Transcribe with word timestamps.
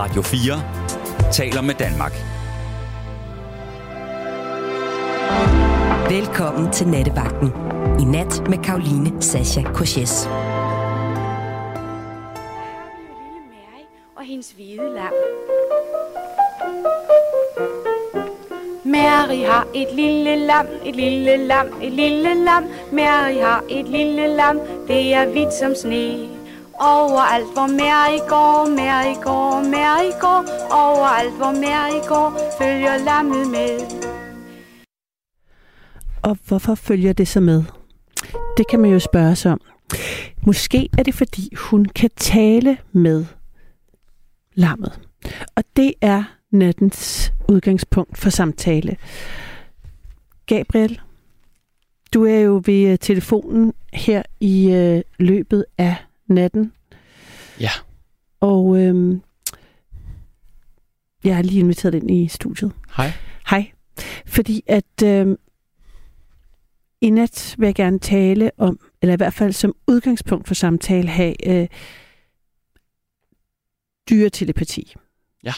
Radio 0.00 0.22
4 0.22 0.62
taler 1.32 1.60
med 1.60 1.74
Danmark. 1.74 2.12
Velkommen 6.10 6.72
til 6.72 6.88
Nattevagten. 6.88 7.52
I 8.00 8.04
nat 8.04 8.48
med 8.48 8.58
Karoline 8.64 9.22
Sasha 9.22 9.62
Korses. 9.62 10.28
og 14.16 14.24
hendes 14.24 14.50
hvide 14.50 14.94
lam. 14.94 15.12
Mary 18.84 19.44
har 19.44 19.66
et 19.74 19.88
lille 19.94 20.36
lam, 20.36 20.66
et 20.84 20.96
lille 20.96 21.36
lam, 21.36 21.66
et 21.82 21.92
lille 21.92 22.44
lam. 22.44 22.64
Mary 22.92 23.40
har 23.40 23.64
et 23.68 23.88
lille 23.88 24.36
lam, 24.36 24.60
det 24.88 25.14
er 25.14 25.26
hvidt 25.26 25.54
som 25.54 25.74
sne. 25.74 26.29
Overalt 26.82 27.52
hvor 27.52 27.66
i 28.16 28.18
går, 28.28 28.68
Mary 28.68 29.14
går, 29.22 29.60
Mary 29.74 30.12
går. 30.20 30.40
Overalt 30.70 31.36
hvor 31.36 31.52
i 31.98 32.06
går, 32.08 32.28
følger 32.58 33.04
lammet 33.04 33.50
med. 33.50 33.80
Og 36.22 36.38
hvorfor 36.46 36.74
følger 36.74 37.12
det 37.12 37.28
så 37.28 37.40
med? 37.40 37.64
Det 38.56 38.68
kan 38.68 38.80
man 38.80 38.90
jo 38.90 38.98
spørge 38.98 39.36
sig 39.36 39.52
om. 39.52 39.60
Måske 40.46 40.88
er 40.98 41.02
det, 41.02 41.14
fordi 41.14 41.54
hun 41.54 41.84
kan 41.84 42.10
tale 42.16 42.78
med 42.92 43.24
lammet. 44.54 45.00
Og 45.56 45.64
det 45.76 45.94
er 46.00 46.24
nattens 46.50 47.32
udgangspunkt 47.48 48.18
for 48.18 48.30
samtale. 48.30 48.96
Gabriel, 50.46 51.00
du 52.14 52.24
er 52.24 52.38
jo 52.38 52.62
ved 52.66 52.92
øh, 52.92 52.98
telefonen 52.98 53.72
her 53.92 54.22
i 54.40 54.70
øh, 54.72 55.02
løbet 55.18 55.64
af 55.78 55.96
natten. 56.30 56.72
Ja. 57.60 57.70
Og 58.40 58.78
øh, 58.78 59.18
jeg 61.24 61.36
har 61.36 61.42
lige 61.42 61.60
inviteret 61.60 61.94
ind 61.94 62.10
i 62.10 62.28
studiet. 62.28 62.72
Hej. 62.96 63.12
Hej. 63.50 63.70
Fordi 64.26 64.62
at 64.66 65.02
øh, 65.04 65.36
i 67.00 67.10
nat 67.10 67.54
vil 67.58 67.66
jeg 67.66 67.74
gerne 67.74 67.98
tale 67.98 68.50
om, 68.58 68.78
eller 69.02 69.12
i 69.12 69.16
hvert 69.16 69.34
fald 69.34 69.52
som 69.52 69.74
udgangspunkt 69.86 70.46
for 70.46 70.54
samtale, 70.54 71.08
have 71.08 71.48
øh, 71.48 71.68
dyretelepati. 74.10 74.94
Ja. 75.44 75.52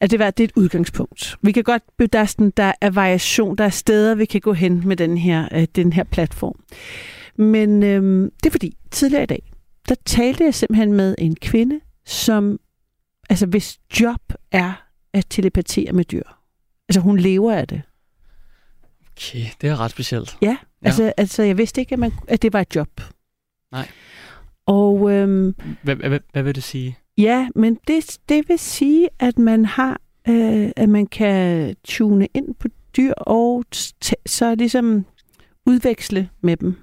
At 0.00 0.10
det, 0.10 0.18
var, 0.18 0.30
det 0.30 0.44
er 0.44 0.48
et 0.48 0.56
udgangspunkt. 0.56 1.36
Vi 1.42 1.52
kan 1.52 1.62
godt, 1.62 1.82
der 2.12 2.18
er, 2.18 2.24
sådan, 2.24 2.52
der 2.56 2.72
er 2.80 2.90
variation, 2.90 3.56
der 3.56 3.64
er 3.64 3.68
steder, 3.68 4.14
vi 4.14 4.24
kan 4.24 4.40
gå 4.40 4.52
hen 4.52 4.88
med 4.88 4.96
den 4.96 5.18
her, 5.18 5.48
øh, 5.52 5.66
den 5.76 5.92
her 5.92 6.04
platform. 6.04 6.60
Men 7.36 7.82
øh, 7.82 8.30
det 8.42 8.46
er 8.46 8.50
fordi, 8.50 8.76
tidligere 8.90 9.22
i 9.22 9.26
dag, 9.26 9.52
der 9.88 9.94
talte 10.04 10.44
jeg 10.44 10.54
simpelthen 10.54 10.92
med 10.92 11.14
en 11.18 11.36
kvinde, 11.36 11.80
som, 12.06 12.58
altså 13.30 13.46
hvis 13.46 13.78
job 14.00 14.32
er 14.52 14.72
at 15.12 15.26
telepatere 15.30 15.92
med 15.92 16.04
dyr. 16.04 16.22
Altså 16.88 17.00
hun 17.00 17.18
lever 17.18 17.52
af 17.52 17.68
det. 17.68 17.82
Okay, 19.12 19.44
det 19.60 19.68
er 19.70 19.80
ret 19.80 19.90
specielt. 19.90 20.38
Ja, 20.42 20.56
altså, 20.82 21.12
altså 21.16 21.42
jeg 21.42 21.58
vidste 21.58 21.80
ikke, 21.80 21.92
at, 21.92 21.98
man, 21.98 22.12
at 22.28 22.42
det 22.42 22.52
var 22.52 22.60
et 22.60 22.76
job. 22.76 23.00
Nej. 23.72 23.88
Og 24.66 25.10
øhm, 25.12 25.54
Hvad, 25.82 25.96
hvad, 25.96 26.20
hvad 26.32 26.42
vil 26.42 26.54
det 26.54 26.62
sige? 26.62 26.98
ja, 27.18 27.48
men 27.54 27.78
det, 27.88 28.18
det 28.28 28.48
vil 28.48 28.58
sige, 28.58 29.08
at 29.18 29.38
man 29.38 29.64
har, 29.64 30.00
øh, 30.28 30.70
at 30.76 30.88
man 30.88 31.06
kan 31.06 31.76
tune 31.84 32.28
ind 32.34 32.54
på 32.54 32.68
dyr 32.96 33.12
og 33.12 33.64
t- 33.74 34.12
så 34.26 34.54
ligesom 34.54 35.06
udveksle 35.66 36.28
med 36.40 36.56
dem. 36.56 36.76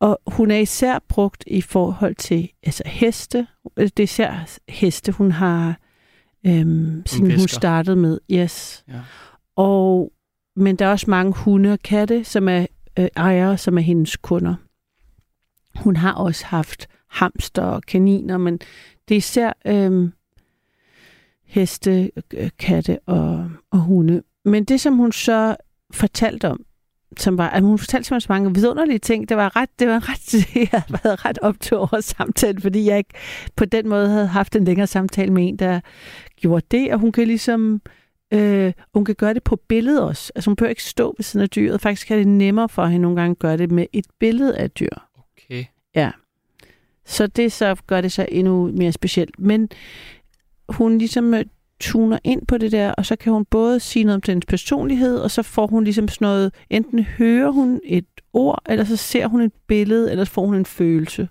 Og 0.00 0.18
hun 0.26 0.50
er 0.50 0.56
især 0.56 0.98
brugt 1.08 1.44
i 1.46 1.60
forhold 1.60 2.14
til 2.14 2.50
altså 2.62 2.82
heste. 2.86 3.46
Det 3.76 4.00
er 4.00 4.02
især 4.02 4.58
heste, 4.68 5.12
hun 5.12 5.32
har, 5.32 5.78
øhm, 6.46 7.02
siden 7.06 7.38
hun 7.38 7.48
startede 7.48 7.96
med. 7.96 8.18
Yes. 8.32 8.84
Ja. 8.88 9.00
Og, 9.56 10.12
men 10.56 10.76
der 10.76 10.86
er 10.86 10.90
også 10.90 11.10
mange 11.10 11.32
hunde 11.32 11.72
og 11.72 11.78
katte, 11.78 12.24
som 12.24 12.48
er 12.48 12.66
øh, 12.98 13.08
ejere, 13.16 13.58
som 13.58 13.78
er 13.78 13.82
hendes 13.82 14.16
kunder. 14.16 14.54
Hun 15.78 15.96
har 15.96 16.12
også 16.12 16.46
haft 16.46 16.88
hamster 17.08 17.62
og 17.62 17.82
kaniner, 17.82 18.38
men 18.38 18.58
det 19.08 19.14
er 19.14 19.18
især 19.18 19.52
øh, 19.66 20.10
heste, 21.44 22.10
øh, 22.34 22.50
katte 22.58 22.98
og, 23.06 23.50
og 23.70 23.78
hunde. 23.78 24.22
Men 24.44 24.64
det, 24.64 24.80
som 24.80 24.96
hun 24.96 25.12
så 25.12 25.56
fortalte 25.92 26.48
om, 26.48 26.64
som 27.16 27.38
var, 27.38 27.50
at 27.50 27.62
hun 27.62 27.78
fortalte 27.78 28.06
simpelthen 28.06 28.20
så 28.20 28.32
mange 28.32 28.54
vidunderlige 28.54 28.98
ting. 28.98 29.28
Det 29.28 29.36
var 29.36 29.56
ret, 29.56 29.68
det 29.78 29.88
var 29.88 30.08
ret, 30.08 30.34
jeg 30.56 30.68
havde 30.70 30.98
været 31.04 31.24
ret 31.24 31.38
optur 31.42 31.78
over 31.78 32.00
samtalen, 32.00 32.62
fordi 32.62 32.84
jeg 32.88 32.98
ikke 32.98 33.14
på 33.56 33.64
den 33.64 33.88
måde 33.88 34.08
havde 34.08 34.26
haft 34.26 34.56
en 34.56 34.64
længere 34.64 34.86
samtale 34.86 35.32
med 35.32 35.48
en, 35.48 35.56
der 35.56 35.80
gjorde 36.36 36.66
det, 36.70 36.92
og 36.92 36.98
hun 36.98 37.12
kan 37.12 37.26
ligesom, 37.26 37.82
øh, 38.32 38.72
hun 38.94 39.04
kan 39.04 39.14
gøre 39.14 39.34
det 39.34 39.42
på 39.42 39.56
billede 39.56 40.06
også. 40.06 40.32
Altså 40.34 40.50
hun 40.50 40.56
behøver 40.56 40.70
ikke 40.70 40.84
stå 40.84 41.14
ved 41.18 41.24
siden 41.24 41.42
af 41.42 41.50
dyret. 41.50 41.80
Faktisk 41.80 42.10
er 42.10 42.16
det 42.16 42.28
nemmere 42.28 42.68
for 42.68 42.86
hende 42.86 43.02
nogle 43.02 43.20
gange 43.20 43.30
at 43.30 43.38
gøre 43.38 43.56
det 43.56 43.70
med 43.70 43.86
et 43.92 44.06
billede 44.18 44.56
af 44.56 44.70
dyr. 44.70 44.94
Okay. 45.18 45.64
Ja. 45.94 46.10
Så 47.06 47.26
det 47.26 47.52
så 47.52 47.76
gør 47.86 48.00
det 48.00 48.12
så 48.12 48.26
endnu 48.28 48.72
mere 48.72 48.92
specielt. 48.92 49.38
Men 49.38 49.68
hun 50.68 50.98
ligesom 50.98 51.34
øh, 51.34 51.44
tuner 51.80 52.18
ind 52.24 52.46
på 52.46 52.58
det 52.58 52.72
der, 52.72 52.92
og 52.92 53.06
så 53.06 53.16
kan 53.16 53.32
hun 53.32 53.44
både 53.44 53.80
sige 53.80 54.04
noget 54.04 54.16
om 54.16 54.22
hendes 54.26 54.46
personlighed, 54.46 55.18
og 55.18 55.30
så 55.30 55.42
får 55.42 55.66
hun 55.66 55.84
ligesom 55.84 56.08
sådan 56.08 56.24
noget, 56.26 56.54
enten 56.70 57.04
hører 57.04 57.50
hun 57.50 57.80
et 57.84 58.06
ord, 58.32 58.62
eller 58.68 58.84
så 58.84 58.96
ser 58.96 59.26
hun 59.26 59.40
et 59.40 59.52
billede, 59.66 60.10
eller 60.10 60.24
så 60.24 60.32
får 60.32 60.46
hun 60.46 60.54
en 60.54 60.64
følelse. 60.66 61.28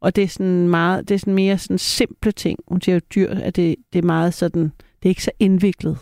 Og 0.00 0.16
det 0.16 0.24
er 0.24 0.28
sådan 0.28 0.68
meget, 0.68 1.08
det 1.08 1.14
er 1.14 1.18
sådan 1.18 1.34
mere 1.34 1.58
sådan 1.58 1.78
simple 1.78 2.32
ting. 2.32 2.58
Hun 2.68 2.80
siger 2.80 2.94
jo 2.96 3.00
dyr, 3.14 3.30
at 3.30 3.56
det, 3.56 3.76
det 3.92 3.98
er 3.98 4.02
meget 4.06 4.34
sådan, 4.34 4.62
det 4.62 5.04
er 5.04 5.08
ikke 5.08 5.24
så 5.24 5.30
indviklet. 5.38 5.98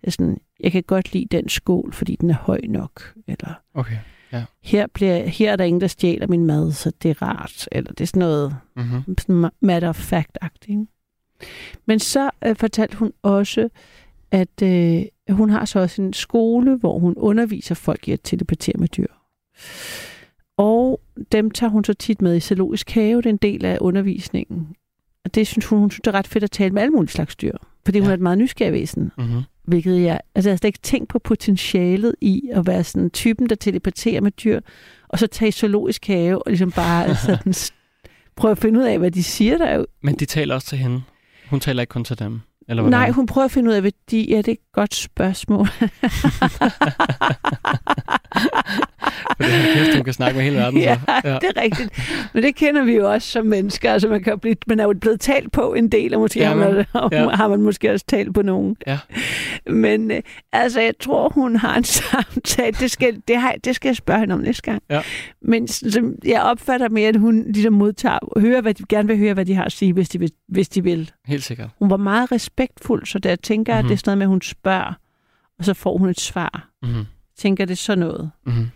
Det 0.00 0.06
er 0.06 0.10
sådan, 0.10 0.38
jeg 0.60 0.72
kan 0.72 0.82
godt 0.82 1.12
lide 1.12 1.26
den 1.36 1.48
skål, 1.48 1.92
fordi 1.92 2.16
den 2.20 2.30
er 2.30 2.34
høj 2.34 2.60
nok, 2.68 3.12
eller 3.28 3.60
Okay. 3.74 3.96
her, 4.62 4.86
bliver, 4.94 5.26
her 5.26 5.52
er 5.52 5.56
der 5.56 5.64
ingen, 5.64 5.80
der 5.80 5.86
stjæler 5.86 6.26
min 6.26 6.46
mad, 6.46 6.72
så 6.72 6.92
det 7.02 7.10
er 7.10 7.22
rart. 7.22 7.68
Eller 7.72 7.92
det 7.92 8.00
er 8.00 8.06
sådan 8.06 8.20
noget 8.20 8.56
Mm-hmm. 8.76 9.18
sådan 9.18 9.50
matter 9.60 9.88
of 9.88 10.12
fact-agtigt. 10.12 11.01
Men 11.86 11.98
så 11.98 12.30
øh, 12.46 12.56
fortalte 12.56 12.96
hun 12.96 13.12
også, 13.22 13.68
at 14.30 14.62
øh, 14.62 15.02
hun 15.30 15.50
har 15.50 15.64
så 15.64 15.78
også 15.80 16.02
en 16.02 16.12
skole, 16.12 16.76
hvor 16.76 16.98
hun 16.98 17.14
underviser 17.16 17.74
folk 17.74 18.08
i 18.08 18.12
at 18.12 18.20
telepatere 18.24 18.74
med 18.78 18.88
dyr. 18.88 19.06
Og 20.56 21.00
dem 21.32 21.50
tager 21.50 21.70
hun 21.70 21.84
så 21.84 21.92
tit 21.94 22.22
med 22.22 22.36
i 22.36 22.40
zoologisk 22.40 22.90
have, 22.90 23.16
det 23.16 23.26
er 23.26 23.30
en 23.30 23.36
del 23.36 23.64
af 23.64 23.78
undervisningen. 23.80 24.68
Og 25.24 25.34
det 25.34 25.46
synes 25.46 25.66
hun, 25.66 25.78
hun 25.78 25.90
synes, 25.90 26.00
det 26.04 26.10
er 26.14 26.18
ret 26.18 26.26
fedt 26.28 26.44
at 26.44 26.50
tale 26.50 26.74
med 26.74 26.82
alle 26.82 26.90
mulige 26.92 27.10
slags 27.12 27.36
dyr. 27.36 27.56
Fordi 27.84 27.98
hun 27.98 28.06
Ja. 28.06 28.10
er 28.10 28.14
et 28.14 28.20
meget 28.20 28.38
nysgerrig 28.38 28.72
væsen. 28.72 29.12
Mm-hmm. 29.18 29.40
Hvilket 29.64 30.02
jeg, 30.02 30.20
altså 30.34 30.48
jeg 30.50 30.52
har 30.52 30.56
slet 30.56 30.68
ikke 30.68 30.78
tænkt 30.78 31.08
på 31.08 31.18
potentialet 31.18 32.14
i 32.20 32.42
at 32.52 32.66
være 32.66 32.84
sådan 32.84 33.10
typen, 33.10 33.48
der 33.48 33.54
telepaterer 33.54 34.20
med 34.20 34.30
dyr, 34.30 34.60
og 35.08 35.18
så 35.18 35.26
tage 35.26 35.48
i 35.48 35.52
zoologisk 35.52 36.06
have 36.06 36.38
og 36.46 36.50
ligesom 36.50 36.72
bare 36.72 37.14
sådan 37.26 37.52
s- 37.52 37.72
prøve 38.36 38.52
at 38.52 38.58
finde 38.58 38.80
ud 38.80 38.84
af, 38.84 38.98
hvad 38.98 39.10
de 39.10 39.22
siger 39.22 39.58
der. 39.58 39.64
er 39.66 39.76
jo- 39.78 39.86
Men 40.02 40.14
de 40.14 40.24
taler 40.24 40.54
også 40.54 40.66
til 40.68 40.78
hende. 40.78 41.02
Hun 41.52 41.60
taler 41.60 41.80
ikke 41.80 41.90
kun 41.90 42.04
til 42.04 42.18
dem. 42.18 42.40
Eller 42.68 42.82
hvordan? 42.82 43.00
Nej, 43.00 43.10
hun 43.10 43.26
prøver 43.26 43.44
at 43.44 43.50
finde 43.50 43.70
ud 43.70 43.74
af, 43.74 43.80
hvad 43.80 43.92
de... 44.10 44.26
Ja, 44.28 44.36
det 44.36 44.48
er 44.48 44.52
et 44.52 44.72
godt 44.72 44.94
spørgsmål. 44.94 45.68
For 49.36 49.42
det 49.42 49.54
er 49.54 49.74
kæft, 49.74 49.94
hun 49.96 50.04
kan 50.04 50.12
snakke 50.12 50.36
med 50.36 50.44
hele 50.44 50.56
verden. 50.56 50.78
ja, 50.80 50.98
så. 51.06 51.38
det 51.42 51.52
er 51.56 51.62
rigtigt. 51.62 51.90
Men 52.34 52.42
det 52.42 52.54
kender 52.56 52.84
vi 52.84 52.92
jo 52.96 53.12
også 53.12 53.28
som 53.28 53.46
mennesker. 53.46 53.92
Altså, 53.92 54.08
man, 54.08 54.22
kan 54.22 54.38
blive, 54.38 54.56
man 54.66 54.80
er 54.80 54.84
jo 54.84 54.94
blevet 55.00 55.20
talt 55.20 55.52
på 55.52 55.74
en 55.74 55.88
del, 55.88 56.14
og 56.14 56.20
måske 56.20 56.40
Ja, 56.40 56.48
har, 56.48 56.54
man, 56.54 56.84
ja. 57.12 57.28
har 57.28 57.48
man 57.48 57.60
måske 57.62 57.90
også 57.92 58.04
talt 58.08 58.34
på 58.34 58.42
nogen. 58.42 58.76
Ja. 58.86 58.98
Men 59.66 60.10
øh, 60.10 60.20
altså, 60.52 60.80
jeg 60.80 60.94
tror, 61.00 61.28
hun 61.28 61.56
har 61.56 61.76
en 61.76 61.84
samtale. 62.02 62.72
Det 62.80 62.90
skal, 62.90 63.22
det, 63.28 63.36
har, 63.36 63.54
det 63.64 63.76
skal 63.76 63.88
jeg 63.88 63.96
spørge 63.96 64.20
hende 64.20 64.34
om 64.34 64.40
næste 64.40 64.62
gang. 64.62 64.82
Ja. 64.90 65.00
Men 65.42 65.68
som, 65.68 66.14
jeg 66.24 66.42
opfatter 66.42 66.88
mere, 66.88 67.08
at 67.08 67.16
hun 67.16 67.44
ligesom 67.52 67.72
modtager, 67.72 68.40
hører, 68.40 68.60
hvad 68.60 68.74
de, 68.74 68.84
gerne 68.88 69.08
vil 69.08 69.18
høre, 69.18 69.34
hvad 69.34 69.44
de 69.44 69.54
har 69.54 69.64
at 69.64 69.72
sige, 69.72 69.92
hvis 69.92 70.08
de 70.08 70.18
vil. 70.18 70.30
Hvis 70.48 70.68
de 70.68 70.82
vil. 70.84 71.10
Helt 71.26 71.44
sikkert. 71.44 71.68
Hun 71.78 71.90
var 71.90 71.96
meget 71.96 72.32
respektfuld, 72.32 73.06
så 73.06 73.18
der 73.18 73.36
tænker 73.36 73.72
jeg, 73.72 73.78
at 73.78 73.82
det 73.84 73.88
er 73.90 73.92
Mhm. 73.92 73.98
sådan 73.98 74.10
noget 74.10 74.18
med, 74.18 74.24
at 74.24 74.28
hun 74.28 74.42
spørger, 74.42 74.92
og 75.58 75.64
så 75.64 75.74
får 75.74 75.98
hun 75.98 76.08
et 76.08 76.20
svar. 76.20 76.68
Mm-hmm. 76.82 77.04
Tænker 77.38 77.64
det 77.64 77.72
er 77.72 77.76
sådan 77.76 77.98
noget. 77.98 78.30
Mm-hmm. 78.46 78.66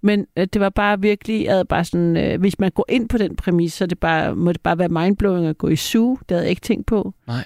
Men 0.00 0.26
øh, 0.36 0.46
det 0.52 0.60
var 0.60 0.68
bare 0.68 1.00
virkelig, 1.00 1.44
jeg 1.44 1.52
havde 1.52 1.64
bare 1.64 1.84
sådan, 1.84 2.16
øh, 2.16 2.40
hvis 2.40 2.58
man 2.58 2.70
går 2.70 2.84
ind 2.88 3.08
på 3.08 3.18
den 3.18 3.36
præmis, 3.36 3.72
så 3.72 3.86
det 3.86 3.98
bare, 3.98 4.36
må 4.36 4.52
det 4.52 4.60
bare 4.60 4.78
være 4.78 4.88
mindblowing 4.88 5.46
at 5.46 5.58
gå 5.58 5.68
i 5.68 5.76
zoo. 5.76 6.18
Det 6.28 6.30
havde 6.30 6.42
jeg 6.42 6.50
ikke 6.50 6.60
tænkt 6.62 6.86
på. 6.86 7.14
Nej. 7.26 7.44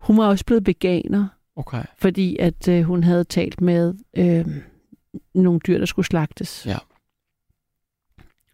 Hun 0.00 0.18
var 0.18 0.26
også 0.26 0.44
blevet 0.44 0.66
veganer, 0.66 1.26
Okay. 1.56 1.82
fordi 1.98 2.36
at 2.36 2.68
øh, 2.68 2.82
hun 2.82 3.04
havde 3.04 3.24
talt 3.24 3.60
med 3.60 3.94
øh, 4.16 4.46
nogle 5.34 5.60
dyr, 5.66 5.78
der 5.78 5.86
skulle 5.86 6.06
slagtes. 6.06 6.66
Ja. 6.66 6.78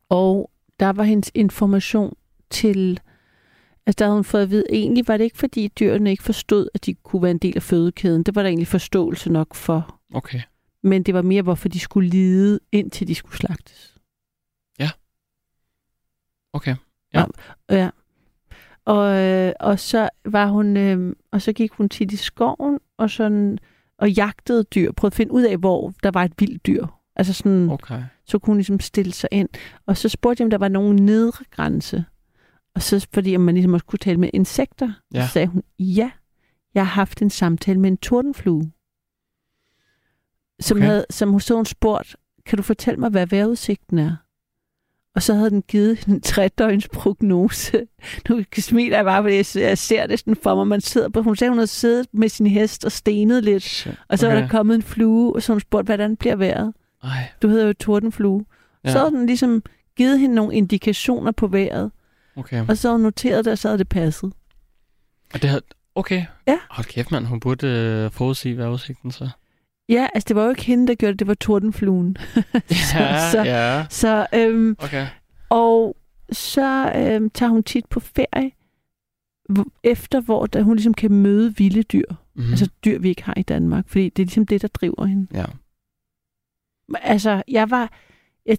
Og 0.09 0.51
der 0.81 0.93
var 0.93 1.03
hendes 1.03 1.31
information 1.35 2.17
til, 2.51 3.01
altså 3.87 3.97
der 3.99 4.05
havde 4.05 4.15
hun 4.17 4.25
fået 4.25 4.43
at 4.43 4.51
vide, 4.51 4.65
egentlig 4.71 5.09
var 5.09 5.17
det 5.17 5.25
ikke 5.25 5.39
fordi 5.39 5.69
dyrene 5.69 6.11
ikke 6.11 6.23
forstod, 6.23 6.69
at 6.75 6.87
de 6.87 6.95
kunne 6.95 7.23
være 7.23 7.31
en 7.31 7.39
del 7.39 7.57
af 7.57 7.63
fødekæden. 7.63 8.23
Det 8.23 8.35
var 8.35 8.43
der 8.43 8.49
egentlig 8.49 8.67
forståelse 8.69 9.33
nok 9.33 9.55
for. 9.55 10.01
Okay. 10.15 10.41
Men 10.87 11.03
det 11.03 11.15
var 11.15 11.23
mere, 11.23 11.43
hvorfor 11.43 11.69
de 11.69 11.81
skulle 11.81 12.09
lide, 12.09 12.61
indtil 12.73 13.09
de 13.09 13.15
skulle 13.15 13.37
slagtes. 13.37 13.97
Okay. 16.57 16.77
Ja. 17.15 17.25
Ja. 17.71 17.91
Og, 18.85 19.23
øh, 19.23 19.53
og 19.61 19.79
så 19.79 20.09
var 20.25 20.47
hun, 20.47 20.77
øh, 20.77 21.17
og 21.31 21.43
så 21.43 21.53
gik 21.53 21.73
hun 21.73 21.89
tit 21.89 22.13
i 22.13 22.17
skoven 22.17 22.79
og 22.97 23.11
sådan 23.11 23.59
og 23.99 24.11
jagtede 24.11 24.65
dyr, 24.65 24.93
prøvede 24.93 25.13
at 25.13 25.17
finde 25.17 25.33
ud 25.33 25.43
af, 25.43 25.57
hvor 25.57 25.93
der 26.03 26.11
var 26.11 26.25
et 26.25 26.33
vildt 26.39 26.67
dyr. 26.67 26.87
Altså 27.17 27.33
sådan, 27.33 27.71
Okay. 27.71 28.03
så 28.27 28.39
kunne 28.39 28.51
hun 28.51 28.57
ligesom 28.57 28.81
stille 28.81 29.13
sig 29.13 29.29
ind. 29.33 29.49
Og 29.87 29.97
så 29.97 30.09
spurgte 30.09 30.41
jeg, 30.41 30.47
om 30.47 30.51
der 30.51 30.59
var 30.59 30.69
nogen 30.69 30.97
nedre 30.97 31.45
grænse. 31.51 32.05
Og 32.75 32.83
så 32.83 33.07
fordi 33.15 33.37
om 33.37 33.41
man 33.43 33.55
ligesom 33.55 33.75
også 33.75 33.87
kunne 33.87 33.99
tale 33.99 34.21
med 34.21 34.31
insekter. 34.33 34.93
Ja. 35.15 35.19
Ja. 35.19 35.27
Så 35.27 35.33
sagde 35.33 35.47
hun, 35.47 35.63
ja, 35.79 36.11
jeg 36.75 36.87
har 36.87 36.93
haft 36.95 37.23
en 37.23 37.31
samtale 37.31 37.81
med 37.81 37.91
en 37.91 37.97
tordenflue. 37.97 38.71
Som, 40.61 40.77
Okay. 40.77 40.87
havde, 40.87 41.07
som 41.11 41.41
så 41.41 41.55
hun 41.55 41.67
spurgt, 41.67 42.17
kan 42.47 42.57
du 42.57 42.63
fortælle 42.63 43.01
mig, 43.01 43.11
hvad 43.11 43.27
vejrudsigten 43.27 43.99
er? 43.99 44.17
Og 45.15 45.23
så 45.23 45.35
havde 45.35 45.51
den 45.51 45.63
givet 45.63 46.05
en 46.09 46.21
tredøgns 46.21 46.89
prognose. 46.89 47.87
Nu 48.29 48.43
smiler 48.59 48.97
jeg 48.97 49.05
bare, 49.05 49.23
fordi 49.23 49.35
jeg 49.37 49.47
ser- 49.47 49.69
jeg 49.69 49.79
ser 49.79 50.07
det 50.07 50.19
sådan 50.19 50.37
for 50.43 50.55
mig. 50.55 50.67
Man 50.67 50.81
sidder 50.81 51.09
på, 51.09 51.23
hun 51.23 51.37
sagde, 51.37 51.51
hun 51.51 51.59
havde 51.59 51.67
siddet 51.67 52.07
med 52.13 52.29
sin 52.29 52.47
hest 52.47 52.85
og 52.85 52.93
stenet 52.93 53.45
lidt. 53.45 53.63
Shit. 53.63 53.95
Og 54.09 54.19
så 54.19 54.29
var 54.29 54.35
der 54.35 54.49
kommet 54.49 54.75
en 54.75 54.83
flue, 54.83 55.35
og 55.35 55.43
så 55.43 55.47
havde 55.53 55.55
hun 55.55 55.61
spurgt, 55.61 55.87
hvordan 55.87 56.17
bliver 56.17 56.37
vejret? 56.37 56.75
Ej. 57.03 57.29
Du 57.43 57.49
hedder 57.49 57.67
jo 57.67 57.73
tordenflue. 57.73 58.45
Ja. 58.85 58.93
Så 58.93 58.99
havde 58.99 59.11
den 59.11 59.27
ligesom 59.27 59.63
givet 59.97 60.21
hende 60.21 60.35
nogle 60.35 60.55
indikationer 60.55 61.33
på 61.33 61.47
vejret, 61.47 61.91
Okay. 62.37 62.65
og 62.69 62.77
så 62.79 62.89
havde 62.89 62.95
hun 62.99 63.03
noteret 63.03 63.45
det, 63.45 63.51
og 63.53 63.59
så 63.59 63.69
havde 63.69 63.79
det 63.79 63.89
passet. 63.89 64.33
Og 65.35 65.43
det 65.43 65.51
har... 65.51 65.61
Okay. 65.95 66.25
Ja. 66.49 66.59
Hold 66.71 66.87
kæft, 66.87 67.11
mand. 67.13 67.27
Hun 67.27 67.41
burde 67.41 67.67
øh, 67.67 68.11
forudsige 68.11 68.57
vejrudsigten 68.59 69.11
så. 69.11 69.29
Ja, 69.89 70.09
altså 70.15 70.25
det 70.29 70.37
var 70.37 70.45
jo 70.45 70.51
ikke 70.51 70.65
hende, 70.65 70.87
der 70.87 70.95
gjorde 70.95 71.13
det, 71.13 71.19
det 71.19 71.27
var 71.27 71.35
tordenfluen. 71.35 72.17
Ja, 72.95 73.31
så, 73.33 73.43
ja. 73.45 73.87
så 73.91 74.27
øhm, 74.35 74.77
Okay. 74.83 75.07
og 75.51 75.97
så 76.33 76.93
øhm, 76.97 77.31
tager 77.31 77.51
hun 77.51 77.63
tit 77.63 77.87
på 77.87 78.01
ferie, 78.01 78.51
efter 79.85 80.21
hvor 80.21 80.47
der, 80.47 80.63
hun 80.63 80.77
ligesom 80.77 80.95
kan 80.95 81.11
møde 81.13 81.57
vilde 81.57 81.83
dyr. 81.83 82.07
Mm. 82.35 82.43
Mm. 82.43 82.51
Altså 82.51 82.71
dyr, 82.85 82.99
vi 82.99 83.09
ikke 83.09 83.25
har 83.25 83.35
i 83.37 83.43
Danmark, 83.43 83.89
fordi 83.89 84.09
det 84.09 84.23
er 84.23 84.27
ligesom 84.27 84.47
det, 84.47 84.63
der 84.63 84.69
driver 84.69 85.05
hende. 85.05 85.27
Ja. 85.35 85.45
Altså, 87.03 87.43
jeg 87.49 87.71
var... 87.71 87.93
Jeg, 88.47 88.59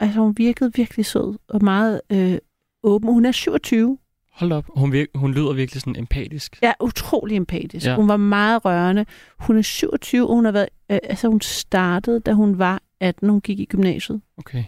altså, 0.00 0.20
hun 0.20 0.34
virkede 0.38 0.72
virkelig 0.74 1.06
sød 1.06 1.38
og 1.48 1.64
meget 1.64 2.00
øh, 2.10 2.38
åben. 2.82 3.12
Hun 3.12 3.24
er 3.24 3.32
27. 3.32 3.98
Hold 4.32 4.52
op. 4.52 4.64
Hun, 4.76 4.94
vir- 4.94 5.06
hun 5.18 5.34
lyder 5.34 5.52
virkelig 5.52 5.80
sådan 5.80 5.96
empatisk. 5.96 6.58
Ja, 6.62 6.72
utrolig 6.80 7.36
empatisk. 7.36 7.86
Ja. 7.86 7.94
Hun 7.96 8.08
var 8.08 8.16
meget 8.16 8.64
rørende. 8.64 9.06
Hun 9.38 9.58
er 9.58 9.62
27, 9.62 10.28
og 10.28 10.34
hun 10.34 10.44
har 10.44 10.52
været... 10.52 10.68
Øh, 10.90 10.98
altså, 11.02 11.28
hun 11.28 11.40
startede, 11.40 12.20
da 12.20 12.32
hun 12.32 12.58
var 12.58 12.82
18, 13.00 13.28
hun 13.28 13.40
gik 13.40 13.60
i 13.60 13.64
gymnasiet. 13.64 14.20
Okay. 14.38 14.64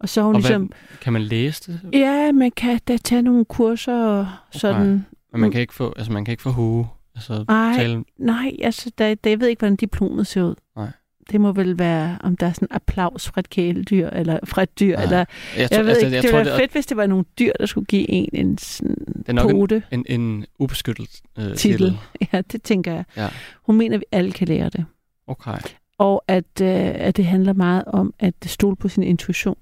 Og 0.00 0.08
så 0.08 0.22
hun 0.22 0.34
Og 0.34 0.40
ligesom... 0.40 0.62
hvad, 0.62 0.98
kan 1.00 1.12
man 1.12 1.22
læse 1.22 1.72
det? 1.72 1.80
Ja, 1.92 2.32
man 2.32 2.50
kan 2.50 2.80
da 2.88 2.96
tage 2.96 3.22
nogle 3.22 3.44
kurser 3.44 3.96
og 3.96 4.28
sådan. 4.50 5.06
Men 5.32 5.40
man 5.40 5.50
kan 5.50 5.60
ikke 5.60 5.74
få, 5.74 5.92
altså 5.96 6.12
man 6.12 6.24
kan 6.24 6.32
ikke 6.32 6.42
få 6.42 6.50
hue. 6.50 6.88
Altså 7.14 7.44
Ej, 7.48 7.72
tale... 7.76 8.04
nej, 8.18 8.52
altså, 8.62 8.90
der, 8.98 9.14
der, 9.14 9.30
jeg 9.30 9.40
ved 9.40 9.48
ikke, 9.48 9.60
hvordan 9.60 9.76
diplomet 9.76 10.26
ser 10.26 10.42
ud. 10.42 10.54
Nej. 10.76 10.90
Det 11.30 11.40
må 11.40 11.52
vel 11.52 11.78
være, 11.78 12.18
om 12.20 12.36
der 12.36 12.46
er 12.46 12.52
sådan 12.52 12.68
applaus 12.70 13.28
fra 13.28 13.40
et 13.40 13.50
kæledyr, 13.50 14.08
eller 14.10 14.38
fra 14.44 14.62
et 14.62 14.80
dyr, 14.80 14.94
Nej. 14.94 15.02
eller... 15.02 15.16
Jeg, 15.18 15.26
Jeg, 15.56 15.70
tror, 15.70 15.82
ved 15.82 15.88
altså, 15.88 16.06
ikke, 16.06 16.14
jeg 16.16 16.22
det 16.22 16.32
ville 16.32 16.46
være 16.50 16.58
fedt, 16.58 16.72
hvis 16.72 16.86
det 16.86 16.96
var 16.96 17.06
nogle 17.06 17.24
dyr, 17.38 17.52
der 17.60 17.66
skulle 17.66 17.84
give 17.86 18.10
en 18.10 18.28
en 18.32 18.58
sådan 18.58 18.96
Det 19.16 19.28
er 19.28 19.32
nok 19.32 19.50
en- 19.50 19.56
pote. 19.56 19.82
er 19.90 19.96
en, 19.96 20.04
en 20.08 20.46
ubeskyttet 20.58 21.08
øh, 21.38 21.44
titel. 21.44 21.56
Titel. 21.56 21.98
Ja, 22.32 22.40
det 22.40 22.62
tænker 22.62 22.92
jeg. 22.94 23.04
Ja. 23.16 23.28
Hun 23.62 23.76
mener, 23.76 23.96
at 23.96 24.00
vi 24.00 24.04
alle 24.12 24.32
kan 24.32 24.48
lære 24.48 24.68
det. 24.68 24.84
Okay. 25.26 25.58
Og 25.98 26.24
at, 26.28 26.60
øh, 26.62 26.68
at 26.94 27.16
det 27.16 27.26
handler 27.26 27.52
meget 27.52 27.84
om 27.86 28.14
at 28.18 28.34
stole 28.46 28.76
på 28.76 28.88
sin 28.88 29.02
intuition, 29.02 29.56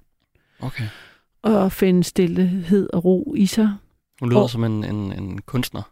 Okay. 0.61 0.85
og 1.43 1.73
finde 1.73 2.05
stillhed 2.05 2.89
og 2.93 3.05
ro 3.05 3.35
i 3.37 3.47
sig. 3.47 3.71
Hun 4.21 4.29
lyder 4.31 4.41
Og- 4.41 4.51
som 4.51 4.65
en, 4.65 4.85
en, 4.85 5.13
en 5.13 5.39
kunstner. 5.47 5.83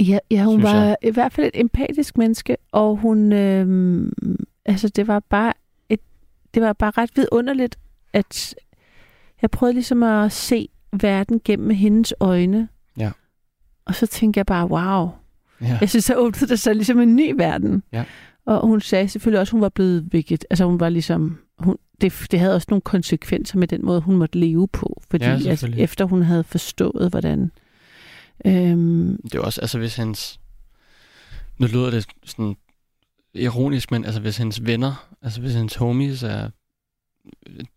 Ja, 0.00 0.18
ja 0.30 0.44
hun 0.44 0.62
var 0.62 0.84
jeg. 0.84 0.96
i 1.02 1.10
hvert 1.10 1.32
fald 1.32 1.46
et 1.46 1.60
empatisk 1.60 2.18
menneske, 2.18 2.56
og 2.72 2.96
hun, 2.96 3.32
øh, 3.32 4.12
altså 4.64 4.88
det 4.88 5.08
var 5.08 5.20
bare 5.20 5.52
et, 5.88 6.00
det 6.54 6.62
var 6.62 6.72
bare 6.72 6.90
ret 6.90 7.10
vidunderligt, 7.16 7.78
at 8.12 8.54
jeg 9.42 9.50
prøvede 9.50 9.74
ligesom 9.74 10.02
at 10.02 10.32
se 10.32 10.68
verden 11.00 11.40
gennem 11.44 11.70
hendes 11.70 12.14
øjne. 12.20 12.68
Ja. 12.98 13.10
Og 13.84 13.94
så 13.94 14.06
tænkte 14.06 14.38
jeg 14.38 14.46
bare, 14.46 14.70
wow. 14.70 15.08
Ja. 15.60 15.78
Jeg 15.80 15.88
synes, 15.90 16.04
så 16.04 16.14
åbnede 16.14 16.48
der 16.48 16.56
sig 16.56 16.74
ligesom 16.74 17.00
en 17.00 17.16
ny 17.16 17.32
verden. 17.36 17.82
Ja. 17.92 18.04
Og 18.46 18.66
hun 18.66 18.80
sagde 18.80 19.08
selvfølgelig 19.08 19.40
også, 19.40 19.50
at 19.50 19.52
hun 19.52 19.60
var 19.60 19.68
blevet 19.68 20.12
vigtigt. 20.12 20.46
Altså 20.50 20.64
hun 20.64 20.80
var 20.80 20.88
ligesom, 20.88 21.38
hun, 21.58 21.76
det, 22.00 22.26
det 22.30 22.40
havde 22.40 22.54
også 22.54 22.66
nogle 22.70 22.80
konsekvenser 22.80 23.58
med 23.58 23.68
den 23.68 23.84
måde, 23.84 24.00
hun 24.00 24.16
måtte 24.16 24.38
leve 24.38 24.68
på. 24.68 25.02
Fordi 25.10 25.24
Ja, 25.24 25.38
selvfølgelig. 25.38 25.82
efter 25.82 26.04
hun 26.04 26.22
havde 26.22 26.44
forstået, 26.44 27.10
hvordan... 27.10 27.50
Øhm, 28.44 29.16
Det 29.22 29.34
er 29.34 29.40
også, 29.40 29.60
altså 29.60 29.78
hvis 29.78 29.96
hendes... 29.96 30.40
Nu 31.58 31.66
lyder 31.66 31.90
det 31.90 32.06
sådan 32.24 32.56
ironisk, 33.34 33.90
men 33.90 34.04
altså 34.04 34.20
hvis 34.20 34.36
hendes 34.36 34.66
venner, 34.66 35.08
altså 35.22 35.40
hvis 35.40 35.54
hendes 35.54 35.74
homies 35.74 36.22
er 36.22 36.50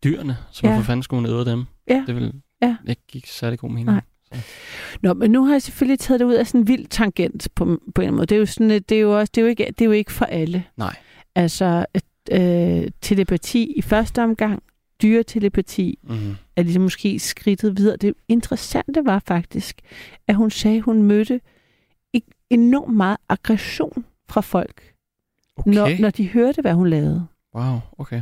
dyrene, 0.04 0.38
så 0.52 0.62
Ja. 0.64 0.70
hvorfor 0.70 0.86
fanden 0.86 1.04
skulle 1.04 1.30
æde 1.30 1.46
dem? 1.46 1.66
Ja. 1.90 2.04
Det 2.08 2.16
vil 2.16 2.34
Ja. 2.62 2.76
ikke 2.90 3.02
give 3.08 3.24
særlig 3.26 3.60
god 3.60 3.70
mening. 3.70 3.86
Nej. 3.86 4.02
Nå, 5.02 5.14
men 5.14 5.32
nu 5.32 5.46
har 5.46 5.54
jeg 5.54 5.62
selvfølgelig 5.62 6.00
taget 6.00 6.20
det 6.20 6.26
ud 6.26 6.34
af 6.34 6.48
sådan 6.48 6.62
en 6.62 6.68
vild 6.68 6.88
tangent 6.88 7.48
på, 7.56 7.78
på 7.96 8.02
en 8.02 8.12
måde. 8.16 8.26
Det 8.26 8.36
er 8.36 8.40
jo, 8.40 8.46
sådan, 8.46 8.70
det 8.70 8.92
er 8.92 9.00
jo, 9.00 9.20
også, 9.20 9.32
det 9.36 9.42
er 9.42 9.46
jo, 9.46 9.50
ikke, 9.50 9.66
det 9.66 9.82
er 9.82 9.86
jo 9.86 9.92
ikke 9.92 10.12
for 10.12 10.26
alle. 10.26 10.64
Nej. 10.78 10.96
Altså, 11.36 11.86
øh, 12.32 12.88
telepati 13.02 13.74
i 13.78 13.82
første 13.82 14.24
omgang, 14.24 14.64
dyretelepati, 15.02 16.00
Mm-hmm. 16.04 16.36
er 16.56 16.64
ligesom 16.64 16.82
måske 16.84 17.20
skridtet 17.20 17.78
videre. 17.78 17.98
Det 17.98 18.14
interessante 18.28 19.02
var 19.06 19.20
faktisk, 19.28 19.82
at 20.28 20.36
hun 20.36 20.52
sagde, 20.52 20.78
at 20.78 20.84
hun 20.84 21.04
mødte 21.04 21.42
e- 22.18 22.48
enormt 22.50 22.96
meget 22.96 23.18
aggression 23.30 24.06
fra 24.30 24.42
folk, 24.42 24.94
Okay. 25.58 25.72
når, 25.74 26.02
når 26.02 26.10
de 26.10 26.30
hørte, 26.30 26.62
hvad 26.62 26.74
hun 26.74 26.88
lavede. 26.90 27.26
Wow, 27.56 27.80
okay. 27.98 28.22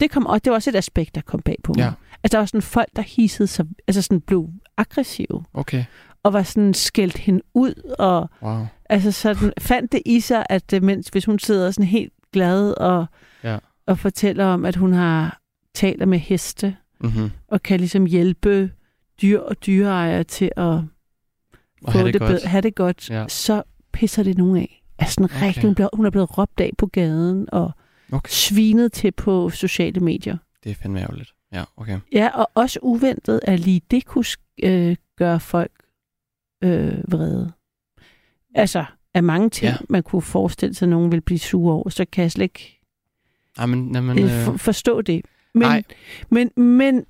Det 0.00 0.10
kom, 0.10 0.26
og 0.26 0.44
det 0.44 0.50
var 0.50 0.54
også 0.56 0.70
et 0.70 0.76
aspekt, 0.76 1.14
der 1.14 1.20
kom 1.20 1.40
bag 1.42 1.56
på 1.64 1.72
mig. 1.76 1.82
Ja. 1.82 1.92
Altså, 2.22 2.32
der 2.36 2.38
var 2.38 2.46
sådan 2.46 2.62
folk, 2.62 2.88
der 2.96 3.02
hissede 3.02 3.46
sig, 3.46 3.66
altså 3.88 4.02
sådan 4.02 4.20
blev 4.20 4.48
aggressive, 4.76 5.44
Okay. 5.54 5.84
og 6.22 6.32
var 6.32 6.42
sådan 6.42 6.74
skældt 6.74 7.18
hende 7.18 7.40
ud, 7.54 7.94
og 7.98 8.30
Wow. 8.42 8.66
altså 8.90 9.12
sådan 9.12 9.52
fandt 9.58 9.92
det 9.92 10.02
i 10.06 10.20
sig, 10.20 10.46
at 10.50 10.72
øh, 10.72 10.82
mens 10.82 11.08
hvis 11.08 11.24
hun 11.24 11.38
sidder 11.38 11.70
sådan 11.70 11.86
helt 11.88 12.12
glad 12.32 12.70
og, 12.72 13.06
Ja. 13.44 13.58
og 13.86 13.98
fortæller 13.98 14.44
om, 14.44 14.64
at 14.64 14.76
hun 14.76 14.92
har 14.92 15.40
taler 15.76 16.06
med 16.06 16.18
heste, 16.18 16.76
Mm-hmm. 17.00 17.30
og 17.48 17.62
kan 17.62 17.80
ligesom 17.80 18.06
hjælpe 18.06 18.70
dyr 19.22 19.40
og 19.40 19.66
dyreejere 19.66 20.24
til 20.24 20.50
at 20.56 20.62
Og 20.64 20.84
få 21.84 21.90
have 21.90 22.12
det, 22.12 22.20
godt. 22.20 22.30
bedre, 22.30 22.48
have 22.48 22.60
det 22.62 22.74
godt, 22.74 23.10
Ja. 23.10 23.28
så 23.28 23.62
pisser 23.92 24.22
det 24.22 24.38
nogen 24.38 24.56
af. 24.56 24.82
Altså 24.98 25.14
sådan 25.14 25.24
Okay. 25.24 25.46
rigtig, 25.46 25.62
hun, 25.64 25.74
bliver, 25.74 25.88
hun 25.92 26.06
er 26.06 26.10
blevet 26.10 26.38
råbt 26.38 26.60
af 26.60 26.70
på 26.78 26.86
gaden 26.86 27.48
og 27.52 27.70
Okay. 28.12 28.30
svinet 28.30 28.92
til 28.92 29.12
på 29.12 29.50
sociale 29.50 30.00
medier. 30.00 30.36
Det 30.64 30.70
er 30.70 30.74
fandme 30.74 31.00
ærgerligt. 31.00 31.32
Ja, 31.52 31.64
okay. 31.76 31.98
Ja, 32.12 32.28
og 32.28 32.50
også 32.54 32.78
uventet, 32.82 33.40
at 33.42 33.60
lige 33.60 33.80
det 33.90 34.04
kunne 34.04 34.24
øh, 34.62 34.96
gøre 35.16 35.40
folk 35.40 35.72
øh, 36.64 36.98
vrede. 37.12 37.52
Altså, 38.54 38.84
af 39.14 39.22
mange 39.22 39.50
ting, 39.50 39.70
Ja. 39.72 39.76
man 39.88 40.02
kunne 40.02 40.22
forestille 40.22 40.74
sig, 40.74 40.86
at 40.86 40.90
nogen 40.90 41.10
ville 41.10 41.20
blive 41.22 41.38
sure 41.38 41.74
over, 41.74 41.88
så 41.88 42.04
kan 42.12 42.22
jeg 42.22 42.32
slet 42.32 42.42
ikke 42.44 42.80
Ej, 43.58 43.66
men, 43.66 43.94
jamen, 43.94 44.18
øh, 44.18 44.24
øh, 44.24 44.44
for, 44.44 44.56
forstå 44.56 45.02
det. 45.02 45.24
Men, 45.56 45.62
Nej. 45.62 45.82
men, 46.30 46.50
men 46.56 47.06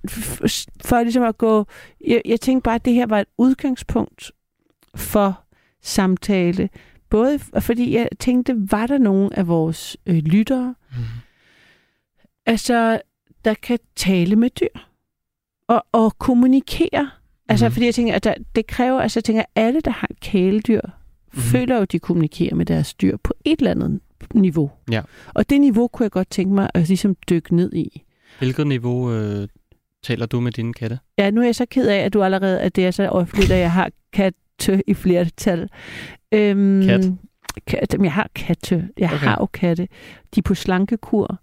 for 0.84 1.02
ligesom 1.02 1.22
at 1.22 1.38
gå... 1.38 1.66
Jeg, 2.06 2.22
jeg 2.24 2.40
tænkte 2.40 2.64
bare, 2.64 2.74
at 2.74 2.84
det 2.84 2.92
her 2.94 3.06
var 3.06 3.20
et 3.20 3.26
udgangspunkt 3.38 4.32
for 4.94 5.40
samtale. 5.82 6.68
Både 7.10 7.38
fordi 7.38 7.94
jeg 7.94 8.08
tænkte, 8.18 8.54
var 8.70 8.86
der 8.86 8.98
nogen 8.98 9.32
af 9.32 9.48
vores 9.48 9.96
øh, 10.06 10.16
lyttere, 10.16 10.74
mm, 10.90 10.96
altså, 12.46 13.00
der 13.44 13.54
kan 13.54 13.78
tale 13.96 14.36
med 14.36 14.50
dyr 14.50 14.80
og, 15.68 15.86
og 15.92 16.18
kommunikere. 16.18 17.10
Altså, 17.48 17.68
mm. 17.68 17.72
fordi 17.72 17.86
jeg 17.86 17.94
tænker, 17.94 18.14
at 18.14 18.24
der, 18.24 18.34
det 18.54 18.66
kræver, 18.66 19.00
altså 19.00 19.18
jeg 19.18 19.24
tænker, 19.24 19.42
at 19.42 19.62
alle, 19.64 19.80
der 19.80 19.90
har 19.90 20.08
kæledyr, 20.20 20.80
mm. 21.34 21.40
føler 21.40 21.76
jo, 21.76 21.82
at 21.82 21.92
de 21.92 21.98
kommunikerer 21.98 22.54
med 22.54 22.66
deres 22.66 22.94
dyr 22.94 23.16
på 23.16 23.34
et 23.44 23.58
eller 23.58 23.70
andet 23.70 24.00
niveau. 24.34 24.70
Ja. 24.90 25.02
Og 25.34 25.50
det 25.50 25.60
niveau 25.60 25.88
kunne 25.88 26.04
jeg 26.04 26.10
godt 26.10 26.30
tænke 26.30 26.54
mig 26.54 26.70
at 26.74 26.88
ligesom 26.88 27.16
dykke 27.30 27.56
ned 27.56 27.72
i. 27.74 28.02
hvilket 28.38 28.66
niveau 28.66 29.12
øh, 29.12 29.48
taler 30.04 30.26
du 30.26 30.40
med 30.40 30.52
dine 30.52 30.74
katte? 30.74 30.98
Ja, 31.18 31.30
nu 31.30 31.40
er 31.40 31.44
jeg 31.44 31.54
så 31.54 31.66
ked 31.66 31.88
af, 31.88 31.98
at 31.98 32.12
du 32.12 32.22
allerede, 32.22 32.60
at 32.60 32.76
det 32.76 32.86
er 32.86 32.90
så 32.90 33.08
offentligt, 33.08 33.50
at 33.50 33.58
jeg 33.58 33.72
har 33.72 33.90
katte 34.12 34.82
i 34.86 34.94
flertal. 34.94 35.68
Øhm, 36.32 36.82
Kat? 36.86 37.04
kat? 37.66 37.96
Jeg 38.02 38.12
har 38.12 38.30
katte. 38.34 38.88
Jeg 38.98 39.06
Okay. 39.12 39.18
har 39.26 39.36
jo 39.40 39.46
katte. 39.46 39.88
De 40.34 40.40
er 40.40 40.42
på 40.42 40.54
slankekur. 40.54 41.40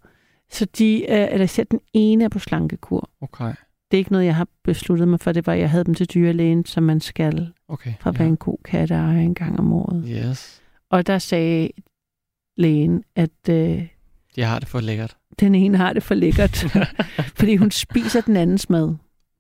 Så 0.52 0.66
de, 0.78 1.06
øh, 1.12 1.28
eller 1.32 1.46
selv 1.46 1.68
den 1.72 1.80
ene 1.94 2.24
er 2.24 2.30
på 2.30 2.40
slankekur. 2.40 3.10
Okay. 3.22 3.54
Det 3.92 3.98
er 3.98 4.00
ikke 4.00 4.12
noget, 4.12 4.26
jeg 4.26 4.36
har 4.36 4.48
besluttet 4.64 5.08
mig 5.08 5.20
for. 5.20 5.32
Det 5.32 5.48
var, 5.48 5.54
at 5.54 5.60
jeg 5.60 5.70
havde 5.70 5.84
dem 5.84 5.94
til 5.96 6.06
dyrlægen, 6.14 6.66
som 6.66 6.84
man 6.84 7.00
skal 7.02 7.52
Okay. 7.68 7.94
for 8.02 8.10
at 8.10 8.20
være 8.20 8.28
en 8.28 8.38
god 8.38 8.58
katteejer 8.66 9.20
en 9.22 9.36
gang 9.36 9.60
om 9.60 9.74
året. 9.74 10.06
Yes. 10.08 10.62
Og 10.90 11.08
der 11.08 11.18
sagde 11.18 11.70
lægen, 12.58 13.04
at 13.16 13.50
øh, 13.50 13.88
Jeg 14.38 14.50
har 14.50 14.60
det 14.60 14.68
for 14.68 14.80
lækkert. 14.80 15.18
Den 15.40 15.56
ene 15.56 15.78
har 15.78 15.94
det 15.94 16.04
for 16.04 16.14
lækkert, 16.16 16.66
fordi 17.40 17.56
hun 17.56 17.72
spiser 17.72 18.22
den 18.22 18.38
andens 18.38 18.70
mad. 18.70 18.96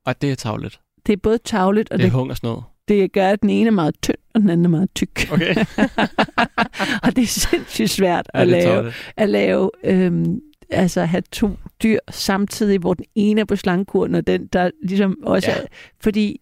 Og 0.06 0.22
det 0.22 0.32
er 0.32 0.36
tavligt. 0.36 0.80
det 1.06 1.14
er 1.14 1.18
både 1.18 1.38
tavligt, 1.38 1.92
og 1.92 1.98
Det 1.98 2.04
er 2.04 2.10
det, 2.10 2.14
hungersnød. 2.20 2.56
det 2.88 3.12
gør, 3.12 3.30
at 3.30 3.42
den 3.42 3.50
ene 3.50 3.68
er 3.68 3.72
meget 3.72 3.96
tynd, 4.02 4.18
og 4.36 4.42
den 4.42 4.50
anden 4.50 4.66
er 4.66 4.70
meget 4.70 4.90
tyk. 4.96 5.28
Okay. 5.32 5.56
og 7.04 7.16
det 7.16 7.22
er 7.22 7.28
sindssygt 7.28 7.90
svært 7.90 8.28
Ja, 8.34 8.42
at 8.42 8.48
lave, 8.48 8.64
tavligt. 8.76 9.14
at 9.18 9.30
lave 9.30 9.72
øhm, 9.84 10.40
altså 10.70 11.02
at 11.02 11.10
have 11.10 11.24
to 11.32 11.50
dyr 11.84 12.00
samtidig, 12.12 12.80
hvor 12.80 12.94
den 12.94 13.06
ene 13.16 13.42
er 13.42 13.46
på 13.46 13.56
slangkuren, 13.56 14.16
og 14.16 14.28
den, 14.28 14.48
der 14.48 14.72
ligesom 14.84 15.18
også 15.24 15.52
Ja. 15.52 15.58
er, 15.58 15.66
fordi 16.02 16.40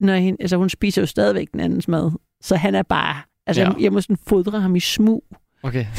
når 0.00 0.14
hende, 0.14 0.36
altså 0.40 0.56
hun 0.56 0.68
spiser 0.68 1.02
jo 1.02 1.06
stadigvæk 1.06 1.52
den 1.52 1.60
andens 1.60 1.88
mad, 1.88 2.10
så 2.42 2.56
han 2.56 2.74
er 2.74 2.82
bare, 2.82 3.16
altså 3.46 3.62
Ja. 3.62 3.68
ja. 3.68 3.74
jeg 3.80 3.92
må 3.92 4.00
sådan 4.00 4.16
fodre 4.26 4.60
ham 4.60 4.76
i 4.76 4.80
smug, 4.80 5.24
Okay. 5.62 5.86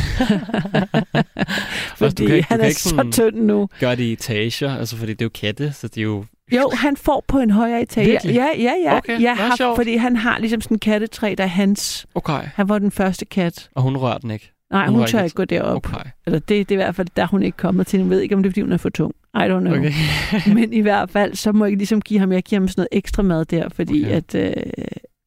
fordi 1.98 2.26
kan 2.26 2.28
du 2.28 2.34
han 2.34 2.44
kan 2.44 2.62
er 2.62 2.66
ikke 2.66 2.82
så 2.82 3.10
tynd 3.12 3.36
nu. 3.36 3.70
Gør 3.80 3.96
det 3.96 4.04
i 4.04 4.14
etager, 4.14 4.76
altså 4.78 4.98
fordi 4.98 5.12
det 5.14 5.22
er 5.22 5.26
jo 5.26 5.30
katte, 5.30 5.72
så 5.74 5.88
det 5.88 5.98
er 5.98 6.02
jo... 6.02 6.26
Jo, 6.56 6.72
han 6.74 6.98
får 6.98 7.24
på 7.28 7.40
en 7.40 7.52
højere 7.52 7.82
etage. 7.82 8.08
Virkelig? 8.08 8.36
Ja, 8.36 8.48
ja, 8.58 8.74
ja. 8.84 8.98
Okay, 8.98 9.20
nå, 9.22 9.28
har, 9.30 9.56
sjovt. 9.56 9.76
fordi 9.78 9.96
han 9.96 10.16
har 10.16 10.40
ligesom 10.40 10.62
sådan 10.62 10.76
en 10.76 10.80
kattetræ, 10.80 11.36
der 11.38 11.44
er 11.44 11.48
hans. 11.48 12.06
Okay. 12.16 12.42
Han 12.56 12.70
var 12.70 12.80
den 12.80 12.92
første 12.92 13.26
kat. 13.26 13.70
Og 13.76 13.82
hun 13.84 13.98
rører 13.98 14.18
den 14.18 14.32
ikke. 14.32 14.52
Nej, 14.72 14.86
Hun 14.88 14.96
hun 14.96 15.08
tør 15.08 15.24
ikke- 15.24 15.36
gå 15.36 15.46
derop. 15.46 15.76
Okay. 15.76 16.10
Eller 16.26 16.40
det, 16.40 16.50
det 16.50 16.72
er 16.72 16.72
i 16.72 16.84
hvert 16.84 16.96
fald, 16.96 17.08
der 17.16 17.24
er 17.24 17.28
hun 17.28 17.44
ikke 17.44 17.58
kommet 17.58 17.88
til. 17.88 18.00
Jeg 18.00 18.10
ved 18.10 18.20
ikke, 18.22 18.36
om 18.36 18.44
det 18.44 18.50
er, 18.50 18.52
fordi 18.52 18.62
hun 18.62 18.72
er 18.72 18.78
for 18.78 18.90
tung. 18.90 19.14
I 19.36 19.38
don't 19.38 19.60
know. 19.60 19.78
Okay. 19.78 19.92
Men 20.56 20.74
i 20.74 20.80
hvert 20.80 21.10
fald, 21.10 21.36
så 21.36 21.52
må 21.52 21.66
jeg 21.66 21.78
ligesom 21.78 22.02
give 22.02 22.20
ham, 22.20 22.32
jeg 22.32 22.44
giver 22.44 22.60
ham 22.62 22.68
sådan 22.68 22.80
noget 22.82 22.88
ekstra 22.92 23.24
mad 23.24 23.46
der, 23.46 23.70
fordi 23.70 24.04
Okay. 24.06 24.16
at, 24.16 24.36
øh, 24.36 24.54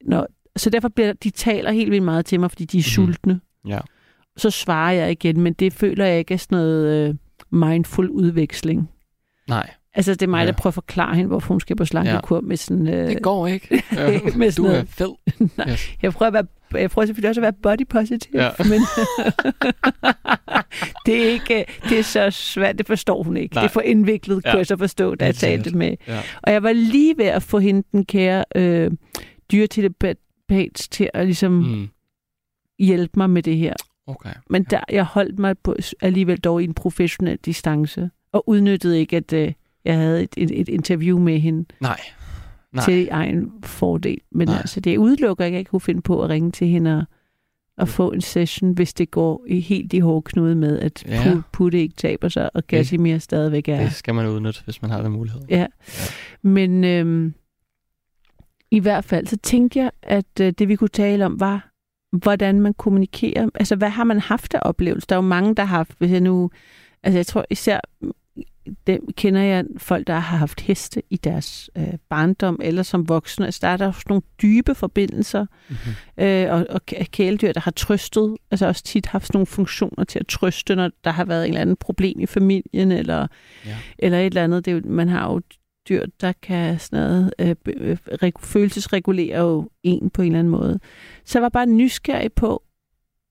når, 0.06 0.26
så 0.56 0.70
derfor 0.70 0.88
bliver 0.88 1.12
de 1.12 1.30
taler 1.30 1.72
helt 1.72 1.90
vildt 1.90 2.04
meget 2.04 2.26
til 2.26 2.40
mig, 2.40 2.50
fordi 2.50 2.64
de 2.64 2.78
er 2.78 2.80
Mhm. 2.80 2.82
sultne. 3.06 3.40
Ja. 3.68 3.78
Så 4.36 4.50
svarer 4.50 4.92
jeg 4.92 5.10
igen, 5.10 5.40
men 5.40 5.52
det 5.52 5.72
føler 5.72 6.04
jeg 6.06 6.18
ikke 6.18 6.34
er 6.34 6.38
sådan 6.38 6.58
noget 6.58 7.08
øh, 7.08 7.14
mindful 7.50 8.08
udveksling. 8.10 8.90
Nej, 9.48 9.70
Altså, 9.96 10.12
det 10.12 10.22
er 10.22 10.26
mig, 10.26 10.40
Ja. 10.40 10.46
der 10.46 10.52
prøver 10.52 10.70
at 10.70 10.74
forklare 10.74 11.14
hende, 11.14 11.28
hvorfor 11.28 11.54
hun 11.54 11.60
skal 11.60 11.76
på 11.76 11.84
slankekur 11.84 12.40
med 12.40 12.56
sådan... 12.56 12.86
Øh, 12.88 13.08
det 13.08 13.22
går 13.22 13.46
ikke. 13.46 13.82
Ja, 13.92 14.20
med 14.36 14.50
sådan 14.50 14.70
du 14.70 14.76
er 14.76 14.84
fed. 14.88 15.14
Nej. 15.58 15.70
Yes. 15.70 15.90
Jeg 16.02 16.12
prøver, 16.12 16.26
at 16.26 16.32
være, 16.72 16.80
jeg 16.80 16.90
prøver 16.90 17.06
selvfølgelig 17.06 17.28
også 17.28 17.40
at 17.40 17.42
være 17.42 17.52
body 17.62 17.86
positive, 17.88 18.42
Ja. 18.42 18.50
men 18.58 18.70
det, 21.06 21.26
er 21.26 21.30
ikke, 21.32 21.64
det 21.88 21.98
er 21.98 22.02
så 22.02 22.30
svært, 22.30 22.78
det 22.78 22.86
forstår 22.86 23.22
hun 23.22 23.36
ikke. 23.36 23.54
Nej. 23.54 23.62
Det 23.62 23.68
er 23.68 23.72
for 23.72 23.80
indviklet, 23.80 24.42
Ja. 24.44 24.50
kunne 24.50 24.58
jeg 24.58 24.66
så 24.66 24.76
forstå, 24.76 25.14
da 25.14 25.24
jeg 25.24 25.34
talte 25.34 25.76
med. 25.76 25.96
Ja. 26.08 26.20
Og 26.42 26.52
jeg 26.52 26.62
var 26.62 26.72
lige 26.72 27.14
ved 27.18 27.26
at 27.26 27.42
få 27.42 27.58
hende, 27.58 27.82
den 27.92 28.04
kære 28.06 28.44
øh, 28.56 28.90
dyretelepat 29.52 30.16
til 30.90 31.10
at 31.14 31.26
ligesom. 31.26 31.52
Mm. 31.52 31.88
hjælpe 32.78 33.12
mig 33.16 33.30
med 33.30 33.42
det 33.42 33.56
her. 33.56 33.74
Okay. 34.06 34.30
Men 34.50 34.64
der, 34.64 34.80
jeg 34.90 35.04
holdt 35.04 35.38
mig 35.38 35.58
på, 35.58 35.76
alligevel 36.02 36.38
dog 36.40 36.62
i 36.62 36.64
en 36.64 36.75
professionel 36.75 37.37
distance, 37.37 38.11
og 38.32 38.49
udnyttede 38.49 39.00
ikke, 39.00 39.16
at 39.16 39.32
øh, 39.32 39.52
jeg 39.84 39.96
havde 39.96 40.23
et, 40.23 40.34
et, 40.37 40.61
et 40.61 40.68
interview 40.68 41.18
med 41.18 41.38
hende 41.38 41.64
Nej. 41.80 42.00
Nej. 42.73 42.84
til 42.84 43.08
egen 43.11 43.52
fordel. 43.62 44.18
Men 44.30 44.49
Nej. 44.49 44.56
altså, 44.56 44.80
det 44.80 44.96
udelukker 44.96 45.44
ikke, 45.44 45.56
at 45.56 45.58
jeg 45.58 45.66
kunne 45.66 45.80
finde 45.80 46.02
på 46.02 46.23
at 46.23 46.30
ringe 46.30 46.50
til 46.50 46.68
hende 46.68 46.96
og, 46.99 47.04
og 47.76 47.88
få 47.88 48.12
en 48.12 48.20
session, 48.20 48.73
hvis 48.73 48.94
det 48.94 49.11
går 49.11 49.44
i 49.49 49.61
helt 49.61 49.92
i 49.92 49.99
hårde 49.99 50.23
knude 50.23 50.54
med, 50.54 50.78
at 50.78 51.04
Ja. 51.06 51.14
ja. 51.14 51.40
Putte 51.52 51.80
ikke 51.80 51.94
taber 51.94 52.28
sig, 52.28 52.56
og 52.56 52.62
Casimir 52.68 53.18
stadigvæk 53.18 53.68
er. 53.68 53.80
Det 53.82 53.92
skal 53.92 54.14
man 54.14 54.26
udnytte, 54.28 54.61
hvis 54.64 54.82
man 54.82 54.90
har 54.90 55.02
den 55.02 55.12
mulighed. 55.12 55.40
Ja. 55.49 55.66
Men 56.42 56.84
øhm, 56.84 57.34
i 58.70 58.78
hvert 58.80 59.04
fald, 59.04 59.26
så 59.26 59.37
tænkte 59.37 59.78
jeg, 59.78 59.90
at 60.02 60.40
øh, 60.40 60.52
det 60.58 60.68
vi 60.68 60.76
kunne 60.76 60.88
tale 60.88 61.26
om 61.26 61.40
var, 61.40 61.74
hvordan 62.23 62.61
man 62.61 62.75
kommunikerer. 62.75 63.49
Altså, 63.54 63.76
hvad 63.76 63.88
har 63.90 64.04
man 64.04 64.21
haft 64.21 64.54
af 64.54 64.59
oplevelse? 64.62 65.06
Der 65.09 65.14
er 65.14 65.18
jo 65.18 65.28
mange, 65.28 65.54
der 65.54 65.64
har 65.64 65.76
haft, 65.76 65.92
hvis 65.99 66.11
jeg 66.11 66.21
nu... 66.21 66.50
Altså, 67.02 67.18
jeg 67.18 67.26
tror 67.26 67.44
især, 67.50 67.80
dem 68.87 69.06
kender 69.16 69.40
jeg 69.42 69.64
folk, 69.78 70.06
der 70.06 70.12
har 70.12 70.37
haft 70.37 70.61
heste 70.61 71.02
i 71.11 71.16
deres 71.16 71.71
øh, 71.78 71.87
barndom, 72.09 72.59
eller 72.62 72.83
som 72.83 73.09
voksne. 73.09 73.47
Altså, 73.47 73.59
der 73.62 73.68
er 73.68 73.76
der 73.76 73.92
sådan 73.92 74.02
nogle 74.09 74.23
dybe 74.42 74.75
forbindelser, 74.75 75.47
Mm-hmm. 75.68 76.25
øh, 76.25 76.50
og, 76.52 76.66
og 76.71 76.80
kæ- 76.92 77.04
kæledyr, 77.04 77.52
der 77.52 77.61
har 77.61 77.71
trøstet, 77.71 78.37
altså 78.50 78.66
også 78.66 78.83
tit 78.83 79.06
haft 79.06 79.26
sådan 79.26 79.37
nogle 79.37 79.47
funktioner 79.47 80.04
til 80.04 80.18
at 80.18 80.26
trøste, 80.26 80.76
når 80.76 80.90
der 81.04 81.11
har 81.11 81.25
været 81.25 81.44
en 81.44 81.49
eller 81.49 81.61
anden 81.61 81.76
problem 81.76 82.21
i 82.21 82.26
familien, 82.26 82.92
eller, 82.92 83.26
Ja. 83.66 83.76
eller 83.99 84.18
et 84.18 84.26
eller 84.26 84.44
andet. 84.44 84.64
Det 84.64 84.71
er 84.71 84.75
jo, 84.75 84.80
man 84.85 85.09
har 85.09 85.33
jo 85.33 85.40
dyr, 85.88 86.06
der 86.20 86.32
kan 86.42 86.78
sådan 86.78 86.98
noget, 87.10 87.34
øh, 87.38 87.56
øh, 87.66 87.96
reg- 88.22 88.40
følelsesregulere 88.46 89.38
jo 89.40 89.70
en 89.82 90.10
på 90.10 90.22
en 90.22 90.26
eller 90.26 90.38
anden 90.38 90.50
måde. 90.50 90.80
Så 91.24 91.38
jeg 91.38 91.42
var 91.42 91.48
bare 91.48 91.66
nysgerrig 91.66 92.32
på, 92.32 92.62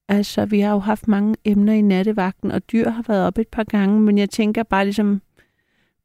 altså 0.07 0.45
vi 0.45 0.59
har 0.59 0.71
jo 0.71 0.79
haft 0.79 1.07
mange 1.07 1.35
emner 1.45 1.73
i 1.73 1.81
nattevagten, 1.81 2.51
og 2.51 2.71
dyr 2.71 2.89
har 2.89 3.03
været 3.07 3.25
op 3.27 3.37
et 3.37 3.47
par 3.47 3.63
gange, 3.63 3.99
men 4.01 4.17
jeg 4.17 4.29
tænker 4.29 4.63
bare 4.63 4.85
ligesom 4.85 5.21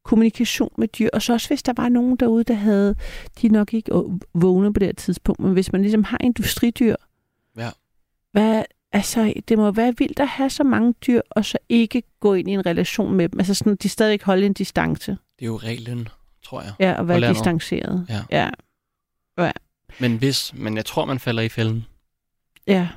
kommunikation 0.03 0.71
med 0.77 0.87
dyr, 0.87 1.09
og 1.13 1.21
så 1.21 1.33
også 1.33 1.47
hvis 1.47 1.63
der 1.63 1.73
var 1.77 1.89
nogen 1.89 2.15
derude, 2.15 2.43
der 2.43 2.53
havde, 2.53 2.95
de 3.41 3.47
nok 3.49 3.73
ikke 3.73 3.91
vågne 4.33 4.73
på 4.73 4.79
det 4.79 4.97
tidspunkt, 4.97 5.39
men 5.39 5.53
hvis 5.53 5.71
man 5.71 5.81
ligesom 5.81 6.03
har 6.03 6.17
industridyr, 6.23 6.95
Ja. 7.57 7.69
hvad, 8.31 8.63
altså, 8.91 9.33
det 9.47 9.57
må 9.57 9.71
være 9.71 9.93
vildt 9.97 10.19
at 10.19 10.27
have 10.27 10.49
så 10.49 10.63
mange 10.63 10.93
dyr, 11.07 11.21
og 11.29 11.45
så 11.45 11.57
ikke 11.69 12.03
gå 12.19 12.33
ind 12.33 12.49
i 12.49 12.53
en 12.53 12.65
relation 12.65 13.13
med 13.13 13.29
dem. 13.29 13.39
Altså 13.39 13.53
sådan, 13.53 13.75
de 13.75 13.89
stadig 13.89 14.19
holde 14.23 14.45
en 14.45 14.53
distance. 14.53 15.11
Det 15.11 15.45
er 15.45 15.49
jo 15.49 15.57
reglen, 15.57 16.07
tror 16.49 16.61
jeg. 16.61 16.71
Ja, 16.79 16.93
og 16.93 17.07
være 17.07 17.19
landet. 17.19 17.35
distanceret. 17.35 18.05
Ja. 18.09 18.21
Ja. 18.31 18.49
Men 19.99 20.17
hvis, 20.17 20.53
men 20.55 20.77
jeg 20.77 20.85
tror, 20.85 21.05
man 21.05 21.19
falder 21.19 21.41
i 21.41 21.49
fælden. 21.49 21.85
Ja. 22.67 22.87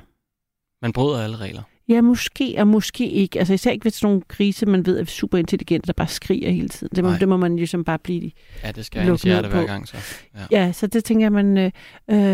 Man 0.81 0.93
bryder 0.93 1.23
alle 1.23 1.37
regler. 1.37 1.61
Ja, 1.89 2.01
måske 2.01 2.55
og 2.57 2.67
måske 2.67 3.09
ikke. 3.09 3.39
Altså 3.39 3.53
især 3.53 3.71
ikke 3.71 3.85
ved 3.85 3.91
sådan 3.91 4.07
nogle 4.07 4.21
grise, 4.27 4.65
man 4.65 4.85
ved 4.85 4.99
er 4.99 5.05
super 5.05 5.37
intelligente, 5.37 5.87
der 5.87 5.93
bare 5.93 6.07
skriger 6.07 6.51
hele 6.51 6.69
tiden. 6.69 6.95
Det 6.95 7.03
må, 7.03 7.09
Nej. 7.09 7.19
det 7.19 7.27
må 7.27 7.37
man 7.37 7.55
ligesom 7.55 7.83
bare 7.83 7.99
blive 7.99 8.31
Ja, 8.63 8.71
det 8.71 8.85
skal 8.85 9.05
jeg 9.07 9.17
hjerte 9.23 9.47
hver 9.47 9.65
gang, 9.65 9.87
så. 9.87 9.97
Ja. 10.35 10.39
Ja, 10.51 10.71
så 10.71 10.87
det 10.87 11.03
tænker 11.03 11.25
jeg, 11.25 11.31
man... 11.31 11.57
Øh, 11.57 11.71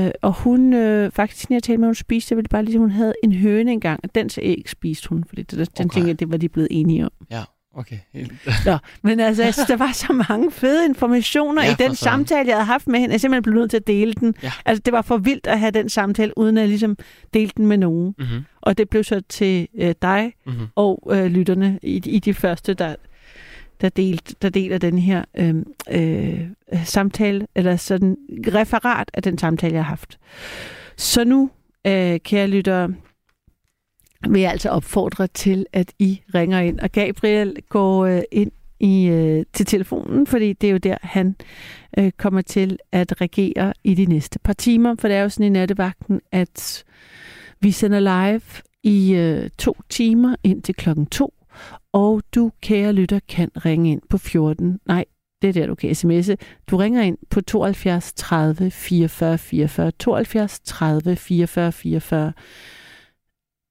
øh, 0.05 0.11
og 0.21 0.33
hun, 0.33 0.73
øh, 0.73 1.11
faktisk, 1.11 1.49
når 1.49 1.55
jeg 1.55 1.63
talte 1.63 1.77
med, 1.77 1.87
hun 1.87 1.95
spiste, 1.95 2.35
var 2.35 2.41
det 2.41 2.51
bare 2.51 2.63
ligesom, 2.63 2.81
hun 2.81 2.91
havde 2.91 3.13
en 3.23 3.33
høne 3.33 3.71
engang, 3.71 3.99
og 4.03 4.15
den 4.15 4.29
så 4.29 4.41
æg 4.43 4.63
spiste 4.69 5.09
hun, 5.09 5.23
fordi 5.23 5.43
det, 5.43 5.51
den 5.77 5.85
Okay. 5.85 5.93
tænker 5.93 6.07
jeg, 6.07 6.19
det 6.19 6.31
var 6.31 6.37
de 6.37 6.49
blevet 6.49 6.67
enige 6.71 7.05
om. 7.05 7.11
Okay. 7.75 7.97
Helt. 8.13 8.31
Nå, 8.65 8.77
men 9.01 9.19
altså, 9.19 9.43
jeg 9.43 9.53
synes, 9.53 9.67
der 9.67 9.77
var 9.77 9.91
så 9.91 10.25
mange 10.29 10.51
fede 10.51 10.85
informationer 10.85 11.63
Ja, 11.63 11.71
i 11.71 11.75
den 11.79 11.95
samtale, 11.95 12.49
jeg 12.49 12.55
havde 12.55 12.65
haft 12.65 12.87
med 12.87 12.99
hende. 12.99 13.13
Jeg 13.13 13.21
simpelthen 13.21 13.43
blevet 13.43 13.59
nødt 13.59 13.69
til 13.69 13.77
at 13.77 13.87
dele 13.87 14.13
den. 14.13 14.35
Ja. 14.43 14.51
Altså, 14.65 14.81
det 14.85 14.93
var 14.93 15.01
for 15.01 15.17
vildt 15.17 15.47
at 15.47 15.59
have 15.59 15.71
den 15.71 15.89
samtale, 15.89 16.37
uden 16.37 16.57
at 16.57 16.69
ligesom 16.69 16.97
delte 17.33 17.53
den 17.57 17.67
med 17.67 17.77
nogen. 17.77 18.15
Mm-hmm. 18.17 18.45
Og 18.61 18.77
det 18.77 18.89
blev 18.89 19.03
så 19.03 19.21
til 19.29 19.67
øh, 19.77 19.95
dig 20.01 20.33
Mm-hmm. 20.45 20.67
og 20.75 21.09
øh, 21.11 21.25
lytterne 21.25 21.79
i, 21.83 22.01
i 22.05 22.19
de 22.19 22.33
første, 22.33 22.73
der, 22.73 22.95
der, 23.81 23.89
delt, 23.89 24.41
der 24.41 24.49
deler 24.49 24.77
den 24.77 24.97
her 24.99 25.23
øh, 25.37 25.55
øh, 25.91 26.39
samtale, 26.83 27.47
eller 27.55 27.75
sådan 27.75 28.17
referat 28.47 29.11
af 29.13 29.23
den 29.23 29.37
samtale, 29.37 29.73
jeg 29.73 29.83
har 29.83 29.89
haft. 29.89 30.19
Så 30.97 31.23
nu, 31.23 31.49
øh, 31.87 32.19
kære 32.19 32.47
lyttere, 32.47 32.89
vil 34.27 34.41
jeg 34.41 34.51
altså 34.51 34.69
opfordre 34.69 35.27
til, 35.27 35.65
at 35.73 35.93
I 35.99 36.21
ringer 36.35 36.59
ind. 36.59 36.79
Og 36.79 36.91
Gabriel 36.91 37.57
går 37.69 38.05
øh, 38.05 38.21
ind 38.31 38.51
i, 38.79 39.07
øh, 39.07 39.45
til 39.53 39.65
telefonen, 39.65 40.27
fordi 40.27 40.53
det 40.53 40.67
er 40.67 40.71
jo 40.71 40.77
der, 40.77 40.97
han 41.01 41.35
øh, 41.97 42.11
kommer 42.11 42.41
til 42.41 42.77
at 42.91 43.21
regere 43.21 43.73
i 43.83 43.93
de 43.93 44.05
næste 44.05 44.39
par 44.39 44.53
timer. 44.53 44.95
For 44.99 45.07
det 45.07 45.17
er 45.17 45.21
jo 45.21 45.29
sådan 45.29 45.45
i 45.45 45.49
nattevagten, 45.49 46.21
at 46.31 46.83
vi 47.61 47.71
sender 47.71 47.99
live 47.99 48.41
i 48.83 49.13
øh, 49.13 49.49
to 49.57 49.77
timer 49.89 50.35
ind 50.43 50.61
til 50.61 50.75
klokken 50.75 51.05
to. 51.05 51.33
Og 51.93 52.21
du, 52.35 52.51
kære 52.61 52.93
lytter, 52.93 53.19
kan 53.27 53.51
ringe 53.65 53.91
ind 53.91 54.01
på 54.09 54.17
14. 54.17 54.79
Nej, 54.85 55.05
det 55.41 55.47
er 55.47 55.53
der, 55.53 55.67
du 55.67 55.75
kan 55.75 55.89
sms'e. 55.91 56.35
Du 56.67 56.77
ringer 56.77 57.01
ind 57.01 57.17
på 57.29 57.41
72 57.41 58.13
30 58.13 58.71
44 58.71 59.37
44. 59.37 59.91
72 59.91 60.59
30 60.59 61.15
44 61.15 61.71
44. 61.71 62.33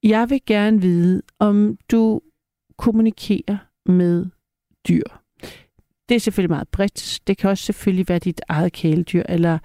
Jeg 0.03 0.29
vil 0.29 0.41
gerne 0.45 0.81
vide, 0.81 1.21
om 1.39 1.77
du 1.91 2.21
kommunikerer 2.77 3.57
med 3.85 4.25
dyr. 4.87 5.03
Det 6.09 6.15
er 6.15 6.19
selvfølgelig 6.19 6.49
meget 6.49 6.67
bredt. 6.67 7.19
Det 7.27 7.37
kan 7.37 7.49
også 7.49 7.63
selvfølgelig 7.63 8.09
være 8.09 8.19
dit 8.19 8.41
eget 8.47 8.73
kæledyr, 8.73 9.23
eller 9.29 9.59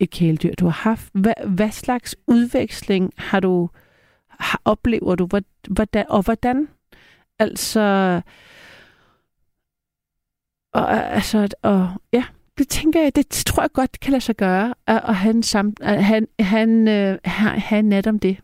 et 0.00 0.10
kæledyr, 0.10 0.54
du 0.54 0.64
har 0.64 0.90
haft. 0.90 1.10
Hvad, 1.12 1.34
hvad 1.46 1.70
slags 1.70 2.16
udveksling 2.26 3.12
har 3.16 3.40
du, 3.40 3.68
har, 4.28 4.62
oplever 4.64 5.14
du, 5.14 5.28
hvordan, 5.68 6.04
og 6.08 6.22
hvordan? 6.22 6.68
Altså, 7.38 7.80
og, 10.72 11.14
altså, 11.14 11.48
og, 11.62 11.88
ja, 12.12 12.24
det 12.58 12.68
tænker 12.68 13.02
jeg, 13.02 13.16
det 13.16 13.28
tror 13.28 13.62
jeg 13.62 13.72
godt 13.72 14.00
kan 14.00 14.10
lade 14.10 14.20
sig 14.20 14.36
gøre, 14.36 14.74
at, 14.86 15.02
at 15.08 15.14
have 15.14 15.34
en, 15.34 15.42
sam, 15.42 15.74
at 15.80 16.04
han, 16.04 16.28
han, 16.40 16.88
øh, 16.88 17.18
have, 17.24 17.60
have 17.60 17.78
en 17.78 17.88
nat 17.88 18.06
om 18.06 18.18
det. 18.18 18.36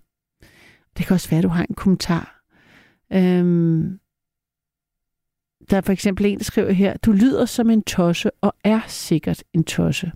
Det 0.98 1.06
kan 1.06 1.14
også 1.14 1.30
være, 1.30 1.38
at 1.38 1.44
du 1.44 1.48
har 1.48 1.66
en 1.68 1.74
kommentar. 1.74 2.42
Øhm, 3.12 3.98
der 5.70 5.76
er 5.76 5.80
for 5.80 5.92
eksempel 5.92 6.26
en, 6.26 6.38
der 6.38 6.44
skriver 6.44 6.72
her, 6.72 6.96
du 6.96 7.12
lyder 7.12 7.44
som 7.44 7.70
en 7.70 7.82
tosse, 7.82 8.30
og 8.40 8.54
er 8.64 8.80
sikkert 8.88 9.44
en 9.52 9.64
tosse. 9.64 10.12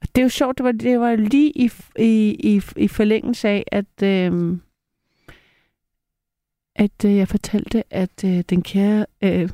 Og 0.00 0.08
det 0.14 0.18
er 0.18 0.22
jo 0.22 0.28
sjovt, 0.28 0.58
det 0.58 0.64
var, 0.64 0.72
det 0.72 1.00
var 1.00 1.16
lige 1.16 1.50
i, 1.50 1.70
i, 1.98 2.36
i, 2.54 2.62
i 2.76 2.88
forlængelse 2.88 3.48
af, 3.48 3.64
at, 3.72 4.02
øhm, 4.02 4.60
at 6.76 7.04
øh, 7.04 7.16
jeg 7.16 7.28
fortalte, 7.28 7.94
at 7.94 8.24
øh, 8.24 8.44
den 8.50 8.62
kære 8.62 9.06
øh, 9.22 9.48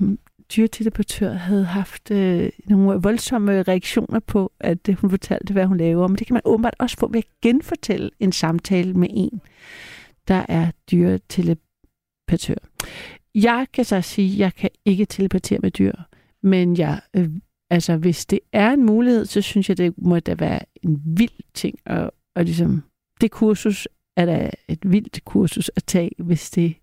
dyreteleportør 0.56 1.32
havde 1.32 1.64
haft 1.64 2.10
øh, 2.10 2.50
nogle 2.64 3.00
voldsomme 3.00 3.62
reaktioner 3.62 4.20
på, 4.20 4.52
at 4.60 4.88
øh, 4.88 4.96
hun 4.96 5.10
fortalte, 5.10 5.52
hvad 5.52 5.66
hun 5.66 5.76
laver. 5.76 6.08
Men 6.08 6.16
det 6.16 6.26
kan 6.26 6.34
man 6.34 6.42
åbenbart 6.44 6.74
også 6.78 6.96
få 6.96 7.08
ved 7.08 7.18
at 7.18 7.40
genfortælle 7.42 8.10
en 8.20 8.32
samtale 8.32 8.94
med 8.94 9.08
en, 9.10 9.40
der 10.28 10.46
er 10.48 10.70
dyreteleportør. 10.90 12.54
Jeg 13.34 13.66
kan 13.72 13.84
så 13.84 14.00
sige, 14.00 14.32
at 14.32 14.38
jeg 14.38 14.54
kan 14.54 14.70
ikke 14.84 15.04
telepatere 15.04 15.58
med 15.58 15.70
dyr, 15.70 15.92
men 16.42 16.76
jeg, 16.76 17.00
øh, 17.16 17.30
altså, 17.70 17.96
hvis 17.96 18.26
det 18.26 18.40
er 18.52 18.70
en 18.70 18.86
mulighed, 18.86 19.26
så 19.26 19.40
synes 19.40 19.68
jeg, 19.68 19.78
det 19.78 19.94
må 19.98 20.20
da 20.20 20.34
være 20.34 20.60
en 20.82 21.02
vild 21.06 21.52
ting. 21.54 21.78
Og, 21.86 22.12
og 22.34 22.44
ligesom, 22.44 22.82
det 23.20 23.30
kursus 23.30 23.88
er 24.16 24.26
da 24.26 24.50
et 24.68 24.92
vildt 24.92 25.24
kursus 25.24 25.70
at 25.76 25.84
tage, 25.84 26.10
hvis 26.18 26.50
det 26.50 26.74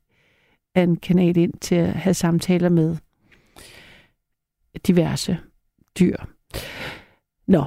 er 0.75 0.84
en 0.84 0.96
kanal 0.96 1.38
ind 1.38 1.53
til 1.53 1.75
at 1.75 1.93
have 1.93 2.13
samtaler 2.13 2.69
med 2.69 2.98
diverse 4.88 5.38
dyr. 6.00 6.17
Nå. 7.48 7.63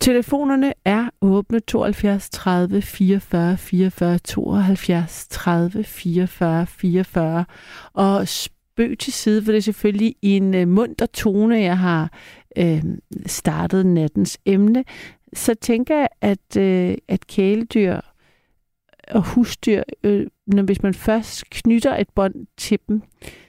Telefonerne 0.00 0.72
er 0.84 1.08
åbne 1.20 1.60
72 1.60 2.30
30 2.30 2.82
44 2.82 3.56
44 3.56 4.18
72 4.18 5.26
30 5.30 5.84
44 5.84 6.66
44. 6.66 7.44
Og 7.92 8.28
spøg 8.28 8.98
til 8.98 9.12
side, 9.12 9.44
for 9.44 9.52
det 9.52 9.58
er 9.58 9.62
selvfølgelig 9.62 10.14
i 10.22 10.36
en 10.36 10.54
øh, 10.54 10.68
munter 10.68 11.06
tone, 11.06 11.60
jeg 11.60 11.78
har 11.78 12.12
øh, 12.58 12.82
startet 13.26 13.86
nattens 13.86 14.38
emne. 14.46 14.84
Så 15.32 15.54
tænker 15.54 15.96
jeg, 15.96 16.08
at, 16.20 16.56
øh, 16.58 16.94
at 17.08 17.26
kæledyr 17.26 18.00
og 19.10 19.22
husdyr, 19.22 19.82
øh, 20.02 20.26
når, 20.46 20.62
hvis 20.62 20.82
man 20.82 20.94
først 20.94 21.50
knytter 21.50 21.96
et 21.96 22.08
bånd 22.14 22.34
til 22.56 22.78
dem, 22.88 23.02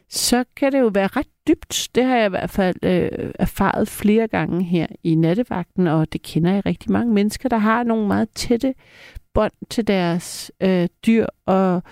så 0.10 0.44
kan 0.56 0.72
det 0.72 0.80
jo 0.80 0.92
være 0.94 1.08
ret 1.08 1.28
dybt. 1.48 1.90
Det 1.96 2.04
har 2.04 2.18
jeg 2.18 2.26
i 2.26 2.30
hvert 2.30 2.50
fald 2.50 2.76
øh, 2.84 3.32
erfaret 3.40 3.88
flere 3.88 4.28
gange 4.28 4.64
her 4.64 4.88
i 5.04 5.16
nattevagten, 5.16 5.88
og 5.88 6.14
det 6.14 6.22
kender 6.22 6.54
jeg 6.54 6.66
rigtig 6.66 6.92
mange 6.92 7.14
mennesker, 7.14 7.50
der 7.50 7.58
har 7.58 7.84
nogle 7.84 8.08
meget 8.08 8.30
tætte 8.30 8.74
bånd 9.34 9.54
til 9.70 9.88
deres 9.88 10.52
øh, 10.62 10.88
dyr, 11.06 11.26
og 11.46 11.84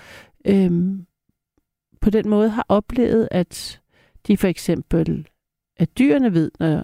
øh, 0.45 0.71
på 2.01 2.09
den 2.09 2.29
måde 2.29 2.49
har 2.49 2.65
oplevet, 2.69 3.27
at 3.31 3.81
de 4.27 4.37
for 4.37 4.47
eksempel, 4.47 5.27
at 5.77 5.97
dyrene 5.97 6.33
ved, 6.33 6.51
når 6.59 6.83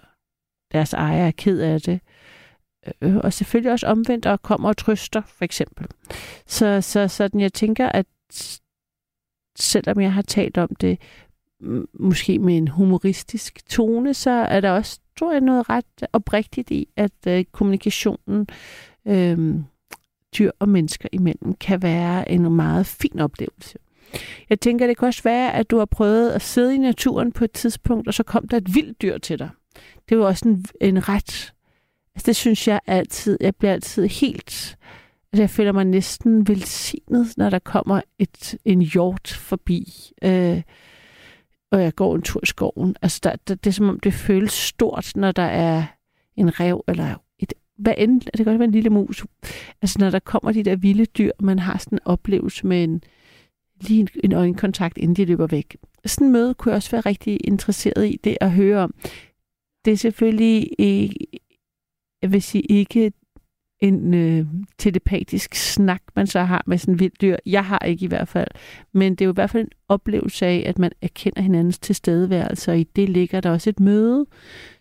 deres 0.71 0.93
ejer 0.93 1.27
er 1.27 1.31
ked 1.31 1.59
af 1.59 1.81
det, 1.81 1.99
øh, 3.01 3.15
og 3.15 3.33
selvfølgelig 3.33 3.71
også 3.71 3.87
omvendt 3.87 4.25
og 4.25 4.41
kommer 4.41 4.69
og 4.69 4.77
trøster, 4.77 5.21
for 5.25 5.45
eksempel. 5.45 5.87
Så, 6.47 6.81
så 6.81 7.07
sådan, 7.07 7.39
jeg 7.39 7.53
tænker, 7.53 7.89
at 7.89 8.05
selvom 9.57 10.01
jeg 10.01 10.13
har 10.13 10.21
talt 10.21 10.57
om 10.57 10.75
det 10.75 11.01
måske 11.93 12.39
med 12.39 12.57
en 12.57 12.67
humoristisk 12.67 13.69
tone, 13.69 14.13
så 14.13 14.29
er 14.29 14.61
der 14.61 14.71
også, 14.71 14.99
tror 15.19 15.31
jeg, 15.31 15.41
noget 15.41 15.69
ret 15.69 16.07
oprigtigt 16.13 16.71
i, 16.71 16.87
at 16.95 17.27
øh, 17.27 17.45
kommunikationen 17.51 18.47
øh, 19.07 19.55
dyr 20.37 20.51
og 20.59 20.69
mennesker 20.69 21.09
imellem 21.11 21.53
kan 21.53 21.81
være 21.81 22.31
en 22.31 22.55
meget 22.55 22.85
fin 22.85 23.19
oplevelse. 23.19 23.77
Jeg 24.49 24.59
tænker, 24.59 24.87
det 24.87 24.97
kan 24.97 25.07
også 25.07 25.23
være, 25.23 25.53
at 25.53 25.71
du 25.71 25.77
har 25.77 25.85
prøvet 25.85 26.31
at 26.31 26.41
sidde 26.41 26.75
i 26.75 26.77
naturen 26.77 27.31
på 27.31 27.43
et 27.43 27.51
tidspunkt, 27.51 28.07
og 28.07 28.13
så 28.13 28.23
kom 28.23 28.47
der 28.47 28.57
et 28.57 28.75
vildt 28.75 29.01
dyr 29.01 29.17
til 29.17 29.39
dig. 29.39 29.49
Det 30.09 30.19
var 30.19 30.25
også 30.25 30.47
en, 30.47 30.65
en 30.81 31.09
ret... 31.09 31.53
Altså, 32.15 32.25
det 32.25 32.35
synes 32.35 32.67
jeg 32.67 32.79
altid... 32.87 33.37
Jeg 33.41 33.55
bliver 33.55 33.73
altid 33.73 34.07
helt... 34.07 34.77
Altså, 35.33 35.41
jeg 35.41 35.49
føler 35.49 35.71
mig 35.71 35.85
næsten 35.85 36.47
velsignet, 36.47 37.33
når 37.37 37.49
der 37.49 37.59
kommer 37.59 38.01
et, 38.19 38.57
en 38.65 38.81
hjort 38.81 39.27
forbi. 39.27 40.11
Øh, 40.23 40.61
og 41.71 41.83
jeg 41.83 41.95
går 41.95 42.15
en 42.15 42.21
tur 42.21 42.39
i 42.43 42.45
skoven. 42.45 42.95
Altså, 43.01 43.19
der, 43.23 43.35
der, 43.47 43.55
det 43.55 43.67
er 43.67 43.73
som 43.73 43.89
om, 43.89 43.99
det 43.99 44.13
føles 44.13 44.51
stort, 44.51 45.11
når 45.15 45.31
der 45.31 45.43
er 45.43 45.83
en 46.35 46.59
rev, 46.59 46.83
eller 46.87 47.15
et, 47.39 47.53
hvad 47.77 47.93
end, 47.97 48.21
det 48.21 48.33
kan 48.35 48.45
godt 48.45 48.59
være 48.59 48.67
en 48.67 48.71
lille 48.71 48.89
mus. 48.89 49.25
Altså, 49.81 49.99
når 49.99 50.09
der 50.09 50.19
kommer 50.19 50.51
de 50.51 50.63
der 50.63 50.75
vilde 50.75 51.05
dyr, 51.05 51.31
man 51.39 51.59
har 51.59 51.77
sådan 51.77 51.95
en 51.95 52.05
oplevelse 52.05 52.67
med 52.67 52.83
en, 52.83 53.03
lige 53.81 53.99
en, 53.99 54.07
en 54.23 54.31
øjenkontakt, 54.31 54.97
inden 54.97 55.15
de 55.15 55.25
løber 55.25 55.47
væk. 55.47 55.77
Sådan 56.05 56.27
en 56.27 56.33
møde 56.33 56.53
kunne 56.53 56.71
jeg 56.71 56.75
også 56.75 56.91
være 56.91 57.01
rigtig 57.01 57.47
interesseret 57.47 58.07
i 58.07 58.19
det 58.23 58.37
at 58.41 58.51
høre 58.51 58.79
om. 58.79 58.93
Det 59.85 59.93
er 59.93 59.97
selvfølgelig 59.97 60.69
ikke, 60.77 61.15
jeg 62.21 62.31
vil 62.31 62.41
sige, 62.41 62.61
ikke 62.61 63.11
en 63.81 64.13
øh, 64.13 64.45
telepatisk 64.77 65.55
snak, 65.55 66.01
man 66.15 66.27
så 66.27 66.39
har 66.39 66.63
med 66.67 66.77
sådan 66.77 66.93
en 66.93 66.99
vild 66.99 67.11
dyr. 67.21 67.35
Jeg 67.45 67.65
har 67.65 67.79
ikke 67.79 68.05
i 68.05 68.07
hvert 68.07 68.27
fald. 68.27 68.47
Men 68.93 69.11
det 69.11 69.21
er 69.21 69.25
jo 69.25 69.31
i 69.31 69.33
hvert 69.33 69.49
fald 69.49 69.63
en 69.63 69.71
oplevelse 69.89 70.45
af, 70.45 70.63
at 70.65 70.79
man 70.79 70.91
erkender 71.01 71.41
hinandens 71.41 71.79
tilstedeværelse, 71.79 72.71
og 72.71 72.79
i 72.79 72.83
det 72.83 73.09
ligger 73.09 73.41
der 73.41 73.49
også 73.49 73.69
et 73.69 73.79
møde, 73.79 74.25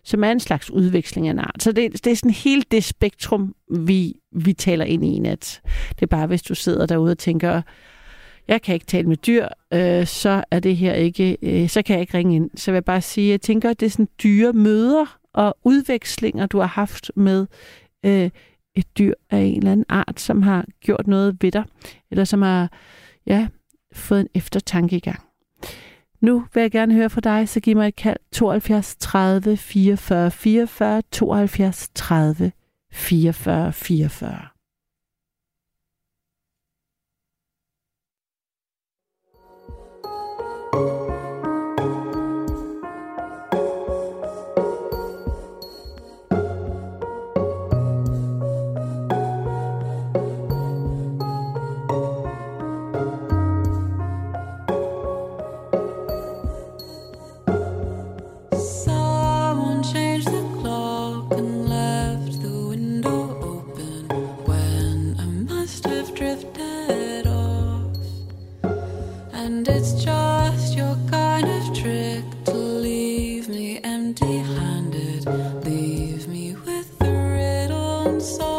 som 0.03 0.23
er 0.23 0.31
en 0.31 0.39
slags 0.39 0.71
udveksling 0.71 1.27
af 1.27 1.31
en 1.31 1.39
art. 1.39 1.63
Så 1.63 1.71
det, 1.71 2.05
det 2.05 2.11
er 2.11 2.15
sådan 2.15 2.31
helt 2.31 2.71
det 2.71 2.83
spektrum, 2.83 3.55
vi, 3.71 4.13
vi 4.31 4.53
taler 4.53 4.85
ind 4.85 5.05
i 5.05 5.07
en 5.07 5.25
at 5.25 5.61
Det 5.89 6.01
er 6.01 6.07
bare, 6.07 6.27
hvis 6.27 6.43
du 6.43 6.55
sidder 6.55 6.85
derude 6.85 7.11
og 7.11 7.17
tænker, 7.17 7.61
jeg 8.47 8.61
kan 8.61 8.73
ikke 8.73 8.85
tale 8.85 9.07
med 9.07 9.17
dyr, 9.17 9.47
øh, 9.73 10.05
så 10.05 10.43
er 10.51 10.59
det 10.59 10.77
her 10.77 10.93
ikke, 10.93 11.37
øh, 11.41 11.69
så 11.69 11.81
kan 11.81 11.93
jeg 11.93 12.01
ikke 12.01 12.17
ringe 12.17 12.35
ind. 12.35 12.49
Så 12.55 12.71
vil 12.71 12.75
jeg 12.75 12.85
bare 12.85 13.01
sige, 13.01 13.31
jeg 13.31 13.41
tænker, 13.41 13.69
at 13.69 13.79
det 13.79 13.85
er 13.85 13.89
sådan 13.89 14.07
dyre 14.23 14.53
møder 14.53 15.17
og 15.33 15.57
udvekslinger, 15.63 16.45
du 16.45 16.59
har 16.59 16.67
haft 16.67 17.11
med 17.15 17.47
øh, 18.05 18.29
et 18.75 18.97
dyr 18.97 19.13
af 19.29 19.37
en 19.37 19.57
eller 19.57 19.71
anden 19.71 19.85
art, 19.89 20.19
som 20.19 20.41
har 20.41 20.65
gjort 20.79 21.07
noget 21.07 21.37
ved 21.43 21.51
dig, 21.51 21.63
eller 22.11 22.23
som 22.23 22.41
har 22.41 22.71
ja, 23.25 23.47
fået 23.93 24.19
en 24.19 24.27
eftertanke 24.35 24.95
i 24.95 24.99
gang. 24.99 25.19
Nu 26.21 26.45
vil 26.53 26.61
jeg 26.61 26.71
gerne 26.71 26.93
høre 26.93 27.09
fra 27.09 27.21
dig, 27.21 27.49
så 27.49 27.59
giv 27.59 27.75
mig 27.75 27.87
et 27.87 27.95
kald 27.95 28.17
72 28.31 28.95
30 28.95 29.57
44 29.57 30.31
44 30.31 31.01
72 31.11 31.89
30 31.95 32.51
44 32.91 33.73
44. 33.73 34.50
so 78.01 78.50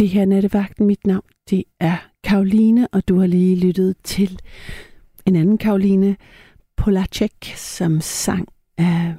Det 0.00 0.08
her 0.08 0.20
er 0.20 0.26
nattevagten. 0.26 0.86
Mit 0.86 1.06
navn, 1.06 1.24
det 1.50 1.64
er 1.80 1.96
Karoline, 2.24 2.88
og 2.88 3.08
du 3.08 3.18
har 3.18 3.26
lige 3.26 3.56
lyttet 3.56 3.96
til 4.04 4.40
en 5.26 5.36
anden 5.36 5.58
Karoline, 5.58 6.16
Polacek, 6.76 7.52
som 7.56 8.00
sang 8.00 8.48
af 8.78 9.14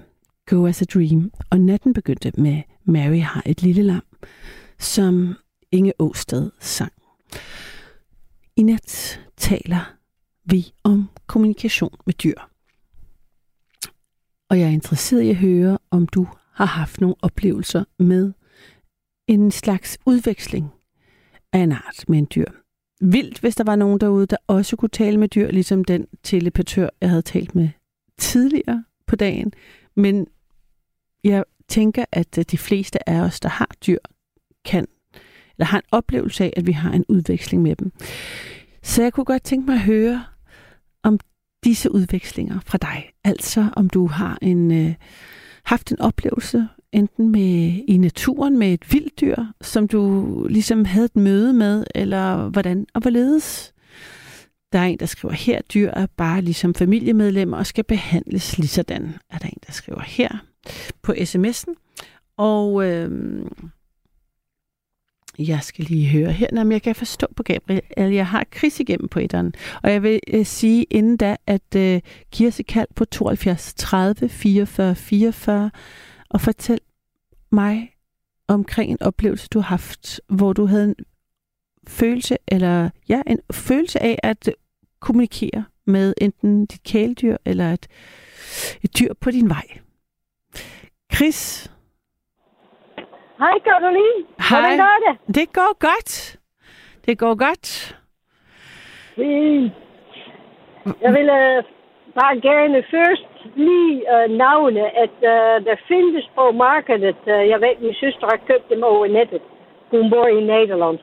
Go 0.45 0.65
As 0.65 0.81
A 0.81 0.85
Dream. 0.85 1.31
Og 1.49 1.59
natten 1.59 1.93
begyndte 1.93 2.31
med 2.37 2.61
Mary 2.85 3.19
har 3.19 3.43
et 3.45 3.61
lille 3.61 3.83
lam, 3.83 4.01
som 4.79 5.35
Inge 5.71 5.93
Åsted 5.99 6.51
sang. 6.59 6.91
I 8.55 8.63
nat 8.63 9.19
taler 9.37 9.93
vi 10.45 10.73
om 10.83 11.09
kommunikation 11.27 11.95
med 12.05 12.13
dyr. 12.13 12.39
Og 14.49 14.59
jeg 14.59 14.67
er 14.67 14.71
interesseret 14.71 15.21
i 15.21 15.29
at 15.29 15.35
høre, 15.35 15.77
om 15.91 16.07
du 16.07 16.27
har 16.53 16.65
haft 16.65 17.01
nogle 17.01 17.15
oplevelser 17.21 17.83
med 17.99 18.33
en 19.33 19.51
slags 19.51 19.97
udveksling 20.05 20.71
af 21.53 21.59
en 21.59 21.71
art 21.71 22.03
med 22.07 22.17
en 22.17 22.27
dyr. 22.35 22.45
Vildt, 23.01 23.39
hvis 23.39 23.55
der 23.55 23.63
var 23.63 23.75
nogen 23.75 23.99
derude, 23.99 24.25
der 24.25 24.37
også 24.47 24.75
kunne 24.75 24.89
tale 24.89 25.17
med 25.17 25.27
dyr, 25.27 25.51
ligesom 25.51 25.83
den 25.83 26.07
telepatør, 26.23 26.89
jeg 27.01 27.09
havde 27.09 27.21
talt 27.21 27.55
med 27.55 27.69
tidligere 28.17 28.83
på 29.07 29.15
dagen. 29.15 29.53
Men 29.95 30.27
jeg 31.23 31.43
tænker, 31.67 32.05
at 32.11 32.37
øh, 32.37 32.45
de 32.51 32.57
fleste 32.57 33.09
af 33.09 33.21
os, 33.21 33.39
der 33.39 33.49
har 33.49 33.69
dyr, 33.87 33.97
kan 34.65 34.87
eller 35.57 35.65
har 35.65 35.77
en 35.77 35.87
oplevelse 35.91 36.43
af, 36.43 36.53
at 36.57 36.67
vi 36.67 36.71
har 36.71 36.91
en 36.91 37.05
udveksling 37.09 37.63
med 37.63 37.75
dem. 37.75 37.91
Så 38.83 39.03
jeg 39.03 39.13
kunne 39.13 39.25
godt 39.25 39.43
tænke 39.43 39.65
mig 39.65 39.75
at 39.75 39.81
høre 39.81 40.25
om 41.03 41.19
disse 41.63 41.91
udvekslinger 41.91 42.59
fra 42.65 42.77
dig. 42.77 43.11
Altså 43.23 43.69
om 43.75 43.89
du 43.89 44.07
har 44.07 44.37
en 44.41 44.71
øh, 44.71 44.93
haft 45.63 45.91
en 45.91 45.99
oplevelse 45.99 46.67
enten 46.93 47.31
med 47.31 47.83
i 47.87 47.97
naturen 47.97 48.59
med 48.59 48.73
et 48.73 48.93
vildt 48.93 49.21
dyr, 49.21 49.35
som 49.61 49.87
du 49.87 50.25
ligesom 50.49 50.85
havde 50.85 51.05
et 51.05 51.15
møde 51.15 51.53
med, 51.53 51.83
eller 51.95 52.49
hvordan 52.49 52.85
og 52.93 53.01
hvorledes. 53.01 53.73
Der 54.71 54.79
er 54.79 54.85
en, 54.85 54.99
der 54.99 55.05
skriver 55.05 55.33
her, 55.33 55.61
dyr 55.61 55.89
er 55.89 56.05
bare 56.17 56.41
ligesom 56.41 56.73
familiemedlemmer 56.73 57.57
og 57.57 57.65
skal 57.65 57.83
behandles 57.83 58.57
ligesådan. 58.57 59.13
Er 59.29 59.37
der 59.37 59.47
en, 59.47 59.57
der 59.67 59.73
skriver 59.73 60.01
her 60.01 60.29
på 61.01 61.11
sms'en. 61.11 61.73
Og 62.37 62.85
øh, 62.85 63.45
jeg 65.39 65.59
skal 65.61 65.85
lige 65.85 66.07
høre 66.07 66.31
her. 66.31 66.47
når 66.51 66.71
jeg 66.71 66.81
kan 66.81 66.95
forstå 66.95 67.27
på 67.35 67.43
Gabriel, 67.43 67.81
at 67.97 68.13
jeg 68.13 68.27
har 68.27 68.45
kris 68.51 68.79
igennem 68.79 69.07
på 69.07 69.19
etteren. 69.19 69.53
Og 69.83 69.91
jeg 69.91 70.03
vil 70.03 70.19
øh, 70.27 70.45
sige 70.45 70.83
inden 70.83 71.17
da, 71.17 71.35
at 71.47 71.75
øh, 71.75 72.01
Kirse 72.31 72.63
Kald 72.63 72.87
på 72.95 73.05
72 73.05 73.73
30 73.73 74.29
44 74.29 74.95
44 74.95 75.71
og 76.33 76.41
fortæl 76.41 76.79
mig 77.51 77.95
omkring 78.47 78.91
en 78.91 79.01
oplevelse, 79.01 79.47
du 79.53 79.59
har 79.59 79.67
haft, 79.67 80.21
hvor 80.27 80.53
du 80.53 80.65
havde 80.65 80.85
en 80.85 80.95
følelse, 81.87 82.37
eller 82.47 82.89
ja, 83.09 83.21
en 83.27 83.39
følelse 83.51 84.03
af 84.03 84.19
at 84.23 84.49
kommunikere 84.99 85.65
med 85.85 86.13
enten 86.21 86.65
dit 86.65 86.83
kæledyr 86.83 87.37
eller 87.45 87.73
et, 87.73 87.87
et 88.83 88.99
dyr 88.99 89.13
på 89.13 89.31
din 89.31 89.49
vej. 89.49 89.67
Chris? 91.13 91.71
Hej 93.39 93.59
Karoline. 93.63 94.25
Hej. 94.49 94.59
Hvordan 94.59 94.77
går 94.77 94.97
det? 95.07 95.35
Det 95.35 95.53
går 95.53 95.77
godt. 95.79 96.39
Det 97.05 97.17
går 97.17 97.35
godt. 97.35 97.97
Fint. 99.15 99.73
Jeg 101.01 101.13
vil 101.13 101.29
uh, 101.29 101.80
bare 102.19 102.39
gerne 102.41 102.83
først 102.91 103.27
lige 103.55 104.03
uh, 104.13 104.31
navne, 104.37 104.83
at 105.03 105.15
uh, 105.31 105.65
der 105.67 105.75
findes 105.87 106.29
på 106.35 106.51
markedet, 106.51 107.21
uh, 107.25 107.49
jeg 107.51 107.61
ved, 107.61 107.75
min 107.79 107.93
søster 107.93 108.27
har 108.31 108.39
købt 108.47 108.69
dem 108.69 108.83
over 108.83 109.07
nettet. 109.07 109.41
Hun 109.91 110.09
bor 110.09 110.27
i 110.27 110.43
Nederland. 110.43 110.99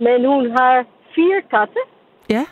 Men 0.00 0.24
hun 0.24 0.50
har 0.50 0.84
fire 1.14 1.40
katten, 1.50 1.84
Ja. 2.30 2.44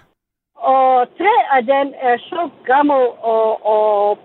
og 0.56 1.08
tre 1.18 1.34
af 1.56 1.62
dem 1.62 1.94
er 2.00 2.16
så 2.18 2.48
gamle 2.64 3.08
og, 3.34 3.66
og 3.66 4.18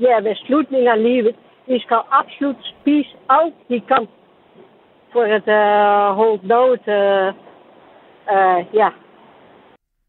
ja, 0.00 0.20
ved 0.20 0.34
slutningen 0.34 0.88
af 0.88 1.02
livet. 1.02 1.34
De 1.66 1.80
skal 1.80 1.98
absolut 2.10 2.56
spise 2.62 3.16
alt 3.28 3.54
de 3.68 3.80
kan 3.80 4.08
for 5.12 5.22
at 5.22 5.48
uh, 5.60 6.16
holde 6.16 6.48
dood. 6.48 6.78
Uh, 6.98 7.34
uh, 8.34 8.74
ja. 8.74 8.88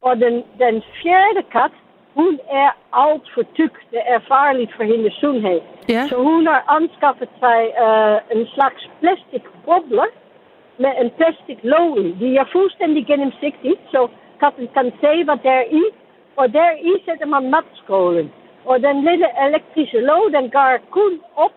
Og 0.02 0.16
den, 0.16 0.34
den 0.60 0.84
fjerde 1.02 1.44
kat, 1.52 1.72
hun 2.20 2.40
er 2.64 2.70
alt 3.04 3.26
for 3.34 3.44
tyk. 3.60 3.76
Det 3.92 4.02
er 4.14 4.20
farligt 4.34 4.72
for 4.78 4.84
hendes 4.84 5.14
sundhed. 5.14 5.60
Ja. 5.90 6.04
Så 6.10 6.16
hun 6.30 6.48
har 6.48 6.62
anskaffet 6.78 7.30
sig 7.44 7.60
uh, 7.86 8.18
een 8.34 8.46
slags 8.56 8.82
plastic 9.00 9.44
bobler 9.66 10.10
met 10.84 10.94
een 11.02 11.12
plastic 11.18 11.60
låg 11.74 11.98
i. 12.06 12.08
Die 12.20 12.38
er 12.38 12.48
fuldstændig 12.58 13.06
gennemsigtig, 13.06 13.76
så 13.92 14.08
katten 14.40 14.68
kan 14.76 14.92
se 15.02 15.12
wat 15.30 15.40
deri. 15.44 15.84
Og 16.36 16.54
deri 16.54 16.94
sætter 17.06 17.26
man 17.26 17.50
matskålen. 17.56 18.32
Og 18.66 18.76
den 18.82 18.98
lille 19.10 19.28
elektrische 19.48 20.00
låg, 20.00 20.24
den 20.38 20.50
går 20.50 20.78
kun 20.90 21.14
op 21.36 21.54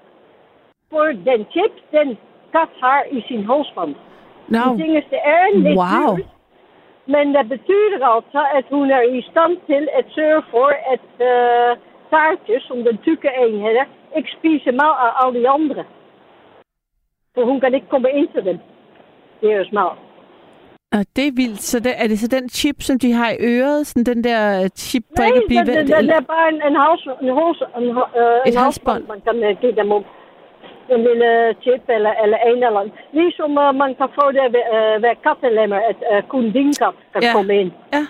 voor 0.91 1.07
den 1.31 1.47
chip 1.53 1.75
den 1.93 2.19
kat 2.53 2.73
har 2.83 3.03
i 3.11 3.21
sin 3.29 3.45
halsband. 3.51 3.95
Nå, 4.49 4.59
Die 4.59 4.85
dingen 4.85 5.03
er 5.13 5.59
lidt 5.59 5.79
Wauw. 5.79 6.17
duur, 6.17 6.27
Men 7.15 7.27
dat 7.37 7.49
betekent 7.49 8.05
altså, 8.15 8.43
at 8.59 8.67
hun 8.75 8.91
er 8.91 9.03
i 9.19 9.21
stand 9.31 9.55
til 9.71 9.89
at 9.99 10.05
sørge 10.17 10.43
for 10.53 10.69
at 10.95 11.09
uh, 11.31 11.71
taartjes, 12.11 12.71
om 12.71 12.79
de 12.85 12.99
tukken 13.05 13.31
eenheden, 13.43 13.87
ik 14.19 14.27
spise 14.37 14.73
mal 14.81 14.95
aan 15.05 15.15
al 15.23 15.35
die 15.35 15.49
anderen. 15.49 15.87
Så 17.35 17.45
hun 17.45 17.61
kan 17.61 17.75
ikke 17.75 17.93
komme 17.95 18.11
ind 18.11 18.29
til 18.35 18.45
dem. 18.45 18.59
Det 19.41 19.53
er 19.53 19.57
jo 19.57 19.65
smart. 19.65 19.99
og 20.97 21.03
det 21.17 21.25
er 21.27 21.33
vildt. 21.43 21.63
Så 21.63 21.81
det, 21.81 21.93
er 22.03 22.07
det 22.09 22.19
så 22.19 22.29
den 22.29 22.49
chip, 22.49 22.83
som 22.83 22.99
de 22.99 23.13
har 23.13 23.31
i 23.31 23.37
øret? 23.41 23.87
Sådan 23.87 24.05
den 24.05 24.25
der 24.25 24.63
øh, 24.63 24.69
chip, 24.69 25.05
der 25.17 25.23
Nej, 25.23 25.27
ikke 25.27 25.47
bliver... 25.47 25.65
det, 25.65 25.77
det, 25.77 26.05
det 26.11 26.17
er 26.23 26.27
bare 26.35 26.49
en, 26.53 26.59
en, 26.69 26.77
hals, 26.83 27.03
en, 27.23 27.33
hals, 27.39 27.63
en, 27.79 27.87
en 28.47 28.57
halsbånd. 28.63 29.03
Man 29.09 29.21
kan 29.21 29.37
uh, 29.51 29.61
give 29.61 29.77
dem 29.81 29.93
op. 29.93 30.05
Een 30.91 31.03
lille 31.09 31.55
chip 31.63 31.83
eller, 31.89 32.13
eller 32.23 32.39
een 32.47 32.63
eller 32.65 32.81
ander. 32.81 32.95
Ligesom 33.13 33.51
uh, 33.59 33.75
man 33.83 33.95
kan 33.95 34.09
få 34.19 34.25
det 34.33 34.47
ved, 34.55 34.65
uh, 34.77 35.03
ved 35.03 35.15
kattenlemmer, 35.27 35.81
at 35.91 35.99
uh, 36.13 36.29
koendinkat 36.29 36.95
kan 37.13 37.23
Ja. 37.23 37.33
komme 37.33 37.55
ind. 37.61 37.73
Ja. 37.93 38.05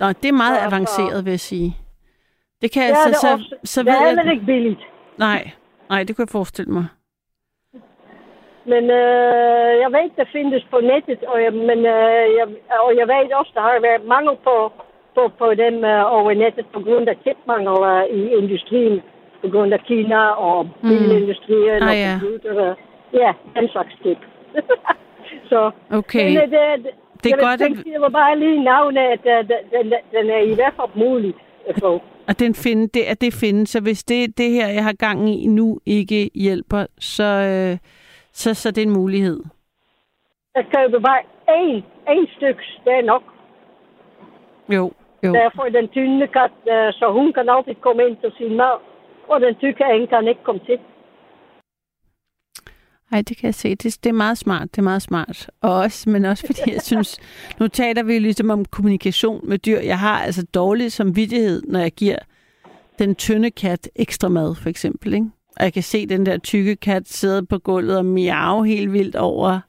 Nå, 0.00 0.06
det 0.22 0.28
er 0.28 0.32
meget 0.44 0.56
Ja, 0.58 0.66
avanceret, 0.66 1.24
vil 1.24 1.30
jeg 1.30 1.40
sige. 1.40 1.76
Det 2.62 2.72
kan 2.72 2.82
Ja, 2.82 2.88
altså, 2.88 3.08
det 3.08 3.16
så, 3.16 3.32
også, 3.32 3.54
så 3.64 3.82
det 3.82 3.88
er 3.88 3.92
ved 3.92 4.06
heller 4.06 4.22
jeg... 4.24 4.32
ikke 4.32 4.46
billigt. 4.46 4.80
Nej, 5.18 5.50
nej, 5.90 6.00
det 6.04 6.16
kunne 6.16 6.26
jeg 6.28 6.36
forestille 6.38 6.72
mig. 6.72 6.84
Men 8.72 8.84
øh, 9.00 9.72
jeg 9.82 9.90
ved, 9.96 10.10
der 10.16 10.24
findes 10.32 10.64
på 10.70 10.78
nettet, 10.80 11.20
og 11.24 11.42
jeg, 11.44 11.52
men, 11.52 11.78
øh, 11.96 12.24
jeg, 12.38 12.46
og 12.86 12.90
jeg 13.00 13.06
ved 13.08 13.32
også, 13.40 13.52
der 13.54 13.60
har 13.60 13.80
været 13.88 14.04
mangel 14.14 14.36
på, 14.44 14.72
på, 15.14 15.22
på 15.38 15.54
dem 15.54 15.84
øh, 15.84 16.12
over 16.16 16.34
nettet 16.34 16.66
på 16.74 16.80
grund 16.80 17.08
af 17.08 17.16
chipmangel 17.22 17.76
øh, 17.92 18.04
i 18.18 18.20
industrien. 18.40 19.02
På 19.42 19.48
grund 19.50 19.72
af 19.74 19.80
Kina 19.80 20.20
og 20.28 20.68
bilindustrien 20.82 21.82
Ah, 21.82 21.88
og 21.88 21.94
ja. 21.96 22.18
computer. 22.20 22.74
Ja, 23.12 23.32
den 23.56 23.68
slags 23.68 23.92
chip. 24.00 24.18
Så, 25.50 25.70
Okay. 25.90 26.30
øh, 26.36 26.42
det, 26.42 26.50
det, 26.50 26.90
Det 27.24 27.32
er 27.32 27.36
jeg 27.36 27.38
godt, 27.40 27.60
tænkte, 27.60 27.80
at- 27.86 27.92
jeg 27.92 28.00
vil 28.00 28.10
bare 28.12 28.38
lige 28.38 28.64
navne, 28.64 29.00
at 29.00 29.20
øh, 29.26 29.48
den, 29.48 29.92
den, 30.12 30.30
er 30.30 30.38
i 30.52 30.54
hvert 30.54 30.74
fald 30.76 31.06
mulig 31.06 31.34
at 31.68 31.74
få. 31.80 32.02
Og 32.28 32.38
den 32.38 32.54
finde, 32.54 32.88
det, 32.88 33.02
at 33.02 33.20
det 33.20 33.34
findes. 33.40 33.68
Så 33.70 33.80
hvis 33.82 34.04
det, 34.04 34.38
det 34.38 34.50
her, 34.50 34.68
jeg 34.68 34.84
har 34.84 34.92
gang 34.92 35.28
i 35.28 35.46
nu, 35.46 35.78
ikke 35.86 36.30
hjælper, 36.34 36.86
så, 37.00 37.24
øh, 37.24 37.78
så, 38.32 38.54
så 38.54 38.70
det 38.70 38.78
er 38.82 38.86
en 38.86 38.92
mulighed. 39.02 39.40
Jeg 40.54 40.64
køber 40.76 41.00
bare 41.00 41.20
één, 41.48 41.82
één 42.08 42.36
stuk, 42.36 42.56
det 42.84 42.92
er 42.92 43.02
nok. 43.02 43.22
Jo, 44.68 44.92
jo. 45.24 45.32
Det 45.32 45.42
er 45.42 45.50
for 45.54 45.62
den 45.62 45.88
tynde 45.88 46.26
kat, 46.26 46.50
så 46.92 47.06
hun 47.12 47.32
kan 47.32 47.48
altid 47.48 47.74
komme 47.80 48.02
ind 48.08 48.16
til 48.16 48.32
sin 48.38 48.56
mad. 48.56 48.76
Og 49.28 49.40
den 49.40 49.54
en 49.62 50.06
kan 50.06 50.28
ikke 50.28 50.44
komme 50.44 50.60
til. 50.66 50.78
Ej, 53.12 53.22
det 53.22 53.36
kan 53.36 53.46
jeg 53.46 53.54
se. 53.54 53.74
Det, 53.74 54.04
det 54.04 54.10
er 54.10 54.14
meget 54.14 54.38
smart. 54.38 54.62
Det 54.62 54.78
er 54.78 54.82
meget 54.82 55.02
smart. 55.02 55.50
Og 55.62 55.74
også, 55.74 56.10
men 56.10 56.24
også 56.24 56.46
fordi 56.46 56.72
jeg 56.72 56.82
synes, 56.90 57.18
nu 57.60 57.68
taler 57.68 58.02
vi 58.02 58.18
ligesom 58.18 58.50
om 58.50 58.64
kommunikation 58.64 59.40
med 59.48 59.58
dyr. 59.58 59.80
Jeg 59.80 59.98
har 59.98 60.18
altså 60.22 60.46
dårlig 60.54 60.92
samvittighed, 60.92 61.62
når 61.62 61.80
jeg 61.80 61.92
giver 61.92 62.16
den 62.98 63.14
tynde 63.14 63.50
kat 63.50 63.88
ekstra 63.96 64.28
mad, 64.28 64.54
for 64.62 64.68
eksempel. 64.68 65.14
Ikke? 65.14 65.26
Og 65.56 65.64
jeg 65.64 65.72
kan 65.72 65.82
se 65.82 66.06
den 66.06 66.26
der 66.26 66.38
tykke 66.38 66.76
kat 66.76 67.08
sidde 67.08 67.46
på 67.46 67.58
gulvet 67.58 67.98
og 67.98 68.04
miau 68.04 68.62
helt 68.62 68.92
vildt 68.92 69.16
over, 69.16 69.60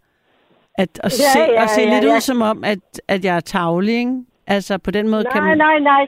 at, 0.78 1.00
og, 1.04 1.12
se, 1.12 1.39
Ja, 1.39 1.54
ja, 1.54 1.62
og 1.63 1.70
se 1.70 1.82
ja, 1.82 1.93
lidt 1.93 2.04
ja. 2.10 2.15
ud 2.15 2.20
som 2.20 2.41
om, 2.41 2.63
at, 2.63 2.80
at 3.08 3.26
jeg 3.26 3.36
er 3.36 3.39
tavlig. 3.39 3.93
Ikke? 3.93 4.15
Altså 4.48 4.78
på 4.78 4.91
den 4.91 5.10
måde 5.10 5.24
kan 5.32 5.41
Nej, 5.41 5.50
man... 5.50 5.58
nej, 5.58 5.80
nej. 5.80 6.08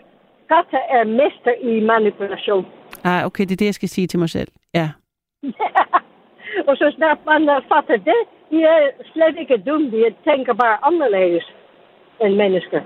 Katten 0.50 0.80
er 0.90 1.04
mester 1.04 1.54
i 1.62 1.80
manipulation. 1.80 2.66
Ah, 3.04 3.26
okay, 3.26 3.44
det 3.44 3.52
er 3.52 3.62
det, 3.62 3.66
jeg 3.66 3.74
skal 3.74 3.90
sige 3.90 4.08
til 4.08 4.20
mig 4.20 4.30
selv. 4.30 4.48
Ja. 4.74 4.90
og 6.68 6.78
så 6.78 6.94
snart 6.96 7.18
man 7.26 7.42
fatter 7.72 7.98
det, 8.10 8.22
de 8.52 8.58
er 8.64 8.80
slet 9.14 9.36
ikke 9.40 9.58
dum. 9.68 9.92
De 9.92 10.14
tænker 10.30 10.54
bare 10.54 10.78
anderledes 10.84 11.46
end 12.22 12.36
mennesker. 12.36 12.82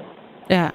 Ja. 0.49 0.67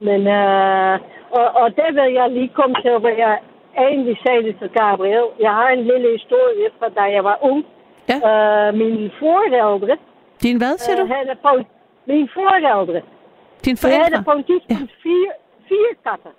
Men, 0.00 0.20
uh, 0.40 0.94
og, 1.38 1.46
og 1.60 1.66
det 1.76 1.88
vil 1.96 2.12
jeg 2.12 2.30
lige 2.30 2.48
komme 2.48 2.74
til, 2.82 2.98
hvor 2.98 3.14
jeg 3.24 3.38
egentlig 3.78 4.16
sagde 4.26 4.42
det 4.42 4.54
til 4.58 4.68
Gabriel. 4.68 5.26
Jeg 5.40 5.50
har 5.50 5.68
en 5.68 5.84
lille 5.90 6.08
historie 6.18 6.66
fra 6.78 6.88
da 6.88 7.02
jeg 7.16 7.24
var 7.24 7.38
ung. 7.42 7.64
Ja. 8.08 8.18
Uh, 8.28 8.74
mine 8.74 9.10
forældre, 9.18 9.96
Din 10.42 10.56
hvad, 10.58 10.78
siger 10.78 10.96
du? 10.96 11.06
havde 11.14 11.36
på, 11.42 11.52
mine 12.06 12.28
forældre, 12.34 13.02
Din 13.64 13.76
de 13.76 13.86
havde 13.86 14.00
forældre? 14.00 14.22
på 14.24 14.32
en 14.38 14.44
tidspunkt 14.44 14.92
fire, 15.02 15.32
fire 15.68 15.92
katter. 16.04 16.32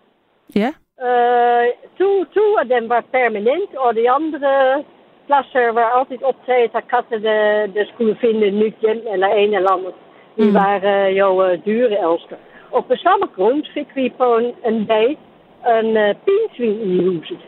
Ja. 0.56 0.72
Uh, 1.02 1.66
to, 1.98 2.26
to 2.34 2.56
af 2.60 2.68
dem 2.68 2.90
var 2.90 3.04
permanent, 3.12 3.76
og 3.78 3.96
de 3.96 4.12
andere 4.12 4.84
pladser 5.26 5.72
var 5.72 5.90
altijd 5.90 6.24
optaget 6.24 6.74
dat 6.74 6.84
katten 6.88 7.22
de, 7.22 7.72
de 7.74 7.86
skulle 7.94 8.18
vinden 8.22 8.48
een 8.48 8.58
nyt 8.58 8.76
hjem 8.80 9.02
eller 9.14 9.30
een 9.36 9.54
eller 9.54 9.70
ander. 9.70 9.92
Die 10.36 10.46
Mm. 10.46 10.54
waren 10.54 11.14
jouw 11.14 11.52
uh, 11.52 11.58
dure 11.64 11.98
elsker. 11.98 12.38
Op 12.70 12.88
de 12.88 12.98
samme 12.98 13.28
grond 13.36 13.68
fikk 13.68 13.88
vi 13.94 14.12
på 14.18 14.38
een, 14.38 14.56
een 14.64 14.86
dag 14.86 15.16
een 15.64 15.96
uh, 15.96 16.10
pindsvin 16.24 16.82
in 16.82 17.00
huset. 17.00 17.40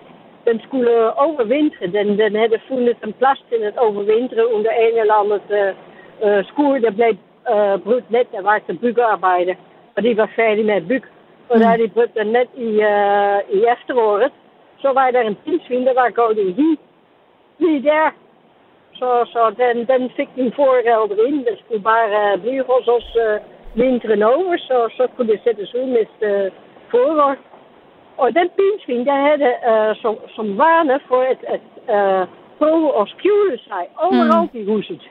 Den 0.44 0.60
skulle 0.60 1.14
overwinteren. 1.16 1.92
Den, 1.92 2.16
den 2.16 2.36
hadden 2.36 2.60
funnet 2.60 2.96
een 3.00 3.14
plaats 3.18 3.44
in 3.50 3.64
het 3.64 3.78
overwinteren 3.78 4.54
onder 4.54 4.72
een 4.72 4.98
eller 4.98 5.16
ander 5.16 5.40
uh, 5.50 5.60
uh, 6.24 6.44
skoer. 6.44 6.82
Dat 6.82 6.96
bleef 6.96 7.16
uh, 7.50 7.74
bruut 7.84 8.10
net. 8.10 8.26
Er 8.32 8.44
waren 8.44 8.62
de 8.66 8.74
bugarbeider. 8.74 9.56
Maar 9.94 10.04
die 10.04 10.16
was 10.16 10.30
ferdig 10.30 10.66
met 10.66 10.88
bug. 10.88 11.04
Og 11.54 11.60
da 11.60 11.78
de 11.78 11.88
brugte 11.96 12.24
net 12.24 12.50
i, 12.68 12.70
uh, 12.92 13.40
i 13.58 13.60
efteråret, 13.74 14.34
så 14.82 14.90
var 14.94 15.12
der 15.12 15.22
en 15.22 15.38
pindsvin, 15.46 15.86
der 15.86 15.94
var 15.94 16.10
gået 16.10 16.38
i 16.38 16.52
hi. 16.52 16.80
Lige 17.60 17.84
der. 17.84 18.12
Så, 18.94 19.10
så 19.34 19.42
den, 19.62 19.88
den 19.88 20.12
fik 20.18 20.30
min 20.38 20.54
forældre 20.56 21.28
ind. 21.28 21.46
Den 21.46 21.58
skulle 21.60 21.84
bare 21.84 22.34
uh, 22.34 22.42
blive 22.42 22.64
hos 22.70 22.88
os 22.88 23.18
uh, 23.26 23.38
vinteren 23.80 24.24
over, 24.24 24.58
så, 24.58 24.78
så 24.98 25.08
kunne 25.16 25.32
det 25.32 25.40
sættes 25.44 25.76
ud 25.76 25.86
med 25.96 26.08
uh, 26.30 26.52
forår. 26.92 27.36
Og 28.18 28.36
den 28.36 28.50
pindsvin, 28.58 29.06
der 29.06 29.18
havde 29.28 29.54
uh, 29.72 29.96
som, 30.02 30.14
som 30.36 30.46
vane 30.58 31.00
for 31.08 31.22
at, 31.34 31.42
at 31.56 31.66
uh, 31.96 32.28
prøve 32.58 33.02
at 33.02 33.10
skjule 33.10 33.58
sig 33.68 33.84
overalt 33.98 34.54
mm. 34.54 34.60
i 34.60 34.66
huset. 34.66 35.02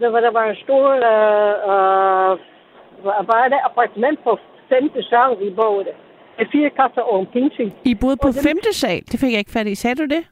Der 0.00 0.08
var, 0.08 0.20
der 0.20 0.30
var 0.30 0.44
en 0.44 0.56
stor 0.56 0.86
uh, 1.12 1.54
uh, 1.70 3.28
var 3.28 3.48
det 3.48 3.60
appartement 3.64 4.24
på 4.24 4.38
femte 4.72 5.02
sal, 5.10 5.30
vi 5.42 5.50
boede. 5.60 5.92
Med 6.38 6.46
fire 6.52 6.70
katter 6.78 7.02
og 7.02 7.20
en 7.20 7.26
pindsvin. 7.26 7.72
I 7.84 7.94
boede 7.94 8.16
på 8.22 8.28
Og 8.28 8.34
femte 8.48 8.72
sal. 8.82 9.02
Det 9.10 9.20
fik 9.20 9.32
jeg 9.32 9.38
ikke 9.38 9.56
fat 9.58 9.66
i. 9.66 9.74
Sagde 9.74 9.96
du 10.02 10.06
det? 10.14 10.22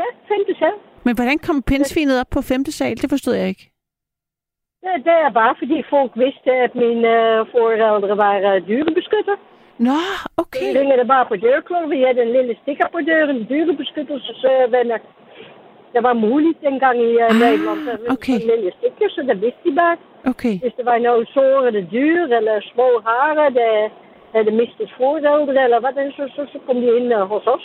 Ja, 0.00 0.08
femte 0.30 0.54
sal. 0.58 0.76
Men 1.06 1.14
hvordan 1.16 1.38
kom 1.38 1.62
pindsvinet 1.62 2.20
op 2.20 2.30
på 2.30 2.40
femte 2.42 2.72
sal? 2.72 2.96
Det 3.02 3.10
forstod 3.10 3.34
jeg 3.34 3.48
ikke. 3.48 3.70
Ja, 4.86 4.92
det 5.06 5.16
er 5.26 5.30
bare 5.40 5.54
fordi 5.58 5.78
folk 5.94 6.12
vidste, 6.24 6.50
at 6.66 6.74
mine 6.74 7.08
uh, 7.08 7.46
forældre 7.54 8.16
var 8.24 8.34
uh, 8.50 8.68
dyrebeskytter. 8.68 9.36
Nå, 9.86 9.98
okay. 10.42 10.68
ringede 10.78 11.04
bare 11.14 11.26
på 11.26 11.36
dørklokken. 11.36 11.90
Vi 11.90 12.00
havde 12.02 12.22
en 12.22 12.32
lille 12.38 12.56
stikker 12.62 12.88
på 12.94 13.00
døren, 13.10 13.46
dyrebeskyttelsesvenner. 13.50 14.98
Det 15.94 16.02
var 16.02 16.12
muligt 16.12 16.58
dengang 16.66 16.98
i 17.08 17.10
uh, 17.16 17.22
Ah, 17.22 17.34
Nederland. 17.40 17.80
Der 17.86 17.96
var 18.02 18.12
okay. 18.14 18.38
Een 18.40 18.46
lille 18.52 18.70
stikker, 18.78 19.08
så 19.08 19.20
dat 19.28 19.38
wist 19.44 19.60
de 19.64 19.72
bare. 19.80 19.96
Okay. 20.32 20.54
Hvis 20.62 20.74
der 20.78 20.84
var 20.84 20.98
noget 20.98 21.28
sårede 21.34 21.82
dyr 21.92 22.22
eller 22.38 22.56
små 22.72 22.88
hare, 23.06 23.50
der 23.60 23.72
havde 24.34 24.50
mistet 24.60 24.88
forældre 24.96 25.64
eller 25.64 25.80
hvad, 25.80 26.12
så, 26.16 26.24
så, 26.36 26.42
så 26.52 26.58
kom 26.66 26.76
de 26.82 26.96
ind 26.98 27.14
uh, 27.14 27.20
hos 27.32 27.46
os. 27.46 27.64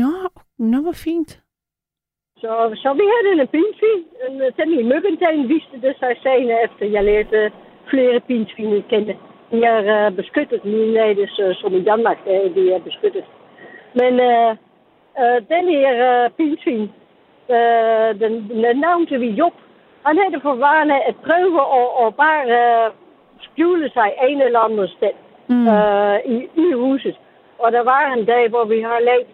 Nå, 0.00 0.12
nå, 0.58 0.78
hvor 0.82 0.96
fint. 1.06 1.30
Så, 2.42 2.50
så 2.82 2.88
vi 3.00 3.04
havde 3.12 3.40
en 3.40 3.48
pindsvin. 3.54 4.02
En 4.28 4.34
uh, 4.42 4.48
den 4.58 4.70
i 4.80 4.82
Muggentegn 4.92 5.48
viste 5.48 5.76
det 5.84 5.94
sig 6.00 6.12
senere, 6.22 6.58
efter 6.66 6.86
jeg 6.86 7.04
lærte 7.04 7.50
flere 7.90 8.20
pindsvin 8.20 8.82
kende. 8.90 9.14
De 9.50 9.64
er 9.64 9.80
uh, 10.08 10.16
beskyttet, 10.16 10.64
nu 10.64 10.78
er 11.06 11.14
det 11.14 11.28
så, 11.30 11.44
som 11.60 11.74
i 11.74 11.84
Danmark, 11.90 12.18
uh, 12.26 12.54
de 12.56 12.72
er 12.72 12.78
beskyttet. 12.88 13.24
Men 14.00 14.12
uh, 14.30 14.50
uh, 15.22 15.38
den 15.52 15.64
her 15.74 15.92
uh, 16.08 16.30
pindsvin, 16.36 16.90
uh, 17.48 18.20
den, 18.20 18.32
den 18.64 18.76
navnte 18.76 19.18
vi 19.18 19.30
Job, 19.30 19.52
han 20.06 20.18
havde 20.18 20.40
for 20.40 20.54
vane 20.54 21.04
at 21.08 21.16
prøve 21.26 21.60
at, 21.80 22.06
at 22.06 22.14
bare 22.16 22.42
uh, 22.86 22.94
skjule 23.40 23.90
sig 23.90 24.12
en 24.28 24.42
eller 24.42 24.60
anden 24.60 24.88
sted 24.88 25.14
Mm. 25.48 25.66
uh, 25.66 26.16
i, 26.24 26.48
i 26.56 26.72
huset. 26.72 27.16
Og 27.58 27.72
der 27.72 27.82
var 27.82 28.12
en 28.12 28.24
dag, 28.24 28.48
hvor 28.48 28.64
vi 28.64 28.80
har 28.80 28.98
let 29.00 29.26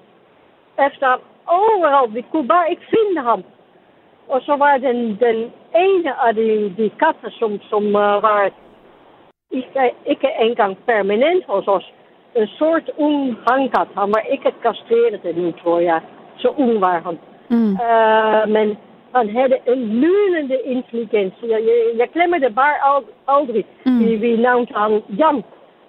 efter 0.87 1.07
ham 1.07 1.21
overalt. 1.47 2.15
Vi 2.15 2.25
kunne 2.31 2.49
bare 2.49 2.71
ikke 2.71 2.83
finde 2.91 3.21
ham. 3.21 3.45
Og 4.29 4.41
så 4.43 4.57
var 4.57 4.77
den, 4.77 4.97
den 4.97 5.53
ene 5.77 6.27
af 6.27 6.35
de, 6.35 6.75
de 6.77 6.91
katten, 6.91 7.31
som, 7.31 7.61
som 7.71 7.85
uh, 7.87 8.23
var 8.23 8.51
ikke, 9.51 9.95
ikke 10.07 10.29
engang 10.41 10.79
permanent 10.87 11.45
hos 11.47 11.69
os. 11.69 11.93
Een 12.35 12.47
soort 12.47 12.91
ung 12.99 13.37
hangkat. 13.49 13.89
Han 13.97 14.09
var 14.09 14.23
ikke 14.33 14.53
castreerd 14.63 15.25
endnu, 15.25 15.53
tror 15.53 15.79
jeg. 15.81 16.01
Zo 16.39 16.49
ung 16.59 16.81
var 16.81 17.01
han. 17.05 17.19
Mm. 17.51 17.77
Uh, 17.81 18.47
men 18.47 18.79
han 19.11 19.29
had 19.29 19.59
een 19.65 19.99
lunende 19.99 20.63
intelligentie. 20.63 21.49
Je, 21.49 21.95
je, 21.97 22.09
klemmerde 22.13 22.51
bare 22.51 22.83
al, 22.83 23.05
aldrig. 23.25 23.65
Mm. 23.83 23.99
Vi, 23.99 24.19
vi 24.19 24.37
noemden 24.37 24.75
han 24.75 25.03
Jan. 25.07 25.45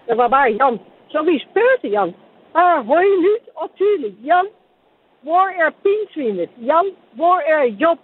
Dat 0.05 0.17
was 0.17 0.29
bare 0.29 0.55
Jan. 0.55 0.79
Zo 1.07 1.23
wie 1.23 1.39
speurde 1.39 1.89
Jan. 1.89 2.13
Maar 2.53 2.83
hoor 2.83 3.01
je 3.03 3.17
nu? 3.21 3.51
Oh, 3.53 3.67
tuurlijk. 3.75 4.13
Jan, 4.21 4.47
waar 5.19 5.55
er 5.57 5.73
pindsvinet? 5.81 6.49
Jan, 6.55 6.85
waar 7.11 7.43
er 7.43 7.67
Job? 7.67 7.97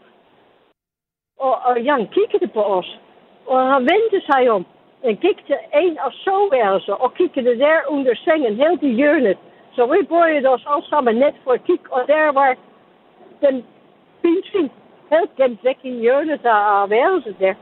Og, 1.36 1.66
og 1.66 1.82
Jan 1.82 2.10
kikkede 2.10 2.48
på 2.48 2.62
os. 2.62 3.00
Og 3.46 3.60
han 3.60 3.86
wendde 3.86 4.22
sig 4.22 4.50
om. 4.50 4.66
En 5.02 5.18
kikte 5.18 5.60
een 5.72 6.00
of 6.06 6.14
zo 6.14 6.50
ergens. 6.50 6.90
Og 6.90 7.14
kikkede 7.14 7.58
daar 7.58 7.88
onder 7.88 8.16
sengen. 8.16 8.56
Heel 8.56 8.78
die 8.80 8.96
jeurnet. 8.96 9.38
Zo 9.72 9.88
we 9.88 10.06
boeien 10.08 10.52
ons 10.52 10.66
al 10.66 10.82
samen 10.82 11.18
net 11.18 11.36
voor 11.44 11.60
kik. 11.60 11.88
En 11.92 12.04
daar 12.06 12.34
waar 12.34 12.56
den 13.40 13.64
pindsvin 14.22 14.70
heel 15.10 15.28
kent 15.36 15.64
weg 15.64 15.78
in 15.82 16.02
jeurnet 16.02 16.46
aanwezig 16.46 17.26
is 17.26 17.38
daar. 17.40 17.56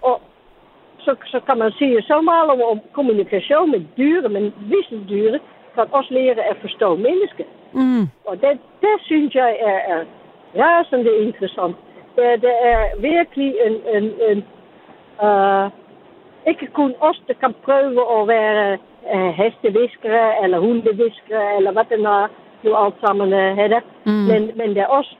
Og 0.00 0.20
zo, 0.96 1.14
zo 1.24 1.40
kan 1.40 1.58
man 1.58 1.70
zien, 1.70 2.02
zomaar 2.02 2.48
om, 2.48 2.62
om 2.62 2.82
communicatie 2.92 3.66
met 3.70 3.96
duren, 3.96 4.32
met 4.32 4.52
wisselduren, 4.68 5.40
kan 5.74 5.86
ons 5.90 6.08
leren 6.08 6.44
en 6.44 6.56
verstaan 6.56 7.00
mensen. 7.00 7.46
Mm. 7.70 8.10
Og 8.22 8.40
dat, 8.40 8.56
dat 8.80 9.00
synes 9.00 9.32
jeg 9.32 9.56
er, 9.60 9.80
er 9.94 10.06
razende 10.54 11.20
interessant. 11.20 11.76
Der, 12.14 12.36
der 12.36 12.56
er 12.62 13.00
virkelig 13.00 13.54
een, 13.64 13.80
een, 13.94 14.12
een 14.28 14.44
uh, 15.22 15.66
ikke 16.46 16.66
kun 16.66 16.94
os, 16.98 17.22
der 17.26 17.34
kan 17.34 17.54
prøve 17.62 18.20
at 18.20 18.28
være 18.28 18.78
uh, 19.14 19.28
hesteviskere, 19.36 20.42
eller 20.42 20.58
hundeviskere, 20.58 21.56
eller 21.56 21.72
hvad 21.72 21.84
det 21.88 21.98
nu, 21.98 22.26
nu 22.64 22.70
alt 22.82 22.94
sammen 23.04 23.28
uh, 23.32 23.56
hedder. 23.60 23.80
Mm. 24.06 24.12
Men, 24.12 24.42
men 24.58 24.68
der 24.76 24.82
er 24.82 24.86
også 24.98 25.16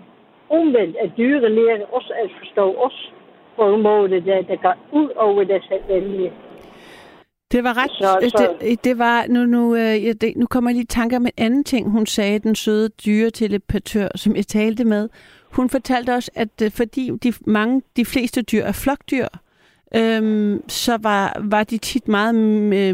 omvendt, 0.50 0.96
at 1.04 1.10
dyre 1.18 1.48
leren 1.58 1.82
også 1.92 2.12
at 2.24 2.30
forstå 2.38 2.74
os 2.86 3.12
på 3.56 3.74
en 3.74 3.82
måde, 3.82 4.20
der, 4.20 4.42
der 4.42 4.56
går 4.62 4.76
ud 4.92 5.08
over 5.16 5.44
det 5.44 5.62
selvvældige. 5.68 6.32
Det 7.52 7.64
var 7.64 7.76
ret... 7.82 7.90
Så- 7.90 8.18
Så, 8.22 8.28
så- 8.30 8.54
Det, 8.60 8.84
det 8.84 8.98
var... 8.98 9.24
Nu, 9.28 9.44
nu, 9.46 9.74
øh, 9.74 10.04
jeg- 10.04 10.20
det, 10.20 10.36
nu 10.36 10.46
kommer 10.46 10.70
jeg 10.70 10.74
lige 10.74 10.82
i 10.82 10.86
tanke 10.86 11.16
om 11.16 11.26
en 11.26 11.32
anden 11.38 11.64
ting, 11.64 11.90
hun 11.90 12.06
sagde, 12.06 12.38
den 12.38 12.54
søde 12.54 12.88
dyreteleportør, 12.88 14.08
som 14.14 14.36
jeg 14.36 14.46
talte 14.46 14.84
med. 14.84 15.08
Hun 15.52 15.68
fortalte 15.70 16.10
os, 16.14 16.30
at 16.34 16.62
øh, 16.62 16.70
fordi 16.70 17.10
de, 17.22 17.32
mange, 17.46 17.82
de 17.96 18.04
fleste 18.04 18.42
dyr 18.42 18.62
er 18.62 18.72
flokdyr, 18.72 19.26
øhm, 19.96 20.62
så 20.68 20.98
var, 21.02 21.36
var 21.50 21.64
de 21.64 21.78
tit 21.78 22.08
meget 22.08 22.34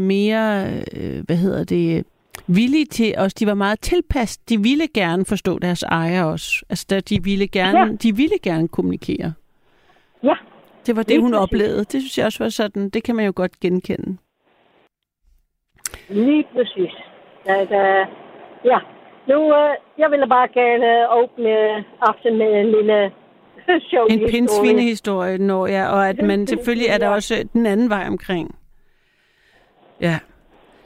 mere, 0.01 0.67
øh, 0.97 1.23
hvad 1.25 1.35
hedder 1.35 1.63
det, 1.63 2.05
villige 2.47 2.85
til 2.85 3.13
os. 3.17 3.33
De 3.33 3.47
var 3.47 3.53
meget 3.53 3.79
tilpasset. 3.81 4.49
De 4.49 4.57
ville 4.61 4.87
gerne 4.93 5.25
forstå 5.25 5.59
deres 5.59 5.83
ejer 5.83 6.23
også. 6.23 6.65
Altså, 6.69 6.85
der, 6.89 6.99
de 6.99 7.23
ville 7.23 7.47
gerne, 7.47 7.79
Ja. 7.79 7.85
de 8.03 8.15
ville 8.15 8.37
gerne 8.43 8.67
kommunikere. 8.67 9.33
Ja, 10.23 10.33
Det 10.85 10.95
var 10.95 11.01
det, 11.03 11.09
Lige 11.09 11.21
hun 11.21 11.31
præcis. 11.31 11.41
oplevede. 11.43 11.77
Det 11.79 11.89
synes 12.01 12.17
jeg 12.17 12.25
også 12.25 12.43
var 12.43 12.49
sådan, 12.49 12.89
det 12.89 13.03
kan 13.03 13.15
man 13.15 13.25
jo 13.25 13.33
godt 13.35 13.59
genkende. 13.59 14.17
Lige 16.09 16.45
præcis. 16.53 16.91
At, 17.45 17.67
uh, 17.71 18.13
ja, 18.65 18.79
nu, 19.27 19.37
uh, 19.43 19.71
jeg 19.97 20.11
ville 20.11 20.27
bare 20.27 20.47
gerne 20.53 21.09
åbne 21.11 21.51
aften 22.01 22.37
med 22.37 22.59
en 22.61 22.65
lille 22.71 23.11
sjov 23.89 24.05
En 24.05 24.11
historie. 24.11 24.31
pindsvinehistorie, 24.31 25.37
når 25.37 25.67
jeg, 25.67 25.89
og 25.89 26.09
at 26.09 26.21
man 26.21 26.47
selvfølgelig 26.51 26.87
er 26.87 26.97
der 26.97 27.09
også 27.09 27.47
den 27.53 27.65
anden 27.65 27.89
vej 27.89 28.05
omkring. 28.07 28.55
Ja. 30.01 30.19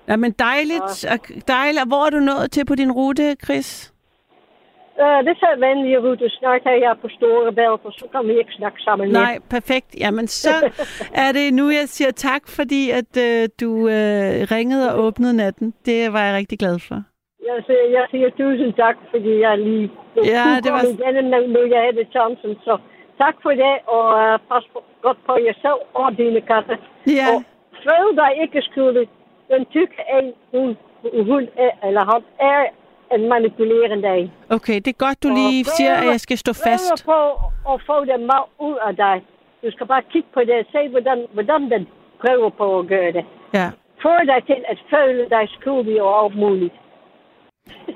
Ja, 0.07 0.15
men 0.15 0.31
dejligt. 0.31 1.05
og 1.11 1.17
dejligt. 1.47 1.87
Hvor 1.87 2.05
er 2.05 2.09
du 2.09 2.19
nået 2.19 2.51
til 2.51 2.65
på 2.65 2.75
din 2.75 2.91
rute, 2.91 3.35
Chris? 3.45 3.93
Uh, 5.05 5.19
det 5.27 5.35
er 5.49 5.59
venlige 5.67 5.99
rute. 6.05 6.29
Snart 6.29 6.61
er 6.65 6.77
jeg 6.85 6.95
på 7.01 7.07
store 7.17 7.53
bælt, 7.53 7.81
og 7.87 7.91
så 7.99 8.05
kan 8.11 8.27
vi 8.27 8.33
ikke 8.41 8.53
snakke 8.59 8.79
sammen 8.81 9.11
mere. 9.11 9.21
Nej, 9.23 9.35
perfekt. 9.49 9.89
Jamen, 10.03 10.27
så 10.27 10.49
er 11.25 11.31
det 11.31 11.53
nu, 11.53 11.69
jeg 11.69 11.85
siger 11.97 12.11
tak, 12.11 12.41
fordi 12.57 12.81
at 12.99 13.11
øh, 13.27 13.49
du 13.61 13.71
øh, 13.97 14.31
ringede 14.55 14.85
og 14.95 15.03
åbnede 15.05 15.33
natten. 15.37 15.73
Det 15.85 16.13
var 16.13 16.23
jeg 16.27 16.35
rigtig 16.35 16.59
glad 16.59 16.79
for. 16.87 16.97
Jeg 17.49 17.57
siger, 17.67 17.83
jeg 17.97 18.05
siger 18.11 18.29
tusind 18.29 18.73
tak, 18.83 18.95
fordi 19.11 19.39
jeg 19.45 19.57
lige 19.57 19.91
Ja, 20.35 20.45
det 20.63 20.71
var- 20.73 20.83
igennem, 20.99 21.25
når- 21.33 21.47
nu 21.55 21.61
jeg 21.75 21.81
havde 21.87 22.05
chancen. 22.15 22.51
Så 22.67 22.73
tak 23.17 23.35
for 23.43 23.49
det, 23.63 23.73
og 23.95 24.05
uh, 24.23 24.39
pas 24.49 24.63
på, 24.73 24.79
godt 25.01 25.19
på 25.27 25.33
jer 25.45 25.53
selv 25.65 25.81
og 25.93 26.17
dine 26.17 26.41
katte. 26.51 26.73
Ja, 27.19 27.27
Og 27.31 27.43
føl 27.87 28.07
dig 28.21 28.31
ikke 28.43 28.61
skyldig. 28.69 29.07
Den 29.53 29.65
tykke 29.75 29.95
en, 30.17 30.25
hun, 30.53 30.69
hun 31.31 31.43
er, 31.65 31.87
eller 31.87 32.03
han 32.13 32.21
er 32.39 32.61
en 33.15 33.29
manipulerende 33.29 34.07
en. 34.19 34.31
okay. 34.49 34.75
Det 34.75 34.87
er 34.87 34.99
godt, 35.07 35.23
du 35.23 35.29
Og 35.29 35.35
lige 35.35 35.63
prøv 35.63 35.71
siger, 35.77 35.93
at 36.01 36.05
jeg 36.05 36.19
skal 36.19 36.37
stå 36.37 36.53
fast. 36.53 37.05
på 37.05 37.19
at 37.73 37.77
få 37.89 37.97
det 38.05 38.19
meget 38.31 38.47
ud 38.59 38.77
af 38.87 38.95
dig. 38.95 39.15
Du 39.63 39.71
skal 39.71 39.87
bare 39.87 40.01
kigge 40.11 40.27
på 40.33 40.39
det 40.39 40.55
og 40.63 40.65
se, 40.71 40.81
hvordan, 40.89 41.17
hvordan 41.33 41.61
den 41.73 41.87
prøver 42.21 42.49
på 42.49 42.79
at 42.79 42.87
gøre 42.87 43.11
det. 43.11 43.25
Ja, 43.53 43.69
Få 44.01 44.09
dig 44.31 44.39
til 44.45 44.63
at 44.67 44.77
føle 44.93 45.29
dig 45.29 45.49
skyldig 45.59 46.01
og 46.01 46.23
alt 46.25 46.35
muligt. 46.37 46.73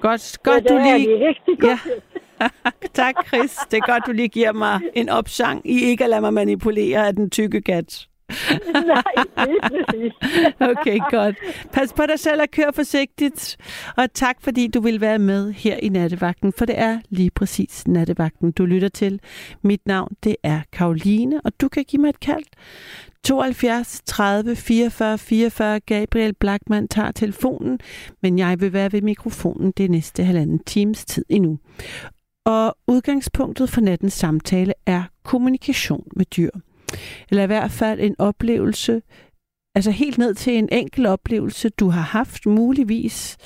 godt, 0.01 0.37
godt 0.43 0.63
det 0.63 0.69
du 0.69 0.75
er 0.75 0.97
lige... 0.97 1.09
de 1.19 1.27
rigtig 1.27 1.59
godt. 1.59 1.85
Ja. 2.41 2.47
tak, 3.03 3.15
Chris. 3.27 3.55
Det 3.71 3.77
er 3.77 3.91
godt, 3.93 4.03
du 4.07 4.11
lige 4.11 4.27
giver 4.27 4.51
mig 4.53 4.79
en 4.93 5.09
opsang 5.09 5.61
i 5.69 5.85
ikke 5.89 6.03
at 6.03 6.09
lade 6.09 6.21
mig 6.21 6.33
manipulere 6.33 7.07
af 7.07 7.13
den 7.15 7.29
tykke 7.29 7.61
kat. 7.61 8.07
Nej, 8.93 9.13
lige 9.45 9.61
præcis. 9.61 10.13
Okay, 10.71 10.99
godt. 11.09 11.35
Pas 11.73 11.93
på 11.93 12.05
dig 12.05 12.19
selv 12.19 12.41
og 12.41 12.47
kør 12.51 12.71
forsigtigt. 12.75 13.57
Og 13.97 14.13
tak, 14.13 14.35
fordi 14.41 14.67
du 14.67 14.81
vil 14.81 15.01
være 15.01 15.19
med 15.19 15.51
her 15.51 15.77
i 15.77 15.89
Nattevagten, 15.89 16.53
for 16.57 16.65
det 16.65 16.79
er 16.79 16.99
lige 17.09 17.31
præcis 17.31 17.87
Nattevagten, 17.87 18.51
du 18.51 18.65
lytter 18.65 18.89
til. 18.89 19.19
Mit 19.61 19.81
navn, 19.85 20.11
det 20.23 20.35
er 20.43 20.61
Karoline, 20.71 21.41
og 21.43 21.61
du 21.61 21.69
kan 21.69 21.83
give 21.83 22.01
mig 22.01 22.09
et 22.09 22.19
kald. 22.19 22.43
72 23.23 24.01
30 24.05 24.55
44 24.55 25.17
44. 25.17 25.79
Gabriel 25.79 26.33
Blackman 26.33 26.87
tager 26.87 27.11
telefonen, 27.11 27.79
men 28.21 28.39
jeg 28.39 28.61
vil 28.61 28.73
være 28.73 28.91
ved 28.91 29.01
mikrofonen 29.01 29.71
det 29.77 29.91
næste 29.91 30.23
halvanden 30.23 30.59
times 30.59 31.05
tid 31.05 31.25
endnu. 31.29 31.59
Og 32.45 32.77
udgangspunktet 32.87 33.69
for 33.69 33.81
nattens 33.81 34.13
samtale 34.13 34.73
er 34.85 35.03
kommunikation 35.23 36.07
med 36.15 36.25
dyr. 36.25 36.49
Eller 37.29 37.43
i 37.43 37.47
hvert 37.47 37.71
fald 37.71 37.99
en 37.99 38.15
oplevelse, 38.19 39.01
altså 39.75 39.91
helt 39.91 40.17
ned 40.17 40.33
til 40.33 40.57
en 40.57 40.69
enkel 40.71 41.05
oplevelse, 41.05 41.69
du 41.69 41.89
har 41.89 42.01
haft 42.01 42.45
muligvis 42.45 43.37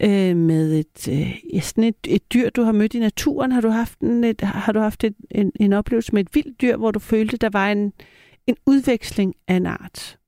øh, 0.00 0.36
med 0.36 0.78
et, 0.78 1.08
øh, 1.08 1.54
ja, 1.54 1.60
sådan 1.60 1.84
et, 1.84 1.96
et 2.06 2.32
dyr, 2.32 2.50
du 2.50 2.62
har 2.62 2.72
mødt 2.72 2.94
i 2.94 2.98
naturen. 2.98 3.52
Har 3.52 3.60
du 3.60 3.68
haft, 3.68 3.98
en, 3.98 4.24
et, 4.24 4.40
har 4.40 4.72
du 4.72 4.80
haft 4.80 5.04
et, 5.04 5.14
en, 5.30 5.52
en 5.60 5.72
oplevelse 5.72 6.12
med 6.12 6.20
et 6.20 6.34
vildt 6.34 6.60
dyr, 6.60 6.76
hvor 6.76 6.90
du 6.90 6.98
følte, 6.98 7.36
der 7.36 7.50
var 7.52 7.72
en, 7.72 7.92
en 8.46 8.56
udveksling 8.66 9.34
af 9.48 9.54
en 9.54 9.66
art? 9.66 10.18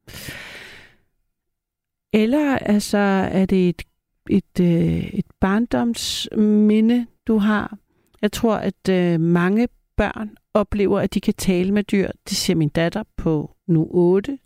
Eller 2.12 2.58
altså, 2.58 2.98
er 3.32 3.46
det 3.46 3.68
et, 3.68 3.82
et, 4.30 4.60
øh, 4.60 5.04
et 5.04 5.26
barndomsminde, 5.40 7.06
du 7.26 7.38
har? 7.38 7.78
Jeg 8.22 8.32
tror, 8.32 8.54
at 8.54 8.88
øh, 8.90 9.20
mange 9.20 9.68
børn 9.96 10.37
oplever, 10.54 11.00
at 11.00 11.14
de 11.14 11.20
kan 11.20 11.34
tale 11.34 11.72
med 11.72 11.82
dyr. 11.82 12.10
Det 12.28 12.36
siger 12.36 12.56
min 12.56 12.68
datter 12.68 13.02
på 13.16 13.56
nu 13.66 13.88
8. 13.90 14.38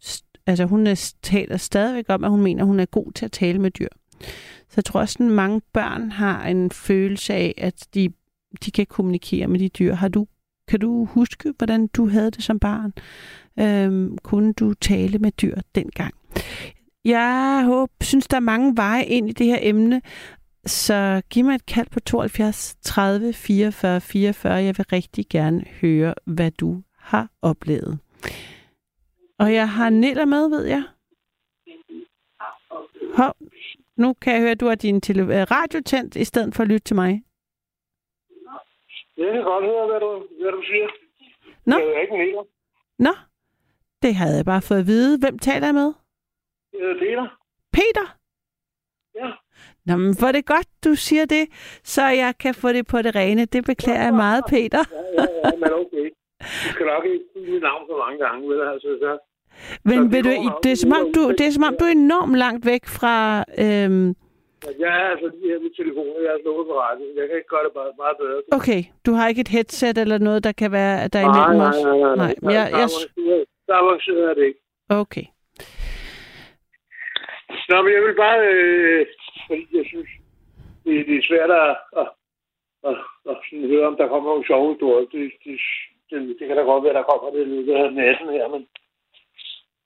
Altså 0.47 0.65
hun 0.65 0.87
er, 0.87 1.13
taler 1.23 1.57
stadigvæk 1.57 2.05
om, 2.09 2.25
at 2.25 2.31
hun 2.31 2.43
mener, 2.43 2.63
at 2.63 2.67
hun 2.67 2.81
er 2.81 2.85
god 2.85 3.13
til 3.13 3.25
at 3.25 3.33
tale 3.33 3.59
med 3.59 3.71
dyr. 3.71 3.89
Så 4.69 4.75
jeg 4.77 4.85
tror 4.85 5.01
også, 5.01 5.17
at 5.21 5.31
mange 5.31 5.61
børn 5.73 6.11
har 6.11 6.47
en 6.47 6.71
følelse 6.71 7.35
af, 7.35 7.55
at 7.59 7.87
de, 7.95 8.09
de 8.65 8.71
kan 8.71 8.87
kommunikere 8.87 9.47
med 9.47 9.59
de 9.59 9.69
dyr. 9.69 9.95
Har 9.95 10.09
du, 10.09 10.27
kan 10.69 10.81
du 10.81 11.05
huske, 11.05 11.55
hvordan 11.59 11.87
du 11.87 12.09
havde 12.09 12.31
det 12.31 12.43
som 12.43 12.59
barn? 12.59 12.93
Øhm, 13.59 14.19
kunne 14.19 14.53
du 14.53 14.75
tale 14.75 15.19
med 15.19 15.33
dyr 15.33 15.57
dengang? 15.75 16.15
Jeg 17.05 17.63
håber, 17.67 17.93
synes, 18.01 18.29
der 18.29 18.37
er 18.37 18.41
mange 18.41 18.77
veje 18.77 19.05
ind 19.05 19.29
i 19.29 19.33
det 19.33 19.47
her 19.47 19.59
emne, 19.61 20.03
så 20.67 21.23
giv 21.31 21.45
mig 21.45 21.55
et 21.55 21.67
kald 21.67 21.91
på 21.91 22.01
72 22.01 22.77
30 22.83 23.33
44 23.33 24.01
44. 24.01 24.53
Jeg 24.55 24.75
vil 24.79 24.87
rigtig 24.93 25.27
gerne 25.31 25.65
høre, 25.81 26.15
hvad 26.27 26.51
du 26.51 26.83
har 26.99 27.29
oplevet. 27.43 27.99
Og 29.39 29.55
jeg 29.55 29.69
har 29.71 29.91
Niller 29.91 30.25
med, 30.25 30.49
ved 30.49 30.65
jeg. 30.65 30.83
Hov, 33.17 33.35
nu 33.97 34.13
kan 34.13 34.33
jeg 34.33 34.41
høre, 34.41 34.51
at 34.51 34.61
du 34.61 34.67
har 34.67 34.75
din 34.75 35.01
tele- 35.01 35.23
øh, 35.41 35.47
radio 35.51 35.81
tændt, 35.87 36.17
i 36.17 36.25
stedet 36.25 36.55
for 36.55 36.63
at 36.63 36.69
lytte 36.69 36.85
til 36.85 36.97
mig. 36.97 37.23
Jeg 39.17 39.33
kan 39.33 39.43
godt 39.43 39.65
høre, 39.65 39.87
hvad 39.87 40.01
du, 40.01 40.27
hvad 40.41 40.53
du 40.53 40.63
siger. 40.63 40.89
Nå. 41.67 41.77
Jeg 41.79 41.87
er 41.97 42.01
ikke 42.01 42.15
en 42.15 42.47
Nå, 42.99 43.15
det 44.03 44.15
havde 44.15 44.37
jeg 44.37 44.45
bare 44.45 44.63
fået 44.63 44.79
at 44.79 44.87
vide. 44.87 45.19
Hvem 45.19 45.39
taler 45.39 45.67
jeg 45.67 45.75
med? 45.75 45.93
Jeg 46.73 46.81
hedder 46.81 46.99
Peter. 46.99 47.27
Peter? 47.73 48.07
Ja. 49.15 49.33
Nå, 49.87 49.97
men 49.97 50.13
hvor 50.19 50.33
det 50.33 50.47
godt, 50.47 50.69
du 50.85 50.95
siger 50.95 51.25
det, 51.25 51.45
så 51.85 52.03
jeg 52.03 52.33
kan 52.41 52.55
få 52.55 52.69
det 52.73 52.87
på 52.87 53.03
det 53.03 53.15
rene. 53.15 53.45
Det 53.45 53.65
beklager 53.65 54.03
jeg 54.03 54.15
meget, 54.15 54.43
Peter. 54.49 54.83
Ja, 54.93 55.23
ja, 55.23 55.27
ja, 55.45 55.51
men 55.61 55.71
okay. 55.83 56.07
Du 56.41 56.69
skal 56.75 56.87
nok 56.87 57.05
ikke 57.05 57.25
sige 57.33 57.51
mit 57.53 57.63
navn 57.63 57.83
så 57.91 57.97
mange 58.05 58.19
gange, 58.25 58.49
vel? 58.49 58.61
Altså, 58.73 58.89
så, 59.03 59.11
Men 59.85 59.99
Så 59.99 60.17
det 60.17 60.25
du, 60.25 60.31
det 60.63 60.73
er, 60.73 60.77
som 60.77 60.93
om 60.93 61.05
du, 61.17 61.23
det 61.39 61.47
er 61.47 61.51
som 61.51 61.63
om, 61.69 61.77
du 61.81 61.85
er 61.85 61.91
enormt 61.91 62.37
langt 62.45 62.67
væk 62.67 62.85
fra... 62.99 63.15
Øhm, 63.65 64.09
jeg 64.85 64.93
er 65.03 65.07
altså 65.13 65.27
lige 65.35 65.49
her 65.53 65.61
med 65.67 65.73
telefonen, 65.81 66.17
jeg 66.27 66.33
er 66.37 66.41
slået 66.45 66.67
på 66.71 66.75
radioen. 66.85 67.17
Jeg 67.21 67.27
kan 67.29 67.37
ikke 67.41 67.53
gøre 67.55 67.65
det 67.67 67.73
bare 67.79 67.91
meget 68.03 68.17
bedre. 68.23 68.43
okay, 68.59 68.81
du 69.07 69.11
har 69.19 69.29
ikke 69.29 69.41
et 69.41 69.49
headset 69.57 69.99
eller 69.99 70.19
noget, 70.19 70.45
der 70.45 70.53
kan 70.53 70.73
være 70.73 71.09
der 71.09 71.19
er 71.21 71.27
nej, 71.27 71.35
imellem 71.35 71.59
nej, 71.63 71.69
os? 71.69 71.85
nej, 71.85 71.99
nej, 71.99 72.17
Nej, 72.17 72.35
men 72.43 72.51
jeg, 72.59 72.65
jeg, 72.71 72.79
avanceret- 72.87 73.47
der 73.67 73.75
avanceret 73.83 74.23
er 74.31 74.35
det 74.39 74.45
ikke. 74.51 74.61
okay. 75.03 75.25
Nå, 77.71 77.77
men 77.85 77.93
jeg 77.97 78.03
vil 78.07 78.17
bare, 78.25 78.39
øh, 78.55 79.07
fordi 79.47 79.67
jeg 79.79 79.87
synes, 79.87 80.11
det, 80.85 81.07
det 81.07 81.17
er 81.17 81.29
svært 81.31 81.51
at, 81.51 81.77
at, 82.01 82.09
at, 82.89 82.97
at 83.31 83.37
sådan 83.45 83.69
høre, 83.73 83.87
om 83.87 83.97
der 83.97 84.09
kommer 84.09 84.31
nogle 84.31 84.47
sjove 84.47 84.73
historier. 84.73 85.07
Det, 85.15 85.33
det, 85.45 85.61
det, 86.11 86.37
det 86.39 86.45
kan 86.47 86.57
da 86.57 86.63
godt 86.63 86.85
være, 86.85 86.99
der 87.01 87.11
kommer 87.11 87.31
det 87.31 87.41
i 87.43 87.51
løbet 87.51 87.75
af 87.75 87.93
natten 87.93 88.29
her, 88.29 88.49
men, 88.49 88.63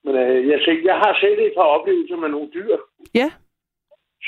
men 0.05 0.15
øh, 0.17 0.49
jeg, 0.49 0.59
tænker, 0.65 0.93
jeg 0.93 0.99
har 1.05 1.19
set 1.21 1.47
et 1.47 1.55
par 1.57 1.69
oplevelser 1.77 2.17
med 2.17 2.29
nogle 2.29 2.51
dyr, 2.55 2.77
Ja, 3.15 3.31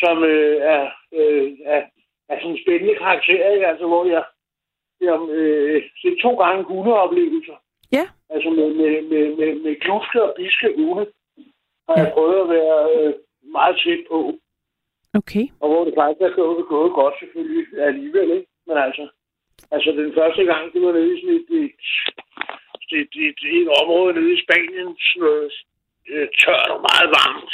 som 0.02 0.24
øh, 0.24 0.56
er, 0.74 0.84
øh, 1.12 1.52
er, 1.64 1.82
er 2.28 2.36
sådan 2.38 2.50
en 2.50 2.62
spændende 2.64 2.94
karakter, 2.94 3.50
ikke? 3.52 3.66
altså 3.66 3.86
hvor 3.86 4.04
jeg, 4.04 4.24
jeg 5.00 5.28
øh, 5.30 5.82
set 6.02 6.18
to 6.22 6.34
gange 6.42 6.64
hundeoplevelser. 6.64 7.56
Ja. 7.92 8.04
Altså 8.30 8.50
med, 8.50 8.68
med, 8.74 9.02
med, 9.02 9.36
med, 9.36 9.60
med 9.64 9.76
kluske 9.76 10.22
og 10.22 10.34
biske 10.36 10.74
hunde 10.76 11.06
har 11.88 11.96
jeg 11.96 12.10
prøvet 12.14 12.40
at 12.40 12.48
være 12.48 12.78
øh, 12.96 13.14
meget 13.42 13.76
tæt 13.84 14.04
på. 14.10 14.18
Okay. 15.20 15.44
Og 15.60 15.66
hvor 15.70 15.84
det 15.84 15.94
faktisk 16.00 16.22
er 16.28 16.34
gået, 16.40 16.66
gået 16.74 16.92
godt 17.00 17.14
selvfølgelig 17.20 17.64
alligevel, 17.88 18.30
ikke? 18.38 18.48
Men 18.66 18.76
altså, 18.86 19.04
altså 19.74 19.90
den 20.00 20.12
første 20.18 20.42
gang, 20.50 20.72
det 20.72 20.80
var 20.86 20.92
nede 20.92 21.12
i 21.14 21.20
sådan 21.20 21.36
et, 21.36 21.50
et, 21.62 21.80
et, 23.00 23.12
et, 23.26 23.38
et 23.58 23.68
område 23.82 24.12
nede 24.14 24.32
i 24.36 24.42
Spanien, 24.44 24.88
sådan 24.98 25.20
noget 25.26 25.52
øh, 26.12 26.28
tørt 26.40 26.70
og 26.74 26.80
meget 26.88 27.08
varmt. 27.18 27.52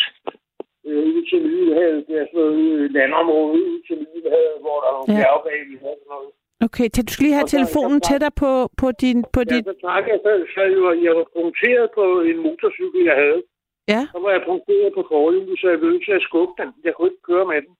Øh, 0.86 0.98
ude 1.08 1.22
til 1.30 1.38
Middelhavet, 1.46 2.06
det 2.08 2.14
er 2.22 2.26
sådan 2.26 2.40
noget 2.40 2.62
øh, 2.78 2.90
landområde 2.96 3.52
ude 3.68 3.80
til 3.88 3.96
Middelhavet, 4.02 4.56
hvor 4.64 4.76
der 4.82 4.88
er 4.90 4.96
nogle 4.98 5.12
Ja. 5.20 5.36
bagved 5.46 5.78
og 5.90 5.96
sådan 6.00 6.12
noget. 6.16 6.30
Okay, 6.66 6.86
så 6.94 7.00
du 7.06 7.10
skal 7.12 7.24
lige 7.26 7.38
have 7.38 7.48
Og 7.48 7.52
så- 7.52 7.56
telefonen 7.56 7.98
så- 8.02 8.06
tættere 8.08 8.34
på, 8.44 8.50
på, 8.80 8.86
din, 9.02 9.18
på 9.34 9.40
Ja, 9.42 9.48
dit... 9.52 9.64
så 9.70 9.74
tak, 9.88 10.04
jeg 10.12 10.18
sad 10.56 10.68
jo, 10.76 10.82
og 10.90 10.96
jeg 11.06 11.12
var 11.18 11.26
punkteret 11.38 11.86
på 11.98 12.04
en 12.30 12.38
motorcykel, 12.46 13.00
jeg 13.10 13.16
havde. 13.22 13.40
Ja, 13.88 14.00
Så 14.12 14.18
var 14.24 14.30
jeg 14.30 14.42
punkteret 14.46 14.94
på 14.94 15.02
forhjulet, 15.10 15.60
så 15.60 15.68
jeg 15.68 15.78
blev 15.78 15.90
nødt 15.90 16.04
til 16.04 16.18
at 16.20 16.26
skubbe 16.28 16.54
den. 16.62 16.70
Jeg 16.84 16.94
kunne 16.94 17.08
ikke 17.10 17.28
køre 17.30 17.46
med 17.46 17.62
den. 17.62 17.74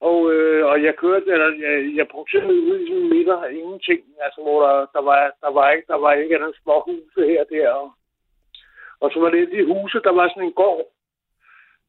Og, 0.00 0.18
øh, 0.32 0.66
og 0.70 0.82
jeg 0.82 0.94
kørte, 0.96 1.26
eller 1.34 1.50
jeg, 1.66 1.96
jeg 1.98 2.06
punkterede 2.14 2.62
ud 2.68 2.78
i 2.80 2.86
sådan 2.86 3.02
en 3.02 3.08
midter 3.08 3.36
af 3.36 3.52
ingenting, 3.52 4.00
altså 4.24 4.40
hvor 4.42 4.58
der, 4.66 4.86
der, 4.94 5.02
var, 5.08 5.32
der, 5.42 5.50
var 5.58 5.70
ikke, 5.70 5.86
der 5.92 5.98
var 6.04 6.12
ikke 6.12 6.36
andet 6.36 6.56
små 6.62 6.76
huse 6.86 7.30
her 7.30 7.40
og 7.40 7.46
der. 7.50 7.70
Og, 7.70 7.92
og 9.00 9.10
så 9.12 9.20
var 9.20 9.30
det 9.30 9.52
de 9.52 9.66
huse, 9.72 9.98
der 10.06 10.12
var 10.12 10.28
sådan 10.28 10.42
en 10.48 10.52
gård, 10.62 10.86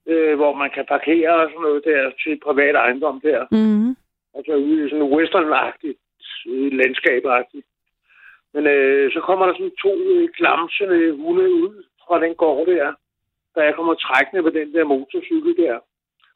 øh, 0.05 0.35
hvor 0.35 0.53
man 0.53 0.69
kan 0.75 0.85
parkere 0.85 1.31
og 1.41 1.49
sådan 1.49 1.61
noget 1.61 1.83
der 1.85 2.11
til 2.23 2.39
privat 2.45 2.75
ejendom 2.75 3.21
der. 3.21 3.41
mm-hmm. 3.51 3.95
Altså 4.35 4.53
ude 4.55 4.85
i 4.85 4.89
sådan 4.89 5.05
en 5.05 5.13
westernagtigt 5.13 5.99
øh, 6.47 6.71
landskabagtigt. 6.71 7.67
Men 8.53 8.67
øh, 8.67 9.11
så 9.13 9.19
kommer 9.19 9.45
der 9.45 9.53
sådan 9.53 9.81
to 9.85 9.93
øh, 10.13 10.29
glamsende 10.37 11.11
hunde 11.11 11.53
ud 11.53 11.83
fra 12.07 12.19
den 12.25 12.35
gård 12.35 12.67
der, 12.67 12.93
da 13.55 13.59
jeg 13.67 13.75
kommer 13.75 13.93
trækkende 13.93 14.43
på 14.43 14.49
den 14.49 14.73
der 14.73 14.83
motorcykel 14.83 15.57
der. 15.63 15.79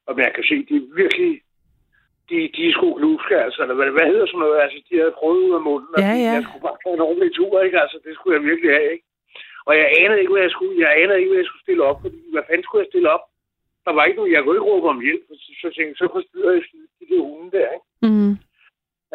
Og 0.07 0.15
man 0.15 0.31
kan 0.35 0.43
se, 0.43 0.55
de 0.69 0.75
er 0.81 0.95
virkelig, 1.01 1.41
de, 2.29 2.35
de 2.55 2.61
er 2.67 2.73
sgu 2.73 2.87
gluske, 2.99 3.35
altså, 3.45 3.59
eller 3.61 3.75
hvad, 3.75 3.89
hvad 3.97 4.07
hedder 4.11 4.27
sådan 4.27 4.39
noget, 4.39 4.59
altså, 4.63 4.77
de 4.89 4.97
havde 5.01 5.17
prøvet 5.19 5.43
ud 5.47 5.53
af 5.59 5.61
munden, 5.69 5.95
og 5.95 6.01
Ja, 6.01 6.13
ja. 6.25 6.31
jeg 6.35 6.43
skulle 6.43 6.65
bare 6.67 6.83
få 6.85 6.89
en 6.93 7.05
ordentlig 7.07 7.31
tur, 7.35 7.61
ikke, 7.61 7.79
altså, 7.83 7.97
det 8.05 8.11
skulle 8.15 8.35
jeg 8.37 8.43
virkelig 8.49 8.71
have, 8.77 8.91
ikke. 8.95 9.05
Og 9.67 9.73
jeg 9.79 9.87
anede 9.99 10.19
ikke, 10.19 10.33
hvad 10.33 10.45
jeg 10.47 10.51
skulle, 10.55 10.75
jeg 10.85 10.91
anede 11.01 11.17
ikke, 11.19 11.31
hvad 11.31 11.41
jeg 11.43 11.49
skulle 11.49 11.65
stille 11.67 11.83
op, 11.89 11.99
fordi 12.01 12.19
hvad 12.33 12.43
fanden 12.47 12.63
skulle 12.65 12.83
jeg 12.83 12.91
stille 12.91 13.09
op? 13.15 13.23
Der 13.85 13.93
var 13.95 14.03
ikke 14.05 14.19
nogen, 14.19 14.33
jeg 14.33 14.43
kunne 14.43 14.55
ikke 14.57 14.69
råbe 14.71 14.87
om 14.93 15.01
hjælp, 15.07 15.23
så, 15.43 15.51
så 15.61 15.67
tænkte 15.75 15.91
jeg, 15.91 15.99
så 16.01 16.07
forstyrrer 16.15 16.51
jeg 16.53 16.63
de 16.99 17.05
der 17.09 17.21
hunde 17.27 17.51
der, 17.57 17.69
ikke? 17.77 17.87
Mm. 18.07 18.33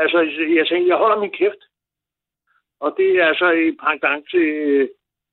Altså, 0.02 0.18
jeg 0.58 0.66
tænkte, 0.66 0.92
jeg 0.92 1.02
holder 1.02 1.20
min 1.20 1.36
kæft. 1.40 1.62
Og 2.84 2.94
det 2.98 3.08
er 3.20 3.26
altså 3.26 3.48
i 3.50 3.66
pendant 3.84 4.24
til, 4.30 4.48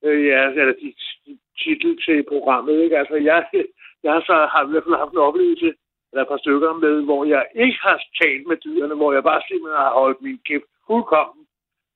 øh, 0.04 0.26
ja, 0.26 0.42
eller 0.60 0.74
de, 0.82 0.88
de 1.26 1.38
titel 1.62 1.92
til 2.04 2.24
programmet, 2.32 2.82
ikke? 2.84 2.98
Altså, 2.98 3.14
jeg, 3.14 3.38
jeg 4.04 4.12
har 4.12 4.20
så 4.20 4.36
har 4.52 4.62
i 4.66 4.70
hvert 4.70 4.84
fald 4.86 5.02
haft 5.02 5.12
en 5.12 5.26
oplevelse, 5.28 5.70
eller 6.10 6.22
et 6.22 6.32
par 6.32 6.42
stykker 6.44 6.72
med, 6.84 6.94
hvor 7.08 7.24
jeg 7.24 7.44
ikke 7.64 7.80
har 7.88 7.96
talt 8.22 8.44
med 8.50 8.56
dyrene, 8.56 8.94
hvor 8.94 9.12
jeg 9.12 9.22
bare 9.22 9.42
simpelthen 9.48 9.84
har 9.86 9.92
holdt 10.00 10.22
min 10.22 10.38
kæft 10.48 10.68
fuldkommen, 10.86 11.44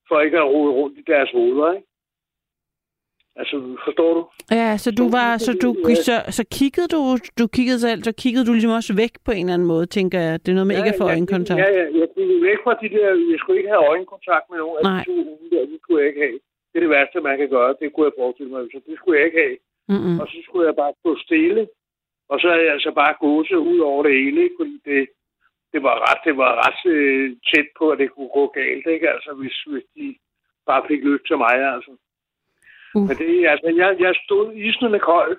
for 0.08 0.20
ikke 0.20 0.38
at 0.38 0.50
rode 0.54 0.72
rundt 0.78 0.98
i 0.98 1.04
deres 1.12 1.30
hoveder, 1.30 1.72
ikke? 1.72 1.86
Altså, 3.40 3.56
forstår 3.86 4.10
du? 4.16 4.22
Ja, 4.60 4.70
så 4.84 4.90
du 5.00 5.04
var, 5.18 5.30
så 5.46 5.52
du, 5.64 5.70
så, 6.08 6.16
så 6.38 6.44
kiggede 6.58 6.88
du, 6.96 7.00
du 7.40 7.46
kiggede 7.56 7.80
selv, 7.86 8.00
så 8.08 8.12
kiggede 8.22 8.44
du 8.46 8.52
ligesom 8.52 8.78
også 8.80 8.92
væk 9.02 9.14
på 9.26 9.30
en 9.32 9.44
eller 9.44 9.54
anden 9.54 9.68
måde, 9.74 9.86
tænker 9.96 10.18
jeg. 10.26 10.32
Det 10.42 10.48
er 10.48 10.56
noget 10.58 10.70
med 10.70 10.76
ikke 10.80 10.94
at 10.94 11.00
få 11.02 11.06
ja, 11.08 11.12
øjenkontakt. 11.14 11.60
Ja, 11.64 11.70
ja, 11.78 11.84
jeg 12.00 12.08
gik 12.16 12.42
væk 12.48 12.58
fra 12.64 12.74
de 12.82 12.88
der, 12.96 13.08
jeg 13.32 13.38
skulle 13.40 13.58
ikke 13.60 13.72
have 13.74 13.86
øjenkontakt 13.92 14.44
med 14.50 14.58
nogen 14.62 14.76
af 14.78 14.82
de 14.86 15.04
to 15.08 15.14
hunde 15.28 15.48
der, 15.54 15.62
det 15.70 15.78
skulle 15.82 15.98
jeg 16.00 16.08
ikke 16.10 16.22
have. 16.26 16.38
Det 16.76 16.82
er 16.82 16.86
det 16.88 16.96
værste, 16.98 17.20
man 17.20 17.38
kan 17.38 17.48
gøre, 17.48 17.76
det 17.80 17.92
kunne 17.92 18.06
jeg 18.06 18.18
forestille 18.18 18.50
mig, 18.52 18.62
så 18.72 18.80
det 18.86 18.94
skulle 18.98 19.18
jeg 19.18 19.26
ikke 19.26 19.42
have. 19.46 19.56
Mm-mm. 19.92 20.20
Og 20.20 20.26
så 20.28 20.36
skulle 20.44 20.66
jeg 20.66 20.76
bare 20.76 20.92
gå 21.04 21.16
stille, 21.26 21.68
og 22.28 22.40
så 22.40 22.48
er 22.48 22.60
jeg 22.64 22.72
altså 22.72 22.90
bare 23.02 23.14
gået 23.20 23.48
så 23.48 23.56
ud 23.56 23.78
over 23.78 24.02
det 24.02 24.12
hele, 24.12 24.42
ikke? 24.42 24.56
fordi 24.60 24.76
det, 24.84 25.08
det 25.72 25.82
var 25.82 25.94
ret, 26.06 26.20
det 26.28 26.36
var 26.36 26.52
ret 26.66 26.80
øh, 26.92 27.36
tæt 27.50 27.68
på, 27.78 27.90
at 27.90 27.98
det 27.98 28.10
kunne 28.10 28.30
gå 28.38 28.46
galt, 28.46 28.86
ikke? 28.94 29.10
Altså, 29.14 29.30
hvis, 29.40 29.56
hvis 29.70 29.86
de 29.96 30.16
bare 30.66 30.82
fik 30.88 31.00
lyst 31.04 31.26
til 31.26 31.36
mig, 31.44 31.54
altså. 31.74 31.92
Uh. 32.94 33.02
Men 33.08 33.16
det, 33.16 33.46
altså, 33.52 33.68
jeg, 33.82 33.90
jeg 34.00 34.14
stod 34.24 34.52
isnende 34.54 34.98
kold, 34.98 35.36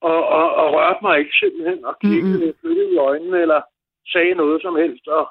og, 0.00 0.20
og, 0.38 0.46
og 0.54 0.66
rørte 0.74 0.98
mig 1.02 1.18
ikke 1.18 1.34
simpelthen, 1.42 1.84
og 1.84 1.94
kiggede, 1.98 2.22
Mhm. 2.22 2.40
mm-hmm. 2.40 2.58
flyttede 2.60 2.92
i 2.94 2.96
øjnene, 2.96 3.38
eller 3.44 3.60
sagde 4.12 4.34
noget 4.34 4.62
som 4.62 4.76
helst, 4.76 5.08
og, 5.08 5.24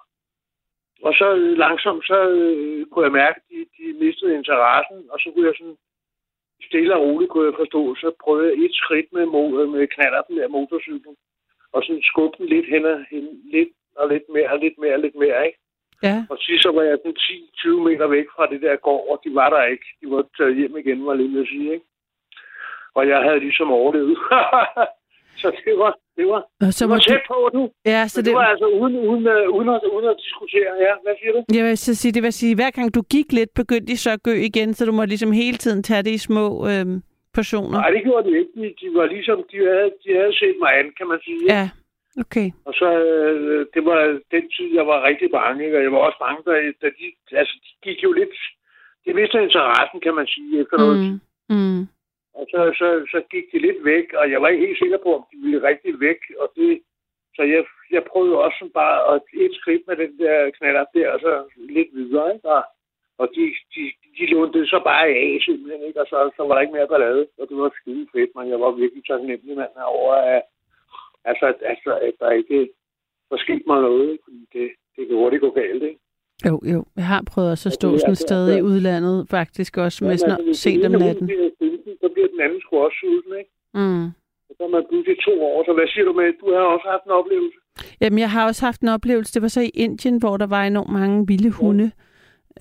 og 1.07 1.13
så 1.19 1.27
øh, 1.35 1.57
langsomt, 1.57 2.03
så 2.05 2.17
øh, 2.29 2.85
kunne 2.91 3.05
jeg 3.05 3.11
mærke, 3.21 3.37
at 3.39 3.45
de, 3.49 3.57
de 3.77 3.85
mistede 4.05 4.35
interessen, 4.35 4.97
og 5.11 5.19
så 5.19 5.27
kunne 5.31 5.47
jeg 5.47 5.55
sådan 5.57 5.77
stille 6.67 6.95
og 6.95 7.01
roligt, 7.01 7.31
kunne 7.31 7.47
jeg 7.49 7.59
forstå, 7.61 7.95
så 7.95 8.07
prøvede 8.23 8.47
jeg 8.47 8.65
et 8.65 8.75
skridt 8.81 9.09
med, 9.15 9.25
mo- 9.33 9.65
med 9.75 9.87
knaller 9.87 10.21
den 10.21 10.37
der 10.37 10.47
motorcykel, 10.47 11.13
og 11.73 11.83
sådan 11.83 12.01
skubbe 12.11 12.37
den 12.37 12.47
lidt 12.53 12.67
hen 12.73 12.85
og 12.85 13.05
hen, 13.11 13.25
lidt 13.55 13.69
og 13.95 14.09
lidt 14.09 14.23
mere, 14.33 14.49
og 14.53 14.59
lidt 14.59 14.77
mere, 14.81 14.93
og 14.93 14.99
lidt 14.99 15.15
mere, 15.15 15.45
ikke? 15.47 15.59
Ja. 16.03 16.15
Og 16.29 16.37
sidst 16.39 16.63
så 16.63 16.71
var 16.71 16.83
jeg 16.83 16.97
sådan 16.97 17.17
10-20 17.17 17.69
meter 17.87 18.07
væk 18.07 18.27
fra 18.35 18.45
det 18.51 18.61
der 18.61 18.75
gård, 18.75 19.05
og 19.11 19.21
de 19.23 19.35
var 19.35 19.49
der 19.49 19.63
ikke. 19.63 19.85
De 20.01 20.11
var 20.11 20.23
taget 20.37 20.55
hjem 20.55 20.77
igen, 20.77 21.05
var 21.05 21.13
lige 21.13 21.41
at 21.41 21.47
sige, 21.47 21.73
ikke? 21.73 21.85
Og 22.93 23.07
jeg 23.07 23.19
havde 23.21 23.39
ligesom 23.39 23.71
overlevet. 23.71 24.17
så 25.41 25.47
det 25.65 25.77
var, 25.77 25.97
det 26.19 26.27
var, 26.33 26.41
Og 26.65 26.71
så 26.77 26.81
det 26.85 26.89
var 26.91 26.99
du, 26.99 27.09
tæt 27.11 27.23
på 27.31 27.37
nu. 27.57 27.63
ja, 27.93 28.01
så 28.07 28.13
Så 28.13 28.17
det, 28.21 28.25
det, 28.25 28.35
var 28.41 28.47
altså 28.53 28.67
uden, 28.81 28.95
uden, 29.11 29.25
øh, 29.35 29.55
uden, 29.55 29.69
at, 29.75 29.81
uden 29.95 30.07
at 30.13 30.17
diskutere. 30.25 30.69
Ja, 30.85 30.93
hvad 31.03 31.13
siger 31.19 31.31
du? 31.35 31.39
jeg 31.57 31.63
vil 31.67 31.77
så 31.77 31.91
sige, 32.01 32.11
det 32.17 32.23
vil 32.23 32.33
sige, 32.41 32.55
hver 32.55 32.71
gang 32.77 32.87
du 32.97 33.01
gik 33.15 33.29
lidt, 33.39 33.51
begyndte 33.61 33.87
de 33.91 33.97
så 33.97 34.09
at 34.17 34.23
gø 34.27 34.35
igen, 34.49 34.69
så 34.73 34.81
du 34.85 34.91
må 34.97 35.03
ligesom 35.05 35.31
hele 35.43 35.57
tiden 35.63 35.83
tage 35.83 36.03
det 36.07 36.11
i 36.19 36.25
små 36.29 36.45
øhm, 36.71 36.95
portioner. 37.37 37.77
Nej, 37.81 37.89
det 37.95 38.01
gjorde 38.07 38.23
de 38.29 38.33
ikke. 38.39 38.51
De, 38.55 38.65
de 38.81 38.87
var 38.99 39.05
ligesom, 39.15 39.37
de 39.51 39.57
havde, 39.69 39.89
de 40.03 40.09
havde 40.19 40.35
set 40.41 40.57
mig 40.63 40.71
an, 40.79 40.87
kan 40.99 41.07
man 41.11 41.19
sige. 41.27 41.41
Ja, 41.55 41.63
okay. 42.23 42.47
Og 42.67 42.73
så, 42.79 42.87
øh, 43.05 43.65
det 43.73 43.81
var 43.89 43.99
den 44.35 44.45
tid, 44.55 44.67
jeg 44.79 44.85
var 44.91 44.97
rigtig 45.09 45.29
bange, 45.39 45.63
og 45.77 45.81
jeg 45.85 45.91
var 45.95 46.01
også 46.07 46.19
bange, 46.25 46.41
da, 46.49 46.53
da 46.81 46.87
de, 46.99 47.05
altså, 47.41 47.55
de 47.65 47.71
gik 47.87 47.99
jo 48.03 48.11
lidt, 48.19 48.35
de 49.05 49.13
mistede 49.19 49.43
interessen, 49.43 49.99
kan 50.05 50.13
man 50.19 50.27
sige, 50.33 50.61
efter 50.61 50.77
noget 50.83 50.97
tid. 51.05 51.17
Mm. 51.55 51.81
Og 52.37 52.43
så, 52.51 52.59
så, 52.79 52.87
så 53.11 53.19
gik 53.31 53.45
de 53.51 53.59
lidt 53.59 53.85
væk, 53.85 54.13
og 54.13 54.31
jeg 54.31 54.41
var 54.41 54.47
ikke 54.47 54.65
helt 54.65 54.79
sikker 54.79 54.99
på, 55.03 55.09
om 55.15 55.23
de 55.31 55.37
ville 55.43 55.67
rigtig 55.69 55.99
væk. 55.99 56.21
Og 56.41 56.47
det, 56.55 56.81
så 57.35 57.41
jeg, 57.43 57.63
jeg 57.91 58.03
prøvede 58.11 58.43
også 58.45 58.69
bare 58.73 59.15
at 59.15 59.21
et 59.33 59.55
skridt 59.59 59.83
med 59.87 59.95
den 60.03 60.13
der 60.19 60.49
knaller 60.57 60.85
der, 60.95 61.07
og 61.13 61.19
så 61.19 61.31
lidt 61.57 61.91
videre. 61.93 62.33
Ikke? 62.35 62.49
Og, 62.55 62.63
og 63.21 63.27
de, 63.35 63.43
de, 63.75 63.83
de 64.17 64.25
lånte 64.31 64.59
det 64.59 64.69
så 64.69 64.79
bare 64.89 65.07
af, 65.07 65.37
simpelthen, 65.45 65.81
ikke? 65.87 66.01
og 66.01 66.07
så, 66.11 66.17
så 66.35 66.41
var 66.43 66.53
der 66.53 66.61
ikke 66.61 66.77
mere 66.77 66.87
ballade. 66.87 67.27
Og 67.39 67.45
det 67.49 67.57
var 67.57 67.71
skide 67.81 68.07
fedt, 68.13 68.31
men 68.35 68.49
jeg 68.49 68.59
var 68.59 68.71
virkelig 68.71 69.03
taknemmelig 69.05 69.55
mand 69.57 69.75
over, 69.97 70.13
at, 70.13 70.41
altså, 71.25 71.45
at, 71.45 71.55
altså, 71.71 71.91
at 72.07 72.13
der 72.19 72.31
ikke 72.31 72.69
var 73.31 73.37
sket 73.37 73.63
mig 73.67 73.81
noget. 73.81 74.11
Ikke? 74.11 74.23
Fordi 74.23 74.41
det, 74.53 74.67
det 74.95 75.07
kan 75.07 75.15
hurtigt 75.17 75.41
gå 75.41 75.49
galt. 75.49 75.83
Ikke? 75.83 75.99
Jo, 76.47 76.61
jo. 76.73 76.85
Jeg 76.95 77.07
har 77.13 77.23
prøvet 77.31 77.51
også 77.51 77.69
at 77.69 77.73
stå 77.73 77.87
Ja, 77.87 77.93
det 77.93 78.01
sådan 78.01 78.11
et 78.11 78.17
det 78.17 78.27
sted 78.27 78.51
det 78.51 78.57
i 78.59 78.61
udlandet, 78.61 79.27
faktisk 79.29 79.77
også 79.77 80.03
med 80.03 80.11
Men 80.11 80.17
sådan 80.17 80.47
altså, 80.47 80.61
sent 80.61 80.85
om 80.85 80.91
natten. 80.91 81.29
sulten, 81.29 81.68
Så 82.01 82.09
bliver 82.13 82.29
den 82.33 82.41
anden 82.45 82.61
sgu 82.61 82.71
også 82.85 82.97
sulten, 83.01 83.33
ikke? 83.41 83.51
Mm. 83.73 84.05
Og 84.49 84.53
så 84.57 84.63
er 84.67 84.71
man 84.75 84.85
pludselig 84.89 85.17
to 85.27 85.33
år. 85.49 85.63
Så 85.67 85.73
hvad 85.73 85.87
siger 85.87 86.05
du 86.05 86.13
med, 86.13 86.27
du 86.41 86.45
har 86.53 86.65
også 86.75 86.87
haft 86.93 87.05
en 87.05 87.11
oplevelse? 87.11 87.57
Jamen, 88.01 88.19
jeg 88.19 88.31
har 88.31 88.43
også 88.47 88.65
haft 88.65 88.81
en 88.81 88.87
oplevelse. 88.97 89.33
Det 89.33 89.41
var 89.41 89.47
så 89.47 89.61
i 89.61 89.71
Indien, 89.73 90.17
hvor 90.17 90.37
der 90.37 90.47
var 90.47 90.63
enormt 90.63 90.93
mange 90.99 91.27
vilde 91.27 91.51
hunde. 91.51 91.91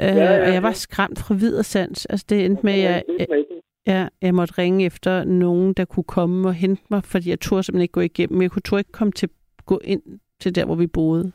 Øh, 0.03 0.17
ja, 0.17 0.47
og 0.47 0.53
jeg 0.57 0.63
var 0.63 0.75
ja. 0.79 0.85
skræmt 0.87 1.19
fra 1.19 1.35
vid 1.35 1.59
og 1.59 1.65
sans. 1.65 2.07
Altså, 2.07 2.27
det 2.29 2.45
endte 2.45 2.63
med, 2.67 2.73
at 2.73 2.79
jeg, 2.79 2.97
er 3.09 3.13
jeg, 3.19 3.27
rigtigt. 3.31 3.61
jeg, 3.87 4.09
jeg 4.23 4.35
måtte 4.35 4.55
ringe 4.59 4.87
efter 4.87 5.25
nogen, 5.25 5.73
der 5.73 5.85
kunne 5.85 6.05
komme 6.17 6.49
og 6.49 6.55
hente 6.55 6.83
mig, 6.91 7.03
fordi 7.05 7.31
jeg 7.31 7.41
turde 7.41 7.63
simpelthen 7.63 7.83
ikke 7.83 7.93
gå 7.93 8.01
igennem. 8.01 8.43
Jeg 8.43 8.51
kunne 8.51 8.63
turde 8.63 8.81
ikke 8.81 8.93
komme 8.93 9.13
til 9.13 9.29
gå 9.67 9.81
ind 9.85 10.03
til 10.41 10.55
der, 10.55 10.65
hvor 10.65 10.75
vi 10.75 10.87
boede. 10.87 11.33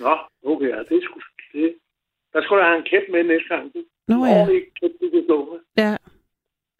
Nå, 0.00 0.14
okay, 0.52 0.68
ja, 0.74 0.78
det 0.88 0.94
er 0.98 1.02
sgu 1.06 1.20
det. 1.52 1.74
Der 2.32 2.42
skulle 2.42 2.60
du 2.62 2.66
have 2.66 2.78
en 2.78 2.88
kæp 2.90 3.04
med 3.12 3.24
næste 3.24 3.48
gang. 3.54 3.64
Du. 3.74 3.78
Nå 4.08 4.16
ja, 4.24 4.40
ordentlig 4.40 4.62
kæp, 4.80 4.92
du 5.00 5.06
kan 5.10 5.22
stå 5.28 5.36
med. 5.50 5.60
ja. 5.84 5.96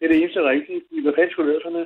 Det 0.01 0.07
er 0.07 0.13
det 0.13 0.21
eneste 0.21 0.49
rigtige. 0.49 0.81
Fordi 0.87 1.01
Hvad 1.01 1.13
fanden 1.13 1.31
skulle 1.31 1.53
her? 1.63 1.85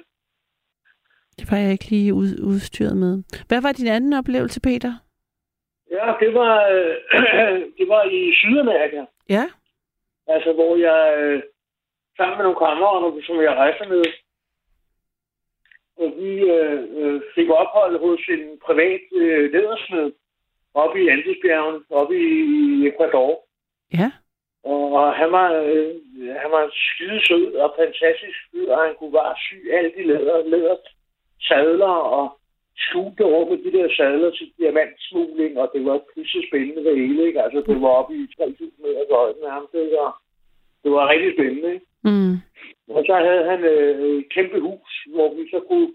Det 1.40 1.52
var 1.52 1.58
jeg 1.58 1.72
ikke 1.72 1.90
lige 1.90 2.14
ud, 2.14 2.30
udstyret 2.50 2.98
med. 2.98 3.24
Hvad 3.48 3.62
var 3.62 3.72
din 3.72 3.88
anden 3.88 4.14
oplevelse, 4.14 4.62
Peter? 4.62 4.94
Ja, 5.92 6.06
det 6.20 6.34
var, 6.34 6.56
øh, 6.76 6.96
det 7.78 7.88
var 7.88 8.04
i 8.04 8.34
Sydamerika. 8.34 9.06
Ja. 9.30 9.46
Altså, 10.28 10.54
hvor 10.54 10.76
jeg 10.88 11.02
øh, 11.20 11.44
sammen 12.18 12.38
med 12.38 12.44
nogle 12.44 12.62
kammerater, 12.64 13.22
som 13.28 13.36
jeg 13.42 13.54
rejste 13.64 13.90
med, 13.90 14.04
og 15.98 16.14
vi 16.20 16.32
øh, 16.58 16.84
øh, 17.00 17.22
fik 17.36 17.50
ophold 17.50 18.00
hos 18.00 18.22
en 18.36 18.60
privat 18.66 19.02
øh, 19.16 19.52
ledersmed 19.54 20.12
oppe 20.74 21.04
i 21.04 21.08
Andesbjergene, 21.08 21.80
oppe 21.90 22.16
i, 22.16 22.30
i 22.58 22.88
Ecuador. 22.88 23.32
Ja. 23.94 24.12
Og 24.66 25.14
han 25.14 25.32
var, 25.32 25.48
øh, 25.54 25.96
han 26.42 26.52
var 26.52 26.64
skide 26.74 27.20
sød 27.28 27.54
og 27.64 27.74
fantastisk 27.80 28.38
fyr, 28.52 28.72
og 28.72 28.84
han 28.86 28.96
kunne 28.96 29.12
bare 29.12 29.36
sy 29.46 29.56
alle 29.78 29.92
de 29.98 30.04
læder, 30.08 30.48
læder 30.48 30.76
sadler 31.42 31.96
og 32.18 32.26
skjulte 32.78 33.24
rum 33.24 33.48
med 33.50 33.58
de 33.64 33.78
der 33.78 33.88
sadler 33.98 34.32
til 34.32 34.52
diamantsmugling, 34.58 35.60
og 35.62 35.72
det 35.74 35.86
var 35.86 36.06
pisse 36.14 36.40
spændende 36.48 36.84
det 36.84 36.96
hele, 36.98 37.28
ikke? 37.28 37.42
Altså, 37.42 37.60
det 37.68 37.82
var 37.82 37.88
oppe 37.88 38.14
i 38.16 38.24
3.000 38.42 38.82
meter 38.84 39.16
højden 39.16 39.42
nærmest, 39.44 39.74
ikke? 39.74 40.00
Og 40.02 40.12
det 40.84 40.92
var 40.92 41.10
rigtig 41.10 41.34
spændende, 41.34 41.74
ikke? 41.74 41.86
Mm. 42.04 42.34
Og 42.96 43.04
så 43.08 43.16
havde 43.28 43.44
han 43.52 43.60
øh, 43.64 44.18
et 44.20 44.30
kæmpe 44.30 44.60
hus, 44.60 44.92
hvor 45.14 45.34
vi 45.36 45.50
så 45.50 45.60
kunne, 45.70 45.90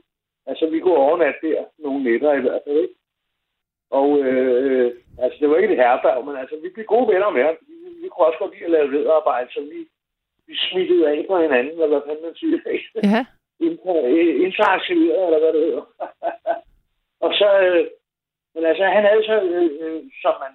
altså 0.46 0.64
vi 0.66 0.80
kunne 0.80 0.96
overnat 1.06 1.34
der, 1.42 1.64
nogle 1.78 2.04
nætter 2.04 2.32
i 2.32 2.40
hvert 2.40 2.62
fald, 2.66 2.78
ikke? 2.84 2.94
Og 3.90 4.18
øh, 4.18 4.92
altså 5.22 5.36
det 5.40 5.50
var 5.50 5.56
ikke 5.56 5.72
et 5.74 5.82
herberg, 5.84 6.24
men 6.26 6.36
altså 6.36 6.56
vi 6.62 6.68
blev 6.74 6.86
gode 6.86 7.08
venner 7.12 7.30
med 7.30 7.42
ham. 7.44 7.56
Vi, 7.68 7.74
vi 8.02 8.08
kunne 8.08 8.26
også 8.26 8.38
godt 8.38 8.52
lide 8.54 8.64
at 8.64 8.70
lave 8.70 8.92
lederarbejde, 8.92 9.50
så 9.52 9.60
vi, 9.60 9.78
vi 10.46 10.54
smittede 10.56 11.08
af 11.10 11.24
på 11.28 11.38
hinanden, 11.38 11.72
eller 11.72 11.86
hvad 11.86 12.02
fanden 12.06 12.24
man 12.24 12.34
siger? 12.34 12.58
Ja. 13.14 13.22
Øh, 13.60 14.34
interaktiveret, 14.46 15.24
eller 15.26 15.38
hvad 15.42 15.52
det 15.52 15.62
hedder. 15.66 15.84
og 17.24 17.30
så, 17.40 17.48
øh, 17.66 17.86
men 18.54 18.64
altså 18.64 18.84
han 18.84 19.04
havde 19.04 19.24
så, 19.24 19.36
øh, 19.42 19.70
øh, 19.80 20.02
som 20.22 20.34
man 20.44 20.52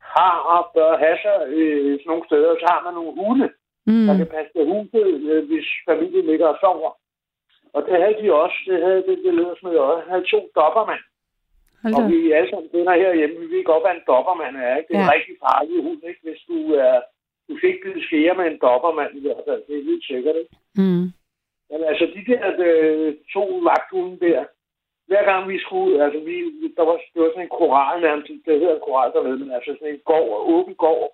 har 0.00 0.34
og 0.54 0.70
bør 0.74 0.96
have 1.04 1.18
sig 1.24 1.36
øh, 1.48 1.92
sådan 1.92 2.08
nogle 2.10 2.26
steder, 2.26 2.54
så 2.60 2.66
har 2.70 2.80
man 2.84 2.94
nogle 2.94 3.14
hunde, 3.20 3.48
Mm. 3.88 4.06
der 4.06 4.16
kan 4.16 4.26
passe 4.26 4.50
på 4.56 4.62
huset, 4.72 5.06
øh, 5.30 5.46
hvis 5.48 5.66
familien 5.88 6.26
ligger 6.26 6.46
og 6.46 6.58
sover. 6.60 6.90
Og 7.74 7.80
det 7.86 7.94
havde 8.02 8.16
de 8.22 8.34
også. 8.34 8.58
Det 8.66 8.82
havde 8.82 9.02
det, 9.08 9.18
det 9.24 9.34
leder 9.34 9.54
som 9.60 9.68
også. 9.68 10.08
Havde 10.10 10.24
to 10.32 10.40
doppermand. 10.54 11.02
Hold 11.94 12.04
Og 12.04 12.10
vi 12.12 12.18
alle 12.36 12.50
sammen 12.50 12.68
kender 12.72 12.94
herhjemme, 13.02 13.36
vi 13.42 13.46
ved 13.54 13.64
godt, 13.70 13.82
hvad 13.82 13.94
en 13.94 14.06
doppermand 14.12 14.56
er. 14.56 14.76
Ikke? 14.76 14.88
Det 14.88 14.94
er 14.96 15.02
en 15.02 15.10
Ja. 15.10 15.14
rigtig 15.16 15.34
farlig 15.44 15.76
hund, 15.86 16.02
ikke? 16.10 16.22
hvis 16.26 16.40
du 16.50 16.58
er... 16.86 16.94
Du 17.48 17.54
fik 17.64 17.76
det 17.84 18.04
skære 18.06 18.34
med 18.38 18.46
en 18.46 18.58
doppermand 18.66 19.12
i 19.18 19.22
hvert 19.24 19.42
fald. 19.48 19.62
Det 19.66 19.74
er 19.78 19.88
helt 19.90 20.06
sikkert, 20.12 20.36
ikke? 20.42 20.54
Mm. 20.80 21.06
Men 21.70 21.80
altså, 21.90 22.04
de 22.14 22.22
der 22.30 22.42
øh, 22.68 23.14
to 23.34 23.44
vagthunde 23.68 24.16
der, 24.26 24.40
hver 25.08 25.24
gang 25.30 25.42
vi 25.52 25.58
skulle, 25.66 26.04
altså 26.04 26.20
vi, 26.28 26.34
der 26.76 26.84
var, 26.88 26.96
det 27.12 27.22
var 27.22 27.30
sådan 27.30 27.46
en 27.46 27.56
koral 27.60 28.00
nærmest, 28.00 28.28
det 28.46 28.60
hedder 28.60 28.74
en 28.74 28.86
koral 28.88 29.12
dernede, 29.12 29.38
men 29.38 29.50
altså 29.58 29.70
sådan 29.78 29.94
en 29.94 30.00
gård, 30.10 30.32
åben 30.54 30.74
gård, 30.74 31.08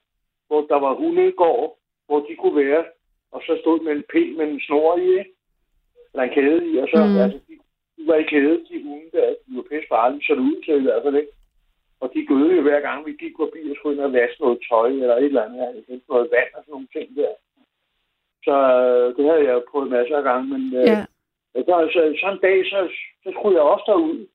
hvor 0.46 0.60
der 0.70 0.78
var 0.86 0.94
hundegård, 0.94 1.78
hvor 2.06 2.20
de 2.26 2.34
kunne 2.36 2.56
være, 2.66 2.84
og 3.32 3.40
så 3.46 3.52
stod 3.60 3.80
med 3.80 3.92
en 3.92 4.04
pind 4.12 4.36
med 4.36 4.46
en 4.46 4.60
snor 4.66 4.96
i, 4.96 5.08
ikke? 5.18 5.32
eller 6.12 6.24
en 6.24 6.34
kæde 6.36 6.60
i, 6.70 6.76
og 6.82 6.88
så, 6.92 6.98
mm. 7.04 7.16
altså, 7.24 7.38
de, 7.48 7.54
kæde, 8.30 8.64
de 8.68 8.82
hunde 8.82 9.10
der, 9.12 9.28
de 9.46 9.56
var 9.56 9.62
pisse 9.62 9.88
farlige, 9.88 10.24
så 10.24 10.34
det 10.34 10.40
ud 10.50 10.62
til 10.64 10.80
i 10.80 10.86
hvert 10.88 11.02
fald, 11.02 11.16
ikke? 11.16 11.32
Og 12.00 12.10
de 12.14 12.26
gøde 12.26 12.56
jo 12.56 12.62
hver 12.62 12.80
gang, 12.80 13.06
vi 13.06 13.12
gik 13.12 13.34
forbi 13.36 13.70
og 13.70 13.76
skulle 13.76 13.96
ind 13.96 14.04
og 14.04 14.12
vaske 14.12 14.42
noget 14.42 14.58
tøj, 14.68 14.88
eller 14.88 15.16
et 15.16 15.24
eller 15.24 15.44
andet 15.44 15.58
jeg 15.58 15.84
tænkte, 15.88 16.10
noget 16.12 16.30
vand 16.34 16.50
og 16.56 16.60
sådan 16.62 16.72
nogle 16.72 16.92
ting 16.96 17.16
der. 17.16 17.32
Så 18.46 18.56
øh, 18.80 19.16
det 19.16 19.24
havde 19.30 19.44
jeg 19.46 19.54
jo 19.54 19.62
prøvet 19.70 19.90
masser 19.90 20.16
af 20.16 20.22
gange, 20.22 20.46
men 20.54 20.62
øh, 20.80 20.86
Ja. 20.92 21.04
Så, 21.54 21.88
så, 21.94 22.00
så 22.20 22.26
en 22.30 22.38
dag, 22.38 22.56
så, 22.70 22.78
så 23.24 23.28
skulle 23.32 23.56
jeg 23.56 23.62
også 23.72 23.84
derud. 23.86 24.26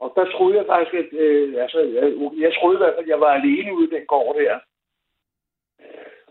Og 0.00 0.12
der 0.16 0.24
troede 0.24 0.56
jeg 0.56 0.66
faktisk, 0.66 0.94
at 0.94 1.10
øh, 1.12 1.62
altså, 1.62 1.78
jeg, 1.96 2.04
jeg 2.44 2.52
troede 2.54 2.76
i 2.76 2.82
hvert 2.82 2.94
fald, 2.94 3.06
at 3.06 3.12
jeg 3.14 3.20
var 3.20 3.32
alene 3.34 3.74
ude 3.74 3.90
den 3.90 4.06
gård 4.06 4.36
der. 4.36 4.58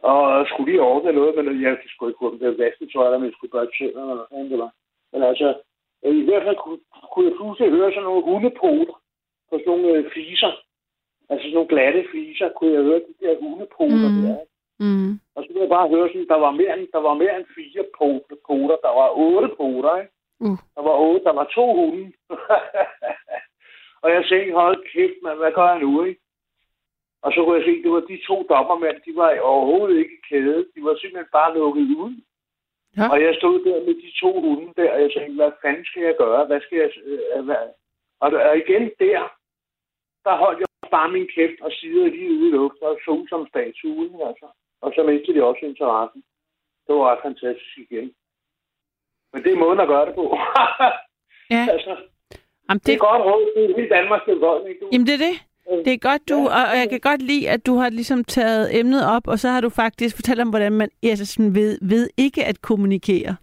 Og 0.02 0.48
skulle 0.48 0.72
lige 0.72 0.82
ordne 0.82 1.12
noget, 1.12 1.36
men 1.36 1.62
jeg 1.64 1.78
skulle 1.88 2.10
ikke 2.10 2.18
kunne 2.18 2.40
det 2.40 2.60
vasketøj, 2.60 3.06
eller 3.06 3.18
men 3.18 3.30
jeg 3.30 3.34
skulle 3.38 3.52
gøre 3.52 3.70
tænder, 3.78 4.12
eller 4.12 4.26
hvad 4.30 4.50
det 4.50 4.60
var. 4.60 4.72
Men 5.12 5.24
altså, 5.24 5.48
i 6.04 6.26
hvert 6.26 6.44
fald 6.44 6.58
kunne, 6.64 6.80
kunne 7.14 7.28
jeg 7.30 7.36
pludselig 7.36 7.72
høre 7.72 7.92
sådan 7.92 8.04
nogle 8.04 8.24
hundepoter 8.24 8.98
på 9.50 9.54
sådan 9.60 9.66
nogle 9.66 9.88
øh, 9.90 10.12
fiser. 10.14 10.52
Altså 11.30 11.44
sådan 11.44 11.54
nogle 11.54 11.70
glatte 11.74 12.06
fiser, 12.12 12.50
kunne 12.50 12.74
jeg 12.74 12.84
høre 12.84 13.02
de 13.08 13.14
der 13.22 13.40
hundepoter 13.42 14.10
Mm. 14.10 14.16
mm. 14.18 14.24
der. 14.28 14.38
Mm. 14.80 15.12
Og 15.36 15.44
så 15.44 15.48
kunne 15.50 15.66
jeg 15.66 15.76
bare 15.78 15.90
høre 15.90 16.08
sådan, 16.10 16.28
der 16.28 16.40
var 16.46 16.52
mere 16.52 16.80
end, 16.80 16.88
der 16.96 17.02
var 17.08 17.14
mere 17.14 17.36
end 17.38 17.46
fire 17.56 17.84
poter, 17.98 18.36
poter. 18.48 18.78
Der 18.86 18.94
var 19.00 19.10
otte 19.26 19.50
poter, 19.58 19.96
ikke? 20.02 20.14
Uh. 20.40 20.58
Der 20.76 20.82
var 20.88 20.96
otte, 21.08 21.24
der 21.26 21.34
var 21.40 21.48
to 21.58 21.66
hunde. 21.78 22.14
og 24.04 24.08
jeg 24.16 24.26
tænkte, 24.30 24.54
hold 24.54 24.90
kæft, 24.94 25.18
man, 25.24 25.38
hvad 25.38 25.52
gør 25.52 25.68
jeg 25.74 25.80
nu, 25.80 26.04
ikke? 26.04 26.22
Og 27.22 27.34
så 27.34 27.44
kunne 27.44 27.58
jeg 27.58 27.66
se, 27.66 27.84
det 27.84 27.92
var 27.92 28.00
de 28.00 28.20
to 28.28 28.46
dommermænd, 28.50 28.98
de 29.06 29.12
var 29.16 29.40
overhovedet 29.40 29.98
ikke 29.98 30.18
kæde. 30.30 30.60
De 30.76 30.80
var 30.88 30.96
simpelthen 30.96 31.32
bare 31.32 31.54
lukket 31.58 31.82
ud. 32.04 32.14
Ja. 32.98 33.06
Og 33.12 33.18
jeg 33.26 33.36
stod 33.40 33.56
der 33.66 33.86
med 33.88 33.96
de 34.04 34.12
to 34.22 34.32
hunde 34.42 34.74
der, 34.78 34.92
og 34.94 35.02
jeg 35.02 35.12
tænkte, 35.12 35.36
hvad 35.36 35.52
fanden 35.62 35.86
skal 35.86 36.02
jeg 36.04 36.16
gøre? 36.18 36.46
Hvad 36.46 36.62
skal 36.62 36.78
jeg... 36.84 36.90
Øh, 37.06 37.46
hvad? 37.46 37.66
Og, 38.20 38.32
der- 38.32 38.50
og 38.50 38.58
igen 38.58 38.84
der, 39.00 39.20
der 40.26 40.36
holdt 40.44 40.60
jeg 40.60 40.68
bare 40.92 41.12
min 41.12 41.28
kæft 41.36 41.62
og 41.62 41.72
sidder 41.72 42.08
lige 42.16 42.32
ude 42.32 42.48
i 42.50 42.52
luften 42.52 42.84
og 42.84 42.98
så 43.06 43.26
som 43.30 43.48
statuen, 43.52 44.22
altså. 44.30 44.48
Og 44.82 44.92
så 44.96 45.04
mistede 45.04 45.38
de 45.38 45.44
også 45.44 45.66
interessen. 45.66 46.24
Det 46.88 46.96
var 46.96 47.12
ret 47.12 47.22
fantastisk 47.28 47.78
igen. 47.78 48.08
Men 49.34 49.44
det 49.44 49.52
er 49.54 49.58
måden 49.64 49.80
at 49.80 49.88
gøre 49.88 50.06
det 50.06 50.16
på. 50.16 50.26
Ja. 51.56 51.68
altså, 51.76 51.94
Jamen, 52.70 52.80
det 52.80 52.88
det, 52.88 52.94
er 52.94 52.98
godt 53.10 53.22
råd 53.28 53.44
til 53.56 53.76
hele 53.76 53.90
Danmarks 53.90 54.26
befolkning. 54.26 54.76
Du. 54.82 54.90
jamen, 54.94 55.08
det 55.08 55.14
er 55.14 55.24
det. 55.30 55.36
Det 55.86 55.94
er 55.94 55.98
godt, 55.98 56.30
du, 56.30 56.36
og 56.48 56.78
jeg 56.82 56.88
kan 56.90 57.00
godt 57.00 57.22
lide, 57.22 57.50
at 57.50 57.66
du 57.66 57.76
har 57.76 57.90
ligesom 57.90 58.24
taget 58.24 58.80
emnet 58.80 59.06
op, 59.16 59.28
og 59.28 59.40
så 59.40 59.50
har 59.50 59.62
du 59.62 59.70
faktisk 59.70 60.16
fortalt 60.16 60.40
om, 60.40 60.50
hvordan 60.50 60.72
man 60.72 60.90
altså 61.04 61.26
sådan 61.26 61.56
ved, 61.56 61.78
ved 61.82 62.10
ikke 62.18 62.46
at 62.46 62.62
kommunikere. 62.62 63.36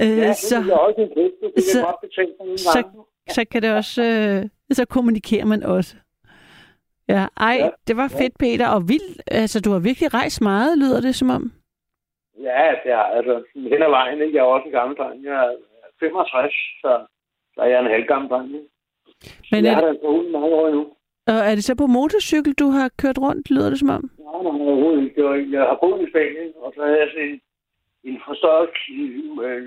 Øh, 0.00 0.08
ja, 0.18 0.28
det 0.28 0.36
så, 0.36 0.56
er 0.56 0.76
også 0.76 1.00
en 1.00 1.08
kæft. 1.08 1.54
Det 1.56 1.64
så- 1.64 1.82
godt 1.82 2.60
så, 2.60 2.82
så 3.28 3.44
kan 3.50 3.62
det 3.62 3.74
også, 3.74 4.02
øh, 4.02 4.48
så 4.72 4.84
kommunikerer 4.84 5.44
man 5.44 5.62
også. 5.62 5.96
Ja, 7.08 7.26
ej, 7.36 7.56
Ja. 7.60 7.68
det 7.88 7.96
var 7.96 8.08
fedt, 8.08 8.38
Peter, 8.38 8.68
og 8.68 8.88
vildt. 8.88 9.22
Altså, 9.26 9.60
du 9.60 9.70
har 9.70 9.78
virkelig 9.78 10.14
rejst 10.14 10.40
meget, 10.40 10.78
lyder 10.78 11.00
det 11.00 11.14
som 11.14 11.30
om. 11.30 11.52
Ja, 12.42 12.64
det 12.84 12.92
er 12.92 12.98
altså 13.18 13.42
hen 13.54 13.82
ad 13.82 13.90
vejen. 13.90 14.22
Ikke? 14.22 14.34
Jeg 14.36 14.40
er 14.40 14.44
også 14.56 14.66
en 14.66 14.72
gammel 14.72 14.96
dreng. 14.96 15.24
Jeg 15.24 15.32
er 15.46 15.50
65, 16.00 16.54
så, 16.82 17.06
så 17.54 17.60
er 17.60 17.66
jeg 17.66 17.80
en 17.80 17.90
halvgammel 17.90 18.30
dreng. 18.30 18.48
Ikke? 18.54 18.68
Men 19.52 19.64
jeg 19.64 19.74
er, 19.74 19.80
da 19.80 19.92
boet 20.02 20.30
mange 20.32 20.46
år 20.46 20.66
endnu. 20.68 20.86
Og 21.30 21.38
er 21.48 21.54
det 21.56 21.64
så 21.64 21.74
på 21.82 21.86
motorcykel, 21.98 22.52
du 22.62 22.66
har 22.76 22.86
kørt 23.02 23.18
rundt, 23.24 23.50
lyder 23.50 23.70
det 23.70 23.78
som 23.78 23.94
om? 23.98 24.04
Nej, 24.26 24.42
nej, 24.46 24.56
overhovedet 24.68 25.02
ikke. 25.02 25.52
Jeg 25.56 25.62
har 25.70 25.78
boet 25.82 26.00
i 26.04 26.10
Spanien, 26.12 26.50
og 26.64 26.68
så 26.74 26.80
havde 26.86 27.00
jeg 27.02 27.08
sådan 27.12 27.28
en, 27.28 27.40
en 28.08 28.18
forstørret, 28.26 28.76
øh, 29.46 29.62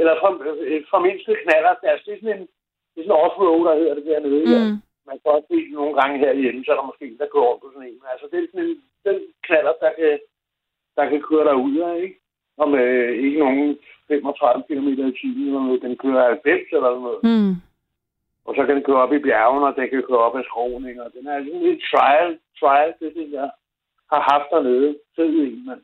eller 0.00 0.14
for, 0.22 0.30
øh, 0.70 0.80
formindsket 0.94 1.38
knaller. 1.44 1.72
Altså, 1.92 2.04
det 2.06 2.12
er 2.14 2.20
sådan 2.22 2.36
en, 2.38 2.44
det 2.92 2.98
er 3.00 3.06
sådan 3.06 3.18
en 3.18 3.24
offroad, 3.26 3.62
der 3.68 3.74
hedder 3.80 3.94
det 3.98 4.06
dernede. 4.10 4.44
Mm. 4.50 4.64
Mm. 4.66 4.76
Man 5.08 5.16
kan 5.20 5.30
også 5.36 5.48
se 5.52 5.60
nogle 5.78 5.94
gange 6.00 6.14
herhjemme, 6.24 6.60
så 6.64 6.70
er 6.72 6.78
der 6.78 6.90
måske 6.90 7.04
en, 7.06 7.18
der 7.20 7.32
kører 7.32 7.48
rundt 7.48 7.62
på 7.62 7.68
sådan 7.72 7.88
en. 7.88 7.98
Men 8.00 8.08
Altså, 8.12 8.26
det 8.30 8.38
er 8.38 8.46
sådan 8.50 8.66
en, 8.66 8.76
den 9.06 9.18
knaller, 9.46 9.74
der 9.84 9.92
kan, 9.98 10.14
der 10.96 11.04
kan 11.10 11.20
køre 11.28 11.44
derud 11.50 11.76
af, 11.90 11.94
ikke? 12.06 12.18
Og 12.60 12.66
med 12.74 12.86
ikke 13.24 13.38
nogen 13.44 13.78
35 14.08 14.62
km 14.68 14.88
i 15.10 15.16
timen, 15.20 15.46
eller 15.48 15.62
noget. 15.66 15.82
den 15.86 15.96
kører 16.04 16.22
90 16.28 16.76
eller 16.76 16.92
noget. 17.06 17.20
Mm. 17.30 17.52
Og 18.46 18.54
så 18.56 18.66
kan 18.66 18.74
den 18.76 18.84
køre 18.84 19.02
op 19.04 19.12
i 19.12 19.18
bjergene, 19.18 19.66
og 19.66 19.76
den 19.76 19.88
kan 19.88 20.02
køre 20.02 20.26
op 20.26 20.36
ikke? 20.88 21.02
Og 21.04 21.12
den 21.12 21.26
er 21.26 21.38
sådan 21.38 21.66
en 21.70 21.80
trial, 21.90 22.38
trial, 22.60 22.94
det 23.00 23.14
det, 23.14 23.32
jeg 23.32 23.50
har 24.12 24.20
haft 24.30 24.50
dernede. 24.50 24.98
Fed 25.16 25.28
en, 25.28 25.66
mand. 25.66 25.82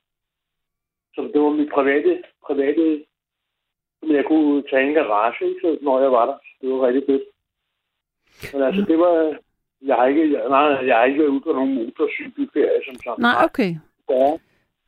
Så 1.15 1.21
det 1.33 1.41
var 1.41 1.51
mit 1.51 1.71
private, 1.73 2.23
private, 2.47 3.05
som 4.01 4.11
jeg 4.11 4.25
kunne 4.25 4.63
tage 4.71 4.85
i 4.85 4.89
en 4.89 4.95
garage, 4.95 5.49
ikke? 5.49 5.61
Så, 5.63 5.79
når 5.83 6.01
jeg 6.01 6.13
var 6.13 6.27
der. 6.27 6.39
Det 6.61 6.71
var 6.73 6.87
rigtig 6.87 7.05
fedt. 7.07 7.25
Men 8.53 8.63
altså, 8.63 8.83
det 8.91 8.99
var... 8.99 9.39
Jeg 9.85 9.97
har 9.97 10.07
ikke, 10.07 10.33
jeg, 10.33 10.49
nej, 10.49 10.61
jeg 10.61 10.97
har 10.97 11.05
ikke 11.05 11.21
været 11.21 11.29
ude 11.29 11.41
på 11.41 11.53
nogen 11.53 11.75
motorcykelferie, 11.75 12.81
som 12.87 12.95
sådan. 13.05 13.23
Nej, 13.23 13.37
okay. 13.45 13.71
Ja, 14.09 14.39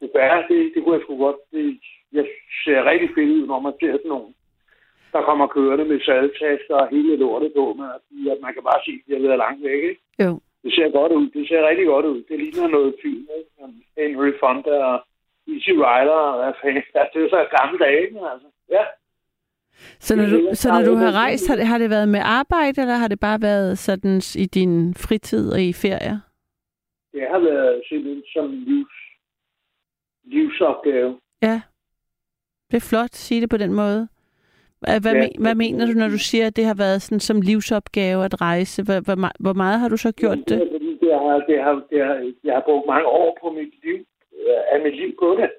det 0.01 0.11
er 0.15 0.47
det, 0.47 0.73
det 0.75 0.83
kunne 0.83 0.95
jeg 0.95 1.03
sgu 1.03 1.19
godt. 1.19 1.37
Det, 1.53 1.81
jeg 2.13 2.27
ser 2.65 2.85
rigtig 2.91 3.09
fedt 3.15 3.31
ud, 3.31 3.47
når 3.47 3.61
man 3.61 3.73
ser 3.81 3.93
sådan 3.93 4.09
nogen, 4.09 4.34
der 5.15 5.23
kommer 5.29 5.47
kørende 5.47 5.85
med 5.85 6.01
sadtasker 6.07 6.77
og 6.83 6.89
hele 6.95 7.17
lortet 7.17 7.53
på. 7.57 7.65
Altså, 7.95 8.09
at 8.35 8.41
man 8.45 8.53
kan 8.55 8.65
bare 8.71 8.81
se, 8.87 8.93
at 8.99 9.03
de 9.07 9.13
har 9.15 9.23
været 9.29 9.43
langt 9.45 9.63
væk, 9.69 9.83
ikke? 9.91 10.03
Jo. 10.25 10.33
Det 10.65 10.71
ser 10.77 10.89
godt 10.99 11.13
ud. 11.19 11.27
Det 11.37 11.49
ser 11.49 11.69
rigtig 11.69 11.87
godt 11.87 12.07
ud. 12.13 12.19
Det 12.29 12.37
ligner 12.43 12.69
noget 12.77 12.95
film, 13.03 13.27
ikke? 13.39 13.51
Henry 13.99 14.31
Fonda 14.41 14.77
og 14.93 14.99
Easy 15.53 15.73
Rider 15.85 16.21
og 16.31 16.35
hvad 16.41 16.53
fanden. 16.61 16.83
Altså, 17.01 17.13
det 17.15 17.25
er 17.25 17.29
så 17.37 17.41
gamle 17.59 17.79
dage, 17.85 18.01
ikke? 18.05 18.19
Altså. 18.33 18.49
Ja. 18.77 18.85
Så 20.07 20.17
når 20.17 20.27
du, 20.27 20.39
så 20.53 20.69
når 20.73 20.85
du 20.85 20.95
har 20.95 21.13
rejst, 21.13 21.49
har 21.49 21.57
det, 21.57 21.67
har 21.67 21.79
det 21.79 21.91
været 21.91 22.09
med 22.09 22.21
arbejde, 22.25 22.81
eller 22.81 22.95
har 22.95 23.09
det 23.09 23.21
bare 23.21 23.43
været 23.43 23.79
sådan 23.79 24.17
i 24.45 24.47
din 24.47 24.95
fritid 24.95 25.53
og 25.53 25.61
i 25.63 25.73
ferier? 25.73 26.19
Det 27.13 27.23
har 27.31 27.39
været 27.39 27.83
simpelthen 27.89 28.23
som 28.33 28.51
livs, 28.51 28.97
livsopgave. 30.25 31.21
Ja. 31.43 31.61
Det 32.71 32.77
er 32.77 32.89
flot 32.91 33.05
at 33.05 33.15
sige 33.15 33.41
det 33.41 33.51
på 33.51 33.57
den 33.57 33.73
måde. 33.73 34.09
Hvad, 34.81 35.01
Ja. 35.15 35.21
men, 35.21 35.31
hvad 35.45 35.55
mener 35.55 35.87
du, 35.87 35.93
når 35.93 36.09
du 36.09 36.19
siger, 36.19 36.47
at 36.47 36.57
det 36.57 36.65
har 36.65 36.75
været 36.85 37.03
sådan 37.03 37.21
som 37.21 37.41
livsopgave 37.41 38.25
at 38.25 38.41
rejse? 38.41 38.83
Hvor, 38.87 38.99
hvor, 39.07 39.17
hvor 39.45 39.53
meget 39.63 39.81
har 39.81 39.89
du 39.89 39.97
så 39.97 40.13
gjort 40.13 40.39
det? 40.49 40.59
Ja, 40.59 40.65
fordi 40.75 40.91
det 41.03 41.11
har, 41.15 41.37
det 41.49 41.57
har, 41.65 41.75
det 41.91 41.99
har, 42.07 42.15
jeg 42.45 42.55
har 42.55 42.63
brugt 42.69 42.87
mange 42.93 43.07
år 43.07 43.39
på 43.43 43.47
mit 43.59 43.73
liv, 43.85 43.99
øh, 44.49 44.61
af 44.73 44.79
mit 44.85 44.97
liv 45.03 45.11
på 45.23 45.29
det. 45.41 45.51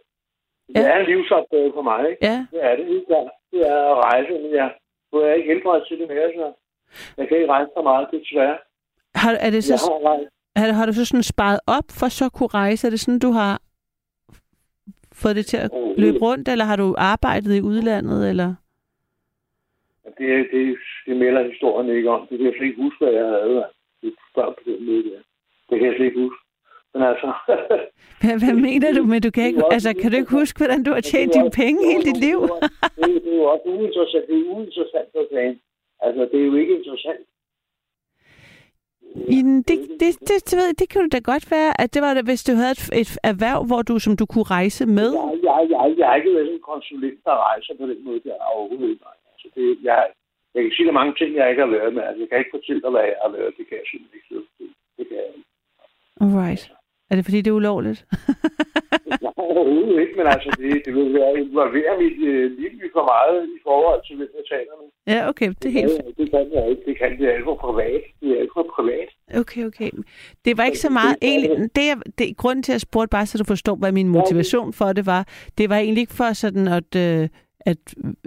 Det 0.67 0.75
Ja. 0.75 0.87
er 0.91 0.97
en 0.99 1.05
livsopgave 1.11 1.71
for 1.75 1.81
mig, 1.81 1.99
ikke? 2.09 2.25
Ja, 2.29 2.37
Det 2.51 2.59
er 2.69 2.75
det, 2.75 2.85
helt 2.85 3.07
klart. 3.07 3.29
Det 3.51 3.61
er 3.73 3.79
at 3.93 3.97
rejse, 4.09 4.31
men 4.43 4.51
jeg, 4.59 4.69
nu 5.13 5.19
er 5.19 5.25
jeg 5.27 5.37
ikke 5.37 5.49
helbredt 5.53 5.87
til 5.87 5.99
det 5.99 6.07
mere, 6.13 6.29
så 6.37 6.47
jeg 7.17 7.27
kan 7.27 7.37
ikke 7.37 7.51
rejse 7.55 7.69
så 7.77 7.81
meget, 7.89 8.07
desværre. 8.11 8.57
har, 9.15 9.31
er 9.45 9.49
det 9.55 9.61
Jeg 9.69 9.79
så, 9.79 9.91
har 9.93 10.09
rejst. 10.11 10.29
har, 10.55 10.71
har 10.79 10.85
du 10.85 10.93
så 10.93 11.05
sådan 11.05 11.23
sparet 11.23 11.59
op 11.67 11.87
for 11.99 12.07
så 12.17 12.25
at 12.25 12.33
kunne 12.33 12.53
rejse? 12.61 12.87
Er 12.87 12.91
det 12.91 12.99
sådan, 12.99 13.19
du 13.19 13.31
har 13.31 13.61
fået 15.13 15.35
det 15.35 15.45
til 15.45 15.57
at 15.57 15.69
løbe 15.97 16.17
rundt, 16.17 16.47
eller 16.49 16.65
har 16.65 16.75
du 16.75 16.95
arbejdet 16.97 17.55
i 17.55 17.61
udlandet? 17.61 18.29
Eller? 18.29 18.55
Det, 20.17 20.47
det, 20.51 20.77
det 21.05 21.15
melder 21.17 21.43
historien 21.51 21.89
ikke 21.97 22.09
om. 22.09 22.27
Det 22.27 22.37
kan 22.37 22.45
jeg 22.47 22.53
slet 22.57 22.67
ikke 22.67 22.81
huske, 22.81 22.99
hvad 23.05 23.13
jeg 23.13 23.25
havde. 23.25 23.65
Det 24.01 24.13
spørger 24.31 24.51
på 24.51 24.61
den 24.65 24.85
måde 24.85 25.03
der. 25.03 25.19
Det 25.69 25.75
kan 25.79 25.87
jeg 25.87 25.95
slet 25.97 26.05
ikke 26.05 26.21
huske. 26.25 26.41
Men 26.93 27.03
altså... 27.03 27.27
Hvad, 28.21 28.35
hvad 28.43 28.55
mener 28.67 28.89
du 28.97 29.03
med, 29.03 29.21
du 29.21 29.31
kan 29.31 29.43
ikke, 29.49 29.61
altså, 29.75 29.89
kan 30.01 30.11
du 30.11 30.17
ikke 30.17 30.31
huske, 30.39 30.57
hvordan 30.59 30.83
du 30.83 30.91
har 30.91 31.01
tjent 31.01 31.33
dine 31.33 31.51
penge 31.61 31.79
hele 31.91 32.03
dit 32.09 32.19
liv? 32.27 32.39
det, 32.41 33.03
er- 33.03 33.19
det 33.25 33.33
er 33.33 33.37
jo 33.41 33.43
også 33.53 33.65
uinteressant. 33.65 34.25
Det 34.29 34.35
er 34.39 34.45
uinteressant 34.55 35.09
at 35.21 35.25
sige. 35.31 35.59
Altså, 36.05 36.21
det 36.31 36.37
er 36.41 36.45
jo 36.45 36.55
ikke 36.55 36.77
interessant. 36.77 37.21
Jamen, 39.31 39.57
det, 39.69 39.77
det, 40.01 40.11
det, 40.29 40.37
det, 40.49 40.55
ved 40.59 40.73
det 40.79 40.89
kan 40.89 41.01
jo 41.01 41.07
da 41.15 41.19
godt 41.31 41.45
være, 41.51 41.81
at 41.81 41.93
det 41.93 42.01
var 42.01 42.13
det, 42.13 42.23
hvis 42.25 42.43
du 42.43 42.53
havde 42.61 42.71
et, 42.71 42.83
et 43.01 43.11
erhverv, 43.31 43.59
hvor 43.69 43.81
du, 43.81 43.99
som 43.99 44.13
du 44.21 44.25
kunne 44.25 44.47
rejse 44.57 44.85
med. 44.85 45.09
Jeg, 45.13 45.39
jeg, 45.43 45.67
jeg, 45.71 45.95
jeg 45.99 46.07
har 46.07 46.15
ikke 46.15 46.33
været 46.35 46.53
en 46.53 46.59
konsulent, 46.71 47.19
der 47.25 47.35
rejser 47.49 47.73
på 47.79 47.85
den 47.91 47.99
måde, 48.05 48.19
der 48.25 48.33
er 48.33 48.45
overhovedet 48.55 48.89
ikke. 48.89 49.05
Det, 49.55 49.65
jeg, 49.89 49.99
jeg 50.55 50.61
kan 50.63 50.71
sige, 50.71 50.85
der 50.85 50.93
er 50.93 51.01
mange 51.01 51.15
ting, 51.19 51.29
jeg 51.35 51.49
ikke 51.49 51.63
har 51.65 51.71
været 51.77 51.93
med. 51.93 52.03
Altså, 52.07 52.19
jeg 52.21 52.29
kan 52.29 52.39
ikke 52.41 52.55
fortælle 52.57 52.81
dig, 52.81 52.91
hvad 52.93 53.05
jeg 53.11 53.19
har 53.25 53.31
været. 53.37 53.51
Det 53.57 53.63
kan 53.67 53.77
jeg 53.81 53.87
simpelthen 53.91 54.17
ikke. 54.19 54.29
Det, 54.59 54.67
det 54.97 55.03
kan 55.09 55.17
jeg 55.23 55.27
ikke. 55.35 55.47
Alright. 56.21 56.63
Er 57.09 57.15
det 57.15 57.25
fordi, 57.25 57.41
det 57.41 57.51
er 57.51 57.59
ulovligt? 57.61 57.99
Nej, 59.23 59.33
overhovedet 59.37 60.01
ikke, 60.01 60.15
men 60.19 60.27
altså, 60.27 60.49
det, 60.61 60.85
det 60.85 60.93
vil 60.95 61.13
være 61.13 61.31
involvere 61.39 61.93
mit 62.03 62.17
øh, 62.31 62.51
liv 62.59 62.71
for 62.97 63.05
meget 63.13 63.37
i 63.57 63.59
forhold 63.63 64.01
til, 64.07 64.15
hvem 64.17 64.29
jeg 64.39 64.45
taler 64.53 64.73
med. 64.81 64.87
ja, 65.15 65.29
okay, 65.29 65.49
det 65.61 65.65
er 65.65 65.75
helt... 65.79 65.91
Ja, 65.91 66.23
det 66.23 66.27
kan 66.31 66.45
jeg 66.53 66.69
ikke. 66.69 66.81
Det 66.85 66.97
kan 66.97 67.19
det 67.19 67.25
er 67.29 67.33
alt 67.33 67.43
for 67.43 67.55
privat. 67.55 68.01
Det 68.21 68.29
er 68.31 68.39
alt 68.41 68.49
for 68.53 68.63
privat. 68.75 69.09
Okay, 69.41 69.65
okay. 69.65 69.89
Det 70.45 70.57
var 70.57 70.63
ikke 70.65 70.77
så 70.87 70.89
meget... 70.89 71.15
Egentlig, 71.21 71.49
det, 71.75 71.85
er- 71.91 72.09
det, 72.17 72.37
grunden 72.37 72.63
til, 72.63 72.71
at 72.71 72.75
jeg 72.75 72.81
spurgte, 72.81 73.09
bare 73.17 73.25
så 73.25 73.37
du 73.37 73.43
forstår, 73.43 73.75
hvad 73.75 73.91
min 73.91 74.07
motivation 74.07 74.73
for 74.73 74.93
det 74.93 75.05
var, 75.05 75.27
det 75.57 75.69
var 75.69 75.77
egentlig 75.77 76.01
ikke 76.01 76.13
for 76.13 76.33
sådan 76.33 76.67
at, 76.67 76.95
øh, 76.95 77.29
at 77.65 77.77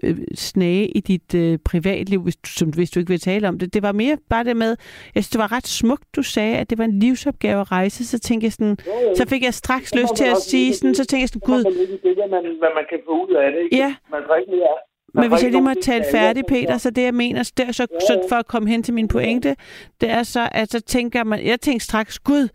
øh, 0.02 0.18
snage 0.34 0.88
i 0.88 1.00
dit 1.00 1.34
øh, 1.34 1.58
privatliv, 1.64 2.22
hvis 2.22 2.36
du, 2.36 2.48
som, 2.50 2.68
hvis 2.68 2.90
du 2.90 3.00
ikke 3.00 3.10
vil 3.10 3.20
tale 3.20 3.48
om 3.48 3.58
det. 3.58 3.74
Det 3.74 3.82
var 3.82 3.92
mere 3.92 4.16
bare 4.30 4.44
det 4.44 4.56
med, 4.56 4.68
jeg 5.14 5.24
synes, 5.24 5.30
det 5.30 5.38
var 5.38 5.52
ret 5.52 5.66
smukt, 5.66 6.04
du 6.16 6.22
sagde, 6.22 6.56
at 6.56 6.70
det 6.70 6.78
var 6.78 6.84
en 6.84 6.98
livsopgave 6.98 7.60
at 7.60 7.72
rejse. 7.72 8.06
Så 8.06 8.18
tænkte 8.18 8.44
jeg 8.44 8.52
sådan, 8.52 8.76
Jo, 8.86 8.92
jo. 9.08 9.14
så 9.16 9.26
fik 9.28 9.42
jeg 9.42 9.54
straks 9.54 9.94
lyst 9.94 10.14
til 10.16 10.24
at 10.24 10.36
sige 10.42 10.74
sådan, 10.74 10.94
så 10.94 11.04
tænkte 11.04 11.20
jeg 11.22 11.28
sådan, 11.28 11.40
gud, 11.40 11.58
det, 11.64 12.14
hvad 12.16 12.28
man, 12.30 12.42
hvad 12.58 12.68
man 12.74 12.84
kan 12.90 12.98
få 13.06 13.12
ud 13.28 13.34
af 13.34 13.52
det. 13.52 13.60
Ikke? 13.64 13.76
Ja. 13.76 13.94
Man 14.10 14.20
får 14.26 14.34
ikke 14.34 14.50
mere. 14.50 14.76
Men 15.14 15.30
hvis 15.30 15.42
jeg 15.42 15.50
lige 15.50 15.62
må 15.62 15.74
tale 15.82 16.04
færdig, 16.12 16.42
som 16.48 16.54
Peter, 16.56 16.78
så- 16.78 16.90
det 16.90 17.02
jeg 17.02 17.14
mener, 17.14 17.50
der, 17.56 17.72
så, 17.72 17.86
så 18.00 18.26
for 18.28 18.36
at 18.36 18.46
komme 18.46 18.68
hen 18.70 18.82
til 18.82 18.94
min 18.94 19.08
pointe, 19.08 19.56
det 20.00 20.10
er 20.10 20.22
så, 20.22 20.48
at 20.52 20.70
så 20.70 20.80
tænker 20.80 21.24
man, 21.24 21.46
jeg 21.46 21.60
tænker 21.60 21.80
straks, 21.80 22.18
gud, 22.18 22.48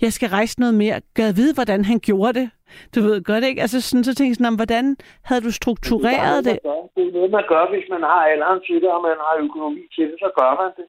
jeg 0.00 0.12
skal 0.12 0.28
rejse 0.28 0.60
noget 0.60 0.74
mere. 0.74 1.00
Gad 1.14 1.32
vide, 1.32 1.54
hvordan 1.54 1.84
han 1.84 1.98
gjorde 1.98 2.40
det. 2.40 2.50
Du 2.94 3.00
ved 3.06 3.22
godt, 3.30 3.44
ikke? 3.44 3.60
Altså 3.64 3.80
sådan, 3.80 4.04
så 4.04 4.14
tænker 4.14 4.30
jeg 4.30 4.36
sådan, 4.36 4.60
hvordan 4.62 4.96
havde 5.28 5.42
du 5.46 5.52
struktureret 5.60 6.44
det? 6.44 6.58
Det 6.96 7.04
er 7.08 7.12
noget, 7.18 7.30
man 7.38 7.44
gør, 7.52 7.64
hvis 7.72 7.86
man 7.94 8.02
har 8.02 8.20
alderen 8.32 8.60
til 8.66 8.76
det, 8.82 8.90
og 8.96 9.02
man 9.08 9.16
har 9.24 9.34
økonomi 9.44 9.82
til 9.94 10.04
det, 10.10 10.16
så 10.24 10.28
gør 10.40 10.52
man 10.62 10.70
det. 10.78 10.86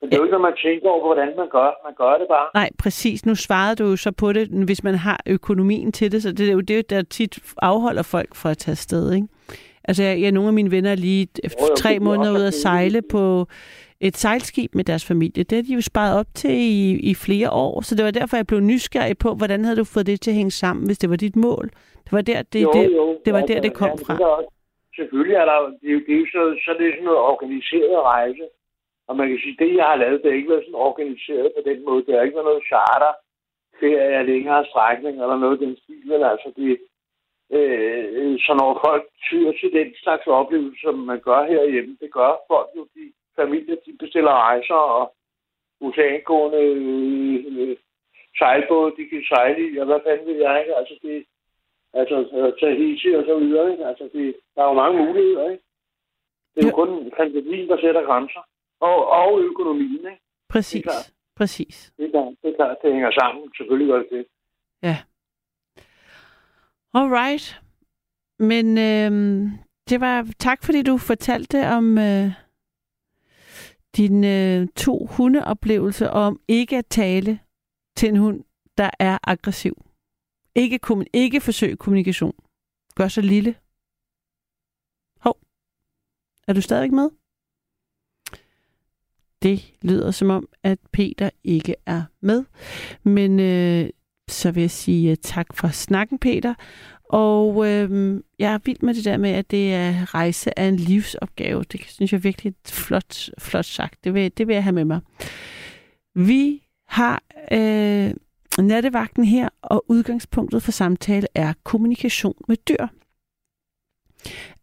Men 0.00 0.10
det 0.10 0.14
er 0.14 0.18
jo 0.20 0.24
ikke, 0.24 0.36
når 0.38 0.46
man 0.48 0.56
tænker 0.64 0.88
over, 0.88 1.06
hvordan 1.06 1.30
man 1.36 1.48
gør. 1.50 1.70
Man 1.86 1.94
gør 2.02 2.18
det 2.20 2.26
bare. 2.28 2.48
Nej, 2.54 2.70
præcis. 2.78 3.26
Nu 3.26 3.34
svarede 3.34 3.76
du 3.76 3.84
jo 3.84 3.96
så 3.96 4.12
på 4.12 4.32
det, 4.32 4.48
hvis 4.48 4.84
man 4.84 4.94
har 4.94 5.20
økonomien 5.26 5.92
til 5.92 6.12
det, 6.12 6.22
så 6.22 6.32
det 6.32 6.48
er 6.48 6.52
jo 6.52 6.60
det, 6.60 6.90
der 6.90 7.02
tit 7.02 7.38
afholder 7.62 8.02
folk 8.02 8.34
fra 8.34 8.50
at 8.50 8.58
tage 8.58 8.72
afsted, 8.72 9.12
ikke? 9.12 9.28
Altså, 9.84 10.02
jeg, 10.02 10.20
jeg, 10.20 10.32
nogle 10.32 10.48
af 10.48 10.54
mine 10.54 10.70
venner 10.70 10.90
er 10.90 10.94
lige 10.94 11.28
Jo, 11.44 11.48
jo, 11.60 11.74
tre 11.76 11.94
er 11.94 12.00
måneder 12.00 12.32
ud 12.32 12.42
at 12.42 12.54
sejle 12.54 13.02
på 13.02 13.46
et 14.00 14.16
sejlskib 14.16 14.70
med 14.74 14.84
deres 14.84 15.04
familie. 15.08 15.44
Det 15.44 15.56
har 15.56 15.62
de 15.62 15.74
jo 15.74 15.80
sparet 15.80 16.18
op 16.20 16.30
til 16.34 16.50
i, 16.50 17.00
i 17.10 17.14
flere 17.14 17.50
år, 17.50 17.80
så 17.80 17.94
det 17.96 18.04
var 18.04 18.10
derfor, 18.10 18.36
jeg 18.36 18.46
blev 18.46 18.60
nysgerrig 18.60 19.18
på, 19.18 19.34
hvordan 19.34 19.64
havde 19.64 19.76
du 19.76 19.84
fået 19.84 20.06
det 20.06 20.20
til 20.20 20.30
at 20.30 20.36
hænge 20.40 20.50
sammen, 20.50 20.86
hvis 20.86 20.98
det 20.98 21.10
var 21.10 21.16
dit 21.16 21.36
mål? 21.36 21.66
Det 22.04 22.12
var 22.12 22.20
der, 22.30 22.42
det, 22.42 22.62
jo, 22.62 22.72
det, 22.72 22.86
jo, 22.96 23.18
det, 23.24 23.32
var 23.36 23.40
der, 23.50 23.60
det 23.60 23.74
kom 23.74 23.88
ja, 23.88 24.04
fra. 24.04 24.14
Det 24.14 24.22
er 24.22 24.26
også, 24.26 24.50
selvfølgelig 24.96 25.36
er 25.42 25.46
der 25.50 25.58
det 25.80 25.88
er 25.90 25.94
jo, 25.96 26.02
det 26.06 26.14
er 26.20 26.26
så, 26.34 26.42
så 26.62 26.68
er 26.74 26.78
det 26.78 26.88
sådan 26.92 27.04
noget 27.10 27.26
organiseret 27.32 27.98
rejse. 28.14 28.46
Og 29.08 29.16
man 29.16 29.28
kan 29.28 29.38
sige, 29.42 29.56
det 29.62 29.76
jeg 29.76 29.86
har 29.92 29.96
lavet, 30.02 30.22
det 30.22 30.30
har 30.30 30.38
ikke 30.40 30.52
været 30.54 30.66
sådan 30.66 30.84
organiseret 30.88 31.48
på 31.56 31.62
den 31.70 31.78
måde. 31.86 32.04
Det 32.04 32.14
har 32.14 32.22
ikke 32.22 32.38
været 32.38 32.50
noget 32.50 32.68
charter, 32.70 33.12
ferie 33.80 34.16
af 34.20 34.26
længere 34.32 34.64
strækning 34.70 35.14
eller 35.22 35.38
noget 35.44 35.60
den 35.64 35.76
stil. 35.82 36.02
Men 36.12 36.22
altså, 36.32 36.48
det, 36.58 36.70
øh, 37.56 38.38
så 38.44 38.52
når 38.60 38.70
folk 38.86 39.04
tyrer 39.26 39.52
til 39.60 39.70
den 39.78 39.88
slags 40.02 40.26
oplevelse, 40.26 40.80
som 40.84 40.94
man 41.10 41.20
gør 41.28 41.40
herhjemme, 41.52 41.96
det 42.02 42.10
gør 42.18 42.32
folk 42.50 42.70
jo, 42.76 42.82
de 42.94 43.04
familier, 43.40 43.76
de 43.86 43.92
bestiller 44.02 44.32
rejser 44.48 44.74
og 44.98 45.14
oceangående 45.80 46.62
øh, 46.62 47.76
sejlbåde, 48.38 48.96
de 48.98 49.04
kan 49.10 49.22
sejle 49.32 49.60
i, 49.72 49.76
og 49.78 49.86
hvad 49.86 50.00
fanden 50.06 50.26
vil 50.26 50.36
jeg 50.46 50.60
ikke? 50.60 50.74
Altså, 50.80 50.94
det, 51.02 51.24
altså 52.00 52.16
øh, 52.38 52.52
Tahiti 52.60 53.08
og 53.18 53.24
så 53.28 53.38
videre, 53.38 53.72
ikke? 53.72 53.86
Altså, 53.86 54.04
det, 54.14 54.36
der 54.54 54.62
er 54.62 54.68
jo 54.68 54.72
mange 54.82 54.96
muligheder, 55.06 55.50
ikke? 55.50 55.64
Det 56.54 56.58
er 56.64 56.66
jo 56.68 56.72
Jo. 56.76 56.80
kun 56.84 57.12
fantasien, 57.16 57.68
der 57.68 57.78
sætter 57.80 58.02
grænser. 58.08 58.42
Og, 58.80 58.98
og 59.08 59.40
økonomien, 59.40 60.04
ikke? 60.12 60.22
Præcis. 60.48 60.82
det 60.84 60.92
er. 60.92 61.12
Præcis. 61.36 61.92
Det 61.96 62.04
er 62.06 62.10
klart, 62.10 62.34
det, 62.42 62.50
er 62.50 62.56
klart, 62.56 62.76
det 62.82 62.92
hænger 62.92 63.10
sammen. 63.20 63.50
Selvfølgelig 63.56 63.88
gør 63.92 63.98
det 63.98 64.10
det. 64.10 64.26
Ja. 64.82 64.96
All 66.94 67.08
right. 67.20 67.60
Men 68.38 68.66
øh, 68.78 69.10
det 69.90 70.00
var 70.00 70.26
tak, 70.38 70.58
fordi 70.64 70.82
du 70.82 70.98
fortalte 70.98 71.58
om 71.78 71.98
øh, 71.98 72.26
din 73.96 74.24
øh, 74.24 74.68
to 74.76 75.06
hundeoplevelser 75.06 76.08
om 76.08 76.40
ikke 76.48 76.76
at 76.76 76.86
tale 76.86 77.40
til 77.96 78.08
en 78.08 78.16
hund, 78.16 78.44
der 78.78 78.90
er 78.98 79.18
aggressiv. 79.22 79.84
Ikke, 80.54 80.78
kommun- 80.86 81.10
ikke 81.12 81.40
forsøg 81.40 81.78
kommunikation. 81.78 82.34
Gør 82.94 83.08
så 83.08 83.20
lille. 83.20 83.54
Hov. 85.20 85.38
Er 86.48 86.52
du 86.52 86.60
stadig 86.60 86.94
med? 86.94 87.10
Det 89.42 89.74
lyder 89.82 90.10
som 90.10 90.30
om, 90.30 90.48
at 90.62 90.78
Peter 90.92 91.30
ikke 91.44 91.74
er 91.86 92.02
med. 92.20 92.44
Men 93.02 93.40
øh, 93.40 93.90
så 94.28 94.50
vil 94.50 94.60
jeg 94.60 94.70
sige 94.70 95.10
øh, 95.10 95.16
tak 95.16 95.46
for 95.54 95.68
snakken, 95.68 96.18
Peter. 96.18 96.54
Og 97.12 97.68
øh, 97.68 98.20
jeg 98.38 98.52
er 98.52 98.58
vild 98.64 98.78
med 98.82 98.94
det 98.94 99.04
der 99.04 99.16
med, 99.16 99.30
at 99.30 99.50
det 99.50 99.74
er 99.74 100.14
rejse 100.14 100.58
af 100.58 100.64
en 100.64 100.76
livsopgave. 100.76 101.64
Det 101.72 101.80
synes 101.88 102.12
jeg 102.12 102.24
virkelig 102.24 102.50
er 102.50 102.70
flot, 102.70 103.28
flot 103.38 103.64
sagt. 103.64 104.04
Det 104.04 104.14
vil, 104.14 104.32
det 104.38 104.46
vil 104.46 104.54
jeg 104.54 104.62
have 104.62 104.72
med 104.72 104.84
mig. 104.84 105.00
Vi 106.14 106.62
har 106.88 107.22
øh, 107.52 108.14
nattevagten 108.58 109.24
her, 109.24 109.48
og 109.62 109.84
udgangspunktet 109.88 110.62
for 110.62 110.72
samtale 110.72 111.26
er 111.34 111.52
kommunikation 111.64 112.34
med 112.48 112.56
dyr. 112.56 112.86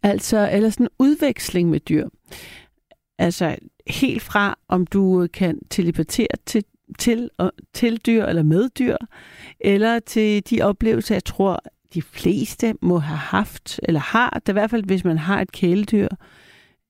Altså, 0.04 0.50
eller 0.52 0.70
sådan 0.70 0.88
udveksling 1.00 1.70
med 1.70 1.80
dyr. 1.80 2.08
Altså, 3.18 3.56
helt 3.88 4.22
fra, 4.22 4.58
om 4.68 4.88
du 4.88 5.28
kan 5.34 5.60
teleportere 5.70 6.28
til, 6.46 6.64
til, 7.00 7.30
og, 7.38 7.52
til 7.74 7.98
dyr 7.98 8.26
eller 8.26 8.44
med 8.44 8.70
dyr, 8.70 8.98
eller 9.60 10.00
til 10.00 10.50
de 10.50 10.62
oplevelser, 10.62 11.16
jeg 11.16 11.24
tror, 11.24 11.64
de 11.94 12.02
fleste 12.02 12.74
må 12.82 13.00
have 13.00 13.18
haft, 13.18 13.80
eller 13.84 14.00
har, 14.00 14.30
det 14.30 14.50
er 14.50 14.54
i 14.54 14.60
hvert 14.60 14.70
fald, 14.70 14.84
hvis 14.84 15.04
man 15.04 15.18
har 15.18 15.42
et 15.42 15.52
kæledyr, 15.52 16.08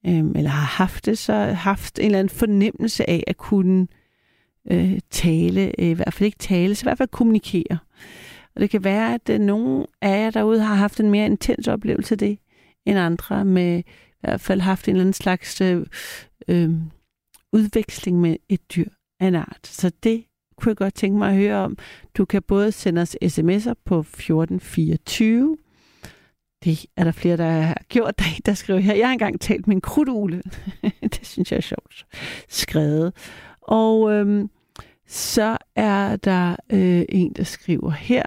øhm, 0.05 0.31
eller 0.35 0.49
har 0.49 0.83
haft 0.83 1.05
det, 1.05 1.17
så 1.17 1.33
haft 1.33 1.99
en 1.99 2.05
eller 2.05 2.19
anden 2.19 2.37
fornemmelse 2.37 3.09
af 3.09 3.23
at 3.27 3.37
kunne 3.37 3.87
øh, 4.71 4.99
tale, 5.09 5.81
øh, 5.81 5.87
i 5.87 5.93
hvert 5.93 6.13
fald 6.13 6.25
ikke 6.25 6.37
tale, 6.37 6.75
så 6.75 6.83
i 6.83 6.87
hvert 6.87 6.97
fald 6.97 7.09
kommunikere. 7.09 7.77
Og 8.55 8.61
det 8.61 8.69
kan 8.69 8.83
være, 8.83 9.13
at 9.13 9.29
øh, 9.29 9.39
nogle 9.39 9.85
af 10.01 10.23
jer 10.23 10.29
derude 10.29 10.61
har 10.61 10.75
haft 10.75 10.99
en 10.99 11.09
mere 11.09 11.25
intens 11.25 11.67
oplevelse 11.67 12.13
af 12.13 12.17
det, 12.17 12.39
end 12.85 12.99
andre, 12.99 13.45
med 13.45 13.79
i 13.79 13.83
hvert 14.21 14.41
fald 14.41 14.61
haft 14.61 14.87
en 14.87 14.91
eller 14.91 15.01
anden 15.01 15.13
slags 15.13 15.61
øh, 15.61 15.85
øh, 16.47 16.71
udveksling 17.53 18.21
med 18.21 18.35
et 18.49 18.75
dyr 18.75 18.89
af 19.19 19.27
en 19.27 19.35
art. 19.35 19.59
Så 19.63 19.91
det 20.03 20.23
kunne 20.57 20.69
jeg 20.69 20.77
godt 20.77 20.93
tænke 20.93 21.17
mig 21.17 21.29
at 21.29 21.35
høre 21.35 21.55
om. 21.55 21.77
Du 22.17 22.25
kan 22.25 22.41
både 22.41 22.71
sende 22.71 23.01
os 23.01 23.15
sms'er 23.23 23.73
på 23.85 23.99
1424. 23.99 25.57
Det 26.63 26.85
er 26.97 27.03
der 27.03 27.11
flere, 27.11 27.37
der 27.37 27.49
har 27.49 27.81
gjort. 27.89 28.19
Der, 28.19 28.25
der 28.45 28.53
skriver 28.53 28.79
her, 28.79 28.95
jeg 28.95 29.07
har 29.07 29.13
engang 29.13 29.41
talt 29.41 29.67
med 29.67 29.75
en 29.75 29.81
krudtugle. 29.81 30.41
det 31.13 31.19
synes 31.23 31.51
jeg 31.51 31.57
er 31.57 31.61
sjovt 31.61 32.05
skrevet. 32.49 33.13
Og 33.61 34.11
øhm, 34.11 34.49
så 35.07 35.57
er 35.75 36.15
der 36.15 36.55
øh, 36.71 37.05
en, 37.09 37.33
der 37.33 37.43
skriver 37.43 37.91
her. 37.91 38.23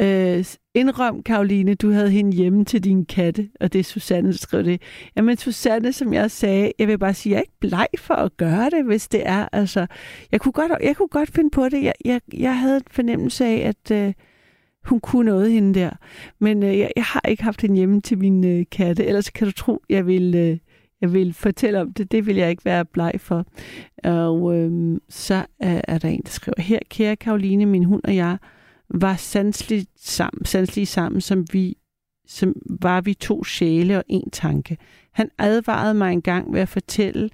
Øh, 0.00 0.44
indrøm, 0.74 1.22
Karoline, 1.22 1.74
du 1.74 1.90
havde 1.90 2.10
hende 2.10 2.36
hjemme 2.36 2.64
til 2.64 2.84
din 2.84 3.04
katte, 3.04 3.48
og 3.60 3.72
det 3.72 3.78
er 3.78 3.84
Susanne, 3.84 4.32
der 4.32 4.38
skrev 4.38 4.64
det. 4.64 4.82
Jamen 5.16 5.36
Susanne, 5.36 5.92
som 5.92 6.12
jeg 6.12 6.30
sagde, 6.30 6.72
jeg 6.78 6.88
vil 6.88 6.98
bare 6.98 7.14
sige, 7.14 7.30
jeg 7.30 7.36
er 7.36 7.42
ikke 7.42 7.60
bleg 7.60 7.86
for 7.98 8.14
at 8.14 8.36
gøre 8.36 8.70
det, 8.70 8.84
hvis 8.84 9.08
det 9.08 9.22
er. 9.24 9.48
Altså, 9.52 9.86
jeg 10.32 10.40
kunne 10.40 10.52
godt, 10.52 10.72
jeg 10.82 10.96
kunne 10.96 11.08
godt 11.08 11.30
finde 11.30 11.50
på 11.50 11.68
det. 11.68 11.82
Jeg, 11.82 11.92
jeg, 12.04 12.20
jeg 12.32 12.58
havde 12.58 12.76
en 12.76 12.82
fornemmelse 12.90 13.44
af, 13.44 13.68
at 13.68 13.90
øh, 13.96 14.12
hun 14.84 15.00
kunne 15.00 15.30
noget 15.30 15.52
hende 15.52 15.80
der. 15.80 15.90
Men 16.38 16.62
øh, 16.62 16.78
jeg, 16.78 16.90
jeg 16.96 17.04
har 17.04 17.22
ikke 17.28 17.42
haft 17.42 17.62
hende 17.62 17.76
hjemme 17.76 18.00
til 18.00 18.18
min 18.18 18.44
øh, 18.44 18.64
katte, 18.72 19.04
ellers 19.04 19.30
kan 19.30 19.46
du 19.46 19.52
tro, 19.52 19.82
jeg 19.88 20.06
vil, 20.06 20.34
øh, 20.34 20.58
jeg 21.00 21.12
vil 21.12 21.34
fortælle 21.34 21.80
om 21.80 21.92
det. 21.92 22.12
Det 22.12 22.26
vil 22.26 22.36
jeg 22.36 22.50
ikke 22.50 22.64
være 22.64 22.84
bleg 22.84 23.12
for. 23.18 23.46
Og 24.04 24.56
øh, 24.56 24.98
så 25.08 25.46
er, 25.60 25.80
er 25.88 25.98
der 25.98 26.08
en, 26.08 26.22
der 26.22 26.30
skriver 26.30 26.62
her, 26.62 26.78
kære 26.90 27.16
Karoline, 27.16 27.66
min 27.66 27.84
hund 27.84 28.02
og 28.04 28.16
jeg, 28.16 28.36
var 28.94 29.16
sanseligt 29.16 29.90
sammen, 29.96 30.44
sanselige 30.44 30.86
sammen, 30.86 31.20
som 31.20 31.46
vi 31.52 31.76
som 32.26 32.54
var 32.80 33.00
vi 33.00 33.14
to 33.14 33.44
sjæle 33.44 33.98
og 33.98 34.04
en 34.08 34.30
tanke. 34.30 34.78
Han 35.12 35.30
advarede 35.38 35.94
mig 35.94 36.12
engang 36.12 36.52
ved 36.52 36.60
at 36.60 36.68
fortælle 36.68 37.30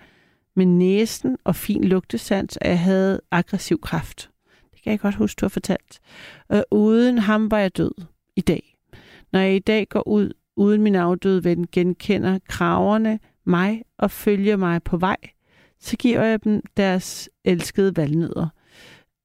med 0.56 0.66
næsen 0.66 1.36
og 1.44 1.56
fin 1.56 1.84
lugtesans, 1.84 2.58
at 2.60 2.70
jeg 2.70 2.80
havde 2.80 3.20
aggressiv 3.30 3.80
kraft. 3.80 4.30
Det 4.74 4.82
kan 4.82 4.90
jeg 4.90 5.00
godt 5.00 5.14
huske, 5.14 5.38
du 5.40 5.44
har 5.44 5.48
fortalt. 5.48 6.00
Og 6.48 6.64
uden 6.70 7.18
ham 7.18 7.50
var 7.50 7.58
jeg 7.58 7.76
død 7.76 7.92
i 8.36 8.40
dag. 8.40 8.76
Når 9.32 9.40
jeg 9.40 9.56
i 9.56 9.58
dag 9.58 9.88
går 9.88 10.08
ud, 10.08 10.32
uden 10.56 10.82
min 10.82 10.94
afdøde 10.94 11.44
ven 11.44 11.66
genkender 11.72 12.38
kraverne 12.48 13.18
mig 13.44 13.82
og 13.98 14.10
følger 14.10 14.56
mig 14.56 14.82
på 14.82 14.96
vej, 14.96 15.16
så 15.80 15.96
giver 15.96 16.22
jeg 16.22 16.44
dem 16.44 16.62
deres 16.76 17.30
elskede 17.44 17.96
valnødder. 17.96 18.48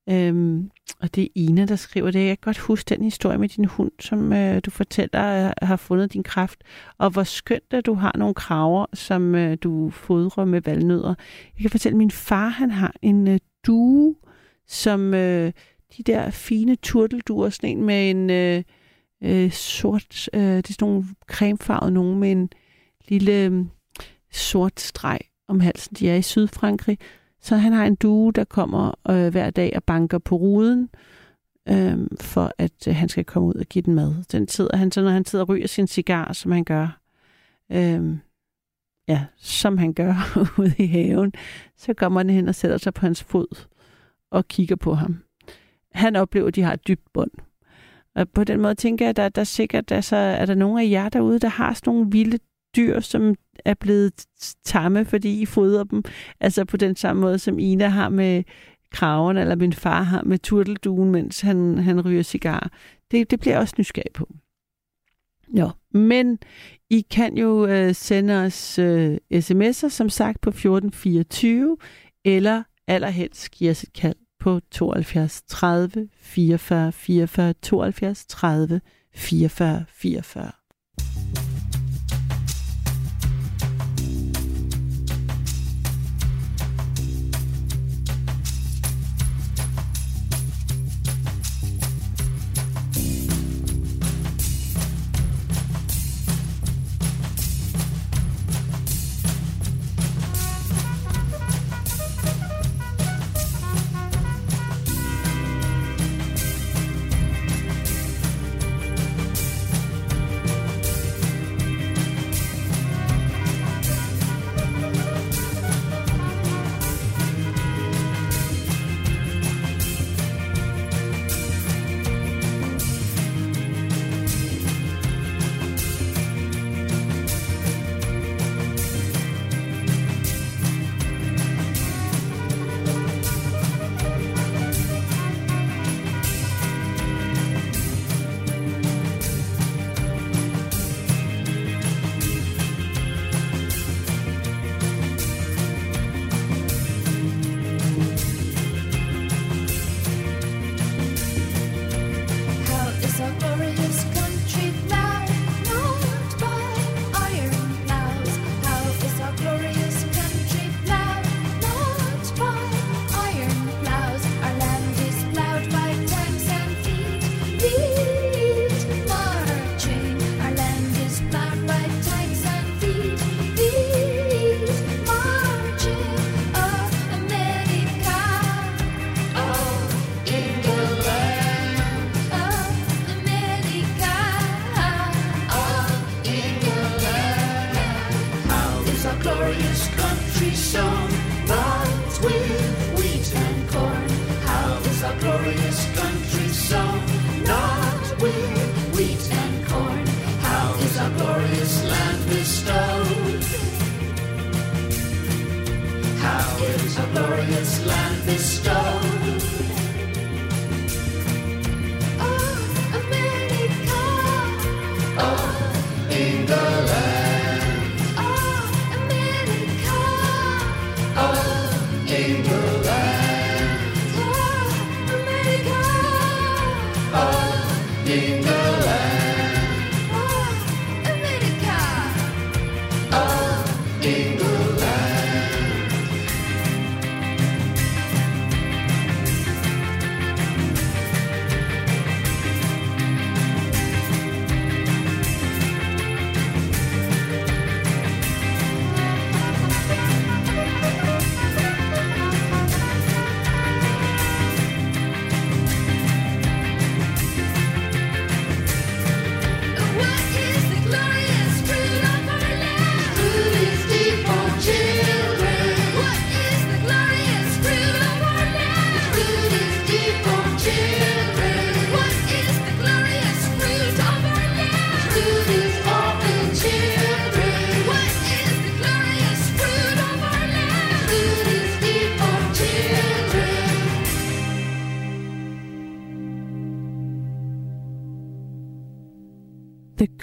Øhm, 0.09 0.71
og 0.99 1.15
det 1.15 1.23
er 1.23 1.27
Ina, 1.35 1.65
der 1.65 1.75
skriver 1.75 2.11
det. 2.11 2.19
Jeg 2.19 2.39
kan 2.39 2.41
godt 2.41 2.57
huske 2.57 2.89
den 2.89 3.03
historie 3.03 3.37
med 3.37 3.49
din 3.49 3.65
hund, 3.65 3.91
som 3.99 4.33
øh, 4.33 4.61
du 4.65 4.71
fortæller 4.71 5.47
øh, 5.47 5.53
har 5.61 5.75
fundet 5.75 6.13
din 6.13 6.23
kraft. 6.23 6.63
Og 6.97 7.09
hvor 7.09 7.23
skønt, 7.23 7.73
at 7.73 7.85
du 7.85 7.93
har 7.93 8.11
nogle 8.17 8.33
kraver, 8.33 8.85
som 8.93 9.35
øh, 9.35 9.57
du 9.63 9.89
fodrer 9.89 10.45
med 10.45 10.61
valnødder. 10.61 11.15
Jeg 11.55 11.61
kan 11.61 11.69
fortælle, 11.69 11.93
at 11.93 11.97
min 11.97 12.11
far 12.11 12.47
han 12.47 12.71
har 12.71 12.93
en 13.01 13.27
øh, 13.27 13.39
due, 13.67 14.15
som 14.67 15.13
øh, 15.13 15.51
de 15.97 16.03
der 16.03 16.29
fine 16.29 16.75
turtelduer, 16.75 17.49
sådan 17.49 17.69
en 17.69 17.83
med 17.83 18.09
en 18.09 18.29
øh, 18.29 18.63
øh, 19.23 19.51
sort, 19.51 20.29
øh, 20.33 20.41
det 20.41 20.69
er 20.69 20.73
sådan 20.73 20.87
nogle 20.87 21.05
cremefarvede 21.27 21.93
nogen 21.93 22.19
med 22.19 22.31
en 22.31 22.49
lille 23.07 23.45
øh, 23.45 23.65
sort 24.31 24.79
streg 24.79 25.19
om 25.47 25.59
halsen. 25.59 25.95
De 25.99 26.09
er 26.09 26.15
i 26.15 26.21
Sydfrankrig. 26.21 26.99
Så 27.43 27.55
han 27.55 27.73
har 27.73 27.85
en 27.85 27.95
due, 27.95 28.31
der 28.31 28.43
kommer 28.43 28.91
øh, 29.09 29.27
hver 29.27 29.49
dag 29.49 29.73
og 29.75 29.83
banker 29.83 30.17
på 30.17 30.35
ruden, 30.35 30.89
øh, 31.69 31.97
for 32.21 32.53
at 32.57 32.87
øh, 32.87 32.95
han 32.95 33.09
skal 33.09 33.25
komme 33.25 33.47
ud 33.47 33.53
og 33.53 33.65
give 33.65 33.81
den 33.81 33.95
mad. 33.95 34.23
Den 34.31 34.47
sidder 34.47 34.77
han 34.77 34.91
så, 34.91 35.01
når 35.01 35.09
han 35.09 35.25
sidder 35.25 35.45
og 35.45 35.49
ryger 35.49 35.67
sin 35.67 35.87
cigar, 35.87 36.33
som 36.33 36.51
han 36.51 36.63
gør. 36.63 36.99
øh, 37.71 38.17
ja, 39.07 39.25
som 39.37 39.77
han 39.77 39.93
gør 39.93 40.13
ude 40.59 40.75
i 40.77 40.87
haven, 40.87 41.33
så 41.77 41.93
kommer 41.93 42.23
den 42.23 42.29
hen 42.29 42.47
og 42.47 42.55
sætter 42.55 42.77
sig 42.77 42.93
på 42.93 43.05
hans 43.05 43.23
fod 43.23 43.65
og 44.31 44.47
kigger 44.47 44.75
på 44.75 44.93
ham. 44.93 45.23
Han 45.91 46.15
oplever, 46.15 46.47
at 46.47 46.55
de 46.55 46.61
har 46.61 46.73
et 46.73 46.87
dybt 46.87 47.13
bånd. 47.13 47.31
Og 48.15 48.29
på 48.29 48.43
den 48.43 48.61
måde 48.61 48.75
tænker 48.75 49.05
jeg, 49.05 49.09
at 49.09 49.17
der, 49.17 49.29
der 49.29 49.43
sikkert 49.43 49.91
altså, 49.91 50.15
er 50.15 50.45
der 50.45 50.55
nogle 50.55 50.81
af 50.81 50.89
jer 50.89 51.09
derude, 51.09 51.39
der 51.39 51.47
har 51.47 51.73
sådan 51.73 51.93
nogle 51.93 52.11
vilde 52.11 52.39
dyr, 52.75 52.99
som 52.99 53.35
er 53.65 53.73
blevet 53.73 54.25
tamme, 54.65 55.05
fordi 55.05 55.41
I 55.41 55.45
fodrer 55.45 55.83
dem. 55.83 56.03
Altså 56.39 56.65
på 56.65 56.77
den 56.77 56.95
samme 56.95 57.21
måde, 57.21 57.39
som 57.39 57.59
Ina 57.59 57.87
har 57.87 58.09
med 58.09 58.43
kraven, 58.91 59.37
eller 59.37 59.55
min 59.55 59.73
far 59.73 60.03
har 60.03 60.23
med 60.23 60.39
turtelduen, 60.39 61.11
mens 61.11 61.41
han, 61.41 61.77
han 61.77 62.01
ryger 62.01 62.23
cigar. 62.23 62.71
Det, 63.11 63.31
det 63.31 63.39
bliver 63.39 63.53
jeg 63.53 63.61
også 63.61 63.75
nysgerrig 63.77 64.13
på. 64.13 64.29
Jo, 65.57 65.69
men 65.91 66.39
I 66.89 67.01
kan 67.01 67.37
jo 67.37 67.65
øh, 67.65 67.95
sende 67.95 68.33
os 68.33 68.79
øh, 68.79 69.17
sms'er, 69.33 69.89
som 69.89 70.09
sagt, 70.09 70.41
på 70.41 70.49
1424, 70.49 71.77
eller 72.25 72.63
allerhelst 72.87 73.51
give 73.51 73.71
os 73.71 73.83
et 73.83 73.93
kald 73.93 74.15
på 74.39 74.59
72 74.71 75.43
30 75.47 76.09
44 76.15 76.91
44 76.91 77.53
72 77.53 78.25
30 78.25 78.81
44 79.15 79.85
44. 79.89 80.62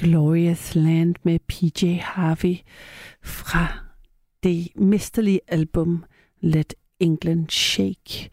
Glorious 0.01 0.75
Land 0.75 1.15
med 1.23 1.39
PJ 1.39 1.87
Harvey 2.03 2.57
fra 3.23 3.67
det 4.43 4.69
mesterlige 4.77 5.41
album 5.49 6.05
Let 6.41 6.75
England 7.01 7.51
Shake. 7.51 8.31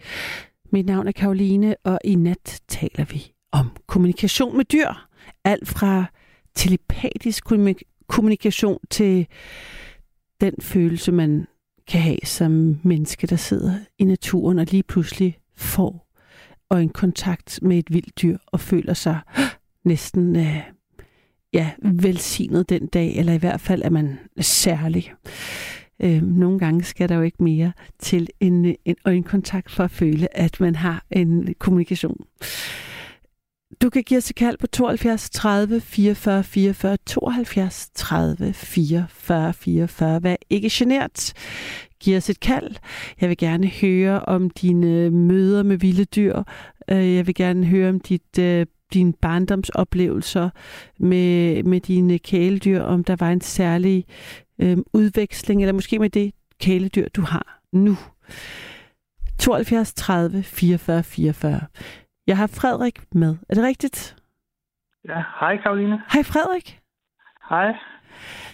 Mit 0.72 0.86
navn 0.86 1.08
er 1.08 1.12
Karoline, 1.12 1.76
og 1.84 2.00
i 2.04 2.16
nat 2.16 2.62
taler 2.68 3.06
vi 3.06 3.32
om 3.52 3.70
kommunikation 3.88 4.58
med 4.58 4.66
dyr. 4.66 5.08
Alt 5.44 5.68
fra 5.68 6.06
telepatisk 6.56 7.44
kommunikation 8.08 8.80
til 8.90 9.28
den 10.42 10.54
følelse, 10.62 11.12
man 11.12 11.48
kan 11.88 12.02
have 12.02 12.20
som 12.24 12.80
menneske, 12.84 13.28
der 13.28 13.36
sidder 13.36 13.80
i 13.98 14.04
naturen 14.04 14.60
og 14.60 14.68
lige 14.72 14.84
pludselig 14.84 15.38
får 15.56 16.08
en 16.72 16.90
kontakt 16.90 17.60
med 17.62 17.78
et 17.78 17.94
vildt 17.94 18.22
dyr 18.22 18.38
og 18.48 18.60
føler 18.60 18.94
sig 18.94 19.20
næsten 19.84 20.36
øh, 20.36 20.77
ja, 21.58 21.72
velsignet 21.82 22.70
den 22.70 22.88
dag, 22.88 23.16
eller 23.16 23.34
i 23.34 23.38
hvert 23.38 23.62
fald 23.62 23.82
er 23.82 23.90
man 23.90 24.20
særlig. 24.40 25.14
Øh, 26.04 26.22
nogle 26.22 26.60
gange 26.60 26.84
skal 26.84 27.10
der 27.10 27.16
jo 27.16 27.22
ikke 27.22 27.44
mere 27.44 27.72
til 28.00 28.28
en, 28.40 28.76
en 28.86 28.96
øjenkontakt 29.06 29.72
for 29.72 29.84
at 29.84 29.92
føle, 29.92 30.38
at 30.38 30.60
man 30.60 30.76
har 30.76 31.06
en 31.12 31.56
kommunikation. 31.60 32.18
Du 33.82 33.90
kan 33.90 34.04
give 34.04 34.18
os 34.18 34.30
et 34.30 34.36
kald 34.36 34.58
på 34.58 34.68
72 34.68 35.30
30 35.30 35.82
44 35.82 36.44
44 36.44 36.98
72 37.06 37.90
30 37.96 38.54
44 38.54 39.54
44. 39.54 40.24
Vær 40.24 40.36
ikke 40.50 40.70
genert. 40.72 41.34
Giv 42.00 42.18
os 42.18 42.30
et 42.30 42.40
kald. 42.40 42.76
Jeg 43.22 43.30
vil 43.30 43.38
gerne 43.38 43.68
høre 43.68 44.20
om 44.20 44.50
dine 44.50 45.10
møder 45.10 45.64
med 45.64 45.78
vilde 45.78 46.06
dyr. 46.06 46.44
Øh, 46.90 47.16
jeg 47.16 47.28
vil 47.28 47.36
gerne 47.36 47.66
høre 47.66 47.90
om 47.90 48.00
dit, 48.00 48.40
øh, 48.40 48.66
dine 48.94 49.14
barndomsoplevelser 49.22 50.50
med, 51.00 51.64
med 51.64 51.80
dine 51.82 52.20
kæledyr, 52.20 52.82
om 52.82 53.04
der 53.04 53.16
var 53.20 53.30
en 53.30 53.42
særlig 53.42 54.06
øh, 54.62 54.78
udveksling, 54.94 55.62
eller 55.62 55.74
måske 55.74 56.00
med 56.00 56.10
det 56.10 56.34
kæledyr, 56.62 57.08
du 57.16 57.22
har 57.22 57.60
nu. 57.72 57.96
72 59.40 59.94
30 59.94 60.44
44 60.44 61.04
44. 61.04 61.60
Jeg 62.28 62.38
har 62.38 62.48
Frederik 62.48 63.00
med. 63.12 63.36
Er 63.50 63.54
det 63.56 63.64
rigtigt? 63.64 64.16
Ja, 65.08 65.24
hej 65.40 65.58
Karoline. 65.58 66.02
Hej 66.14 66.24
Frederik. 66.24 66.80
Hej. 67.50 67.74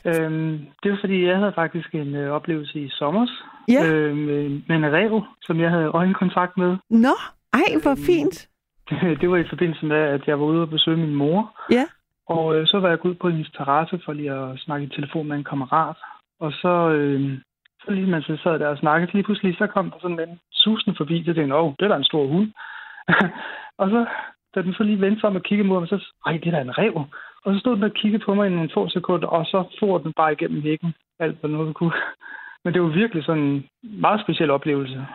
Øhm, 0.06 0.60
det 0.84 0.92
var 0.92 0.98
fordi, 1.02 1.26
jeg 1.28 1.38
havde 1.38 1.52
faktisk 1.56 1.96
en 1.96 2.16
øh, 2.16 2.32
oplevelse 2.32 2.80
i 2.80 2.90
sommer 2.90 3.28
Ja. 3.70 3.86
øh, 3.86 4.16
med, 4.18 4.50
med 4.68 4.76
en 4.76 4.86
rev, 4.94 5.22
som 5.42 5.60
jeg 5.60 5.70
havde 5.70 5.86
øjenkontakt 5.86 6.58
med. 6.58 6.78
Nå, 6.90 7.16
ej, 7.54 7.70
hvor 7.82 7.96
fint. 7.96 8.50
det 9.22 9.30
var 9.30 9.38
i 9.38 9.50
forbindelse 9.50 9.86
med, 9.86 9.98
at 9.98 10.28
jeg 10.28 10.40
var 10.40 10.46
ude 10.46 10.62
og 10.62 10.70
besøge 10.70 10.98
min 10.98 11.16
mor. 11.16 11.60
Ja. 11.72 11.86
Og 12.28 12.56
øh, 12.56 12.68
så 12.68 12.80
var 12.80 12.90
jeg 12.90 13.00
gået 13.00 13.12
ud 13.12 13.16
på 13.16 13.30
hendes 13.30 13.52
terrasse 13.52 14.00
for 14.06 14.14
lige 14.14 14.32
at 14.32 14.60
snakke 14.60 14.86
i 14.86 14.96
telefon 14.96 15.28
med 15.28 15.38
en 15.38 15.44
kammerat. 15.44 15.98
Og 16.40 16.52
så, 16.52 16.90
øh, 16.90 17.38
så 17.86 17.92
lige 17.92 18.08
mens 18.08 18.30
jeg 18.30 18.40
sad 18.44 18.60
der 18.60 18.68
og 18.68 18.78
snakkede, 18.78 19.14
lige 19.14 19.24
pludselig 19.24 19.58
så 19.58 19.68
kom 19.68 19.92
der 19.92 19.98
sådan 20.02 20.20
en 20.20 20.40
susende 20.52 20.98
forbi. 20.98 21.20
Så 21.20 21.34
tænkte 21.34 21.56
jeg, 21.56 21.64
åh, 21.64 21.74
det 21.80 21.86
er 21.86 21.90
da 21.90 21.96
en 21.96 22.12
stor 22.12 22.28
hund. 22.28 22.52
og 23.82 23.90
så, 23.90 24.06
da 24.56 24.62
den 24.62 24.74
så 24.74 24.84
lige 24.84 25.02
vendte 25.02 25.20
sig 25.20 25.30
om 25.30 25.36
og 25.36 25.44
kiggede 25.44 25.68
mod 25.68 25.80
mig, 25.80 25.90
så 25.90 26.00
ej, 26.26 26.34
det 26.44 26.48
er 26.48 26.52
da 26.52 26.62
en 26.62 26.78
rev. 26.78 26.96
Og 27.46 27.54
så 27.54 27.60
stod 27.60 27.76
den 27.76 27.84
og 27.84 27.94
kiggede 27.94 28.24
på 28.26 28.34
mig 28.34 28.48
i 28.48 28.54
nogle 28.54 28.70
få 28.74 28.90
sekunder, 28.90 29.28
og 29.28 29.46
så 29.46 29.64
for 29.80 29.98
den 29.98 30.14
bare 30.14 30.34
igennem 30.34 30.62
hækken, 30.62 30.94
alt 31.20 31.40
hvad 31.40 31.50
noget 31.50 31.76
kunne. 31.76 31.94
Men 32.64 32.74
det 32.74 32.82
var 32.82 32.88
virkelig 32.88 33.24
sådan 33.26 33.42
en 33.42 33.66
meget 33.82 34.22
speciel 34.22 34.52
oplevelse. 34.52 35.06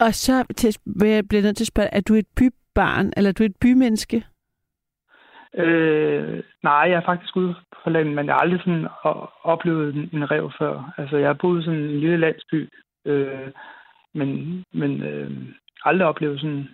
Og 0.00 0.14
så 0.14 0.44
til, 0.56 0.76
vil 0.86 1.08
jeg 1.08 1.28
blive 1.28 1.42
nødt 1.42 1.56
til 1.56 1.64
at 1.64 1.68
spørge, 1.68 1.94
er 1.94 2.00
du 2.00 2.14
et 2.14 2.26
bybarn, 2.36 3.12
eller 3.16 3.30
er 3.30 3.32
du 3.32 3.44
et 3.44 3.56
bymenneske? 3.56 4.24
Øh, 5.54 6.42
nej, 6.62 6.84
jeg 6.90 6.96
er 6.96 7.04
faktisk 7.06 7.36
ude 7.36 7.54
på 7.84 7.90
landet, 7.90 8.14
men 8.14 8.26
jeg 8.26 8.34
har 8.34 8.40
aldrig 8.40 8.60
sådan 8.60 8.88
oplevet 9.42 9.94
en, 9.94 10.10
en 10.12 10.30
rev 10.30 10.50
før. 10.58 10.94
Altså, 10.98 11.16
jeg 11.16 11.28
har 11.28 11.34
boet 11.34 11.60
i 11.60 11.64
sådan 11.64 11.80
en 11.80 12.00
lille 12.00 12.16
landsby, 12.16 12.68
øh, 13.04 13.48
men, 14.14 14.62
men 14.72 15.02
øh, 15.02 15.30
aldrig 15.84 16.08
oplevet 16.08 16.40
sådan, 16.40 16.68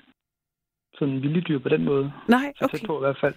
sådan 0.98 1.22
vilde 1.22 1.40
dyr 1.40 1.58
på 1.58 1.68
den 1.68 1.84
måde. 1.84 2.12
Nej, 2.28 2.52
Så 2.56 2.64
okay. 2.64 2.78
tæt 2.78 2.86
på 2.86 2.96
i 2.98 3.00
hvert 3.00 3.18
fald. 3.20 3.34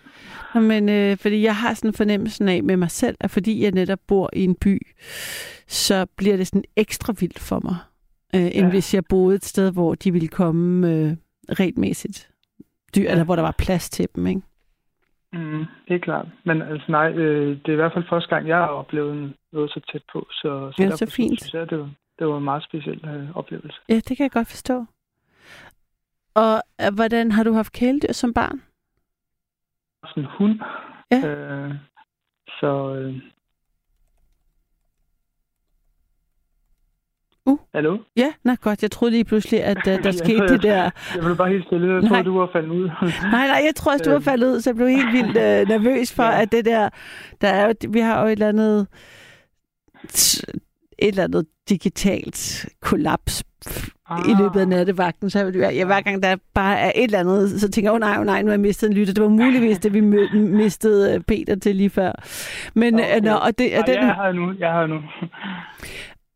Men 0.62 0.90
øh, 0.90 1.18
fordi 1.18 1.44
jeg 1.44 1.56
har 1.56 1.74
sådan 1.74 1.90
en 1.90 1.94
fornemmelse 1.94 2.44
af 2.44 2.64
med 2.64 2.78
mig 2.78 2.92
selv, 2.92 3.18
at 3.20 3.32
fordi 3.32 3.64
jeg 3.64 3.72
netop 3.72 4.00
bor 4.08 4.30
i 4.34 4.44
en 4.44 4.56
by, 4.56 4.82
så 5.68 6.06
bliver 6.18 6.38
det 6.38 6.48
sådan 6.48 6.64
ekstra 6.76 7.14
vildt 7.20 7.40
for 7.40 7.60
mig, 7.64 7.76
øh, 8.36 8.42
end 8.42 8.66
Ja. 8.66 8.70
hvis 8.70 8.94
jeg 8.94 9.04
boede 9.10 9.36
et 9.36 9.46
sted, 9.46 9.74
hvor 9.74 9.96
de 9.96 10.12
ville 10.12 10.28
komme 10.28 10.88
øh, 10.94 11.16
regelmæssigt 11.60 12.32
dyr, 12.96 13.02
ja. 13.04 13.12
eller 13.12 13.24
hvor 13.26 13.36
der 13.36 13.44
var 13.44 13.56
plads 13.58 13.90
til 13.90 14.08
dem, 14.16 14.28
ikke? 14.28 14.42
Mm, 15.34 15.66
det 15.88 15.96
er 15.96 16.00
klart. 16.00 16.28
Men 16.46 16.62
altså 16.62 16.86
nej, 16.92 17.12
øh, 17.12 17.58
det 17.58 17.68
er 17.68 17.74
i 17.74 17.76
hvert 17.76 17.94
fald 17.94 18.06
første 18.10 18.30
gang, 18.30 18.48
jeg 18.48 18.58
har 18.58 18.68
oplevet 18.68 19.34
noget 19.54 19.72
så 19.72 19.80
tæt 19.92 20.02
på. 20.14 20.28
Så, 20.32 20.74
Ja, 20.80 20.84
derfor 20.84 20.98
så 20.98 21.12
fint. 21.16 21.42
Synes 21.42 21.54
jeg, 21.54 21.70
det, 21.70 21.80
var, 21.80 21.90
det 22.20 22.28
var 22.28 22.38
en 22.38 22.44
meget 22.44 22.64
speciel 22.64 23.06
øh, 23.06 23.36
oplevelse. 23.38 23.78
Ja, 23.90 23.96
det 23.96 24.18
kan 24.18 24.24
jeg 24.24 24.32
godt 24.32 24.48
forstå. 24.48 24.86
Og 26.36 26.62
øh, 26.82 26.96
hvordan 26.96 27.32
har 27.32 27.44
du 27.44 27.54
haft 27.54 27.74
kæledyr 27.74 28.12
som 28.12 28.34
barn? 28.34 28.62
Sådan 30.06 30.24
en 30.24 30.30
hund. 30.38 30.60
Ja. 31.12 31.28
Øh, 31.28 31.74
så... 32.60 32.96
Øh, 32.96 33.16
Uh. 37.48 37.58
Hallo? 37.76 37.98
Ja, 38.18 38.32
nå 38.44 38.56
godt. 38.62 38.82
Jeg 38.82 38.92
troede 38.92 39.12
lige 39.12 39.24
pludselig, 39.26 39.64
at 39.64 39.78
uh, 39.78 40.04
der 40.04 40.12
skete 40.24 40.48
det 40.48 40.64
der... 40.64 40.84
Jeg 41.16 41.24
blev 41.24 41.38
bare 41.38 41.50
helt 41.50 41.66
stille. 41.66 41.94
Jeg 41.94 42.02
Nej. 42.02 42.10
troede, 42.10 42.24
du 42.24 42.40
var 42.40 42.50
faldet 42.54 42.70
ud. 42.70 42.90
Nej, 43.36 43.48
nej, 43.48 43.62
jeg 43.66 43.72
tror 43.76 43.92
også, 43.92 44.04
du 44.04 44.10
var 44.10 44.16
Øhm. 44.18 44.24
faldet 44.24 44.48
ud, 44.48 44.62
så 44.62 44.70
jeg 44.70 44.76
blev 44.76 44.88
helt 44.88 45.12
vildt 45.14 45.38
øh, 45.38 45.68
nervøs 45.68 46.14
for, 46.14 46.24
Ja. 46.24 46.42
at 46.42 46.52
det 46.52 46.66
der... 46.66 46.90
Der 47.42 47.48
er 47.48 47.68
jo, 47.68 47.74
vi 47.90 48.00
har 48.00 48.22
jo 48.22 48.28
et 48.28 48.32
eller 48.32 48.48
andet... 48.50 48.88
Et 51.00 51.08
eller 51.08 51.24
andet 51.24 51.46
digitalt 51.70 52.66
kollaps 52.82 53.44
i 54.28 54.34
løbet 54.40 54.60
af 54.60 54.68
nattevagten. 54.68 55.30
Så 55.30 55.40
jeg, 55.46 55.76
jeg, 55.76 55.86
hver 55.86 56.02
gang 56.02 56.24
der 56.24 56.36
bare 56.54 56.80
er 56.80 56.92
et 56.96 57.04
eller 57.04 57.20
andet, 57.20 57.62
så 57.62 57.72
tænker 57.72 57.90
jeg, 57.92 57.94
oh, 57.94 58.00
nej, 58.00 58.16
oh, 58.20 58.26
nej, 58.26 58.42
nu 58.42 58.48
har 58.48 58.54
jeg 58.54 58.60
mistet 58.60 58.88
en 58.88 58.94
lytter. 58.94 59.14
Det 59.14 59.24
var 59.24 59.30
muligvis 59.30 59.80
det, 59.80 59.94
vi 59.94 60.00
mistede 60.40 61.14
øh, 61.16 61.22
Peter 61.22 61.56
til 61.56 61.76
lige 61.76 61.90
før. 61.90 62.12
Men, 62.74 62.94
Okay. 62.96 63.20
nå, 63.22 63.32
og, 63.32 63.58
det, 63.58 63.78
og, 63.80 63.88
den, 63.88 63.96
jeg 63.96 64.16
har 64.16 64.32
nu. 64.32 64.54
Jeg 64.60 64.72
har 64.72 64.86
nu. 64.88 65.00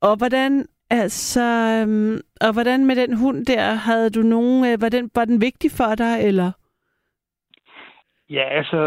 og 0.01 0.15
hvordan... 0.15 0.65
Altså, 0.91 1.41
øhm, 1.81 2.19
og 2.41 2.53
hvordan 2.53 2.85
med 2.85 2.95
den 2.95 3.17
hund 3.17 3.45
der, 3.45 3.73
havde 3.73 4.09
du 4.09 4.21
nogen, 4.21 4.65
øh, 4.65 4.81
var, 4.81 4.89
den, 4.89 5.11
var 5.15 5.25
den 5.25 5.41
vigtig 5.41 5.71
for 5.71 5.95
dig, 5.95 6.13
eller? 6.29 6.51
Ja, 8.29 8.43
altså... 8.59 8.79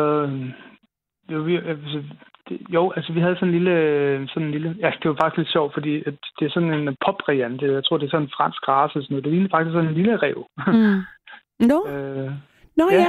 Det 1.29 1.37
var, 1.39 1.45
vir- 1.49 1.69
altså 1.69 2.03
det, 2.49 2.59
jo, 2.69 2.93
altså 2.97 3.13
vi 3.13 3.21
havde 3.21 3.37
sådan 3.37 3.49
en 3.49 3.55
lille... 3.55 3.75
Sådan 4.29 4.43
en 4.47 4.51
lille 4.53 4.77
ja, 4.79 4.91
det 5.03 5.09
var 5.11 5.17
faktisk 5.23 5.39
lidt 5.39 5.53
sjovt, 5.53 5.75
fordi 5.75 6.03
at 6.07 6.15
det 6.39 6.47
er 6.47 6.51
sådan 6.51 6.75
en 6.75 6.97
pop-variant. 7.07 7.63
Jeg 7.63 7.85
tror, 7.85 7.97
det 7.99 8.07
er 8.07 8.11
sådan 8.11 8.27
en 8.27 8.33
fransk 8.37 8.69
race. 8.69 8.93
Sådan 8.93 9.07
noget. 9.11 9.25
Det 9.25 9.33
ligner 9.33 9.49
faktisk 9.51 9.73
sådan 9.73 9.89
en 9.89 9.95
lille 9.95 10.17
rev. 10.17 10.47
Mm. 10.67 11.01
Nå, 11.71 11.79
øh, 11.89 12.31
nå 12.77 12.85
ja. 12.93 13.07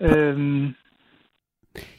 ja. 0.00 0.06
øhm, 0.08 0.64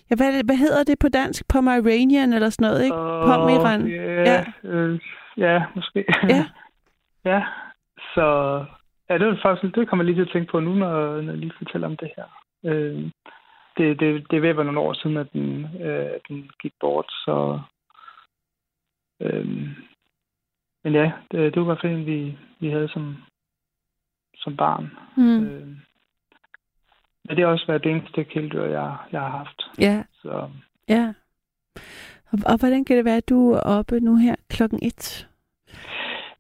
ja 0.10 0.16
hvad, 0.16 0.44
hvad 0.44 0.56
hedder 0.58 0.84
det 0.84 1.00
på 1.00 1.10
dansk? 1.10 1.48
Pomeranian 1.54 2.34
eller 2.34 2.50
sådan 2.50 2.68
noget, 2.68 2.84
ikke? 2.84 2.96
Pomeran. 3.30 3.88
Ja, 3.88 4.22
Ja. 4.32 4.46
øh, 4.64 5.00
ja, 5.46 5.64
måske. 5.76 6.06
Ja. 6.30 6.46
ja, 7.32 7.46
så 8.16 8.26
ja, 9.10 9.18
det, 9.18 9.28
var 9.28 9.40
faktisk, 9.42 9.76
det 9.76 9.90
kommer 9.90 10.06
jeg 10.06 10.14
lige 10.14 10.24
til 10.24 10.30
at 10.30 10.34
tænke 10.34 10.52
på 10.52 10.60
nu, 10.60 10.74
når, 10.74 11.22
når 11.22 11.32
jeg 11.32 11.40
lige 11.40 11.54
fortæller 11.58 11.88
om 11.88 11.98
det 11.98 12.12
her. 12.16 12.26
Øh, 12.66 13.12
det, 13.78 14.00
det, 14.00 14.32
det 14.32 14.38
er 14.38 14.42
ved 14.42 14.50
at 14.50 14.58
være 14.58 14.66
nogle 14.66 14.80
år 14.80 14.94
siden, 14.94 15.18
at 15.18 15.34
den, 15.34 15.64
øh, 15.82 16.10
at 16.16 16.22
den 16.28 16.50
gik 16.62 16.74
bort, 16.80 17.12
så... 17.26 17.62
Øh, 19.22 19.48
men 20.84 20.94
ja, 20.94 21.12
det, 21.32 21.54
det 21.54 21.56
var 21.56 21.62
i 21.62 21.66
hvert 21.66 21.82
fald 21.82 21.94
en, 21.94 22.06
vi, 22.06 22.38
vi 22.60 22.70
havde 22.70 22.90
som, 22.90 23.18
som 24.36 24.58
barn. 24.58 24.92
Mm. 25.18 25.44
Øh, 25.44 25.68
men 27.26 27.38
det 27.38 27.40
har 27.40 27.52
også 27.52 27.68
været 27.68 27.84
det 27.84 27.92
eneste 27.92 28.24
kæledyr, 28.24 28.64
jeg, 28.64 28.98
jeg 29.12 29.22
har 29.22 29.30
haft. 29.30 29.62
Ja, 29.80 30.04
Så 30.14 30.50
ja. 30.90 31.14
Og, 32.32 32.40
og 32.46 32.60
hvordan 32.60 32.86
kan 32.86 32.98
det 32.98 33.06
være, 33.06 33.18
at 33.18 33.30
du 33.30 33.52
er 33.52 33.60
oppe 33.60 34.00
nu 34.00 34.16
her 34.16 34.36
klokken 34.50 34.80
et? 34.82 35.29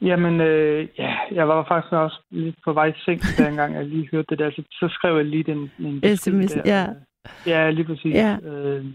Jamen, 0.02 0.42
øh, 0.42 0.88
ja, 0.98 1.16
jeg 1.32 1.48
var 1.48 1.66
faktisk 1.68 1.94
også 1.94 2.20
lidt 2.32 2.56
på 2.64 2.74
vej 2.74 2.86
i 2.86 2.94
seng, 3.06 3.22
da 3.38 3.48
engang 3.48 3.76
jeg 3.76 3.86
lige 3.86 4.10
hørte 4.12 4.28
det 4.30 4.40
der. 4.40 4.52
Så, 4.52 4.64
så 4.72 4.88
skrev 4.92 5.16
jeg 5.16 5.26
lige 5.26 5.44
den, 5.44 5.72
en 5.80 6.18
SMS, 6.18 6.54
der. 6.54 6.62
ja. 6.66 6.86
Ja, 7.46 7.70
lige 7.70 7.86
præcis. 7.86 8.16
Ja. 8.16 8.38
Øh, 8.44 8.86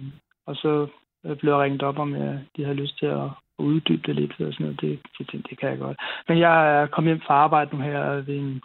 og 0.47 0.57
så 0.57 0.87
øh, 1.27 1.37
blev 1.37 1.53
jeg 1.53 1.61
ringet 1.61 1.83
op, 1.83 1.99
om 1.99 2.17
jeg, 2.17 2.41
de 2.57 2.65
havde 2.65 2.77
lyst 2.77 2.99
til 2.99 3.07
at 3.07 3.29
uddybe 3.59 4.03
det 4.07 4.15
lidt 4.15 4.31
og 4.41 4.53
sådan 4.53 4.67
noget. 4.67 4.81
Det, 4.81 5.01
det, 5.19 5.47
det, 5.51 5.59
kan 5.59 5.71
jeg 5.71 5.79
godt. 5.79 5.99
Men 6.29 6.39
jeg 6.39 6.81
er 6.81 6.87
kommet 6.87 7.11
hjem 7.11 7.23
fra 7.27 7.35
arbejde 7.35 7.77
nu 7.77 7.83
her 7.83 8.15
ved 8.15 8.37
en 8.37 8.63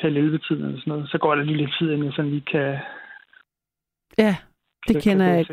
halv 0.00 0.16
11 0.16 0.38
tid 0.38 0.56
eller 0.56 0.78
sådan 0.78 0.90
noget. 0.92 1.10
Så 1.10 1.18
går 1.18 1.34
der 1.34 1.42
lige 1.42 1.56
lidt 1.56 1.74
tid, 1.78 1.90
inden 1.90 2.04
jeg 2.04 2.12
sådan 2.12 2.30
lige 2.30 2.46
kan... 2.52 2.78
Ja, 4.18 4.36
det 4.88 5.02
kender 5.02 5.26
jeg. 5.26 5.46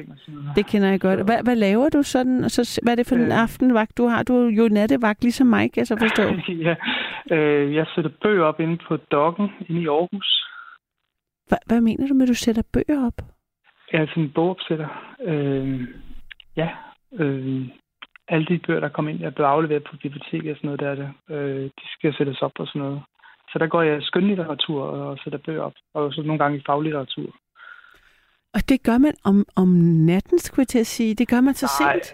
Det 0.56 0.66
kender 0.66 0.90
jeg 0.90 1.02
godt. 1.02 1.26
Hvad, 1.26 1.44
hvad 1.44 1.56
laver 1.56 1.90
du 1.90 2.04
sådan? 2.04 2.50
Så, 2.50 2.82
hvad 2.84 2.94
er 2.94 2.96
det 2.96 3.08
for 3.08 3.16
en 3.16 3.32
Øh. 3.32 3.42
aftenvagt, 3.44 3.98
du 3.98 4.08
har? 4.08 4.24
Du 4.24 4.34
er 4.36 4.52
jo 4.52 4.68
nattevagt, 4.72 5.24
ligesom 5.24 5.48
mig, 5.48 5.72
kan 5.72 5.80
jeg 5.80 5.88
så 5.88 5.98
forstå. 6.00 6.24
ja, 6.68 6.76
øh, 7.36 7.76
jeg 7.76 7.86
sætter 7.96 8.12
bøger 8.22 8.44
op 8.44 8.60
inde 8.60 8.78
på 8.88 8.98
Dokken 8.98 9.50
inde 9.70 9.82
i 9.82 9.88
Aarhus. 9.88 10.46
Hva, 11.48 11.58
hvad 11.66 11.82
mener 11.82 12.08
du 12.08 12.14
med, 12.14 12.24
at 12.24 12.30
du 12.30 12.34
sætter 12.34 12.64
bøger 12.74 13.06
op? 13.08 13.18
Jeg 13.94 14.02
er 14.02 14.08
sådan 14.08 14.24
en 14.24 14.32
bogopsætter. 14.36 14.88
Øh, 15.24 15.88
ja. 16.58 16.70
Øh, 17.20 17.66
alle 18.28 18.46
de 18.46 18.60
bøger, 18.68 18.80
der 18.80 18.90
kommer 18.90 19.12
ind, 19.12 19.20
jeg 19.22 19.36
blevet 19.36 19.50
afleveret 19.50 19.84
på 19.84 19.98
biblioteket 20.02 20.52
og 20.52 20.58
sådan 20.58 20.68
noget, 20.68 20.80
der 20.80 20.90
er 20.90 20.96
det. 20.96 21.10
Øh, 21.36 21.64
de 21.64 21.86
skal 21.94 22.14
sættes 22.18 22.42
op 22.42 22.52
og 22.60 22.68
sådan 22.68 22.82
noget. 22.82 23.02
Så 23.52 23.60
der 23.60 23.68
går 23.68 23.82
jeg 23.82 24.04
skønlitteratur 24.04 24.84
og 24.84 25.18
sætter 25.24 25.40
bøger 25.46 25.62
op. 25.62 25.74
Og 25.94 26.14
så 26.14 26.22
nogle 26.22 26.40
gange 26.40 26.58
i 26.58 26.64
faglitteratur. 26.66 27.36
Og 28.54 28.70
det 28.70 28.84
gør 28.84 28.98
man 28.98 29.14
om, 29.24 29.46
om 29.56 29.68
natten, 30.10 30.40
skulle 30.40 30.62
jeg 30.64 30.68
til 30.68 30.80
at 30.80 30.88
sige. 30.88 31.16
Det 31.16 31.28
gør 31.28 31.42
man 31.42 31.54
så 31.54 31.68
Nej, 31.80 32.00
sent. 32.00 32.14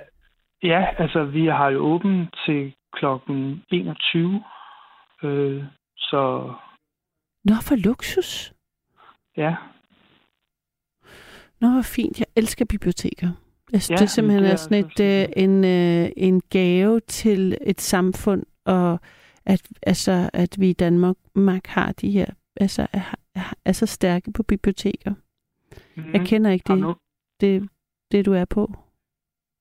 Ja, 0.64 0.86
altså 0.98 1.24
vi 1.24 1.46
har 1.46 1.70
jo 1.70 1.80
åbent 1.80 2.36
til 2.46 2.74
klokken 2.94 3.64
21. 3.72 4.44
Øh, 5.24 5.64
så 5.98 6.54
Nå, 7.44 7.54
for 7.62 7.76
luksus. 7.76 8.54
ja, 9.38 9.56
Nå, 11.62 11.68
hvor 11.70 11.82
fint. 11.82 12.20
Jeg 12.20 12.28
elsker 12.36 12.66
biblioteker. 12.66 13.30
Jeg 13.72 13.82
synes, 13.82 13.90
Ja, 13.90 13.96
det 13.96 14.02
er 14.02 14.08
simpelthen 14.08 14.44
det 14.44 14.50
er 14.50 14.54
er 14.54 14.58
sådan 14.58 14.84
så 14.84 15.04
et, 15.04 15.28
øh, 15.28 15.44
en, 15.44 15.66
øh, 15.66 16.10
en 16.18 16.42
gave 16.42 17.00
til 17.00 17.58
et 17.62 17.82
samfund, 17.82 18.44
og 18.66 19.00
at, 19.46 19.62
altså, 19.82 20.30
at 20.34 20.56
vi 20.60 20.70
i 20.70 20.74
Danmark 20.74 21.16
Mark 21.36 21.68
har 21.68 21.92
de 21.92 22.12
her, 22.12 22.26
altså, 22.56 22.88
at, 22.94 23.02
er 23.66 23.72
så 23.72 23.86
stærke 23.86 24.32
på 24.32 24.44
biblioteker. 24.44 25.14
Mm-hmm. 26.00 26.14
Jeg 26.14 26.28
kender 26.28 26.52
ikke 26.52 26.74
det, 26.74 26.95
det, 27.41 27.70
det, 28.12 28.26
du 28.26 28.34
er 28.34 28.45
på. 28.45 28.74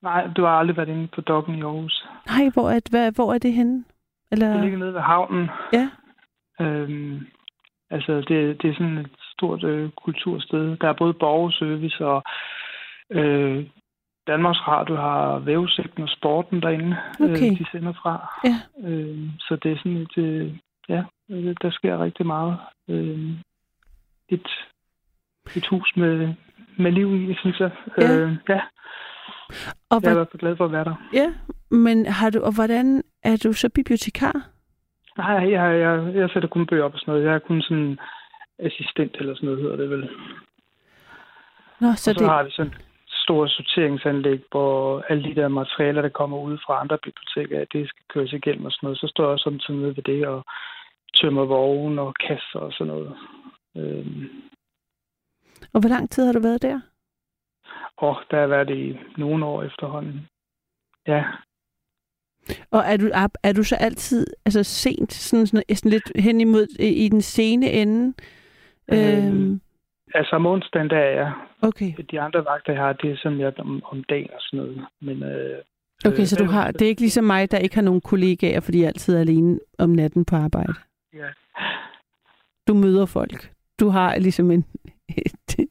Nej, 0.03 0.26
du 0.36 0.43
har 0.45 0.51
aldrig 0.51 0.76
været 0.76 0.89
inde 0.89 1.09
på 1.14 1.20
dokken 1.20 1.55
i 1.55 1.62
Aarhus. 1.62 2.07
Nej, 2.26 2.49
hvor 2.55 2.70
er, 2.70 2.80
hvad, 2.91 3.12
hvor 3.12 3.34
er 3.34 3.39
det 3.39 3.53
henne? 3.53 3.84
Eller, 4.32 4.53
Det 4.53 4.61
ligger 4.61 4.78
nede 4.78 4.95
ved 4.95 5.01
havnen. 5.01 5.49
Ja. 5.72 5.91
Øhm, 6.61 7.26
altså, 7.91 8.12
det, 8.16 8.62
det 8.62 8.70
er 8.70 8.74
sådan 8.74 8.99
et 8.99 9.11
stort 9.36 9.64
øh, 9.64 9.91
kultursted. 9.91 10.76
Der 10.76 10.89
er 10.89 10.93
både 10.93 11.14
borgerservice 11.14 12.07
og 12.07 12.22
øh, 13.11 13.66
Danmarks 14.26 14.68
Radio 14.68 14.97
har 14.97 15.39
vævesigten 15.39 16.03
og 16.03 16.09
sporten 16.09 16.62
derinde, 16.62 16.97
Okay. 17.20 17.51
øh, 17.53 17.59
de 17.59 17.66
sender 17.72 17.93
fra. 17.93 18.43
Ja. 18.45 18.89
Øh, 18.89 19.28
så 19.41 19.57
det 19.62 19.72
er 19.72 19.76
sådan 19.76 19.97
et, 19.97 20.18
øh, 20.18 20.57
ja, 20.89 21.05
øh, 21.30 21.55
der 21.62 21.70
sker 21.70 21.99
rigtig 22.05 22.26
meget. 22.26 22.59
Øh, 22.89 23.30
et, 24.28 24.49
et 25.57 25.66
hus 25.66 25.92
med, 25.96 26.34
med 26.78 26.92
liv 26.92 27.30
i, 27.30 27.34
synes 27.34 27.61
jeg. 27.61 27.70
Ja. 27.99 28.16
Øh, 28.16 28.36
ja. 28.49 28.61
og, 29.90 30.01
Jeg 30.03 30.09
er 30.09 30.11
i 30.11 30.14
hvert 30.14 30.28
fald 30.32 30.40
glad 30.40 30.57
for 30.57 30.64
at 30.64 30.72
være 30.72 30.84
der. 30.84 30.94
ja, 31.12 31.32
men 31.70 32.07
har 32.07 32.30
du, 32.30 32.40
og 32.42 32.55
hvordan 32.55 33.03
er 33.22 33.36
du 33.44 33.53
så 33.53 33.68
bibliotekar? 33.74 34.49
Nej, 35.18 35.51
jeg, 35.51 35.80
jeg, 35.80 36.14
jeg 36.14 36.30
sætter 36.32 36.49
kun 36.49 36.66
bøger 36.66 36.84
op 36.84 36.94
og 36.94 36.99
sådan 37.01 37.12
noget. 37.12 37.26
Jeg 37.26 37.34
er 37.34 37.38
kun 37.38 37.62
sådan 37.62 37.99
assistent 38.59 39.16
eller 39.16 39.34
sådan 39.34 39.46
noget, 39.46 39.62
hedder 39.62 39.76
det 39.76 39.90
vel. 39.90 40.09
Nå, 41.80 41.88
Så 41.96 42.11
og 42.11 42.14
så 42.14 42.20
det, 42.24 42.28
har 42.28 42.42
vi 42.42 42.51
sådan 42.51 42.72
et 42.72 42.78
stort 43.09 43.51
sorteringsanlæg, 43.51 44.40
hvor 44.51 45.05
alle 45.09 45.24
de 45.24 45.34
der 45.34 45.49
materialer, 45.49 46.03
der 46.03 46.09
kommer 46.09 46.38
ud 46.38 46.59
fra 46.66 46.80
andre 46.80 46.99
biblioteker, 47.05 47.64
det 47.72 47.88
skal 47.88 48.03
køres 48.09 48.32
igennem 48.32 48.64
og 48.66 48.72
sådan 48.72 48.86
noget. 48.86 48.99
Så 48.99 49.07
står 49.09 49.24
jeg 49.24 49.30
også 49.30 49.42
samtidig 49.51 49.96
ved 49.96 50.03
det 50.03 50.26
og 50.26 50.44
tømmer 51.16 51.44
vogne 51.44 52.01
og 52.03 52.14
kasser 52.14 52.59
og 52.59 52.72
sådan 52.72 52.86
noget. 52.92 53.16
Øhm, 53.76 54.28
og 55.73 55.81
hvor 55.81 55.89
lang 55.89 56.11
tid 56.11 56.27
har 56.27 56.33
du 56.33 56.41
været 56.41 56.63
der? 56.63 56.81
og 57.97 58.17
der 58.31 58.41
har 58.41 58.47
været 58.47 58.69
det 58.69 58.77
i 58.77 58.99
nogle 59.17 59.45
år 59.47 59.63
efterhånden. 59.63 60.27
Ja, 61.07 61.25
Og 62.71 62.81
er 62.87 62.97
du, 62.97 63.07
er, 63.15 63.29
er 63.43 63.53
du 63.53 63.63
så 63.63 63.77
altid 63.77 64.27
altså 64.45 64.63
sent, 64.63 65.13
sådan, 65.13 65.47
sådan, 65.47 65.77
sådan 65.77 65.91
lidt 65.91 66.13
hen 66.17 66.41
imod 66.41 66.67
i, 66.81 67.05
i 67.05 67.09
den 67.09 67.21
sene 67.21 67.71
ende? 67.71 68.15
Øhm, 68.93 69.27
Øhm, 69.27 69.61
altså 70.15 70.37
om 70.37 70.47
onsdagen, 70.47 70.91
der 70.91 70.99
er 70.99 71.11
jeg. 71.11 71.33
okay. 71.63 71.93
De 72.11 72.21
andre 72.21 72.45
vagter, 72.45 72.73
jeg 72.73 72.83
har, 72.83 72.93
det 72.93 73.11
er 73.13 73.17
sådan 73.17 73.39
lidt 73.39 73.59
om, 73.59 73.83
om 73.85 74.05
dagen 74.05 74.31
og 74.31 74.41
sådan 74.41 74.57
noget. 74.67 74.87
Men, 75.01 75.23
øh, 75.23 75.59
Okay, 76.05 76.21
øh, 76.21 76.27
så 76.27 76.37
du 76.37 76.45
har, 76.51 76.71
det 76.71 76.83
er 76.83 76.89
ikke 76.89 77.01
ligesom 77.01 77.25
mig, 77.25 77.51
der 77.51 77.59
ikke 77.59 77.75
har 77.75 77.83
nogen 77.83 78.01
kollegaer, 78.01 78.61
fordi 78.61 78.79
jeg 78.81 78.87
altid 78.89 79.17
er 79.17 79.21
alene 79.21 79.61
om 79.79 79.91
natten 79.91 80.25
på 80.25 80.37
arbejde. 80.37 80.75
Ja. 81.15 81.29
Du 82.69 82.75
møder 82.75 83.07
folk. 83.07 83.53
Du 83.81 83.89
har 83.89 84.19
ligesom 84.19 84.51
en... 84.51 84.65
Det, 85.57 85.69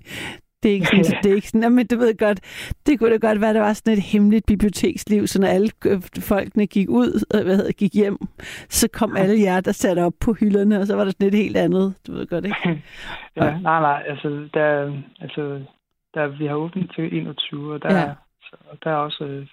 det 0.63 0.69
er 0.71 0.73
ikke 0.75 0.85
sådan, 0.87 1.23
det 1.23 1.31
er 1.31 1.35
ikke 1.35 1.47
sådan, 1.49 1.75
men 1.75 1.87
du 1.87 1.97
ved 1.97 2.17
godt, 2.17 2.39
det 2.85 2.99
kunne 2.99 3.11
da 3.11 3.17
godt 3.27 3.41
være, 3.41 3.49
at 3.49 3.55
der 3.55 3.61
var 3.61 3.73
sådan 3.73 3.93
et 3.93 4.03
hemmeligt 4.03 4.45
biblioteksliv, 4.45 5.27
så 5.27 5.41
når 5.41 5.47
alle 5.47 5.69
øh, 5.85 6.01
folkene 6.21 6.67
gik 6.67 6.89
ud, 6.89 7.25
og 7.33 7.43
hvad 7.43 7.55
hedder, 7.55 7.71
gik 7.71 7.93
hjem, 7.93 8.17
så 8.69 8.89
kom 8.93 9.15
alle 9.17 9.41
jer, 9.41 9.61
der 9.61 9.71
satte 9.71 9.99
op 10.05 10.13
på 10.21 10.33
hylderne, 10.33 10.79
og 10.79 10.87
så 10.87 10.95
var 10.95 11.03
der 11.03 11.11
sådan 11.11 11.27
et 11.27 11.33
helt 11.33 11.57
andet, 11.57 11.95
du 12.07 12.11
ved 12.11 12.27
godt, 12.27 12.45
ikke? 12.45 12.57
ja, 13.37 13.59
nej, 13.59 13.79
nej, 13.81 14.03
altså, 14.07 14.49
der, 14.53 14.93
altså 15.21 15.41
der, 16.13 16.27
vi 16.27 16.45
har 16.45 16.55
åbent 16.55 16.91
til 16.95 17.17
21, 17.17 17.73
og 17.73 17.81
der, 17.81 17.97
Ja. 17.99 18.13
så, 18.41 18.55
der 18.83 18.91
er 18.91 18.95
også... 18.95 19.23
Øh, 19.23 19.47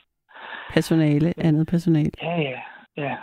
Personale, 0.74 1.35
andet 1.39 1.66
personale. 1.66 2.11
ja, 2.22 2.41
ja, 2.41 2.61
ja. 2.97 3.16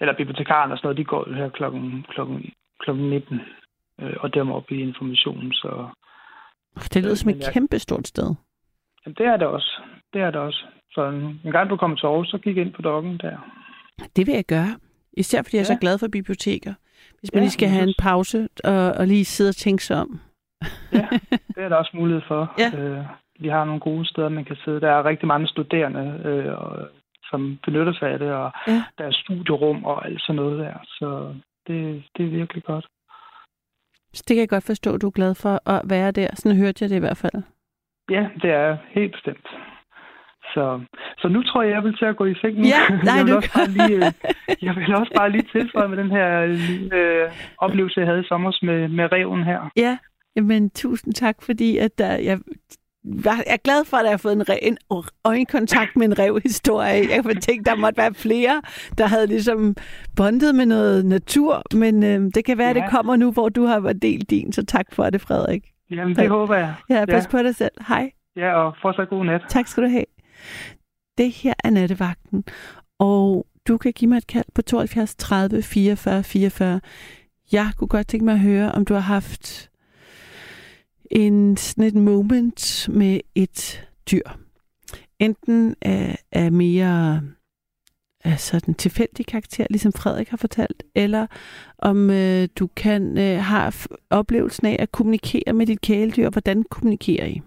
Eller 0.00 0.16
bibliotekaren 0.16 0.72
og 0.72 0.78
sådan 0.78 0.86
noget, 0.86 0.98
de 0.98 1.04
går 1.04 1.34
her 1.34 1.48
klokken, 1.48 2.06
klokken, 2.08 2.52
klokken 2.80 3.10
19, 3.10 3.40
øh, 4.00 4.16
og 4.20 4.34
dem 4.34 4.50
op 4.52 4.70
i 4.70 4.80
informationen, 4.80 5.52
så 5.52 5.88
Det 6.94 7.02
lyder 7.04 7.14
som 7.14 7.26
Men 7.28 7.36
et 7.36 7.42
jeg- 7.44 7.52
kæmpe 7.52 7.78
stort 7.78 8.06
sted. 8.08 8.34
jamen, 9.06 9.14
det 9.18 9.26
er 9.26 9.36
det 9.36 9.46
også. 9.46 9.80
Det 10.12 10.20
er 10.22 10.30
det 10.30 10.40
også. 10.40 10.64
Så 10.92 11.04
en 11.44 11.52
gang 11.52 11.70
du 11.70 11.76
kommer 11.76 11.96
til 11.96 12.06
Aarhus, 12.06 12.28
så 12.28 12.38
kig 12.38 12.56
ind 12.56 12.72
på 12.72 12.82
dokken 12.82 13.18
der. 13.18 13.36
Det 14.16 14.26
vil 14.26 14.34
jeg 14.34 14.44
gøre. 14.44 14.78
Især 15.16 15.42
fordi 15.42 15.56
jeg 15.56 15.60
er 15.60 15.64
så 15.74 15.78
glad 15.80 15.98
for 15.98 16.08
biblioteker. 16.12 16.74
Hvis 17.20 17.32
man 17.32 17.40
Ja, 17.40 17.44
lige 17.44 17.50
skal 17.50 17.68
have 17.68 17.88
en 17.88 17.94
pause 17.98 18.48
og, 18.64 18.92
og 18.92 19.06
lige 19.06 19.24
sidde 19.24 19.48
og 19.48 19.56
tænke 19.56 19.84
sig 19.84 19.96
om. 20.00 20.20
Ja, 20.92 21.08
det 21.54 21.62
er 21.64 21.68
der 21.68 21.76
også 21.76 21.90
mulighed 21.94 22.22
for. 22.28 22.52
Ja. 22.62 22.78
Øh, 22.78 23.04
vi 23.40 23.48
har 23.48 23.64
nogle 23.64 23.80
gode 23.80 24.06
steder, 24.06 24.28
man 24.28 24.44
kan 24.44 24.56
sidde. 24.64 24.80
Der 24.80 24.90
er 24.90 25.04
rigtig 25.04 25.26
mange 25.28 25.46
studerende, 25.48 26.20
øh, 26.24 26.86
som 27.30 27.58
benytter 27.64 27.92
sig 27.92 28.08
af 28.10 28.18
det, 28.18 28.32
og 28.32 28.52
Ja. 28.66 28.84
der 28.98 29.04
er 29.04 29.12
studierum 29.12 29.84
og 29.84 30.06
alt 30.06 30.20
sådan 30.22 30.36
noget 30.36 30.58
der. 30.58 30.74
Så 30.84 31.34
det, 31.66 32.02
det 32.16 32.24
er 32.26 32.30
virkelig 32.30 32.64
godt. 32.64 32.86
Så 34.14 34.24
det 34.28 34.34
kan 34.34 34.40
jeg 34.40 34.48
godt 34.48 34.64
forstå, 34.64 34.94
at 34.94 35.02
du 35.02 35.06
er 35.06 35.18
glad 35.20 35.34
for 35.34 35.68
at 35.68 35.80
være 35.84 36.10
der. 36.10 36.28
Sådan 36.34 36.58
hørte 36.58 36.78
jeg 36.80 36.90
det 36.90 36.96
i 36.96 37.04
hvert 37.06 37.16
fald. 37.16 37.42
Ja, 38.10 38.22
det 38.42 38.50
er 38.50 38.76
helt 38.90 39.12
bestemt. 39.12 39.48
Så, 40.54 40.80
så 41.18 41.28
nu 41.28 41.42
tror 41.42 41.62
jeg, 41.62 41.72
jeg 41.72 41.84
vil 41.84 41.96
til 41.96 42.04
at 42.04 42.16
gå 42.16 42.24
i 42.24 42.34
seng 42.34 42.54
nu. 42.58 42.66
Ja, 42.74 42.82
nej, 43.08 43.16
jeg, 43.16 43.24
vil 43.24 43.32
du 43.32 43.36
også 43.36 43.52
bare 43.58 43.70
lige, 43.78 43.96
øh, 43.96 44.12
jeg 44.62 44.76
vil 44.76 44.94
også 44.94 45.12
bare 45.16 45.30
lige 45.30 45.48
tilføje 45.52 45.88
med 45.88 45.96
den 45.96 46.10
her 46.10 46.28
øh, 46.98 47.30
oplevelse, 47.58 48.00
jeg 48.00 48.08
havde 48.08 48.20
i 48.20 48.28
sommer 48.28 48.52
med, 48.62 48.88
med 48.88 49.12
reven 49.12 49.44
her. 49.44 49.70
Ja, 49.76 49.98
jamen 50.36 50.70
tusind 50.70 51.14
tak, 51.14 51.36
fordi 51.42 51.78
at 51.78 51.98
der, 51.98 52.12
jeg, 52.16 52.38
jeg 53.24 53.44
er 53.46 53.56
glad 53.64 53.84
for, 53.84 53.96
at 53.96 54.02
jeg 54.04 54.12
har 54.12 54.16
fået 54.16 54.32
en, 54.32 54.48
re, 54.48 54.64
en 54.64 54.78
øjenkontakt 55.24 55.96
med 55.96 56.06
en 56.06 56.18
revhistorie. 56.18 57.10
Jeg 57.10 57.22
kunne 57.24 57.40
tænke, 57.40 57.64
der 57.64 57.74
måtte 57.74 57.96
være 57.96 58.14
flere, 58.14 58.62
der 58.98 59.06
havde 59.06 59.26
ligesom 59.26 59.76
bondet 60.16 60.54
med 60.54 60.66
noget 60.66 61.06
natur, 61.06 61.62
men 61.74 62.02
øh, 62.02 62.30
det 62.34 62.44
kan 62.44 62.58
være, 62.58 62.70
at 62.70 62.76
Ja. 62.76 62.82
det 62.82 62.90
kommer 62.90 63.16
nu, 63.16 63.32
hvor 63.32 63.48
du 63.48 63.64
har 63.64 63.92
delt 64.02 64.30
din, 64.30 64.52
så 64.52 64.64
tak 64.64 64.86
for 64.92 65.10
det, 65.10 65.20
Frederik. 65.20 65.70
Jamen, 65.90 66.16
det 66.16 66.28
håber 66.28 66.56
jeg. 66.56 66.74
Ja, 66.90 67.04
pas 67.04 67.24
Ja. 67.24 67.30
på 67.30 67.38
dig 67.42 67.56
selv. 67.56 67.70
Hej. 67.88 68.10
Ja, 68.36 68.52
og 68.54 68.74
fortsat 68.82 69.08
god 69.08 69.24
nat. 69.24 69.40
Tak 69.48 69.66
skal 69.66 69.82
du 69.82 69.88
have. 69.88 70.04
Det 71.18 71.30
her 71.30 71.54
er 71.64 71.70
nattevagten, 71.70 72.44
og 72.98 73.46
du 73.68 73.76
kan 73.78 73.92
give 73.92 74.08
mig 74.08 74.16
et 74.16 74.26
kald 74.26 74.44
på 74.54 74.62
72 74.62 75.14
30 75.14 75.62
44 75.62 76.22
44. 76.24 76.80
Jeg 77.52 77.70
kunne 77.78 77.88
godt 77.88 78.06
tænke 78.08 78.24
mig 78.24 78.34
at 78.34 78.40
høre, 78.40 78.72
om 78.72 78.84
du 78.84 78.94
har 78.94 79.00
haft 79.00 79.70
en 81.10 81.56
sådan 81.56 81.84
et 81.84 81.94
moment 81.94 82.88
med 82.92 83.20
et 83.34 83.88
dyr. 84.10 84.28
Enten 85.18 85.76
er, 85.80 86.16
er 86.32 86.50
mere 86.50 87.22
af 88.24 88.40
sådan 88.40 88.74
tilfældig 88.74 89.26
karakter, 89.26 89.66
ligesom 89.70 89.92
Frederik 89.92 90.28
har 90.28 90.36
fortalt, 90.36 90.82
eller 90.94 91.26
om 91.78 92.10
øh, 92.10 92.48
du 92.58 92.68
kan 92.76 93.18
øh, 93.18 93.38
have 93.38 93.72
oplevelsen 94.10 94.66
af 94.66 94.76
at 94.78 94.92
kommunikere 94.92 95.52
med 95.52 95.66
dit 95.66 95.80
kæledyr. 95.80 96.30
Hvordan 96.30 96.62
kommunikerer 96.62 97.26
I? 97.26 97.40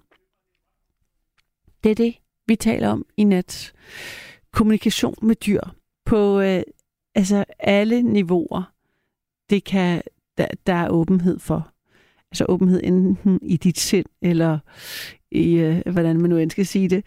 Det 1.84 1.92
er 1.92 1.96
det, 1.96 2.16
vi 2.48 2.56
taler 2.56 2.90
om 2.90 3.06
i 3.18 3.24
nat. 3.24 3.74
Kommunikation 4.52 5.16
med 5.22 5.36
dyr 5.36 5.62
på 6.06 6.40
øh, 6.40 6.62
altså 7.16 7.46
alle 7.60 8.02
niveauer. 8.02 8.74
Det 9.50 9.64
kan 9.64 10.02
der, 10.38 10.48
der 10.68 10.74
er 10.74 10.90
åbenhed 10.90 11.40
for. 11.40 11.72
Altså 12.32 12.46
åbenhed 12.50 12.82
enten 12.84 13.40
i 13.42 13.58
dit 13.58 13.80
sind, 13.80 14.06
eller 14.22 14.60
i, 15.32 15.54
øh, 15.54 15.82
hvordan 15.92 16.22
man 16.22 16.30
nu 16.30 16.38
end 16.38 16.52
skal 16.52 16.66
sige 16.66 16.90
det. 16.90 17.06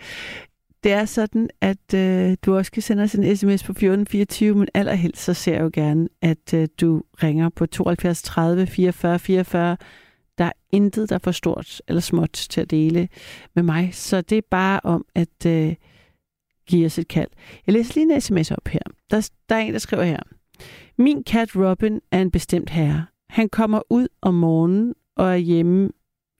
Det 0.84 0.92
er 0.92 1.04
sådan, 1.04 1.50
at 1.60 1.94
øh, 1.94 2.36
du 2.42 2.56
også 2.56 2.72
kan 2.72 2.82
sende 2.82 3.02
os 3.02 3.14
en 3.14 3.36
sms 3.36 3.64
på 3.64 3.72
1424, 3.72 4.54
men 4.54 4.68
allerhelst 4.74 5.22
så 5.22 5.34
ser 5.34 5.52
jeg 5.52 5.62
jo 5.62 5.70
gerne, 5.72 6.08
at 6.22 6.54
øh, 6.54 6.68
du 6.80 7.02
ringer 7.22 7.48
på 7.48 7.66
72 7.66 8.22
30 8.22 8.66
44 8.66 9.18
44. 9.18 9.76
Der 10.38 10.44
er 10.44 10.52
intet, 10.72 11.08
der 11.08 11.14
er 11.14 11.20
for 11.24 11.30
stort 11.30 11.82
eller 11.88 12.00
småt 12.00 12.32
til 12.32 12.60
at 12.60 12.70
dele 12.70 13.08
med 13.54 13.62
mig, 13.62 13.90
så 13.92 14.20
det 14.20 14.38
er 14.38 14.42
bare 14.50 14.80
om 14.84 15.04
at 15.14 15.46
øh, 15.46 15.74
give 16.66 16.86
os 16.86 16.98
et 16.98 17.08
kald. 17.08 17.28
Jeg 17.66 17.72
læser 17.72 17.92
lige 17.94 18.14
en 18.14 18.20
sms 18.20 18.50
op 18.50 18.68
her. 18.68 18.80
Der, 19.10 19.30
der 19.48 19.54
er 19.54 19.60
en, 19.60 19.72
der 19.72 19.78
skriver 19.78 20.02
her. 20.02 20.20
Min 20.98 21.24
kat 21.24 21.56
Robin 21.56 22.00
er 22.10 22.22
en 22.22 22.30
bestemt 22.30 22.70
herre. 22.70 23.06
Han 23.28 23.48
kommer 23.48 23.80
ud 23.90 24.08
om 24.22 24.34
morgenen 24.34 24.94
og 25.20 25.32
er 25.32 25.36
hjemme 25.36 25.90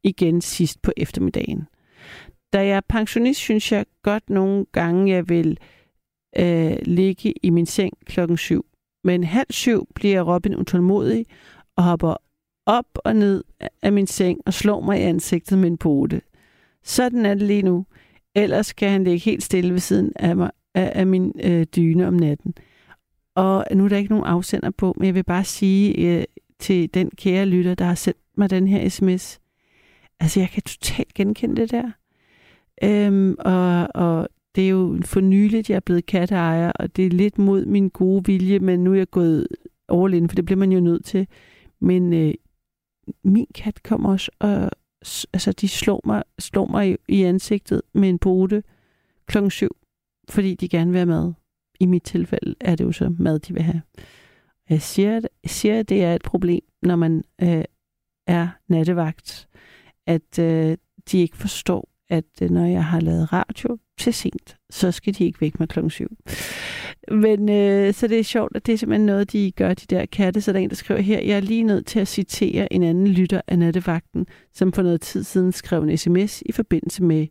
igen 0.04 0.40
sidst 0.40 0.82
på 0.82 0.92
eftermiddagen. 0.96 1.66
Da 2.52 2.66
jeg 2.66 2.76
er 2.76 2.80
pensionist, 2.88 3.40
synes 3.40 3.72
jeg 3.72 3.86
godt 4.02 4.30
nogle 4.30 4.66
gange, 4.72 5.12
jeg 5.12 5.28
vil 5.28 5.58
øh, 6.38 6.76
ligge 6.82 7.34
i 7.42 7.50
min 7.50 7.66
seng 7.66 7.92
klokken 8.04 8.36
syv. 8.36 8.66
Men 9.04 9.24
halv 9.24 9.46
syv 9.50 9.88
bliver 9.94 10.34
Robin 10.34 10.56
utålmodig 10.56 11.26
og 11.76 11.84
hopper 11.84 12.14
op 12.66 12.86
og 12.94 13.16
ned 13.16 13.44
af 13.82 13.92
min 13.92 14.06
seng 14.06 14.40
og 14.46 14.54
slår 14.54 14.80
mig 14.80 15.00
i 15.00 15.02
ansigtet 15.02 15.58
med 15.58 15.70
en 15.70 15.78
pote. 15.78 16.20
Sådan 16.84 17.26
er 17.26 17.34
det 17.34 17.42
lige 17.42 17.62
nu. 17.62 17.86
Ellers 18.34 18.72
kan 18.72 18.90
han 18.90 19.04
ligge 19.04 19.18
helt 19.18 19.42
stille 19.42 19.72
ved 19.72 19.80
siden 19.80 20.12
af, 20.16 20.36
mig, 20.36 20.50
af, 20.74 20.92
af 20.94 21.06
min 21.06 21.32
øh, 21.44 21.66
dyne 21.76 22.06
om 22.06 22.14
natten. 22.14 22.54
Og 23.36 23.64
nu 23.74 23.84
er 23.84 23.88
der 23.88 23.96
ikke 23.96 24.10
nogen 24.10 24.26
afsender 24.26 24.70
på, 24.70 24.94
men 24.96 25.06
jeg 25.06 25.14
vil 25.14 25.24
bare 25.24 25.44
sige 25.44 25.96
øh, 25.96 26.24
til 26.58 26.94
den 26.94 27.10
kære 27.10 27.46
lytter, 27.46 27.74
der 27.74 27.84
har 27.84 27.94
sendt 27.94 28.18
mig 28.40 28.50
den 28.50 28.68
her 28.68 28.88
sms. 28.88 29.40
Altså, 30.20 30.40
jeg 30.40 30.48
kan 30.48 30.62
totalt 30.62 31.14
genkende 31.14 31.56
det 31.56 31.70
der. 31.70 31.90
Øhm, 32.84 33.36
og, 33.38 33.88
og 33.94 34.28
det 34.54 34.64
er 34.64 34.68
jo 34.68 34.98
for 35.04 35.20
nyligt, 35.20 35.70
jeg 35.70 35.76
er 35.76 35.80
blevet 35.80 36.06
katteejer, 36.06 36.72
og 36.72 36.96
det 36.96 37.06
er 37.06 37.10
lidt 37.10 37.38
mod 37.38 37.66
min 37.66 37.88
gode 37.88 38.24
vilje, 38.24 38.58
men 38.58 38.84
nu 38.84 38.92
er 38.92 38.96
jeg 38.96 39.10
gået 39.10 39.46
all 39.88 40.14
in, 40.14 40.28
for 40.28 40.36
det 40.36 40.44
bliver 40.44 40.58
man 40.58 40.72
jo 40.72 40.80
nødt 40.80 41.04
til. 41.04 41.26
Men 41.80 42.12
øh, 42.12 42.34
min 43.24 43.46
kat 43.54 43.82
kommer 43.82 44.12
også, 44.12 44.30
og 44.38 44.70
altså, 45.32 45.52
de 45.52 45.68
slår 45.68 46.00
mig, 46.04 46.22
slår 46.38 46.66
mig 46.66 46.90
i, 46.90 46.96
i 47.08 47.22
ansigtet 47.22 47.82
med 47.92 48.08
en 48.08 48.18
pote 48.18 48.62
klokken 49.26 49.50
syv, 49.50 49.76
fordi 50.28 50.54
de 50.54 50.68
gerne 50.68 50.90
vil 50.90 50.98
have 50.98 51.06
mad. 51.06 51.32
I 51.80 51.86
mit 51.86 52.02
tilfælde 52.02 52.54
er 52.60 52.76
det 52.76 52.84
jo 52.84 52.92
så 52.92 53.14
mad, 53.18 53.38
de 53.38 53.54
vil 53.54 53.62
have. 53.62 53.82
Jeg 54.68 54.82
siger, 54.82 55.12
jeg 55.12 55.50
siger 55.50 55.80
at 55.80 55.88
det 55.88 56.04
er 56.04 56.14
et 56.14 56.22
problem, 56.22 56.64
når 56.82 56.96
man 56.96 57.24
øh, 57.42 57.64
er 58.30 58.48
nattevagt, 58.68 59.48
at 60.06 60.38
øh, 60.38 60.76
de 61.12 61.18
ikke 61.18 61.36
forstår, 61.36 61.88
at 62.08 62.24
øh, 62.42 62.50
når 62.50 62.66
jeg 62.66 62.84
har 62.84 63.00
lavet 63.00 63.32
radio 63.32 63.78
til 63.98 64.14
sent, 64.14 64.56
så 64.70 64.92
skal 64.92 65.14
de 65.14 65.24
ikke 65.24 65.40
væk 65.40 65.60
med 65.60 65.68
klokken 65.68 65.90
syv. 65.90 66.08
Men 67.10 67.48
øh, 67.48 67.94
så 67.94 68.06
det 68.06 68.18
er 68.18 68.24
sjovt, 68.24 68.56
at 68.56 68.66
det 68.66 68.72
er 68.72 68.76
simpelthen 68.76 69.06
noget, 69.06 69.32
de 69.32 69.52
gør, 69.52 69.74
de 69.74 69.86
der 69.86 70.06
katte. 70.06 70.40
Så 70.40 70.52
der 70.52 70.58
er 70.58 70.62
en, 70.62 70.70
der 70.70 70.76
skriver 70.76 71.00
her, 71.00 71.20
jeg 71.20 71.36
er 71.36 71.40
lige 71.40 71.62
nødt 71.62 71.86
til 71.86 72.00
at 72.00 72.08
citere 72.08 72.72
en 72.72 72.82
anden 72.82 73.08
lytter 73.08 73.40
af 73.46 73.58
nattevagten, 73.58 74.26
som 74.54 74.72
for 74.72 74.82
noget 74.82 75.00
tid 75.00 75.24
siden 75.24 75.52
skrev 75.52 75.82
en 75.82 75.96
sms 75.96 76.42
i 76.46 76.52
forbindelse 76.52 77.02
med, 77.02 77.26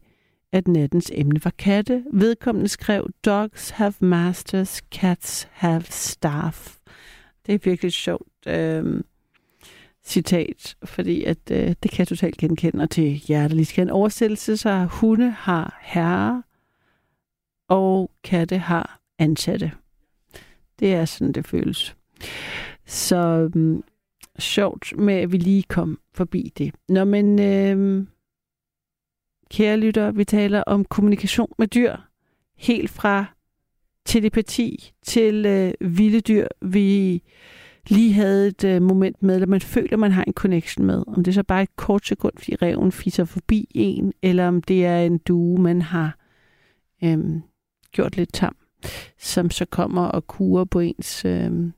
at 0.51 0.67
nattens 0.67 1.11
emne 1.13 1.39
var 1.43 1.53
katte. 1.57 2.03
Vedkommende 2.13 2.67
skrev, 2.67 3.09
dogs 3.25 3.69
have 3.69 3.93
masters, 3.99 4.81
cats 4.91 5.47
have 5.51 5.83
staff. 5.89 6.75
Det 7.45 7.53
er 7.53 7.59
virkelig 7.63 7.91
sjovt 7.91 8.47
øh, 8.47 9.01
citat, 10.09 10.75
fordi 10.83 11.23
at, 11.23 11.37
øh, 11.51 11.75
det 11.83 11.91
kan 11.91 11.99
jeg 11.99 12.07
totalt 12.07 12.37
genkende, 12.37 12.83
og 12.83 12.89
til 12.89 13.11
hjertelig 13.11 13.67
skal 13.67 13.81
en 13.81 13.89
oversættelse, 13.89 14.57
så 14.57 14.83
hunde 14.83 15.29
har 15.29 15.79
herre, 15.81 16.43
og 17.67 18.11
katte 18.23 18.57
har 18.57 18.99
ansatte. 19.19 19.71
Det 20.79 20.93
er 20.93 21.05
sådan, 21.05 21.33
det 21.33 21.47
føles. 21.47 21.95
Så 22.85 23.51
øh, 23.55 23.79
sjovt 24.39 24.97
med, 24.97 25.13
at 25.13 25.31
vi 25.31 25.37
lige 25.37 25.63
kom 25.63 25.99
forbi 26.13 26.53
det. 26.57 26.75
Nå, 26.89 27.03
men 27.03 27.39
øh, 27.39 28.05
kære 29.51 29.77
lytter, 29.77 30.11
vi 30.11 30.23
taler 30.23 30.63
om 30.63 30.85
kommunikation 30.85 31.53
med 31.57 31.67
dyr. 31.67 31.95
Helt 32.57 32.89
fra 32.89 33.25
telepati 34.05 34.91
til 35.03 35.45
øh, 35.45 35.73
vilde 35.97 36.21
dyr, 36.21 36.47
vi 36.61 37.21
lige 37.89 38.13
havde 38.13 38.47
et 38.47 38.63
øh, 38.63 38.81
moment 38.81 39.23
med, 39.23 39.35
eller 39.35 39.47
man 39.47 39.61
føler, 39.61 39.97
man 39.97 40.11
har 40.11 40.23
en 40.23 40.33
connection 40.33 40.85
med. 40.85 41.03
Om 41.07 41.15
det 41.15 41.27
er 41.27 41.33
så 41.33 41.43
bare 41.43 41.63
et 41.63 41.75
kort 41.75 42.05
sekund, 42.05 42.33
fordi 42.37 42.55
reven 42.55 42.91
fisser 42.91 43.25
forbi 43.25 43.67
en, 43.71 44.13
eller 44.21 44.47
om 44.47 44.61
det 44.61 44.85
er 44.85 44.99
en 44.99 45.17
due, 45.17 45.61
man 45.61 45.81
har 45.81 46.17
øhm, 47.03 47.41
gjort 47.91 48.17
lidt 48.17 48.33
tam, 48.33 48.55
som 49.17 49.49
så 49.49 49.65
kommer 49.65 50.05
og 50.05 50.27
kurer 50.27 50.65
på 50.65 50.79
ens 50.79 51.25
øhm, 51.25 51.73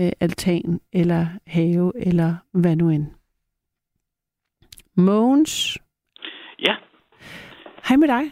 øh, 0.00 0.12
altan, 0.20 0.80
eller 0.92 1.26
have, 1.46 1.92
eller 1.96 2.36
hvad 2.52 2.76
nu 2.76 2.90
end. 2.90 3.06
Mogens, 4.94 5.78
Ja, 6.60 6.74
hej 7.88 7.96
med 7.96 8.08
dig. 8.08 8.22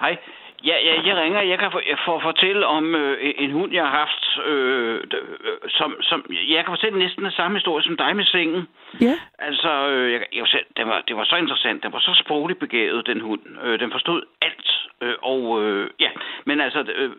hej. 0.00 0.16
Ja, 0.64 0.76
ja, 0.84 1.02
jeg 1.06 1.16
ringer. 1.16 1.40
Jeg 1.42 1.58
kan 1.58 1.70
for, 1.72 1.82
for 2.04 2.20
fortælle 2.20 2.66
om 2.66 2.94
øh, 2.94 3.34
en 3.38 3.50
hund, 3.50 3.72
jeg 3.72 3.84
har 3.86 3.96
haft, 3.98 4.46
øh, 4.46 4.94
øh, 4.94 5.56
som, 5.68 5.96
som... 6.02 6.26
Jeg 6.30 6.64
kan 6.64 6.72
fortælle 6.72 6.98
næsten 6.98 7.24
den 7.24 7.32
samme 7.32 7.56
historie 7.56 7.84
som 7.84 7.96
dig 7.96 8.16
med 8.16 8.24
sengen. 8.24 8.68
Ja. 9.00 9.14
Altså, 9.38 9.88
øh, 9.88 10.12
jeg, 10.12 10.20
jeg, 10.34 10.46
selv, 10.46 10.66
det, 10.76 10.86
var, 10.86 11.02
det 11.08 11.16
var 11.16 11.24
så 11.24 11.36
interessant. 11.36 11.82
Den 11.82 11.92
var 11.92 11.98
så 11.98 12.22
sprogligt 12.24 12.58
begavet, 12.58 13.06
den 13.06 13.20
hund. 13.20 13.40
Øh, 13.64 13.80
den 13.80 13.90
forstod 13.90 14.22
alt. 14.42 14.70
Øh, 15.02 15.14
og 15.22 15.62
øh, 15.64 15.90
ja, 16.00 16.10
men 16.44 16.60
altså, 16.60 16.84
øh, 16.96 17.10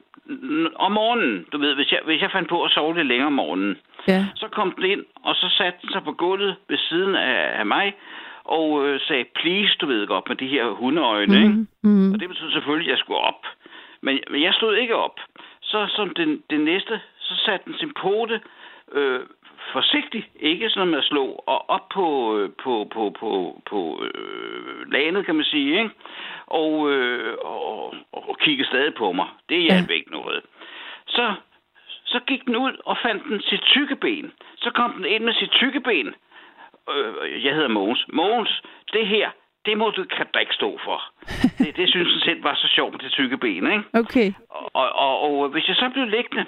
om 0.76 0.92
morgenen, 0.92 1.46
du 1.52 1.58
ved, 1.58 1.76
hvis 1.76 1.92
jeg, 1.92 2.00
hvis 2.06 2.22
jeg 2.22 2.32
fandt 2.32 2.50
på 2.50 2.64
at 2.64 2.72
sove 2.72 2.96
lidt 2.96 3.08
længere 3.08 3.28
om 3.28 3.34
morgenen, 3.34 3.78
Ja. 4.08 4.26
så 4.36 4.48
kom 4.48 4.72
den 4.72 4.86
ind, 4.86 5.06
og 5.24 5.36
så 5.36 5.50
satte 5.58 5.80
den 5.82 5.92
sig 5.92 6.04
på 6.04 6.12
gulvet 6.12 6.56
ved 6.70 6.78
siden 6.78 7.16
af, 7.16 7.60
af 7.60 7.66
mig, 7.66 7.94
og 8.48 8.88
øh, 8.88 9.00
sagde, 9.08 9.26
please, 9.36 9.78
du 9.82 9.86
ved 9.86 10.08
godt, 10.08 10.28
med 10.28 10.36
de 10.36 10.48
her 10.48 10.66
hundeøjne, 10.70 11.39
mm. 11.39 11.43
ikke? 11.43 11.66
Mm. 11.84 12.14
Og 12.14 12.20
det 12.20 12.30
betød 12.30 12.52
selvfølgelig, 12.52 12.88
at 12.88 12.91
jeg 12.91 13.00
skulle 13.00 13.20
op. 13.20 13.45
Men, 14.02 14.20
men 14.30 14.41
jeg 14.41 14.54
stod 14.54 14.76
ikke 14.76 14.95
op. 14.95 15.20
Så 15.62 15.88
som 15.95 16.10
det, 16.10 16.41
det 16.50 16.60
næste, 16.60 17.02
så 17.20 17.34
satte 17.45 17.66
den 17.66 17.78
sin 17.78 17.93
pote 18.02 18.41
øh, 18.91 19.20
forsigtigt, 19.74 20.28
ikke 20.39 20.70
sådan 20.70 20.88
med 20.88 20.98
at 20.98 21.04
slå, 21.04 21.26
og 21.45 21.70
op 21.70 21.89
på, 21.89 22.38
øh, 22.38 22.50
på, 22.64 22.88
på, 22.93 23.16
på, 23.20 23.62
på 23.70 24.04
øh, 24.04 24.91
lanet, 24.91 25.26
kan 25.26 25.36
man 25.36 25.45
sige, 25.45 25.80
ikke? 25.80 25.89
Og, 26.48 26.91
øh, 26.91 27.38
og, 27.41 27.95
og 28.12 28.38
kiggede 28.39 28.68
stadig 28.68 28.93
på 28.93 29.12
mig. 29.12 29.28
Det 29.50 29.62
hjalp 29.62 29.89
ja. 29.89 29.93
ikke 29.95 30.12
noget. 30.12 30.41
Så, 31.08 31.34
så 32.06 32.20
gik 32.28 32.45
den 32.45 32.56
ud 32.56 32.74
og 32.86 32.98
fandt 33.04 33.24
den 33.24 33.41
sit 33.41 33.62
tykke 33.62 33.95
ben. 33.95 34.32
Så 34.58 34.72
kom 34.72 34.93
den 34.93 35.06
ind 35.06 35.24
med 35.24 35.34
sit 35.34 35.52
tykke 35.52 35.80
ben. 35.80 36.16
Øh, 36.94 37.46
jeg 37.46 37.54
hedder 37.56 37.68
Mogens. 37.68 38.06
Mogens, 38.14 38.62
det 38.94 39.08
her, 39.08 39.30
det 39.66 39.78
må 39.78 39.90
du 39.90 40.04
kan 40.18 40.26
da 40.34 40.40
ikke 40.40 40.54
stå 40.54 40.80
for. 40.84 41.00
Det, 41.60 41.76
det 41.76 41.90
synes 41.90 42.12
den 42.12 42.22
selv 42.22 42.44
var 42.44 42.56
så 42.56 42.68
sjovt 42.76 42.92
med 42.92 43.00
det 43.00 43.12
tykke 43.12 43.38
ben, 43.38 43.72
ikke? 43.72 43.84
Okay. 43.94 44.34
Og, 44.50 44.96
og, 44.96 45.22
og 45.22 45.50
hvis 45.50 45.68
jeg 45.68 45.76
så 45.76 45.90
blev 45.94 46.06
liggende, 46.06 46.46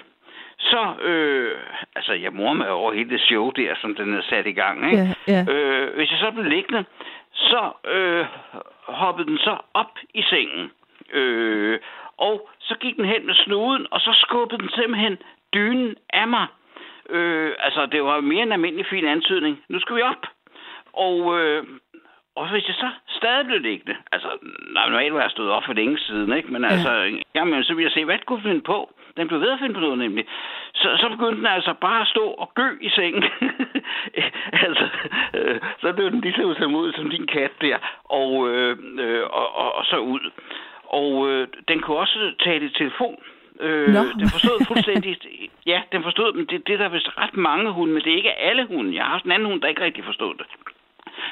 så, 0.58 0.94
øh, 1.02 1.58
altså 1.96 2.12
jeg 2.12 2.32
morer 2.32 2.52
mig 2.52 2.70
over 2.70 2.92
hele 2.92 3.10
det 3.10 3.20
show 3.20 3.50
der, 3.50 3.74
som 3.80 3.94
den 3.94 4.14
er 4.14 4.22
sat 4.22 4.46
i 4.46 4.52
gang, 4.52 4.90
ikke? 4.90 5.16
Ja, 5.28 5.44
ja. 5.48 5.52
Øh, 5.52 5.94
hvis 5.96 6.10
jeg 6.10 6.18
så 6.18 6.30
blev 6.30 6.44
liggende, 6.44 6.84
så 7.32 7.72
øh, 7.94 8.26
hoppede 8.82 9.28
den 9.28 9.38
så 9.38 9.56
op 9.74 9.98
i 10.14 10.22
sengen. 10.22 10.70
Øh, 11.12 11.78
og 12.16 12.48
så 12.60 12.74
gik 12.80 12.96
den 12.96 13.04
hen 13.04 13.26
med 13.26 13.34
snuden, 13.34 13.86
og 13.90 14.00
så 14.00 14.10
skubbede 14.14 14.62
den 14.62 14.70
simpelthen 14.70 15.18
dynen 15.54 15.94
af 16.12 16.28
mig. 16.28 16.46
Øh, 17.10 17.52
altså, 17.58 17.86
det 17.86 18.02
var 18.02 18.20
mere 18.20 18.42
en 18.42 18.52
almindelig 18.52 18.86
fin 18.86 19.04
antydning. 19.04 19.64
Nu 19.68 19.80
skal 19.80 19.96
vi 19.96 20.02
op. 20.02 20.26
Og, 20.92 21.40
øh, 21.40 21.64
og 22.36 22.50
hvis 22.50 22.68
jeg 22.68 22.74
så 22.74 22.90
stadig 23.08 23.46
blev 23.46 23.60
liggende, 23.60 23.96
altså, 24.12 24.28
nej, 24.74 24.88
normalt 24.88 25.14
var 25.14 25.20
jeg 25.20 25.30
stået 25.30 25.50
op 25.50 25.62
for 25.66 25.72
længe 25.72 25.98
siden, 25.98 26.32
ikke? 26.32 26.52
Men 26.52 26.64
altså, 26.64 27.20
jamen, 27.34 27.64
så 27.64 27.74
ville 27.74 27.88
jeg 27.88 27.92
se, 27.92 28.04
hvad 28.04 28.18
kunne 28.26 28.42
den 28.42 28.50
finde 28.50 28.60
på? 28.60 28.94
Den 29.16 29.28
blev 29.28 29.40
ved 29.40 29.50
at 29.50 29.58
finde 29.58 29.74
på 29.74 29.80
noget, 29.80 29.98
nemlig. 29.98 30.24
Så, 30.74 30.88
så 31.00 31.08
begyndte 31.08 31.36
den 31.36 31.46
altså 31.46 31.74
bare 31.80 32.00
at 32.00 32.06
stå 32.06 32.24
og 32.24 32.54
gø 32.54 32.68
i 32.80 32.90
sengen. 32.90 33.24
altså, 34.66 34.88
øh, 35.34 35.60
så 35.80 35.92
blev 35.92 36.10
den 36.10 36.20
lige 36.20 36.34
så 36.34 36.42
utålmodig 36.42 36.94
som 36.94 37.10
din 37.10 37.26
kat 37.26 37.50
der, 37.60 37.78
og, 38.04 38.48
øh, 38.48 38.76
øh, 38.98 39.22
og, 39.30 39.56
og, 39.56 39.74
og 39.74 39.84
så 39.84 39.96
ud. 39.96 40.30
Og 40.84 41.30
øh, 41.30 41.48
den 41.68 41.80
kunne 41.80 41.96
også 41.96 42.32
tale 42.44 42.64
i 42.66 42.68
telefon. 42.68 43.22
Øh, 43.60 43.88
Nå. 43.94 44.00
den 44.20 44.28
forstod 44.34 44.64
fuldstændig... 44.66 45.16
ja, 45.66 45.80
den 45.92 46.02
forstod, 46.02 46.32
men 46.36 46.46
det, 46.50 46.66
det 46.66 46.72
er 46.74 46.78
der 46.78 46.88
vist 46.88 47.10
ret 47.18 47.36
mange 47.36 47.70
hunde, 47.70 47.92
men 47.94 48.02
det 48.02 48.12
er 48.12 48.16
ikke 48.16 48.32
alle 48.48 48.66
hunde. 48.66 48.96
Jeg 48.96 49.04
har 49.04 49.14
også 49.14 49.24
en 49.28 49.32
anden 49.32 49.48
hund, 49.48 49.60
der 49.62 49.68
ikke 49.68 49.84
rigtig 49.84 50.04
forstod 50.04 50.34
det. 50.34 50.46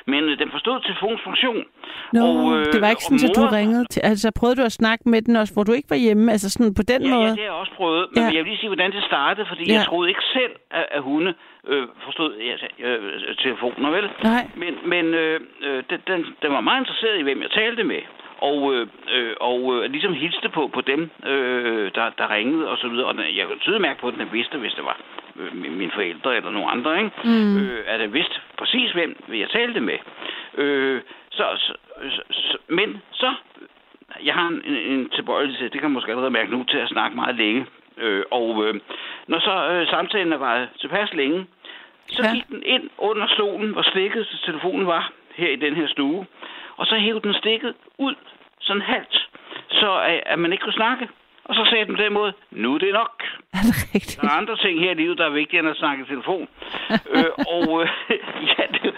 Men 0.07 0.25
øh, 0.25 0.39
den 0.39 0.51
forstod 0.51 0.81
telefonens 0.81 1.21
funktion. 1.25 1.65
Nå, 2.13 2.21
Og, 2.27 2.59
øh, 2.59 2.67
det 2.73 2.81
var 2.83 2.91
ikke 2.91 3.05
sådan, 3.05 3.25
og 3.25 3.31
at 3.31 3.37
du 3.37 3.41
mor- 3.41 3.57
ringede 3.59 3.85
til... 3.93 4.01
Altså, 4.11 4.27
prøvede 4.39 4.57
du 4.61 4.65
at 4.71 4.73
snakke 4.73 5.05
med 5.09 5.23
den 5.23 5.37
også, 5.37 5.53
hvor 5.55 5.65
du 5.65 5.73
ikke 5.73 5.91
var 5.91 5.97
hjemme? 6.07 6.33
Altså 6.33 6.51
sådan 6.51 6.75
på 6.75 6.83
den 6.93 7.03
Ja, 7.03 7.11
måde? 7.15 7.25
ja, 7.25 7.31
det 7.31 7.39
har 7.39 7.45
jeg 7.45 7.53
også 7.63 7.73
prøvet. 7.81 8.07
Men 8.15 8.23
Ja. 8.23 8.29
jeg 8.37 8.43
vil 8.45 8.51
lige 8.53 8.59
sige, 8.63 8.69
hvordan 8.69 8.93
det 8.93 9.05
startede, 9.05 9.47
fordi 9.49 9.65
Ja. 9.69 9.75
jeg 9.75 9.85
troede 9.87 10.09
ikke 10.09 10.25
selv, 10.33 10.53
at, 10.71 10.87
at 10.91 11.03
hunde 11.03 11.35
øh, 11.71 11.85
forstod 12.05 12.31
ja, 12.49 12.55
øh, 12.89 13.37
telefoner, 13.45 13.91
vel? 13.91 14.07
Nej. 14.25 14.43
Men, 14.63 14.73
men 14.93 15.05
øh, 15.15 15.41
øh, 15.67 15.83
den, 15.91 16.01
den, 16.07 16.21
den 16.43 16.51
var 16.57 16.61
meget 16.61 16.81
interesseret 16.83 17.19
i, 17.19 17.23
hvem 17.23 17.43
jeg 17.43 17.51
talte 17.51 17.85
med. 17.85 18.01
Og, 18.39 18.74
øh, 18.74 18.86
øh, 19.15 19.35
og 19.40 19.74
øh, 19.85 19.90
ligesom 19.90 20.12
hilste 20.15 20.48
på, 20.48 20.70
på 20.74 20.81
dem, 20.81 21.10
øh, 21.27 21.90
der, 21.94 22.10
der 22.19 22.31
ringede 22.31 22.69
og 22.70 22.78
så 22.78 22.89
videre. 22.89 23.06
Og 23.06 23.15
den- 23.15 23.36
jeg 23.36 23.47
kunne 23.47 23.59
tydeligt 23.59 23.82
mærke 23.82 24.01
på, 24.01 24.09
at 24.09 24.15
den 24.19 24.32
vidste, 24.32 24.59
hvis 24.59 24.73
det 24.73 24.85
var 24.85 24.97
øh, 25.36 25.56
min- 25.56 25.78
mine 25.78 25.90
forældre 25.94 26.36
eller 26.36 26.51
nogen 26.51 26.70
andre, 26.70 26.98
ikke? 26.98 27.10
Mm. 27.24 27.59
Øh, 27.59 27.85
at 27.86 28.01
den 28.01 28.12
vidste 28.12 28.40
præcis, 28.59 28.90
hvem 28.93 29.16
jeg 29.28 29.51
talte 29.51 29.81
med. 29.81 29.98
Øh, 30.55 31.01
så, 31.31 31.44
så, 31.56 31.73
så, 32.31 32.56
men 32.69 33.02
så 33.12 33.35
jeg 34.24 34.35
har 34.35 34.48
en, 34.48 34.62
en 34.65 35.09
tilbøjelighed, 35.09 35.70
det 35.70 35.81
kan 35.81 35.90
man 35.90 35.94
måske 35.94 36.10
allerede 36.10 36.31
mærke 36.31 36.51
nu, 36.51 36.65
til 36.65 36.78
at 36.78 36.89
snakke 36.89 37.16
meget 37.16 37.36
længe. 37.36 37.66
Øh, 37.98 38.23
og 38.31 38.65
øh, 38.66 38.74
når 39.27 39.39
så 39.40 39.69
øh, 39.73 39.89
samtalen 39.89 40.32
har 40.32 40.39
varet 40.39 40.69
tilpas 40.81 41.15
længe, 41.15 41.47
så 42.06 42.23
Ja. 42.23 42.35
gik 42.35 42.48
den 42.48 42.62
ind 42.66 42.90
under 42.98 43.27
stolen, 43.27 43.73
hvor 43.73 43.82
stikket 43.82 44.27
til 44.27 44.39
telefonen 44.44 44.86
var, 44.86 45.12
her 45.35 45.48
i 45.48 45.56
den 45.56 45.74
her 45.77 45.89
stue. 45.89 46.27
Og 46.79 46.87
så 46.87 46.95
hævde 46.97 47.21
den 47.29 47.35
stikket 47.35 47.75
ud, 47.99 48.15
sådan 48.61 48.83
halvt, 48.83 49.29
så 49.71 49.91
at, 50.11 50.21
at 50.27 50.39
man 50.39 50.53
ikke 50.53 50.63
kunne 50.65 50.73
snakke. 50.83 51.09
Og 51.45 51.55
så 51.55 51.65
sagde 51.71 51.85
den 51.87 51.97
på 51.97 52.03
den 52.03 52.13
måde, 52.13 52.33
nu 52.51 52.75
er 52.75 52.79
det 52.79 52.93
nok. 52.93 53.23
Er 53.59 53.63
det 53.69 53.77
rigtigt? 53.95 54.19
Der 54.23 54.29
er 54.29 54.33
andre 54.41 54.57
ting 54.57 54.81
her 54.81 54.91
i 54.91 54.95
livet, 54.95 55.19
der 55.19 55.25
er 55.27 55.31
vigtigere 55.31 55.61
end 55.63 55.71
at 55.71 55.77
snakke 55.77 56.03
i 56.03 56.07
telefon. 56.07 56.49
øh, 57.15 57.25
og 57.55 57.83
øh, 57.83 57.89
ja, 58.53 58.63
det, 58.73 58.95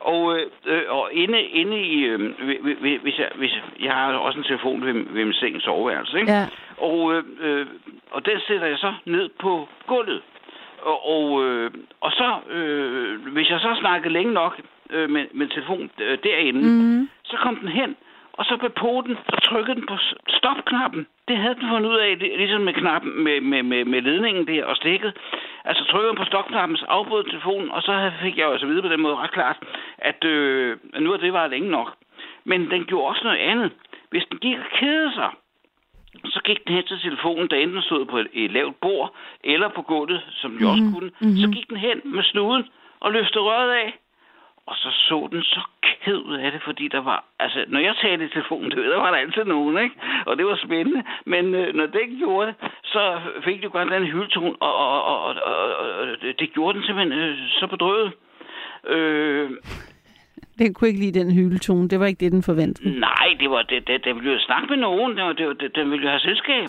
og, 0.00 0.36
øh, 0.38 0.46
øh, 0.66 0.82
og 0.88 1.12
inde, 1.12 1.42
inde 1.42 1.82
i, 1.82 1.98
øh, 2.04 2.20
hvi- 2.46 2.78
hvi- 2.82 2.98
hvis 3.02 3.18
jeg, 3.18 3.28
hvis 3.34 3.52
jeg, 3.54 3.62
jeg 3.80 3.92
har 3.92 4.12
også 4.12 4.38
en 4.38 4.44
telefon 4.44 4.84
ved, 4.86 4.92
ved 4.94 5.24
min 5.24 5.34
seng 5.34 5.62
soveværelse, 5.62 6.18
ikke? 6.20 6.32
Ja. 6.32 6.46
Og, 6.78 7.14
øh, 7.14 7.24
øh, 7.40 7.66
og 8.10 8.26
den 8.26 8.40
sætter 8.46 8.66
jeg 8.66 8.78
så 8.78 8.94
ned 9.04 9.28
på 9.40 9.68
gulvet. 9.86 10.22
Og, 10.82 11.06
og, 11.08 11.44
øh, 11.44 11.70
og 12.00 12.12
så, 12.12 12.38
øh, 12.50 13.26
hvis 13.32 13.50
jeg 13.50 13.60
så 13.60 13.76
snakkede 13.80 14.12
længe 14.12 14.32
nok 14.32 14.60
øh, 14.90 15.10
med, 15.10 15.24
med 15.34 15.46
telefon 15.48 15.90
øh, 16.00 16.18
derinde, 16.22 16.60
Mm. 16.60 17.08
så 17.24 17.36
kom 17.36 17.56
den 17.56 17.68
hen, 17.68 17.96
og 18.32 18.44
så 18.44 18.56
på 18.56 18.68
poten, 18.68 19.16
så 19.28 19.40
trykkede 19.48 19.76
den 19.76 19.86
på 19.86 19.96
stopknappen. 20.28 21.06
Det 21.28 21.36
havde 21.36 21.54
den 21.54 21.68
fundet 21.68 21.90
ud 21.90 21.96
af, 21.96 22.18
ligesom 22.18 22.60
med 22.60 22.72
knappen, 22.74 23.24
med, 23.24 23.40
med, 23.40 23.62
med, 23.62 23.84
med 23.84 24.02
ledningen 24.02 24.46
der 24.46 24.64
og 24.64 24.76
stikket, 24.76 25.12
Altså 25.64 25.84
trykker 25.84 26.12
på 26.14 26.24
stokknappen, 26.24 26.76
så 26.76 26.84
afbrød 26.88 27.24
telefonen, 27.24 27.70
og 27.70 27.82
så 27.82 28.12
fik 28.22 28.38
jeg 28.38 28.44
jo 28.44 28.52
altså 28.52 28.66
vide 28.66 28.82
på 28.82 28.88
den 28.88 29.00
måde 29.00 29.16
ret 29.16 29.30
klart, 29.32 29.56
at 29.98 30.24
øh, 30.24 30.76
nu 31.00 31.12
er 31.12 31.16
det 31.16 31.32
var 31.32 31.46
længe 31.46 31.70
nok. 31.70 31.94
Men 32.44 32.70
den 32.70 32.84
gjorde 32.84 33.06
også 33.08 33.20
noget 33.24 33.38
andet. 33.38 33.72
Hvis 34.10 34.24
den 34.30 34.38
gik 34.38 34.58
og 34.58 34.64
kedede 34.80 35.12
sig, 35.14 35.30
så 36.24 36.40
gik 36.44 36.66
den 36.66 36.74
hen 36.74 36.84
til 36.84 36.98
telefonen, 37.00 37.48
der 37.50 37.56
enten 37.56 37.82
stod 37.82 38.04
på 38.06 38.18
et, 38.18 38.28
et 38.32 38.50
lavt 38.52 38.80
bord, 38.80 39.14
eller 39.44 39.68
på 39.68 39.82
gulvet, 39.82 40.22
som 40.30 40.50
den 40.50 40.60
jo 40.60 40.70
også 40.70 40.82
kunne. 40.94 41.10
Så 41.36 41.46
gik 41.54 41.68
den 41.68 41.76
hen 41.76 42.00
med 42.04 42.22
snuden 42.22 42.64
og 43.00 43.12
løftede 43.12 43.44
røret 43.44 43.70
af. 43.70 43.98
Og 44.70 44.74
så 44.82 44.88
så 45.08 45.28
den 45.32 45.42
så 45.42 45.60
ked 46.04 46.16
ud 46.30 46.36
af 46.36 46.52
det, 46.52 46.60
fordi 46.68 46.88
der 46.88 47.00
var... 47.10 47.24
Altså, 47.40 47.64
når 47.68 47.80
jeg 47.80 47.94
talte 48.02 48.24
i 48.24 48.28
telefonen, 48.28 48.70
det, 48.70 48.76
der 48.92 48.96
var 49.04 49.10
der 49.10 49.18
altid 49.18 49.44
nogen, 49.44 49.78
ikke? 49.84 49.94
Og 50.26 50.36
det 50.38 50.46
var 50.46 50.56
spændende. 50.64 51.02
Men 51.26 51.54
øh, 51.54 51.74
når 51.74 51.86
den 51.86 52.08
gjorde 52.18 52.46
det, 52.46 52.54
så 52.84 53.02
fik 53.44 53.62
det 53.62 53.72
godt 53.72 53.90
den 53.90 54.04
hyldtone, 54.06 54.54
og, 54.62 54.74
og, 54.74 55.02
og, 55.04 55.18
og, 55.24 55.34
og, 55.44 55.90
og 56.00 56.06
det- 56.22 56.38
det 56.40 56.52
gjorde 56.54 56.78
den 56.78 56.86
simpelthen 56.86 57.18
øh, 57.18 57.36
så 57.60 57.66
bedrøvet. 57.66 58.12
Øh, 58.88 59.50
Den 60.58 60.74
kunne 60.74 60.88
ikke 60.88 61.00
lide 61.00 61.18
den 61.20 61.32
hyldetone. 61.34 61.88
Det 61.88 62.00
var 62.00 62.06
ikke 62.06 62.20
det, 62.24 62.32
den 62.32 62.42
forventede. 62.42 63.00
Nej, 63.00 63.28
det 63.40 63.50
var 63.50 63.62
det, 63.62 63.86
det, 63.88 64.04
det 64.04 64.14
ville 64.14 64.32
jo 64.32 64.38
snakke 64.38 64.66
med 64.68 64.76
nogen. 64.76 65.16
Det 65.16 65.24
var, 65.24 65.32
det, 65.32 65.46
var, 65.46 65.52
det, 65.52 65.74
den 65.74 65.90
ville 65.90 66.04
jo 66.04 66.10
have 66.10 66.20
selskab. 66.20 66.68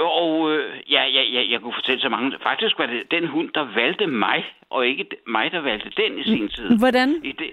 Og 0.00 0.52
øh, 0.52 0.64
ja, 0.90 1.04
ja, 1.04 1.22
ja, 1.22 1.42
jeg 1.50 1.60
kunne 1.60 1.74
fortælle 1.74 2.00
så 2.00 2.08
mange. 2.08 2.36
Faktisk 2.42 2.78
var 2.78 2.86
det 2.86 3.10
den 3.10 3.26
hund, 3.26 3.48
der 3.54 3.74
valgte 3.74 4.06
mig, 4.06 4.44
og 4.70 4.86
ikke 4.86 5.06
mig, 5.26 5.52
der 5.52 5.60
valgte 5.60 6.02
den 6.02 6.18
i 6.18 6.22
sin 6.22 6.48
tid. 6.48 6.78
Hvordan? 6.78 7.20
I 7.24 7.32
det, 7.32 7.50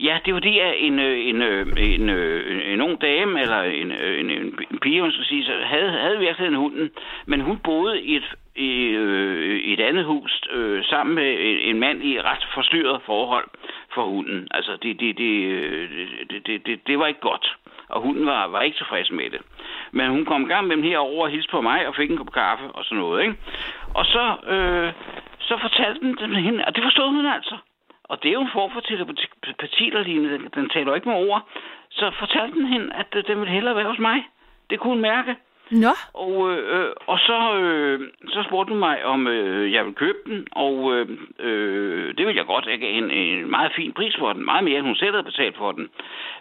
ja, 0.00 0.18
det 0.24 0.34
var 0.34 0.40
det, 0.40 0.58
at 0.58 0.74
en, 0.78 0.98
øh, 0.98 1.28
en, 1.28 1.42
øh, 1.42 1.66
en, 1.78 2.08
øh, 2.08 2.72
en 2.72 2.80
ung 2.80 3.00
dame, 3.00 3.40
eller 3.40 3.62
en, 3.62 3.92
en, 3.92 4.30
en, 4.30 4.58
en 4.70 4.78
pige, 4.82 5.02
man 5.02 5.12
skal 5.12 5.24
sige, 5.24 5.44
så 5.44 5.52
havde, 5.64 5.90
havde 5.90 6.18
virkelig 6.18 6.48
en 6.48 6.54
hunden, 6.54 6.90
men 7.26 7.40
hun 7.40 7.58
boede 7.58 8.02
i 8.02 8.16
et, 8.16 8.34
i, 8.56 8.70
øh, 9.02 9.56
i 9.58 9.72
et 9.72 9.80
andet 9.80 10.04
hus 10.04 10.40
øh, 10.50 10.84
sammen 10.84 11.14
med 11.14 11.30
en, 11.40 11.58
en 11.58 11.78
mand 11.78 12.02
i 12.02 12.20
ret 12.20 12.48
forstyrret 12.54 13.00
forhold 13.06 13.48
for 13.94 14.04
hunden. 14.04 14.48
Altså, 14.50 14.76
det, 14.82 15.00
det, 15.00 15.18
det, 15.18 15.44
øh, 15.44 16.08
det, 16.30 16.46
det, 16.46 16.66
det, 16.66 16.86
det 16.86 16.98
var 16.98 17.06
ikke 17.06 17.20
godt, 17.20 17.56
og 17.88 18.00
hunden 18.00 18.26
var, 18.26 18.46
var 18.46 18.62
ikke 18.62 18.76
tilfreds 18.76 19.10
med 19.10 19.30
det. 19.30 19.40
Men 19.90 20.10
hun 20.10 20.24
kom 20.24 20.42
i 20.42 20.48
gang 20.48 20.66
med 20.66 20.76
dem 20.76 20.84
herover 20.84 21.24
og 21.24 21.30
hilste 21.30 21.50
på 21.50 21.60
mig 21.60 21.88
og 21.88 21.94
fik 21.94 22.10
en 22.10 22.16
kop 22.16 22.32
kaffe 22.32 22.64
og 22.64 22.84
sådan 22.84 22.98
noget, 22.98 23.22
ikke? 23.22 23.36
Og 23.94 24.06
så, 24.06 24.36
øh, 24.46 24.92
så 25.38 25.58
fortalte 25.60 26.00
den 26.00 26.16
dem 26.16 26.34
hende, 26.34 26.64
og 26.64 26.74
det 26.76 26.82
forstod 26.82 27.10
hun 27.10 27.26
altså. 27.26 27.56
Og 28.04 28.22
det 28.22 28.28
er 28.28 28.32
jo 28.32 28.40
en 28.40 28.56
form 28.58 28.70
for 28.70 28.80
telepati, 28.80 29.90
der 29.90 30.02
lignende. 30.02 30.30
Den, 30.34 30.48
den 30.54 30.68
taler 30.68 30.94
ikke 30.94 31.08
med 31.08 31.28
ord. 31.28 31.48
Så 31.90 32.10
fortalte 32.18 32.58
den 32.58 32.66
hende, 32.66 32.94
at 32.94 33.06
øh, 33.16 33.24
den 33.26 33.40
ville 33.40 33.54
hellere 33.54 33.76
være 33.76 33.88
hos 33.88 33.98
mig. 33.98 34.28
Det 34.70 34.80
kunne 34.80 34.92
hun 34.92 35.02
mærke. 35.02 35.36
Nå, 35.72 35.94
Og, 36.14 36.50
øh, 36.52 36.92
og 37.06 37.18
så, 37.18 37.58
øh, 37.58 38.00
så 38.28 38.42
spurgte 38.46 38.70
hun 38.70 38.78
mig, 38.78 39.04
om 39.04 39.26
øh, 39.26 39.72
jeg 39.72 39.84
ville 39.84 39.94
købe 39.94 40.18
den, 40.26 40.46
og 40.52 40.94
øh, 40.94 41.06
øh 41.38 42.14
det 42.16 42.26
ville 42.26 42.38
jeg 42.38 42.46
godt. 42.46 42.66
Jeg 42.66 42.78
gav 42.78 42.94
en, 42.94 43.10
en 43.10 43.50
meget 43.50 43.72
fin 43.76 43.92
pris 43.92 44.14
for 44.18 44.32
den, 44.32 44.44
meget 44.44 44.64
mere 44.64 44.78
end 44.78 44.86
hun 44.86 44.96
selv 44.96 45.14
havde 45.14 45.30
betalt 45.32 45.56
for 45.56 45.72
den. 45.72 45.88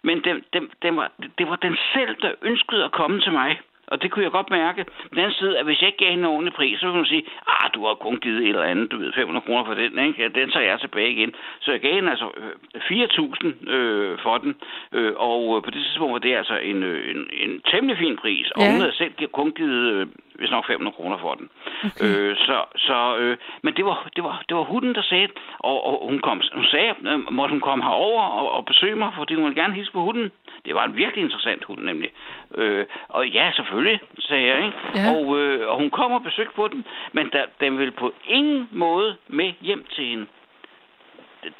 Men 0.03 0.23
den, 0.23 0.43
den, 0.53 0.69
den 0.81 0.97
var, 0.97 1.11
det 1.37 1.49
var 1.49 1.55
den 1.55 1.77
selv, 1.93 2.15
der 2.21 2.31
ønskede 2.41 2.83
at 2.83 2.91
komme 2.91 3.21
til 3.21 3.31
mig. 3.31 3.59
Og 3.91 4.01
det 4.01 4.11
kunne 4.11 4.23
jeg 4.23 4.31
godt 4.31 4.49
mærke. 4.49 4.81
På 4.83 4.91
den 5.11 5.19
anden 5.19 5.33
side, 5.41 5.59
at 5.59 5.65
hvis 5.65 5.81
jeg 5.81 5.87
ikke 5.87 6.03
gav 6.03 6.09
hende 6.09 6.23
en 6.27 6.33
ordentlig 6.35 6.53
pris, 6.53 6.79
så 6.79 6.85
ville 6.85 6.99
hun 7.01 7.05
sige, 7.13 7.23
ah, 7.47 7.69
du 7.75 7.85
har 7.87 7.93
kun 7.93 8.17
givet 8.25 8.41
et 8.43 8.49
eller 8.49 8.63
andet, 8.73 8.91
du 8.91 8.97
ved, 8.97 9.13
500 9.13 9.45
kroner 9.45 9.65
for 9.65 9.73
den, 9.73 9.99
ikke? 10.07 10.21
Ja, 10.23 10.27
den 10.39 10.51
tager 10.51 10.65
jeg 10.71 10.79
tilbage 10.79 11.11
igen. 11.11 11.31
Så 11.59 11.71
jeg 11.71 11.79
gav 11.81 11.93
hende 11.95 12.09
altså 12.09 12.27
øh, 12.37 12.81
4.000 12.81 13.71
øh, 13.75 14.17
for 14.23 14.37
den, 14.37 14.55
øh, 14.93 15.13
og 15.15 15.41
øh, 15.57 15.63
på 15.63 15.69
det 15.71 15.81
tidspunkt 15.83 16.13
var 16.13 16.19
det 16.19 16.35
altså 16.35 16.55
en, 16.57 16.83
øh, 16.83 17.15
en, 17.15 17.21
en 17.43 17.61
temmelig 17.71 17.97
fin 17.97 18.17
pris, 18.17 18.51
og 18.51 18.61
Ja. 18.61 18.71
hun 18.71 18.81
havde 18.81 18.95
selv 18.95 19.13
kun 19.31 19.51
givet, 19.51 19.93
øh, 19.93 20.07
hvis 20.41 20.51
nok 20.51 20.67
500 20.67 20.95
kroner 20.95 21.17
for 21.17 21.33
den. 21.39 21.49
Okay. 21.85 22.05
Øh, 22.05 22.37
så, 22.37 22.57
så, 22.87 23.17
øh, 23.17 23.37
men 23.63 23.73
det 23.77 23.85
var, 23.85 24.09
det, 24.15 24.23
var, 24.23 24.43
det 24.49 24.57
var 24.57 24.63
hunden, 24.63 24.95
der 24.95 25.01
sagde, 25.01 25.27
og, 25.59 25.77
og 25.87 26.07
hun, 26.09 26.19
kom, 26.19 26.41
hun 26.53 26.65
sagde, 26.65 26.93
øh, 27.09 27.19
måtte 27.31 27.53
hun 27.53 27.61
komme 27.61 27.83
herover 27.83 28.23
og, 28.23 28.51
og 28.51 28.65
besøge 28.65 28.95
mig, 28.95 29.11
fordi 29.17 29.33
hun 29.35 29.43
ville 29.43 29.61
gerne 29.61 29.73
hilse 29.73 29.91
på 29.91 30.01
hunden. 30.01 30.31
Det 30.65 30.75
var 30.75 30.85
en 30.85 30.95
virkelig 30.95 31.23
interessant 31.23 31.63
hund, 31.63 31.79
nemlig. 31.79 32.09
Øh, 32.55 32.85
og 33.07 33.27
ja, 33.27 33.51
selvfølgelig, 33.55 33.99
sagde 34.19 34.47
jeg, 34.47 34.65
ikke? 34.65 34.77
Ja. 34.95 35.11
Og, 35.11 35.39
øh, 35.39 35.69
og 35.69 35.77
hun 35.77 35.89
kom 35.89 36.11
og 36.11 36.23
besøgte 36.23 36.55
på 36.55 36.67
den, 36.67 36.85
men 37.11 37.29
der, 37.33 37.45
den 37.59 37.77
ville 37.77 37.91
på 37.91 38.13
ingen 38.25 38.67
måde 38.71 39.15
med 39.27 39.53
hjem 39.61 39.85
til 39.95 40.05
hende. 40.05 40.25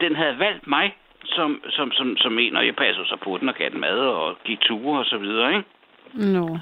Den 0.02 0.16
havde 0.16 0.40
valgt 0.40 0.68
mig 0.68 0.96
som, 1.26 1.62
som, 1.70 1.92
som, 1.92 2.18
som 2.18 2.40
en, 2.40 2.56
og 2.56 2.66
jeg 2.66 2.76
passede 2.76 3.08
så 3.08 3.16
på 3.16 3.38
den 3.38 3.50
og 3.50 3.56
gav 3.56 3.70
den 3.70 3.80
mad 3.80 4.00
og 4.00 4.38
gik 4.44 4.60
ture 4.60 5.00
og 5.00 5.06
så 5.06 5.18
videre, 5.18 5.50
ikke? 5.58 5.70
Nå. 6.14 6.58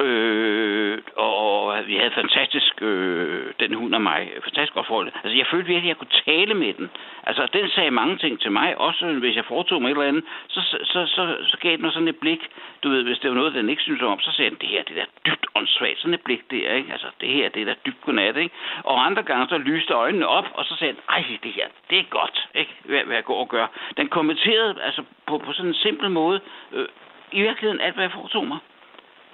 Øh, 0.00 0.98
og 1.16 1.86
vi 1.86 1.96
havde 1.96 2.10
fantastisk, 2.10 2.82
øh, 2.82 3.52
den 3.60 3.74
hund 3.74 3.94
og 3.94 4.02
mig, 4.02 4.30
fantastisk 4.44 4.74
godt 4.74 4.86
forhold. 4.86 5.12
Altså, 5.24 5.36
jeg 5.38 5.46
følte 5.46 5.66
virkelig, 5.66 5.90
at 5.90 5.94
jeg 5.94 5.96
kunne 5.96 6.22
tale 6.26 6.54
med 6.54 6.74
den. 6.74 6.90
Altså, 7.26 7.48
den 7.52 7.68
sagde 7.68 7.90
mange 7.90 8.16
ting 8.16 8.40
til 8.40 8.52
mig, 8.52 8.78
også 8.78 9.06
hvis 9.06 9.36
jeg 9.36 9.44
foretog 9.44 9.82
mig 9.82 9.88
et 9.88 9.94
eller 9.96 10.08
andet, 10.08 10.24
så, 10.48 10.60
så, 10.60 10.78
så, 10.84 11.06
så, 11.06 11.36
så 11.50 11.56
gav 11.60 11.72
den 11.72 11.82
mig 11.82 11.92
sådan 11.92 12.08
et 12.08 12.16
blik. 12.16 12.40
Du 12.82 12.88
ved, 12.88 13.02
hvis 13.02 13.18
det 13.18 13.30
var 13.30 13.36
noget, 13.36 13.54
den 13.54 13.68
ikke 13.68 13.82
syntes 13.82 14.02
om, 14.02 14.20
så 14.20 14.32
sagde 14.32 14.50
den, 14.50 14.58
det 14.60 14.68
her, 14.68 14.82
det 14.82 14.98
er 14.98 15.04
dybt 15.26 15.46
åndssvagt, 15.54 15.98
sådan 15.98 16.14
et 16.14 16.24
blik 16.24 16.50
der, 16.50 16.72
ikke? 16.72 16.92
Altså, 16.92 17.06
det 17.20 17.28
her, 17.28 17.48
det 17.48 17.62
er 17.62 17.66
da 17.66 17.74
dybt 17.86 18.00
godnat, 18.04 18.36
ikke? 18.36 18.54
Og 18.84 19.06
andre 19.06 19.22
gange, 19.22 19.48
så 19.48 19.58
lyste 19.58 19.94
øjnene 19.94 20.26
op, 20.26 20.46
og 20.54 20.64
så 20.64 20.76
sagde 20.76 20.92
den, 20.92 21.02
ej, 21.08 21.24
det 21.42 21.52
her, 21.52 21.66
det 21.90 21.98
er 21.98 22.04
godt, 22.10 22.48
ikke? 22.54 22.74
Hvad, 22.84 23.04
hvad 23.04 23.14
jeg 23.14 23.24
går 23.24 23.40
og 23.40 23.48
gør. 23.48 23.66
Den 23.96 24.08
kommenterede, 24.08 24.82
altså, 24.82 25.02
på, 25.26 25.38
på 25.38 25.52
sådan 25.52 25.68
en 25.68 25.74
simpel 25.74 26.10
måde, 26.10 26.40
øh, 26.72 26.86
i 27.32 27.40
virkeligheden 27.42 27.80
alt, 27.80 27.94
hvad 27.94 28.04
jeg 28.04 28.12
foretog 28.12 28.46
mig. 28.46 28.58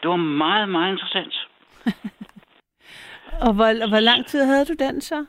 Det 0.05 0.11
var 0.11 0.17
meget, 0.17 0.69
meget 0.69 0.93
interessant. 0.93 1.49
Og 3.47 3.53
hvor, 3.55 3.89
hvor 3.89 4.01
lang 4.01 4.27
tid 4.27 4.45
havde 4.45 4.65
du 4.65 4.75
den 4.79 5.01
så? 5.01 5.25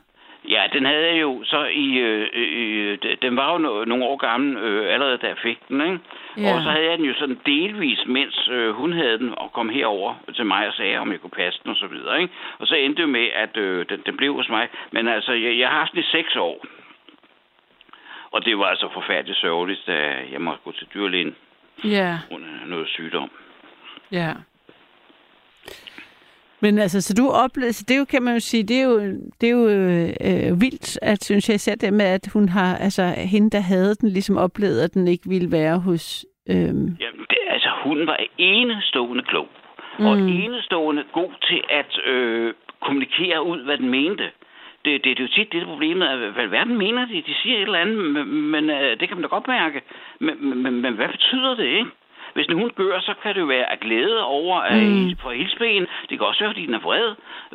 Ja, 0.48 0.62
den 0.72 0.84
havde 0.84 1.06
jeg 1.06 1.20
jo 1.20 1.44
så 1.44 1.64
i... 1.64 1.86
Øh, 1.98 2.28
øh, 2.34 2.98
den 3.22 3.36
var 3.36 3.52
jo 3.52 3.58
no, 3.58 3.84
nogle 3.84 4.04
år 4.04 4.16
gammel 4.16 4.56
øh, 4.56 4.94
allerede, 4.94 5.18
da 5.18 5.26
jeg 5.26 5.36
fik 5.42 5.58
den, 5.68 5.80
ikke? 5.80 5.98
Ja. 6.36 6.54
Og 6.54 6.62
så 6.62 6.70
havde 6.70 6.84
jeg 6.90 6.98
den 6.98 7.06
jo 7.06 7.14
sådan 7.18 7.40
delvis, 7.46 7.98
mens 8.06 8.48
øh, 8.48 8.70
hun 8.74 8.92
havde 8.92 9.18
den, 9.18 9.34
og 9.38 9.52
kom 9.52 9.68
herover 9.68 10.14
til 10.34 10.46
mig 10.46 10.66
og 10.68 10.72
sagde, 10.74 10.98
om 10.98 11.12
jeg 11.12 11.20
kunne 11.20 11.30
passe 11.30 11.60
den 11.62 11.70
og 11.70 11.76
så 11.76 11.86
videre, 11.86 12.20
ikke? 12.22 12.34
Og 12.58 12.66
så 12.66 12.74
endte 12.74 13.02
det 13.02 13.08
med, 13.08 13.28
at 13.34 13.56
øh, 13.56 13.86
den, 13.88 14.02
den 14.06 14.16
blev 14.16 14.34
hos 14.34 14.48
mig. 14.48 14.68
Men 14.92 15.08
altså, 15.08 15.32
jeg, 15.32 15.58
jeg 15.58 15.68
har 15.68 15.78
haft 15.78 15.92
den 15.92 16.00
i 16.00 16.06
seks 16.12 16.36
år. 16.36 16.64
Og 18.30 18.44
det 18.44 18.58
var 18.58 18.64
altså 18.64 18.88
forfærdeligt 18.94 19.38
sørgeligt, 19.38 19.82
da 19.86 20.14
jeg 20.32 20.40
måtte 20.40 20.60
gå 20.64 20.72
til 20.72 20.86
dyrlægen 20.94 21.36
Ja, 21.84 22.18
af 22.30 22.68
noget 22.68 22.88
sygdom. 22.88 23.30
ja. 24.12 24.32
Men 26.60 26.78
altså, 26.78 27.00
så 27.00 27.14
du 27.14 27.28
oplevede, 27.30 27.72
det 27.72 27.90
er 27.90 27.98
jo, 27.98 28.04
kan 28.04 28.22
man 28.22 28.34
jo 28.34 28.40
sige, 28.40 28.62
det 28.62 28.76
er 28.80 28.84
jo, 28.84 28.98
det 29.40 29.46
er 29.48 29.56
jo 29.60 29.68
øh, 30.28 30.60
vildt, 30.60 30.98
at 31.02 31.24
synes 31.24 31.48
jeg 31.48 31.54
især 31.54 31.74
det 31.74 31.92
med, 31.92 32.06
at 32.06 32.28
hun 32.32 32.48
har, 32.48 32.76
altså 32.76 33.02
hende, 33.32 33.50
der 33.50 33.60
havde 33.60 33.94
den, 33.94 34.08
ligesom 34.08 34.36
oplevet, 34.36 34.80
at 34.80 34.94
den 34.94 35.08
ikke 35.08 35.28
ville 35.28 35.52
være 35.52 35.78
hos, 35.78 36.24
øhm, 36.48 36.86
Jamen, 37.02 37.24
det, 37.30 37.38
altså, 37.50 37.70
hun 37.84 38.06
var 38.06 38.18
enestående 38.38 39.24
klog. 39.24 39.48
Mm. 39.98 40.06
Og 40.06 40.18
enestående 40.18 41.04
god 41.12 41.32
til 41.48 41.60
at 41.70 42.06
øh, 42.06 42.54
kommunikere 42.80 43.42
ud, 43.42 43.64
hvad 43.64 43.78
den 43.78 43.90
mente. 43.90 44.24
Det, 44.84 45.04
det, 45.04 45.16
det 45.16 45.18
er 45.18 45.24
jo 45.28 45.36
tit 45.36 45.52
det, 45.52 45.60
der 45.60 45.66
er 45.66 45.72
problemet, 45.72 46.06
at 46.06 46.18
hvad 46.18 46.46
verden 46.46 46.78
mener 46.78 47.06
de. 47.06 47.22
De 47.26 47.34
siger 47.42 47.56
et 47.56 47.62
eller 47.62 47.78
andet, 47.78 47.96
men, 47.96 48.26
men 48.54 48.70
øh, 48.70 49.00
det 49.00 49.08
kan 49.08 49.16
man 49.16 49.22
da 49.22 49.28
godt 49.28 49.48
mærke. 49.48 49.80
Men, 50.20 50.62
men, 50.62 50.80
men 50.82 50.94
hvad 50.94 51.08
betyder 51.08 51.54
det, 51.54 51.66
ikke? 51.66 51.90
Hvis 52.36 52.46
en 52.46 52.58
hund 52.60 52.72
gør, 52.82 53.00
så 53.00 53.14
kan 53.22 53.34
det 53.34 53.40
jo 53.40 53.46
være 53.56 53.70
af 53.72 53.78
glæde 53.80 54.18
over 54.24 54.56
at 54.60 54.82
mm. 54.82 55.16
på 55.22 55.28
hilsben. 55.30 55.86
Det 56.08 56.14
kan 56.18 56.26
også 56.30 56.40
være, 56.44 56.52
fordi 56.52 56.66
den 56.66 56.74
er 56.74 56.84
vred. 56.88 57.08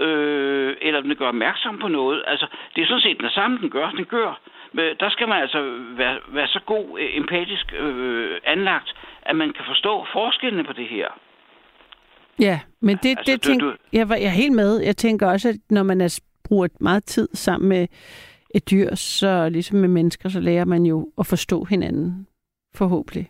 Øh, 0.05 0.75
eller 0.81 1.01
den 1.01 1.15
gør 1.15 1.27
opmærksom 1.27 1.79
på 1.83 1.87
noget. 1.87 2.23
Altså, 2.27 2.45
det 2.75 2.81
er 2.81 2.87
sådan 2.87 3.01
set 3.01 3.17
den 3.19 3.29
samme, 3.29 3.57
den 3.63 3.69
gør. 3.69 3.87
Den 3.91 4.05
gør. 4.05 4.39
Men 4.73 4.85
der 4.99 5.09
skal 5.09 5.27
man 5.27 5.41
altså 5.41 5.59
være, 6.01 6.17
være 6.27 6.47
så 6.47 6.59
god, 6.65 6.99
øh, 6.99 7.09
empatisk 7.17 7.65
øh, 7.79 8.37
anlagt, 8.43 8.89
at 9.21 9.35
man 9.35 9.53
kan 9.53 9.65
forstå 9.67 10.05
forskellene 10.13 10.63
på 10.63 10.73
det 10.73 10.87
her. 10.87 11.07
ja, 12.39 12.59
men 12.81 12.97
det, 13.03 13.09
Altså, 13.17 13.19
altså, 13.19 13.31
det 13.31 13.43
du- 13.45 13.49
tænk, 13.49 13.61
du- 13.61 13.75
jeg, 13.93 14.09
var, 14.09 14.15
jeg 14.15 14.25
er 14.35 14.41
helt 14.43 14.55
med. 14.55 14.79
Jeg 14.79 14.97
tænker 14.97 15.27
også, 15.27 15.49
at 15.49 15.55
når 15.69 15.83
man 15.83 16.01
er, 16.01 16.19
bruger 16.43 16.67
meget 16.79 17.03
tid 17.05 17.27
sammen 17.33 17.69
med 17.69 17.87
et 18.55 18.71
dyr, 18.71 18.95
så 18.95 19.49
ligesom 19.49 19.77
med 19.77 19.89
mennesker, 19.89 20.29
så 20.29 20.39
lærer 20.39 20.65
man 20.65 20.85
jo 20.85 21.11
at 21.19 21.25
forstå 21.25 21.63
hinanden, 21.63 22.27
forhåbentlig. 22.75 23.27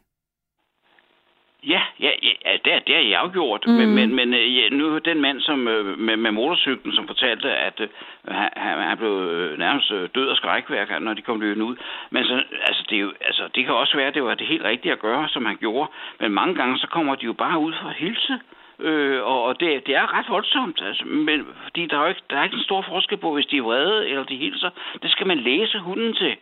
Ja, 1.64 1.82
ja, 2.00 2.10
ja 2.46 2.58
det, 2.66 2.74
er, 2.74 2.80
det 2.80 2.96
er 2.96 3.00
jeg 3.00 3.20
afgjort. 3.20 3.64
Mm. 3.68 3.74
Men, 3.74 3.96
men, 3.96 4.16
men 4.16 4.34
øh, 4.34 4.58
ja, 4.58 4.70
nu 4.70 4.98
den 4.98 5.22
mand 5.22 5.42
som, 5.42 5.68
øh, 5.68 6.00
med, 6.00 6.18
med 6.18 6.32
motorcyklen, 6.32 6.94
som 6.94 7.08
fortalte, 7.08 7.52
at 7.52 7.80
øh, 7.80 7.88
han, 8.28 8.78
han 8.78 8.98
blev 8.98 9.12
øh, 9.12 9.60
nærmest 9.60 9.90
død 10.16 10.30
af 10.30 10.36
skrækværk, 10.36 11.02
når 11.02 11.14
de 11.14 11.22
kom 11.22 11.42
løbende 11.42 11.66
ud. 11.66 11.76
Men 12.10 12.26
så, 12.26 12.44
altså, 12.68 12.84
det, 12.90 12.96
er 12.96 13.02
jo, 13.02 13.14
altså, 13.22 13.50
det 13.56 13.66
kan 13.66 13.74
også 13.74 13.98
være, 13.98 14.08
at 14.08 14.14
det 14.14 14.24
var 14.24 14.36
det 14.36 14.48
helt 14.48 14.64
rigtige 14.64 14.92
at 14.92 15.00
gøre, 15.00 15.30
som 15.30 15.46
han 15.46 15.58
gjorde. 15.58 15.92
Men 16.20 16.32
mange 16.32 16.56
gange, 16.56 16.78
så 16.78 16.88
kommer 16.88 17.16
de 17.16 17.26
jo 17.26 17.34
bare 17.34 17.60
ud 17.60 17.74
for 17.82 17.90
at 17.90 17.96
hilse. 17.96 18.40
Øh, 18.80 19.24
og 19.24 19.44
og 19.44 19.60
det, 19.60 19.88
det 19.88 19.96
er 19.96 20.18
ret 20.18 20.30
voldsomt, 20.30 20.82
altså, 20.82 21.06
men, 21.06 21.48
fordi 21.64 21.86
der 21.86 21.98
er 21.98 22.02
jo 22.02 22.10
ikke, 22.10 22.22
der 22.30 22.38
er 22.38 22.44
ikke 22.44 22.56
en 22.56 22.64
stor 22.64 22.82
forskel 22.82 23.18
på, 23.18 23.34
hvis 23.34 23.46
de 23.46 23.58
er 23.58 23.62
vrede 23.62 24.10
eller 24.10 24.24
de 24.24 24.36
hilser. 24.36 24.70
Det 25.02 25.12
skal 25.12 25.28
man 25.28 25.38
læse 25.38 25.80
hunden 25.80 26.14
til. 26.14 26.36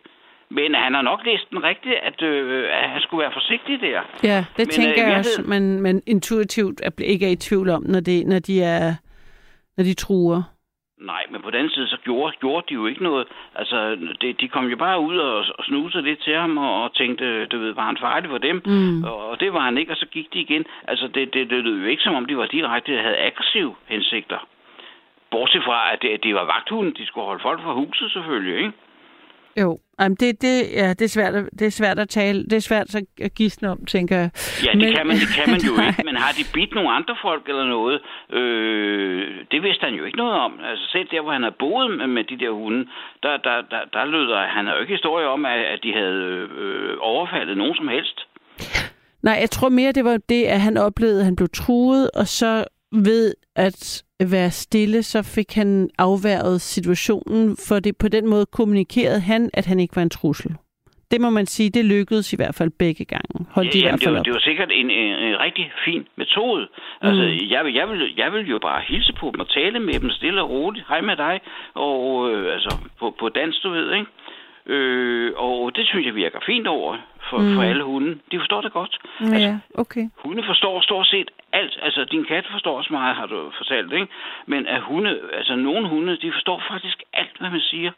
Men 0.50 0.74
han 0.74 0.94
har 0.94 1.02
nok 1.02 1.20
læst 1.24 1.50
den 1.50 1.62
rigtigt, 1.62 1.94
at, 1.94 2.22
øh, 2.22 2.64
at 2.72 2.90
han 2.90 3.00
skulle 3.00 3.22
være 3.22 3.32
forsigtig 3.32 3.80
der. 3.80 4.00
Ja, 4.22 4.38
det 4.38 4.58
Men, 4.58 4.66
men, 4.66 4.70
tænker 4.70 5.04
øh, 5.04 5.10
jeg 5.10 5.18
også, 5.18 5.42
ved- 5.42 5.48
man, 5.48 5.80
man 5.80 6.02
intuitivt 6.06 6.80
er, 6.84 6.90
ikke 7.04 7.26
er 7.26 7.30
i 7.30 7.36
tvivl 7.36 7.68
om, 7.70 7.82
når, 7.82 8.00
det, 8.00 8.26
når, 8.26 8.38
de, 8.38 8.62
er, 8.62 8.94
når 9.76 9.84
de 9.84 9.94
truer. 9.94 10.42
Nej, 11.12 11.22
men 11.32 11.42
på 11.42 11.50
den 11.50 11.70
side, 11.70 11.88
så 11.88 11.96
gjorde, 12.04 12.36
gjorde 12.40 12.66
de 12.68 12.74
jo 12.74 12.86
ikke 12.86 13.02
noget. 13.02 13.26
Altså, 13.54 13.96
de, 14.20 14.32
de 14.32 14.48
kom 14.48 14.66
jo 14.66 14.76
bare 14.76 15.00
ud 15.00 15.16
og, 15.18 15.38
og 15.58 15.64
snusede 15.64 16.02
lidt 16.02 16.22
til 16.22 16.34
ham, 16.36 16.58
og, 16.58 16.82
og 16.82 16.94
tænkte, 16.94 17.46
du 17.46 17.58
ved, 17.58 17.72
var 17.74 17.86
han 17.86 17.96
farlig 18.00 18.30
for 18.30 18.38
dem? 18.38 18.62
Mm. 18.66 19.04
Og, 19.04 19.28
og 19.30 19.40
det 19.40 19.52
var 19.52 19.60
han 19.60 19.78
ikke, 19.78 19.92
og 19.92 19.96
så 19.96 20.06
gik 20.06 20.26
de 20.34 20.40
igen. 20.40 20.64
Altså, 20.88 21.06
det, 21.14 21.34
det, 21.34 21.50
det 21.50 21.64
lød 21.64 21.80
jo 21.80 21.86
ikke, 21.86 22.02
som 22.02 22.14
om 22.14 22.26
de 22.26 22.36
var 22.36 22.46
direkte 22.46 22.92
havde 22.96 23.16
aggressive 23.16 23.74
hensigter. 23.86 24.38
Bortset 25.30 25.62
fra, 25.64 25.92
at 25.92 25.98
det, 26.02 26.08
at 26.08 26.24
de 26.24 26.34
var 26.34 26.44
vagthunden, 26.44 26.94
de 26.98 27.06
skulle 27.06 27.26
holde 27.26 27.42
folk 27.42 27.60
fra 27.62 27.72
huset 27.74 28.10
selvfølgelig, 28.12 28.56
ikke? 28.58 28.72
Jo, 29.56 29.78
Jamen, 30.00 30.16
det, 30.20 30.42
det, 30.42 30.62
ja, 30.72 30.88
det, 30.88 31.02
er 31.02 31.08
svært, 31.08 31.34
at- 31.34 31.48
det 31.58 31.66
er 31.66 31.70
svært 31.70 31.98
at 31.98 32.08
tale. 32.08 32.44
Det 32.44 32.52
er 32.52 32.60
svært 32.60 32.94
at 33.20 33.34
gisne 33.34 33.68
om, 33.70 33.84
tænker 33.86 34.16
jeg. 34.16 34.30
Ja, 34.66 34.70
det, 34.72 34.78
Men- 34.78 34.94
kan, 34.96 35.06
man, 35.06 35.16
det 35.16 35.28
kan 35.38 35.50
man 35.50 35.60
jo 35.60 35.72
Nej. 35.76 35.88
ikke, 35.88 36.02
men 36.04 36.16
har 36.16 36.32
de 36.32 36.44
bidt 36.54 36.74
nogle 36.74 36.90
andre 36.92 37.16
folk 37.22 37.48
eller 37.48 37.66
noget? 37.66 38.00
Øh, 38.38 39.22
det 39.52 39.62
vidste 39.62 39.84
han 39.84 39.94
jo 39.94 40.04
ikke 40.04 40.18
noget 40.18 40.32
om. 40.46 40.52
Altså 40.70 40.84
selv 40.92 41.08
der, 41.10 41.22
hvor 41.22 41.32
han 41.32 41.42
havde 41.42 41.54
boet 41.58 41.90
med, 41.98 42.06
med 42.06 42.24
de 42.24 42.38
der 42.38 42.50
hunde, 42.50 42.86
der, 43.22 43.36
der, 43.36 43.56
der, 43.72 43.80
der 43.92 44.04
lød 44.04 44.28
der, 44.28 44.40
han 44.56 44.64
havde 44.66 44.76
jo 44.76 44.82
ikke 44.82 44.94
historie 44.94 45.26
om, 45.26 45.44
at, 45.46 45.60
at 45.74 45.80
de 45.82 45.92
havde 45.92 46.48
øh, 46.62 46.96
overfaldet 47.00 47.56
nogen 47.56 47.74
som 47.76 47.88
helst. 47.88 48.18
Nej, 49.22 49.36
jeg 49.40 49.50
tror 49.50 49.68
mere, 49.68 49.92
det 49.92 50.04
var 50.04 50.18
det, 50.28 50.44
at 50.44 50.60
han 50.60 50.76
oplevede, 50.76 51.18
at 51.18 51.24
han 51.24 51.36
blev 51.36 51.48
truet, 51.54 52.10
og 52.14 52.26
så 52.26 52.64
ved 52.92 53.34
at 53.56 54.02
være 54.30 54.50
stille, 54.50 55.02
så 55.02 55.22
fik 55.22 55.52
han 55.54 55.90
afværget 55.98 56.60
situationen, 56.60 57.56
for 57.68 57.80
det 57.80 57.96
på 57.96 58.08
den 58.08 58.26
måde 58.26 58.46
kommunikerede 58.46 59.20
han, 59.20 59.50
at 59.54 59.66
han 59.66 59.80
ikke 59.80 59.96
var 59.96 60.02
en 60.02 60.10
trussel. 60.10 60.52
Det 61.10 61.20
må 61.20 61.30
man 61.30 61.46
sige, 61.46 61.70
det 61.70 61.84
lykkedes 61.84 62.32
i 62.32 62.36
hvert 62.36 62.54
fald 62.54 62.70
begge 62.78 63.04
gange. 63.04 63.46
Hold 63.50 63.66
de 63.72 63.78
i 63.78 63.80
jamen, 63.80 63.90
hvert 63.90 64.00
det, 64.00 64.12
var, 64.12 64.18
op. 64.18 64.24
det 64.24 64.32
var 64.32 64.40
sikkert 64.50 64.70
en, 64.80 64.90
en, 64.90 65.12
en 65.28 65.36
rigtig 65.46 65.72
fin 65.84 66.02
metode. 66.16 66.68
Altså, 67.02 67.22
Mm. 67.22 67.50
jeg, 67.54 67.64
vil, 67.64 67.74
jeg, 67.74 67.86
vil, 67.90 68.14
jeg 68.16 68.32
vil 68.32 68.44
jo 68.54 68.58
bare 68.68 68.80
hilse 68.88 69.12
på 69.20 69.26
dem 69.32 69.40
og 69.40 69.48
tale 69.58 69.80
med 69.80 69.94
dem 70.00 70.10
stille 70.10 70.42
og 70.42 70.50
roligt. 70.50 70.84
Hej 70.88 71.00
med 71.00 71.16
dig. 71.16 71.40
Og 71.74 71.98
øh, 72.30 72.52
altså, 72.54 72.70
på, 73.00 73.06
på 73.20 73.28
dans, 73.28 73.54
du 73.64 73.70
ved, 73.70 73.86
ikke? 73.98 74.06
Øh, 74.74 75.32
og 75.36 75.76
det 75.76 75.86
synes 75.86 76.06
jeg 76.06 76.14
virker 76.14 76.40
fint 76.46 76.66
over 76.66 76.96
for, 77.30 77.38
Mm. 77.38 77.54
for 77.54 77.62
alle 77.62 77.84
hunde. 77.84 78.18
De 78.30 78.38
forstår 78.38 78.60
det 78.60 78.72
godt. 78.72 78.98
Altså, 79.20 79.36
Ja, 79.36 79.58
okay. 79.74 80.04
Hunde 80.24 80.42
forstår 80.42 80.80
stort 80.80 81.06
set 81.06 81.30
alt. 81.52 81.78
Altså, 81.82 82.04
din 82.04 82.24
kat 82.24 82.46
forstår 82.50 82.76
også 82.78 82.92
meget, 82.92 83.16
har 83.16 83.26
du 83.26 83.50
fortalt, 83.56 83.92
ikke? 83.92 84.06
Men 84.46 84.66
at 84.66 84.80
hunde, 84.80 85.20
altså 85.32 85.54
nogle 85.56 85.88
hunde, 85.88 86.16
de 86.16 86.32
forstår 86.32 86.62
faktisk 86.70 87.02
alt, 87.12 87.36
hvad 87.40 87.50
man 87.50 87.60
siger. 87.60 87.90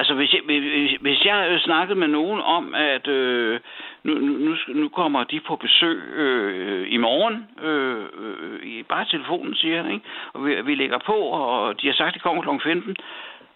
Altså, 0.00 0.14
hvis 0.14 0.32
jeg, 0.34 0.40
hvis, 0.44 0.92
hvis 1.00 1.24
jeg 1.24 1.60
snakkede 1.60 1.98
med 1.98 2.08
nogen 2.08 2.40
om, 2.40 2.74
at 2.74 3.08
øh, 3.08 3.60
nu, 4.02 4.14
nu, 4.14 4.56
nu 4.68 4.88
kommer 4.88 5.24
de 5.24 5.40
på 5.40 5.56
besøg 5.56 5.98
øh, 6.16 6.92
i 6.92 6.96
morgen, 6.96 7.46
øh, 7.62 8.04
øh, 8.18 8.62
i 8.62 8.82
bare 8.82 9.04
telefonen, 9.04 9.54
siger 9.54 9.88
ikke? 9.92 10.04
Og 10.32 10.46
vi, 10.46 10.60
vi 10.62 10.74
lægger 10.74 10.98
på, 11.06 11.12
og 11.12 11.80
de 11.80 11.86
har 11.86 11.94
sagt, 11.94 12.08
at 12.08 12.14
de 12.14 12.18
kommer 12.18 12.42
kl. 12.42 12.68
15. 12.68 12.96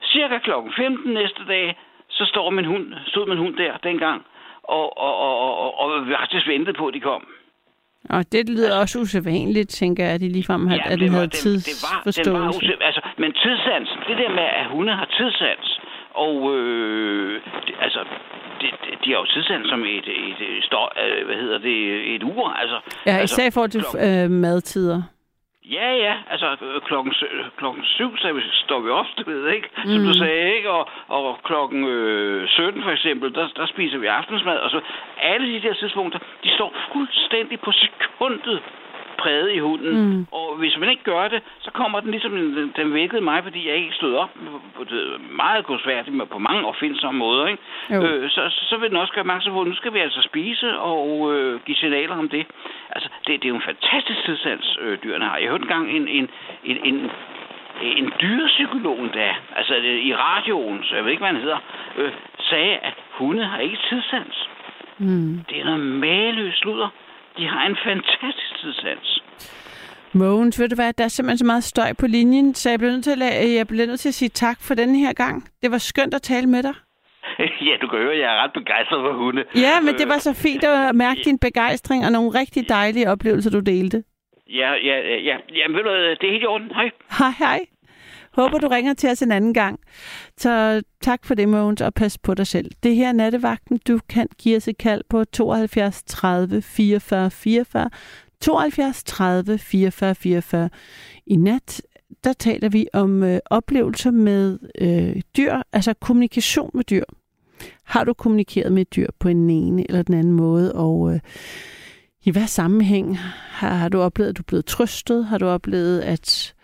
Cirka 0.03 0.39
kl. 0.39 0.51
15 0.77 1.13
næste 1.15 1.43
dag, 1.49 1.79
så 2.11 2.25
står 2.25 2.51
min 2.51 2.65
hund, 2.65 2.87
stod 3.07 3.29
min 3.29 3.39
hund 3.39 3.57
der 3.57 3.77
dengang, 3.77 4.23
og, 4.63 4.99
og, 4.99 5.15
og, 5.19 5.59
og, 5.59 5.81
og, 5.81 5.91
har 5.91 6.17
faktisk 6.19 6.49
ventet 6.49 6.77
på, 6.77 6.87
at 6.87 6.95
de 6.95 7.01
kom. 7.01 7.25
Og 8.11 8.33
det 8.33 8.49
lyder 8.51 8.81
også 8.81 8.99
usædvanligt, 8.99 9.69
tænker 9.69 10.05
jeg, 10.05 10.15
at 10.15 10.21
de 10.21 10.29
ligefrem 10.29 10.67
havde, 10.67 10.83
at 10.83 10.99
den 11.01 11.09
havde 11.09 11.23
den, 11.23 11.31
det 11.31 11.45
var, 11.87 12.03
tidsforståelse. 12.03 12.31
den 12.31 12.79
var 12.81 12.87
altså, 12.87 13.01
men 13.19 13.33
tidssans, 13.33 13.89
det 14.09 14.17
der 14.19 14.31
med, 14.31 14.49
at 14.61 14.67
hunde 14.73 14.93
har 14.93 15.09
tidssans, 15.19 15.81
og 16.15 16.57
øh, 16.57 17.41
det, 17.67 17.75
altså, 17.81 18.01
det, 18.61 18.71
det, 18.85 18.93
de 19.05 19.11
har 19.11 19.19
jo 19.19 19.27
tidssans 19.35 19.69
som 19.69 19.81
et, 19.85 20.09
et, 20.29 20.41
et, 20.59 20.65
stå, 20.65 20.81
øh, 21.05 21.27
hvad 21.27 21.37
hedder 21.37 21.59
det, 21.59 22.15
et 22.15 22.23
ur, 22.23 22.49
altså. 22.49 22.79
Ja, 23.07 23.17
altså, 23.17 23.35
især 23.35 23.47
i 23.49 23.55
forhold 23.55 23.71
til 23.71 23.85
øh, 24.07 24.31
madtider. 24.31 25.03
Ja, 25.71 25.95
ja, 25.97 26.15
altså 26.31 26.57
øh, 26.63 26.81
klokken, 26.81 27.13
sø- 27.15 27.43
klokken 27.57 27.85
syv 27.85 28.17
så 28.17 28.41
står 28.65 28.81
vi 28.81 28.91
op, 28.91 29.07
du 29.19 29.31
ved 29.31 29.49
ikke, 29.49 29.69
som 29.85 30.01
Mm. 30.01 30.07
du 30.07 30.13
sagde, 30.13 30.55
ikke? 30.57 30.71
Og, 30.71 30.89
og 31.09 31.39
klokken 31.45 31.85
øh, 31.89 32.49
17 32.49 32.83
for 32.83 32.91
eksempel, 32.91 33.35
der, 33.35 33.49
der 33.57 33.67
spiser 33.67 33.99
vi 33.99 34.07
aftensmad, 34.07 34.57
og 34.59 34.71
så 34.71 34.81
alle 35.21 35.47
de 35.55 35.63
der 35.69 35.75
tidspunkter, 35.75 36.19
de 36.45 36.49
står 36.55 36.75
fuldstændig 36.93 37.61
på 37.61 37.73
sekundet 37.73 38.63
præget 39.23 39.51
i 39.53 39.59
hunden. 39.59 39.95
Mm. 40.01 40.27
Og 40.39 40.57
hvis 40.57 40.75
man 40.81 40.89
ikke 40.91 41.05
gør 41.13 41.29
det, 41.29 41.41
så 41.61 41.71
kommer 41.71 42.01
den 42.01 42.11
ligesom, 42.11 42.33
den, 42.33 42.73
den 42.77 42.95
vækkede 42.95 43.23
mig, 43.31 43.39
fordi 43.43 43.69
jeg 43.69 43.77
ikke 43.77 43.95
stod 43.95 44.15
op 44.15 44.33
på, 44.35 44.61
på 44.77 44.85
det 44.85 45.03
meget 45.43 45.67
godsværdigt, 45.67 46.17
men 46.17 46.27
på 46.27 46.39
mange 46.39 46.67
opfindsomme 46.67 47.19
måder, 47.19 47.47
ikke? 47.47 47.63
Jo. 47.95 48.03
Øh, 48.03 48.31
så, 48.31 48.43
så, 48.71 48.77
vil 48.77 48.89
den 48.91 48.97
også 48.97 49.13
gøre 49.13 49.27
opmærksom 49.27 49.53
på, 49.53 49.61
at 49.61 49.69
nu 49.69 49.75
skal 49.75 49.95
vi 49.95 49.99
altså 49.99 50.23
spise 50.23 50.79
og 50.79 51.35
øh, 51.35 51.61
give 51.67 51.77
signaler 51.77 52.17
om 52.17 52.29
det. 52.29 52.47
Altså, 52.91 53.09
det, 53.27 53.43
det 53.43 53.45
er 53.45 53.49
jo 53.49 53.61
en 53.63 53.71
fantastisk 53.73 54.25
tidssans, 54.25 54.79
øh, 54.81 54.99
dyrene 55.05 55.25
har. 55.25 55.37
Jeg 55.37 55.49
hørte 55.51 55.63
engang 55.63 55.91
en, 55.97 56.09
en, 56.09 56.29
en, 56.65 56.77
en, 56.85 57.11
en 57.83 58.13
dyrepsykolog 58.23 58.99
der, 59.15 59.33
altså 59.57 59.75
øh, 59.75 60.07
i 60.09 60.15
radioen, 60.15 60.85
så 60.85 60.95
jeg 60.95 61.05
ved 61.05 61.11
ikke, 61.11 61.25
hvad 61.25 61.33
han 61.33 61.43
hedder, 61.47 61.59
øh, 61.97 62.13
sagde, 62.39 62.77
at 62.77 62.95
hunde 63.11 63.45
har 63.45 63.59
ikke 63.59 63.79
tidssans. 63.89 64.49
Mm. 64.99 65.45
Det 65.49 65.61
er 65.61 65.65
noget 65.65 65.81
maløst 65.81 66.59
sludder. 66.59 66.89
De 67.39 67.47
har 67.47 67.67
en 67.67 67.77
fantastisk 67.87 68.53
tidssans. 68.61 69.23
Mogens, 70.15 70.61
ved 70.61 70.69
du 70.69 70.75
hvad, 70.75 70.93
der 70.93 71.05
er 71.05 71.09
simpelthen 71.09 71.39
så 71.39 71.45
meget 71.45 71.65
støj 71.65 71.93
på 71.93 72.07
linjen, 72.07 72.55
så 72.55 72.71
jeg 72.71 72.79
bliver 72.79 72.93
nødt 72.93 73.05
til 73.05 73.23
at, 73.23 73.55
jeg 73.55 73.67
bliver 73.69 73.87
nødt 73.87 74.01
til 74.01 74.09
at 74.09 74.15
sige 74.15 74.29
tak 74.29 74.59
for 74.61 74.75
den 74.75 74.95
her 74.95 75.13
gang. 75.13 75.49
Det 75.63 75.71
var 75.71 75.79
skønt 75.79 76.15
at 76.15 76.23
tale 76.23 76.47
med 76.47 76.63
dig. 76.63 76.75
ja, 77.69 77.75
du 77.83 77.87
kan 77.89 77.99
høre, 77.99 78.19
jeg 78.19 78.37
er 78.37 78.43
ret 78.43 78.53
begejstret 78.53 79.01
for 79.07 79.13
hunde. 79.13 79.45
Ja, 79.55 79.81
men 79.81 79.95
det 79.95 80.09
var 80.09 80.19
så 80.19 80.33
fint 80.35 80.65
at 80.65 80.95
mærke 80.95 81.21
din 81.25 81.39
begejstring 81.39 82.05
og 82.07 82.13
nogle 82.13 82.31
rigtig 82.41 82.69
dejlige 82.69 83.11
oplevelser, 83.11 83.51
du 83.51 83.61
delte. 83.61 84.05
Ja, 84.49 84.71
ja, 84.73 84.97
ja. 85.11 85.17
ja. 85.29 85.37
Jamen, 85.55 85.77
ved 85.77 85.83
du, 85.85 85.91
det 86.21 86.27
er 86.29 86.31
helt 86.31 86.43
i 86.43 86.47
orden. 86.47 86.71
Hej. 86.75 86.91
Hej, 87.19 87.33
hej. 87.39 87.61
Håber, 88.35 88.59
du 88.59 88.69
ringer 88.69 88.95
til 88.95 89.11
os 89.11 89.23
en 89.23 89.33
anden 89.33 89.55
gang. 89.55 89.81
Så 90.39 90.83
tak 91.01 91.25
for 91.25 91.35
det, 91.35 91.49
Mogens, 91.49 91.81
og 91.81 91.95
pas 91.95 92.19
på 92.19 92.35
dig 92.35 92.47
selv. 92.47 92.71
Det 92.83 92.97
her 92.97 93.09
er 93.09 93.13
nattevagten. 93.13 93.81
Du 93.89 93.99
kan 94.09 94.29
give 94.39 94.57
os 94.57 94.69
et 94.69 94.79
kald 94.79 95.03
på 95.09 95.25
72 95.25 96.03
30 96.07 96.63
44 96.63 97.31
44. 97.31 97.91
72 98.41 99.05
30 99.05 99.59
44 99.59 100.15
44. 100.15 100.71
I 101.27 101.37
nat, 101.37 101.83
der 102.25 102.33
taler 102.33 102.69
vi 102.69 102.87
om 102.93 103.23
øh, 103.23 103.41
oplevelser 103.51 104.11
med 104.11 104.59
øh, 104.81 105.23
dyr, 105.37 105.57
altså 105.73 105.95
kommunikation 105.95 106.71
med 106.75 106.85
dyr. 106.85 107.05
Har 107.85 108.05
du 108.05 108.13
kommunikeret 108.13 108.73
med 108.73 108.85
dyr 108.85 109.09
på 109.19 109.29
en 109.29 109.51
ene 109.51 109.85
eller 109.89 110.03
den 110.03 110.15
anden 110.15 110.33
måde, 110.33 110.73
og 110.75 111.15
øh, 111.15 111.21
i 112.25 112.31
hvad 112.31 112.47
sammenhæng 112.47 113.19
har, 113.19 113.75
har 113.75 113.89
du 113.89 114.01
oplevet, 114.01 114.31
at 114.31 114.37
du 114.37 114.43
er 114.43 114.47
blevet 114.47 114.67
trøstet? 114.67 115.27
Har 115.27 115.39
du 115.39 115.47
oplevet, 115.47 116.01
at 116.01 116.55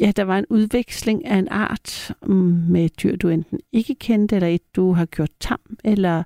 ja, 0.00 0.12
der 0.16 0.22
var 0.22 0.38
en 0.38 0.46
udveksling 0.50 1.26
af 1.26 1.36
en 1.36 1.48
art 1.48 2.14
mm, 2.26 2.64
med 2.68 2.84
et 2.84 3.02
dyr, 3.02 3.16
du 3.16 3.28
enten 3.28 3.60
ikke 3.72 3.94
kendte, 3.94 4.36
eller 4.36 4.48
et, 4.48 4.76
du 4.76 4.92
har 4.92 5.06
gjort 5.06 5.30
tam, 5.40 5.60
eller 5.84 6.22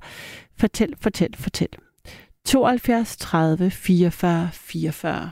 fortæl, 0.56 0.94
fortæl, 1.01 1.36
fortæl. 1.36 1.68
72 2.44 3.16
30 3.16 3.70
44 3.70 4.48
44. 4.52 5.30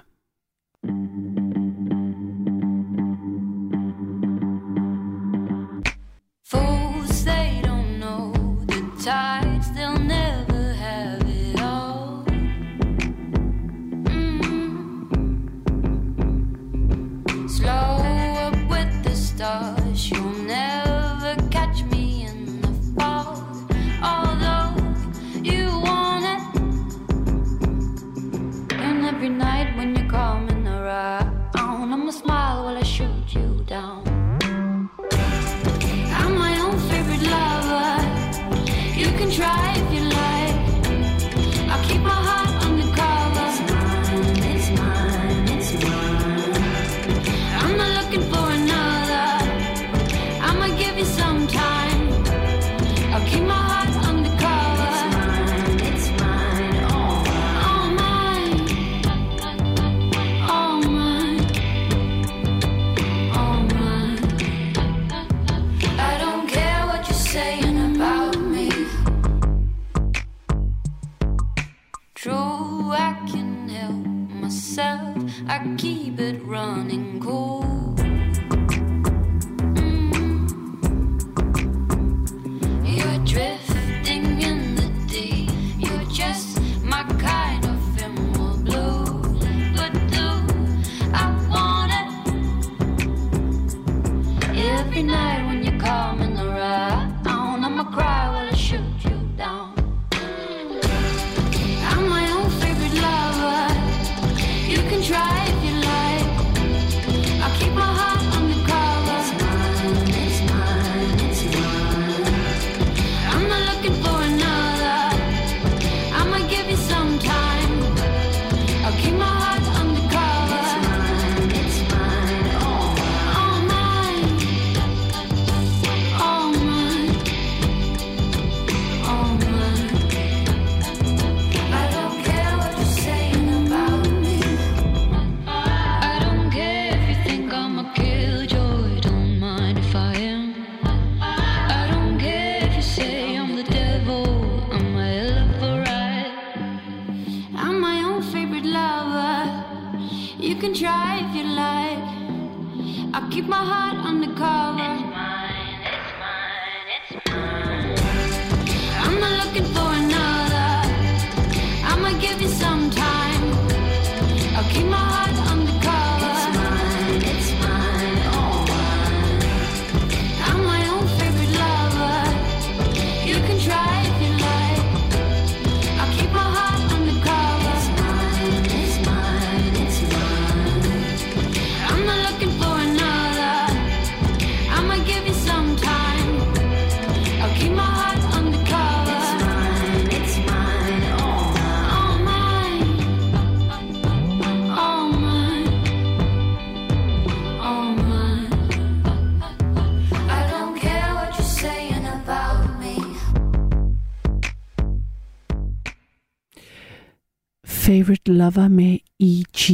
Favorite 207.89 208.33
Lover 208.33 208.69
med 208.69 208.99
E.G. 209.21 209.65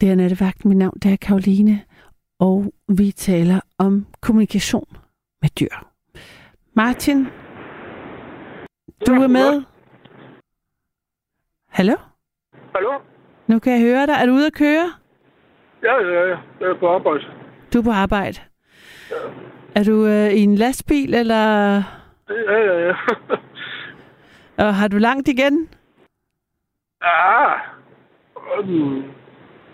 Det 0.00 0.10
er 0.10 0.14
nattevagten. 0.14 0.68
Mit 0.68 0.78
navn 0.78 0.98
det 1.02 1.12
er 1.12 1.16
Karoline, 1.16 1.82
og 2.38 2.72
vi 2.88 3.12
taler 3.12 3.60
om 3.78 4.06
kommunikation 4.20 4.96
med 5.42 5.50
dyr. 5.60 5.74
Martin, 6.74 7.24
du 9.06 9.12
er 9.12 9.26
med. 9.26 9.62
Hallo? 11.68 11.96
Hallo? 12.74 12.92
Nu 13.46 13.58
kan 13.58 13.72
jeg 13.72 13.80
høre 13.80 14.06
dig. 14.06 14.14
Er 14.20 14.26
du 14.26 14.32
ude 14.32 14.46
at 14.46 14.52
køre? 14.52 14.92
Ja, 15.82 15.94
ja, 15.94 16.28
ja. 16.28 16.36
Jeg 16.60 16.68
er 16.68 16.78
på 16.80 16.88
arbejde. 16.88 17.24
Du 17.72 17.78
er 17.78 17.82
på 17.82 17.90
arbejde. 17.90 18.38
Er 19.74 19.84
du 19.84 20.06
øh, 20.06 20.32
i 20.32 20.40
en 20.40 20.54
lastbil, 20.54 21.14
eller 21.14 21.34
Ja, 22.30 22.58
ja, 22.68 22.86
ja. 22.86 22.94
og 24.66 24.74
har 24.74 24.88
du 24.88 24.98
langt 24.98 25.28
igen? 25.28 25.68
Ja. 27.06 27.54
Um, 28.60 29.04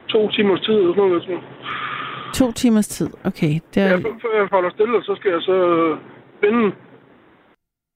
to 0.08 0.30
timers 0.30 0.60
tid 0.60 0.74
eller 0.74 1.20
sådan 1.20 1.34
noget. 1.34 1.44
To 2.34 2.52
timers 2.52 2.88
tid. 2.88 3.10
Okay. 3.24 3.54
Det 3.74 3.76
Ja, 3.76 3.92
er, 3.92 4.00
før 4.22 4.32
jeg 4.40 4.48
holder 4.52 4.70
stille, 4.70 5.04
så 5.04 5.14
skal 5.18 5.30
jeg 5.30 5.42
så 5.42 5.52
øh, 5.52 5.98
vende 6.42 6.74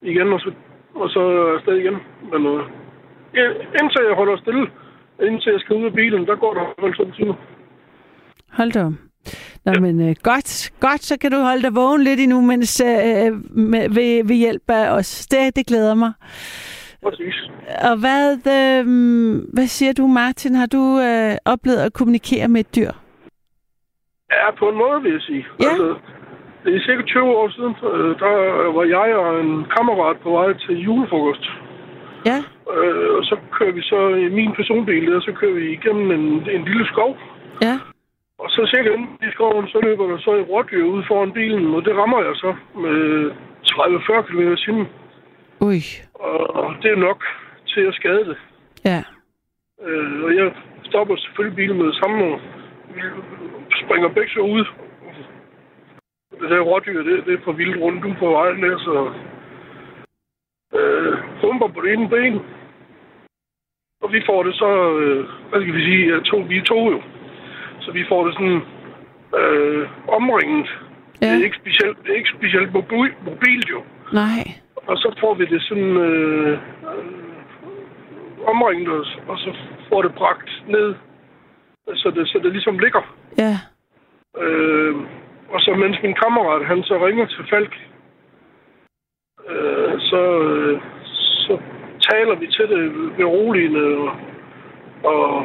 igen, 0.02 0.32
og 0.32 0.40
så, 0.40 0.50
og 0.94 1.08
så 1.10 1.20
afsted 1.56 1.74
igen. 1.76 1.96
Men 2.32 2.46
øh, 2.46 2.60
ja, 3.34 3.44
indtil 3.80 4.00
jeg 4.08 4.14
holder 4.16 4.36
stille, 4.36 4.64
indtil 5.28 5.52
jeg 5.52 5.60
skal 5.60 5.76
ud 5.76 5.84
af 5.84 5.92
bilen, 5.92 6.26
der 6.26 6.36
går 6.36 6.54
der 6.54 6.82
vel 6.82 6.94
to 6.94 7.10
timer. 7.10 7.34
Hold 8.52 8.72
da. 8.72 8.84
Nå, 9.64 9.72
ja. 9.74 9.80
men 9.80 10.08
øh, 10.08 10.14
godt, 10.22 10.70
godt, 10.80 11.02
så 11.04 11.18
kan 11.18 11.30
du 11.30 11.36
holde 11.38 11.62
dig 11.62 11.74
vågen 11.74 12.02
lidt 12.04 12.20
endnu, 12.20 12.40
mens 12.40 12.80
øh, 12.80 13.32
med, 13.50 13.88
ved, 13.88 14.24
ved 14.28 14.36
hjælp 14.36 14.70
af 14.70 14.90
os. 14.90 15.26
Det, 15.26 15.56
det 15.56 15.66
glæder 15.66 15.94
mig. 15.94 16.12
Præcis. 17.06 17.36
Og 17.90 17.96
hvad, 18.02 18.22
øh, 18.58 18.84
hvad 19.56 19.66
siger 19.66 19.92
du, 19.92 20.06
Martin? 20.06 20.54
Har 20.54 20.68
du 20.76 20.84
øh, 21.08 21.34
oplevet 21.52 21.80
at 21.86 21.92
kommunikere 21.92 22.48
med 22.48 22.60
et 22.60 22.76
dyr? 22.76 22.92
Ja, 24.32 24.44
på 24.58 24.64
en 24.68 24.78
måde, 24.82 25.02
vil 25.02 25.12
jeg 25.12 25.20
sige. 25.20 25.46
Ja. 25.60 25.68
Altså, 25.68 25.88
det 26.64 26.76
er 26.76 26.80
cirka 26.88 27.02
20 27.02 27.36
år 27.40 27.48
siden, 27.56 27.74
øh, 27.90 28.10
der 28.22 28.32
var 28.76 28.84
jeg 28.96 29.16
og 29.16 29.40
en 29.40 29.64
kammerat 29.76 30.16
på 30.24 30.30
vej 30.30 30.52
til 30.64 30.74
julefrokost. 30.86 31.44
Ja. 32.30 32.38
Øh, 32.74 33.08
og 33.18 33.22
så 33.30 33.36
kører 33.56 33.72
vi 33.78 33.82
så 33.82 34.00
i 34.24 34.28
min 34.38 34.52
personbil, 34.58 35.12
der 35.12 35.20
så 35.20 35.32
kører 35.40 35.54
vi 35.60 35.72
igennem 35.76 36.08
en, 36.18 36.26
en 36.56 36.64
lille 36.70 36.86
skov. 36.92 37.16
Ja. 37.62 37.74
Og 38.38 38.48
så 38.50 38.60
cirka 38.74 38.88
inde 38.94 39.06
i 39.28 39.30
skoven, 39.34 39.66
så 39.68 39.78
løber 39.82 40.06
der 40.06 40.18
så 40.18 40.30
et 40.34 40.48
rådyr 40.48 40.84
ud 40.84 41.02
foran 41.08 41.32
bilen, 41.32 41.74
og 41.74 41.84
det 41.84 41.96
rammer 41.96 42.20
jeg 42.22 42.34
så 42.36 42.54
med 42.84 43.30
30-40 43.66 44.22
km 44.26 44.40
i 44.52 44.56
timen. 44.64 44.86
Ui. 45.60 45.80
Og 46.20 46.74
det 46.82 46.90
er 46.90 46.96
nok 46.96 47.24
til 47.66 47.80
at 47.80 47.94
skade 47.94 48.24
det. 48.30 48.38
Ja. 48.84 49.02
Øh, 49.82 50.24
og 50.24 50.36
jeg 50.36 50.52
stopper 50.84 51.16
selvfølgelig 51.16 51.56
bilen 51.56 51.78
med 51.78 51.86
det 51.86 51.94
samme, 51.94 52.24
og 52.24 52.40
vi 52.94 53.00
springer 53.84 54.08
begge 54.08 54.30
så 54.30 54.40
ud. 54.40 54.64
Det 56.40 56.50
der 56.50 56.60
rådyr, 56.60 57.02
det, 57.02 57.26
det 57.26 57.34
er 57.34 57.44
for 57.44 57.52
vildt 57.52 57.80
rundt 57.80 58.04
ud 58.04 58.14
på 58.18 58.30
vejen 58.30 58.62
der, 58.62 58.78
så 58.78 59.12
øh, 60.78 61.18
humper 61.40 61.68
på 61.68 61.80
det 61.80 61.92
ene 61.92 62.08
ben. 62.08 62.40
Og 64.02 64.12
vi 64.12 64.22
får 64.26 64.42
det 64.42 64.54
så, 64.54 64.70
øh, 65.00 65.24
hvad 65.48 65.60
skal 65.60 65.74
vi 65.74 65.84
sige, 65.84 66.20
to, 66.20 66.36
vi 66.36 66.56
er 66.58 66.62
to 66.62 66.90
jo. 66.90 67.02
Så 67.80 67.92
vi 67.92 68.04
får 68.08 68.26
det 68.26 68.34
sådan 68.34 68.60
øh, 69.40 69.88
omringet. 70.08 70.68
Ja. 71.22 71.26
Det, 71.26 71.40
er 71.40 71.44
ikke 71.44 71.56
specielt, 71.56 71.98
det 72.02 72.10
er 72.10 72.16
ikke 72.16 72.34
specielt 72.38 72.72
mobil, 72.72 73.12
mobilt 73.24 73.70
jo. 73.70 73.82
Nej. 74.12 74.65
Og 74.86 74.96
så 74.96 75.16
får 75.20 75.34
vi 75.34 75.44
det 75.44 75.62
sådan 75.62 75.96
øh, 75.96 76.58
omringet 78.46 78.88
os, 79.00 79.18
og 79.28 79.38
så 79.38 79.54
får 79.88 80.02
det 80.02 80.14
bragt 80.14 80.50
ned, 80.68 80.94
så 81.94 82.10
det, 82.10 82.28
så 82.28 82.38
det 82.42 82.52
ligesom 82.52 82.78
ligger. 82.78 83.14
Ja. 83.38 83.54
Øh, 84.42 84.94
og 85.48 85.60
så 85.60 85.74
mens 85.74 85.96
min 86.02 86.14
kammerat, 86.14 86.66
han 86.66 86.82
så 86.82 87.06
ringer 87.06 87.26
til 87.26 87.44
Falk, 87.50 87.74
øh, 89.48 90.00
så, 90.00 90.22
øh, 90.42 90.80
så 91.46 91.58
taler 92.10 92.34
vi 92.34 92.46
til 92.46 92.68
det 92.68 93.16
beroligende, 93.16 93.84
og, 93.96 94.12
og 95.04 95.44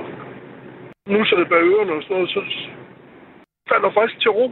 nu 1.07 1.25
så 1.25 1.35
det 1.35 1.49
bag 1.49 1.63
ørerne 1.63 1.93
og 1.93 2.03
sådan 2.03 2.15
noget, 2.15 2.29
så 2.29 2.41
falder 3.69 3.91
faktisk 3.91 4.19
til 4.19 4.31
ro. 4.31 4.51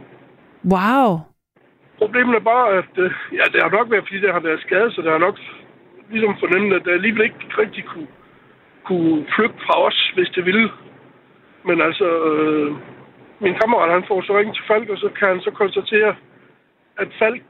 Wow. 0.64 1.29
Problemet 2.02 2.34
er 2.36 2.50
bare, 2.54 2.68
at 2.80 2.92
øh, 3.04 3.10
ja, 3.38 3.44
det 3.52 3.62
har 3.62 3.70
nok 3.70 3.90
været, 3.90 4.04
fordi 4.06 4.20
det 4.20 4.32
har 4.32 4.40
været 4.40 4.60
skadet, 4.66 4.94
så 4.94 5.02
det 5.02 5.10
har 5.10 5.18
nok 5.18 5.36
ligesom 6.10 6.36
fornemmet, 6.42 6.76
at 6.76 6.84
det 6.84 6.92
alligevel 6.92 7.24
ikke 7.24 7.44
rigtig 7.62 7.84
kunne, 7.84 8.10
kunne 8.84 9.26
flygte 9.36 9.60
fra 9.66 9.76
os, 9.86 10.12
hvis 10.14 10.30
det 10.36 10.44
ville. 10.44 10.70
Men 11.64 11.80
altså, 11.80 12.08
øh, 12.30 12.70
min 13.44 13.54
kammerat, 13.60 13.92
han 13.92 14.04
får 14.08 14.22
så 14.22 14.38
ringet 14.38 14.56
til 14.56 14.64
Falk, 14.66 14.88
og 14.88 14.98
så 14.98 15.08
kan 15.18 15.28
han 15.28 15.40
så 15.40 15.50
konstatere, 15.50 16.14
at 16.98 17.08
Falk, 17.18 17.48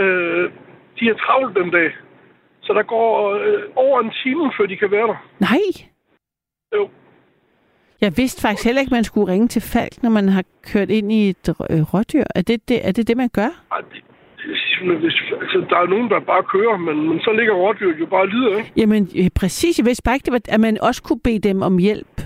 øh, 0.00 0.50
de 0.98 1.08
er 1.08 1.14
travlt 1.14 1.56
den 1.56 1.70
dag. 1.70 1.90
Så 2.62 2.72
der 2.72 2.82
går 2.82 3.34
øh, 3.34 3.62
over 3.76 4.00
en 4.00 4.12
time, 4.22 4.52
før 4.56 4.66
de 4.66 4.76
kan 4.76 4.90
være 4.90 5.06
der. 5.06 5.18
Nej. 5.40 5.64
Jo. 6.74 6.88
Jeg 8.04 8.12
vidste 8.16 8.40
faktisk 8.42 8.64
heller 8.66 8.80
ikke, 8.80 8.94
man 9.00 9.04
skulle 9.04 9.32
ringe 9.32 9.48
til 9.48 9.62
Falk, 9.62 10.02
når 10.02 10.10
man 10.10 10.28
har 10.28 10.44
kørt 10.72 10.90
ind 10.90 11.12
i 11.12 11.28
et 11.28 11.48
øh, 11.48 11.94
rådyr. 11.94 12.24
Er 12.34 12.42
det 12.42 12.68
det, 12.68 12.78
er 12.88 12.92
det, 12.92 13.08
det 13.08 13.16
man 13.16 13.28
gør? 13.38 13.50
Ej, 13.72 13.80
det, 13.92 14.00
hvis, 15.04 15.16
altså, 15.40 15.58
der 15.70 15.76
er 15.84 15.86
nogen, 15.86 16.08
der 16.10 16.20
bare 16.20 16.42
kører, 16.54 16.76
men, 16.76 17.08
men 17.08 17.20
så 17.20 17.30
ligger 17.38 17.54
rådyret 17.54 18.00
jo 18.00 18.06
bare 18.06 18.20
og 18.20 18.28
lider, 18.28 18.56
ikke? 18.58 18.72
Jamen, 18.76 19.02
øh, 19.20 19.28
præcis. 19.40 19.78
Jeg 19.78 19.86
vidste 19.86 20.02
bare 20.04 20.14
ikke, 20.14 20.40
at 20.54 20.60
man 20.60 20.74
også 20.88 21.02
kunne 21.02 21.20
bede 21.24 21.48
dem 21.48 21.62
om 21.62 21.78
hjælp 21.78 22.16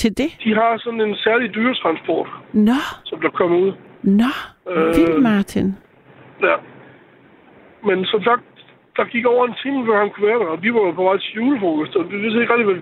til 0.00 0.10
det. 0.18 0.30
De 0.44 0.54
har 0.54 0.78
sådan 0.84 1.00
en 1.00 1.14
særlig 1.16 1.54
dyretransport, 1.54 2.28
Nå, 2.52 2.80
som 3.04 3.20
der 3.20 3.30
kommer 3.30 3.58
ud. 3.58 3.72
nå. 4.02 4.32
Øh, 4.70 4.86
Vildt, 4.96 5.22
Martin. 5.22 5.66
Ja. 6.42 6.56
Men 7.88 8.04
som 8.04 8.22
sagt, 8.22 8.42
der 8.96 9.04
gik 9.04 9.24
over 9.26 9.46
en 9.46 9.54
time, 9.62 9.86
før 9.86 9.98
han 10.02 10.10
kunne 10.10 10.26
være 10.30 10.38
der, 10.42 10.46
og 10.54 10.62
vi 10.62 10.70
var 10.74 10.92
på 10.92 11.02
vej 11.08 11.16
til 11.18 11.32
julefrokost, 11.36 11.96
og 11.96 12.04
vi 12.10 12.16
vidste 12.22 12.40
ikke 12.40 12.52
rigtig, 12.54 12.66
hvad... 12.70 12.80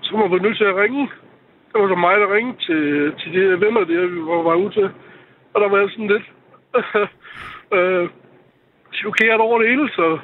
Så 0.00 0.16
var 0.16 0.28
vi 0.28 0.38
nødt 0.46 0.56
til 0.56 0.64
at 0.64 0.76
ringe. 0.82 1.08
Det 1.72 1.82
var 1.82 1.88
så 1.88 1.94
mig, 1.94 2.16
der 2.20 2.34
ringede 2.34 2.58
til, 2.66 2.82
til 3.20 3.32
de 3.32 3.38
her 3.46 3.56
venner, 3.64 3.84
der 3.84 4.06
vi 4.06 4.20
var, 4.30 4.42
var 4.42 4.54
ude 4.54 4.72
til. 4.72 4.88
Og 5.52 5.60
der 5.60 5.68
var 5.68 5.78
jeg 5.78 5.90
sådan 5.90 6.10
lidt 6.14 6.26
øh, 7.76 8.08
chokeret 8.94 9.40
over 9.46 9.58
det 9.58 9.68
hele, 9.68 9.88
så, 9.88 10.18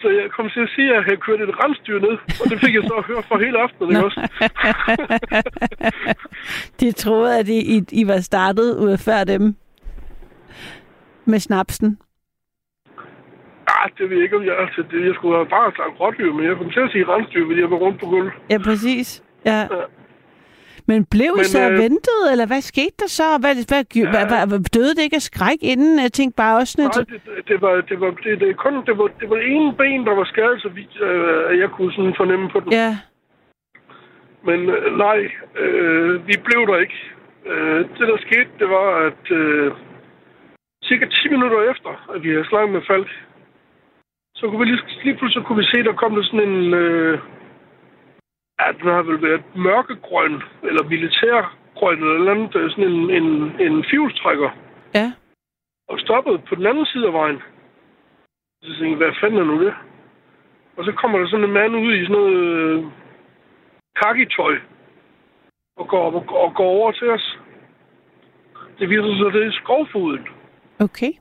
så 0.00 0.08
jeg 0.08 0.30
kom 0.30 0.50
til 0.50 0.60
at 0.60 0.70
sige, 0.74 0.88
at 0.88 0.94
jeg 0.94 1.02
havde 1.04 1.16
kørt 1.26 1.40
et 1.40 1.64
rensdyr 1.64 1.98
ned. 2.00 2.16
Og 2.40 2.44
det 2.50 2.60
fik 2.60 2.74
jeg 2.74 2.82
så 2.82 2.94
at 2.94 3.04
høre 3.04 3.22
for 3.28 3.38
hele 3.38 3.58
aftenen, 3.58 3.90
ikke 3.90 4.04
også? 4.04 4.20
De 6.80 6.92
troede, 6.92 7.38
at 7.38 7.48
I, 7.48 7.58
I, 7.76 7.82
I 7.92 8.06
var 8.06 8.20
startet 8.20 8.76
ud 8.84 8.98
før 8.98 9.24
dem 9.24 9.54
med 11.24 11.38
snapsen. 11.38 11.98
Ah, 13.66 13.90
det 13.98 14.10
ved 14.10 14.16
jeg 14.16 14.24
ikke, 14.24 14.36
om 14.36 14.44
jeg... 14.44 14.58
Altså, 14.58 14.84
det, 14.90 15.06
jeg 15.06 15.14
skulle 15.14 15.36
have 15.36 15.46
bare 15.46 15.72
sagt 15.76 16.00
rådyr, 16.00 16.32
men 16.32 16.46
jeg 16.46 16.56
kom 16.56 16.70
til 16.70 16.80
at 16.80 16.90
sige 16.92 17.04
rensdyr, 17.08 17.46
fordi 17.46 17.60
jeg 17.60 17.70
var 17.70 17.76
rundt 17.76 18.00
på 18.00 18.06
gulvet. 18.06 18.32
Ja, 18.50 18.58
præcis. 18.58 19.22
Ja. 19.44 19.66
Men 20.90 20.98
blev 21.14 21.32
I 21.36 21.42
Men, 21.42 21.52
så 21.54 21.62
øh, 21.70 21.78
ventet, 21.84 22.20
eller 22.32 22.46
hvad 22.46 22.62
skete 22.72 22.96
der 23.02 23.10
så? 23.18 23.28
Hvad, 23.42 23.54
hvad, 23.70 23.82
hvad, 24.12 24.24
hvad, 24.30 24.42
hvad, 24.50 24.60
døde 24.76 24.94
det 24.96 25.02
ikke 25.02 25.20
af 25.22 25.28
skræk 25.30 25.60
inden? 25.72 25.94
Jeg 26.06 26.12
tænkte 26.12 26.36
bare 26.42 26.56
også... 26.60 26.74
Nej, 26.78 27.04
det, 27.12 27.20
det, 27.50 27.58
var, 27.64 27.72
det, 27.90 27.96
var, 28.00 28.10
det, 28.24 28.40
det, 28.40 28.56
kun, 28.56 28.74
det, 28.88 28.94
var, 28.98 29.08
det 29.20 29.26
var 29.30 29.36
ene 29.36 29.72
ben, 29.80 30.06
der 30.08 30.14
var 30.20 30.24
skadet, 30.32 30.62
så 30.62 30.68
vidt 30.68 30.94
øh, 31.08 31.58
jeg 31.62 31.70
kunne 31.70 31.92
sådan 31.92 32.14
fornemme 32.16 32.46
på 32.54 32.60
den. 32.60 32.72
Ja. 32.72 32.90
Men 34.48 34.60
øh, 34.74 34.98
nej, 35.04 35.20
øh, 35.62 36.26
vi 36.28 36.34
blev 36.46 36.62
der 36.70 36.78
ikke. 36.84 36.98
Øh, 37.50 37.80
det, 37.96 38.04
der 38.10 38.18
skete, 38.26 38.50
det 38.60 38.68
var, 38.76 38.88
at 39.08 39.24
øh, 39.30 39.72
cirka 40.88 41.04
10 41.06 41.28
minutter 41.28 41.70
efter, 41.72 41.92
at 42.14 42.22
vi 42.22 42.30
havde 42.30 42.48
snakket 42.50 42.72
med 42.72 42.82
Falk, 42.90 43.10
så 44.36 44.42
kunne 44.46 44.60
vi 44.60 44.64
lige, 44.64 44.82
lige 45.04 45.16
pludselig 45.16 45.44
kunne 45.44 45.58
vi 45.62 45.70
se, 45.72 45.78
der 45.88 45.92
kom 45.92 46.14
der 46.14 46.22
sådan 46.22 46.48
en... 46.48 46.74
Øh, 46.74 47.18
ja, 48.60 48.66
den 48.78 48.88
har 48.96 49.02
vel 49.02 49.22
været 49.22 49.44
mørkegrøn, 49.56 50.42
eller 50.62 50.82
militærgrøn, 50.82 51.98
eller 52.02 52.30
andet, 52.32 52.56
øh, 52.56 52.70
sådan 52.70 52.92
en, 52.92 53.10
en, 53.10 53.60
en 53.66 53.84
fjulstrækker. 53.90 54.50
Ja. 54.94 55.12
Og 55.88 56.00
stoppede 56.00 56.38
på 56.48 56.54
den 56.54 56.66
anden 56.66 56.86
side 56.86 57.06
af 57.06 57.12
vejen. 57.12 57.42
Så 58.62 58.68
tænkte 58.68 58.88
jeg, 58.88 58.96
hvad 58.96 59.12
fanden 59.20 59.40
er 59.40 59.44
nu 59.44 59.64
det? 59.64 59.74
Og 60.76 60.84
så 60.84 60.92
kommer 60.92 61.18
der 61.18 61.26
sådan 61.26 61.44
en 61.44 61.52
mand 61.52 61.76
ud 61.76 61.94
i 61.94 62.02
sådan 62.06 62.16
noget 62.16 62.36
øh, 62.36 62.84
kakitøj 64.02 64.54
og 65.76 65.88
går, 65.88 66.04
og, 66.10 66.26
og 66.44 66.54
går 66.54 66.64
over 66.64 66.92
til 66.92 67.10
os. 67.10 67.38
Det 68.78 68.90
viser 68.90 69.16
sig, 69.18 69.26
at 69.26 69.34
det 69.34 69.46
er 69.46 69.52
skovfoden. 69.52 70.28
Okay. 70.80 71.12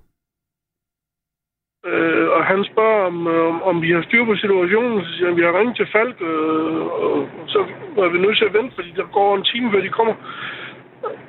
Øh, 1.85 2.27
og 2.29 2.45
han 2.45 2.63
spørger, 2.71 3.05
om, 3.05 3.27
øh, 3.27 3.45
om, 3.51 3.63
om 3.63 3.81
vi 3.81 3.91
har 3.91 4.01
styr 4.01 4.25
på 4.25 4.35
situationen. 4.35 5.05
Så 5.05 5.13
siger 5.13 5.27
han, 5.27 5.37
vi 5.37 5.43
har 5.43 5.57
ringet 5.59 5.75
til 5.75 5.87
Falk, 5.91 6.17
øh, 6.21 6.81
og 7.05 7.27
så 7.47 7.59
er 7.97 8.09
vi 8.09 8.19
nødt 8.19 8.37
til 8.37 8.45
at 8.45 8.53
vente, 8.53 8.75
fordi 8.75 8.91
der 8.95 9.13
går 9.17 9.35
en 9.35 9.43
time, 9.43 9.71
før 9.71 9.81
de 9.81 9.89
kommer. 9.89 10.15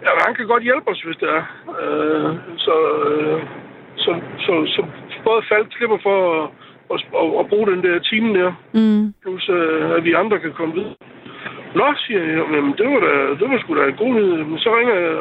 Ja, 0.04 0.10
han 0.26 0.34
kan 0.34 0.46
godt 0.46 0.62
hjælpe 0.62 0.88
os, 0.90 1.02
hvis 1.02 1.16
det 1.16 1.28
er. 1.38 1.44
Øh, 1.82 2.30
så, 2.56 2.74
øh, 3.06 3.40
så, 3.96 4.20
så, 4.38 4.52
så 4.74 4.80
både 5.24 5.42
Falk 5.48 5.66
slipper 5.76 5.98
for 6.02 6.18
at, 6.42 6.50
at, 6.92 6.98
at, 7.20 7.28
at 7.40 7.48
bruge 7.48 7.66
den 7.72 7.82
der 7.84 7.98
time 7.98 8.38
der, 8.38 8.52
Mm. 8.72 9.14
plus 9.22 9.48
øh, 9.48 9.90
at 9.96 10.04
vi 10.04 10.12
andre 10.12 10.38
kan 10.38 10.52
komme 10.52 10.74
videre. 10.74 10.94
Nå, 11.74 11.86
siger 11.96 12.22
jeg, 12.24 12.44
jamen, 12.54 12.74
det 12.78 12.86
var, 12.92 13.00
da, 13.06 13.12
det 13.40 13.46
var 13.50 13.58
sgu 13.58 13.74
da 13.74 13.84
en 13.86 14.02
god 14.02 14.12
nyhed. 14.14 14.44
Men 14.50 14.58
så 14.58 14.68
ringer 14.76 14.94
jeg, 14.94 15.12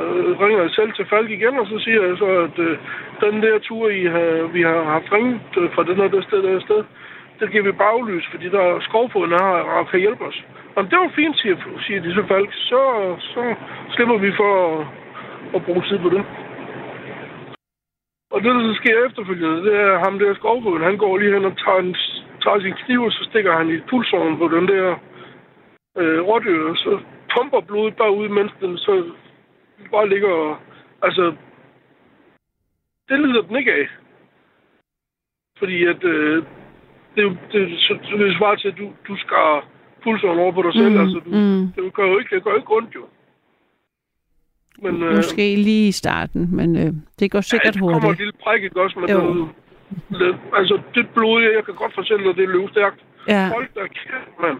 ringer 0.44 0.62
jeg 0.62 0.72
selv 0.72 0.92
til 0.94 1.06
Falk 1.06 1.30
igen, 1.30 1.60
og 1.60 1.68
så 1.68 1.80
siger 1.80 2.02
jeg 2.08 2.18
så, 2.18 2.30
at 2.48 2.60
øh, 2.68 2.78
den 3.24 3.44
der 3.44 3.60
tur, 3.60 3.90
I 3.90 4.04
har, 4.16 4.48
vi 4.56 4.62
har 4.62 4.84
haft 4.84 5.14
ringet 5.14 5.42
øh, 5.58 5.74
fra 5.76 5.84
den 5.84 5.96
her 5.96 6.08
der 6.08 6.22
sted, 6.22 6.44
der 6.44 6.60
sted, 6.60 6.84
det 7.40 7.52
giver 7.52 7.64
vi 7.64 7.72
baglys, 7.72 8.28
fordi 8.32 8.50
der 8.50 8.62
er 8.62 8.80
skovfoden 8.80 9.32
her 9.32 9.54
og 9.78 9.88
kan 9.90 10.00
hjælpe 10.00 10.24
os. 10.30 10.44
Jamen, 10.76 10.92
det 10.92 11.00
var 11.00 11.12
fint, 11.16 11.40
siger, 11.40 11.56
siger 11.86 12.02
de 12.02 12.14
så 12.14 12.24
Falk. 12.28 12.50
Så, 12.54 12.82
så 13.20 13.56
slipper 13.94 14.18
vi 14.18 14.32
for 14.42 14.52
at, 14.68 14.88
at 15.56 15.66
bruge 15.66 15.84
tid 15.90 16.00
på 16.00 16.10
det. 16.10 16.24
Og 18.34 18.38
det, 18.44 18.56
der 18.56 18.62
så 18.62 18.74
sker 18.82 19.06
efterfølgende, 19.06 19.66
det 19.68 19.76
er 19.80 20.04
ham 20.06 20.20
der 20.20 20.34
skovfoden. 20.34 20.84
Han 20.84 20.98
går 20.98 21.18
lige 21.18 21.34
hen 21.34 21.46
og 21.46 21.58
tager, 21.58 21.80
en, 21.80 21.96
tager 22.44 22.60
sin 22.60 22.76
kniv, 22.86 23.02
og 23.04 23.12
så 23.12 23.24
stikker 23.30 23.54
han 23.58 23.70
i 23.70 23.78
pulsåren 23.90 24.38
på 24.38 24.48
den 24.48 24.68
der 24.68 24.96
øh, 25.98 26.22
rådyr, 26.22 26.70
og 26.70 26.78
så 26.78 27.00
pumper 27.34 27.62
blodet 27.62 27.96
bare 27.96 28.16
ud, 28.16 28.28
mens 28.30 28.52
den 28.62 28.78
så 28.78 29.04
bare 29.92 30.10
ligger 30.10 30.30
og... 30.30 30.58
Altså, 31.02 31.36
det 33.10 33.20
lider 33.20 33.42
den 33.42 33.56
ikke 33.56 33.74
af. 33.74 33.88
Fordi 35.60 35.84
at 35.86 36.04
øh, 36.04 36.44
det, 37.16 37.38
det, 37.52 37.80
så, 37.80 37.98
så 38.04 38.18
det 38.18 38.38
svarer 38.38 38.56
til, 38.56 38.68
at 38.68 38.78
du, 38.78 38.88
du 39.08 39.16
skar 39.18 39.68
pulsåren 40.04 40.40
over 40.40 40.52
på 40.52 40.62
dig 40.62 40.74
selv. 40.74 40.90
Mm, 40.90 41.00
Altså, 41.00 41.20
du, 41.26 41.30
mm. 41.30 41.68
det 41.84 41.94
gør 41.94 42.08
jo 42.08 42.20
ikke, 42.20 42.36
det 42.36 42.44
gør 42.44 42.52
jo 42.52 42.58
ikke 42.58 42.76
ondt, 42.78 42.96
jo. 42.96 43.06
Men, 44.82 45.04
øh, 45.04 45.16
Måske 45.16 45.56
lige 45.56 45.88
i 45.88 45.92
starten, 45.92 46.56
men 46.56 46.76
øh, 46.76 46.94
det 47.20 47.32
går 47.32 47.42
sikkert 47.42 47.66
ja, 47.66 47.72
det 47.72 47.80
kommer 47.80 47.98
et 47.98 48.04
hurtigt. 48.04 48.20
lille 48.20 48.34
prik, 48.44 48.64
ikke 48.64 48.82
også? 48.82 49.00
Men 49.00 49.10
Jo. 49.10 49.20
den, 49.34 49.50
den, 50.20 50.36
altså, 50.54 50.82
det 50.96 51.10
blod, 51.16 51.42
jeg 51.58 51.66
kan 51.66 51.76
godt 51.76 51.94
fortælle 51.94 52.26
dig, 52.26 52.36
det 52.36 52.44
er 52.44 52.48
løvstærkt. 52.48 53.00
Ja. 53.28 53.50
Hold 53.50 53.68
da 53.76 53.82
kæft, 53.88 54.32
mand. 54.42 54.58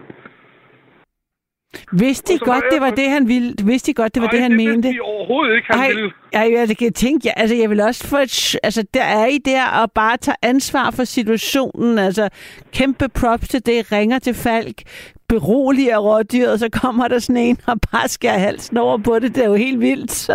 Vidste 1.92 2.34
de 2.34 2.38
godt, 2.38 2.64
det 2.70 2.80
var 2.80 2.86
jeg- 2.86 2.96
det, 2.96 3.10
han 3.10 3.28
ville? 3.28 3.54
Vidste 3.64 3.86
de 3.90 3.94
godt, 3.94 4.14
det 4.14 4.22
var 4.22 4.28
Ej, 4.28 4.32
det, 4.32 4.40
han 4.40 4.50
det 4.50 4.56
mente? 4.58 4.74
vidste 4.88 4.88
de 4.92 5.00
overhovedet 5.00 5.54
ikke, 5.56 5.66
han 5.70 5.80
Ej, 5.80 5.88
ville. 5.88 6.10
ej, 6.32 6.52
jeg 6.68 6.76
kan 6.78 6.92
tænke, 6.92 7.20
ja, 7.28 7.32
altså 7.36 7.56
jeg 7.56 7.70
vil 7.70 7.80
også 7.80 8.08
få 8.08 8.16
et, 8.16 8.56
altså 8.62 8.84
der 8.94 9.02
er 9.04 9.26
I 9.26 9.38
der 9.38 9.66
og 9.82 9.92
bare 9.92 10.16
tage 10.16 10.36
ansvar 10.42 10.90
for 10.90 11.04
situationen, 11.04 11.98
altså 11.98 12.28
kæmpe 12.72 13.08
props 13.20 13.48
til 13.48 13.66
det, 13.66 13.92
ringer 13.92 14.18
til 14.18 14.34
Falk, 14.34 14.82
beroliger 15.28 15.98
rådyret, 15.98 16.60
så 16.60 16.68
kommer 16.82 17.08
der 17.08 17.18
sådan 17.18 17.42
en 17.42 17.58
og 17.66 17.76
bare 17.92 18.08
skærer 18.08 18.38
halsen 18.38 18.76
over 18.76 18.98
på 18.98 19.18
det, 19.18 19.34
det 19.34 19.44
er 19.44 19.48
jo 19.48 19.54
helt 19.54 19.80
vildt, 19.80 20.10
så. 20.12 20.32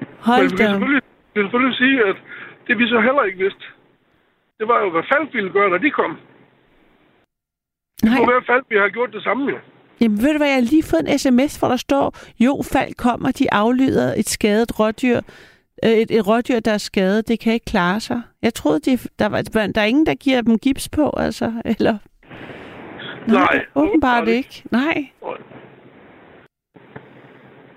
Men 0.00 0.06
Hold 0.20 0.48
vil 0.48 0.58
da. 0.58 0.64
selvfølgelig, 0.66 1.02
vi 1.34 1.40
vil 1.40 1.44
selvfølgelig 1.46 1.76
sige, 1.76 1.96
at 2.10 2.16
det 2.66 2.78
vi 2.78 2.84
så 2.88 3.00
heller 3.00 3.22
ikke 3.22 3.38
vidste, 3.38 3.64
det 4.58 4.68
var 4.68 4.78
jo, 4.84 4.90
hvad 4.90 5.02
Falk 5.12 5.34
ville 5.34 5.50
gøre, 5.50 5.70
når 5.70 5.78
de 5.78 5.90
kom. 5.90 6.12
Det 8.00 8.04
Nej. 8.04 8.16
kunne 8.18 8.28
være, 8.28 8.36
at 8.36 8.46
Falk 8.46 8.64
vi 8.70 8.76
har 8.76 8.88
gjort 8.88 9.12
det 9.12 9.22
samme, 9.22 9.50
jo. 9.50 9.56
Jamen 10.00 10.22
ved 10.22 10.32
du 10.32 10.38
hvad, 10.38 10.46
jeg 10.46 10.56
har 10.56 10.60
lige 10.60 10.82
fået 10.82 11.08
en 11.08 11.18
sms, 11.18 11.56
hvor 11.56 11.68
der 11.68 11.76
står, 11.76 12.16
jo, 12.40 12.62
Falk 12.72 12.96
kommer, 12.96 13.30
de 13.32 13.52
aflyder 13.52 14.14
et 14.16 14.28
skadet 14.28 14.80
rådyr, 14.80 15.20
øh, 15.84 15.90
et, 15.90 16.10
et 16.10 16.26
rådyr, 16.26 16.60
der 16.60 16.72
er 16.72 16.78
skadet, 16.78 17.28
det 17.28 17.40
kan 17.40 17.52
ikke 17.52 17.64
klare 17.64 18.00
sig. 18.00 18.22
Jeg 18.42 18.54
troede, 18.54 18.80
de, 18.80 18.98
der, 19.18 19.26
var, 19.26 19.42
der 19.42 19.80
er 19.80 19.84
ingen, 19.84 20.06
der 20.06 20.14
giver 20.14 20.40
dem 20.40 20.58
gips 20.58 20.88
på, 20.88 21.10
altså, 21.16 21.52
eller... 21.64 21.98
Nej, 23.28 23.64
åbenbart 23.74 23.88
åbenbart 23.88 24.28
ikke. 24.28 24.62
Nej. 24.70 25.08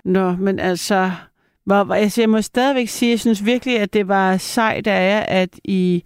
Nå, 0.04 0.32
men 0.32 0.58
altså, 0.58 1.10
hvor, 1.64 1.94
altså, 1.94 2.22
jeg 2.22 2.30
må 2.30 2.42
stadigvæk 2.42 2.88
sige, 2.88 3.10
jeg 3.10 3.20
synes 3.20 3.46
virkelig, 3.46 3.78
at 3.78 3.92
det 3.92 4.08
var 4.08 4.36
sejt 4.36 4.86
af 4.86 5.10
jer, 5.10 5.20
at 5.20 5.60
I 5.64 6.04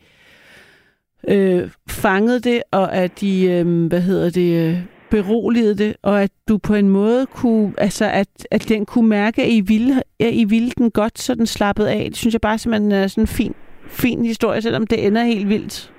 øh, 1.28 1.70
fangede 1.90 2.40
det, 2.40 2.62
og 2.72 2.94
at 2.94 3.22
I, 3.22 3.48
øh, 3.50 3.86
hvad 3.86 4.00
hedder 4.00 4.30
det, 4.30 4.68
øh, 4.68 4.76
beroligede 5.10 5.78
det, 5.78 5.96
og 6.02 6.22
at 6.22 6.30
du 6.48 6.58
på 6.58 6.74
en 6.74 6.88
måde 6.88 7.26
kunne, 7.26 7.72
altså 7.78 8.04
at, 8.04 8.46
at 8.50 8.68
den 8.68 8.86
kunne 8.86 9.08
mærke, 9.08 9.42
at 9.42 9.48
I 9.48 9.60
ville, 9.60 9.92
at 10.20 10.32
I 10.32 10.44
ville 10.44 10.70
den 10.70 10.90
godt, 10.90 11.18
så 11.18 11.34
den 11.34 11.46
slappede 11.46 11.90
af. 11.90 12.04
Det 12.10 12.16
synes 12.16 12.32
jeg 12.34 12.40
bare 12.40 12.58
simpelthen 12.58 12.92
er 12.92 13.06
sådan 13.06 13.22
en 13.22 13.28
fin, 13.38 13.54
fin 13.88 14.24
historie, 14.24 14.60
selvom 14.62 14.86
det 14.86 15.06
ender 15.06 15.24
helt 15.24 15.48
vildt. 15.48 15.90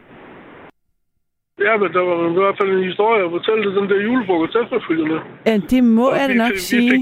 Ja, 1.65 1.73
men 1.81 1.89
der 1.95 2.03
var 2.09 2.15
i 2.29 2.33
hvert 2.45 2.57
fald 2.59 2.71
en 2.77 2.83
historie 2.91 3.25
at 3.25 3.31
fortælle 3.37 3.61
til 3.63 3.73
den 3.79 3.89
der 3.91 3.99
julefrokost 4.07 4.55
efterfølgende. 4.63 5.17
Ja, 5.47 5.55
det 5.73 5.83
må 5.83 6.07
Og 6.09 6.17
jeg 6.21 6.29
vi 6.29 6.37
nok 6.43 6.51
vi 6.51 6.57
sige. 6.57 6.91
fik 6.91 7.01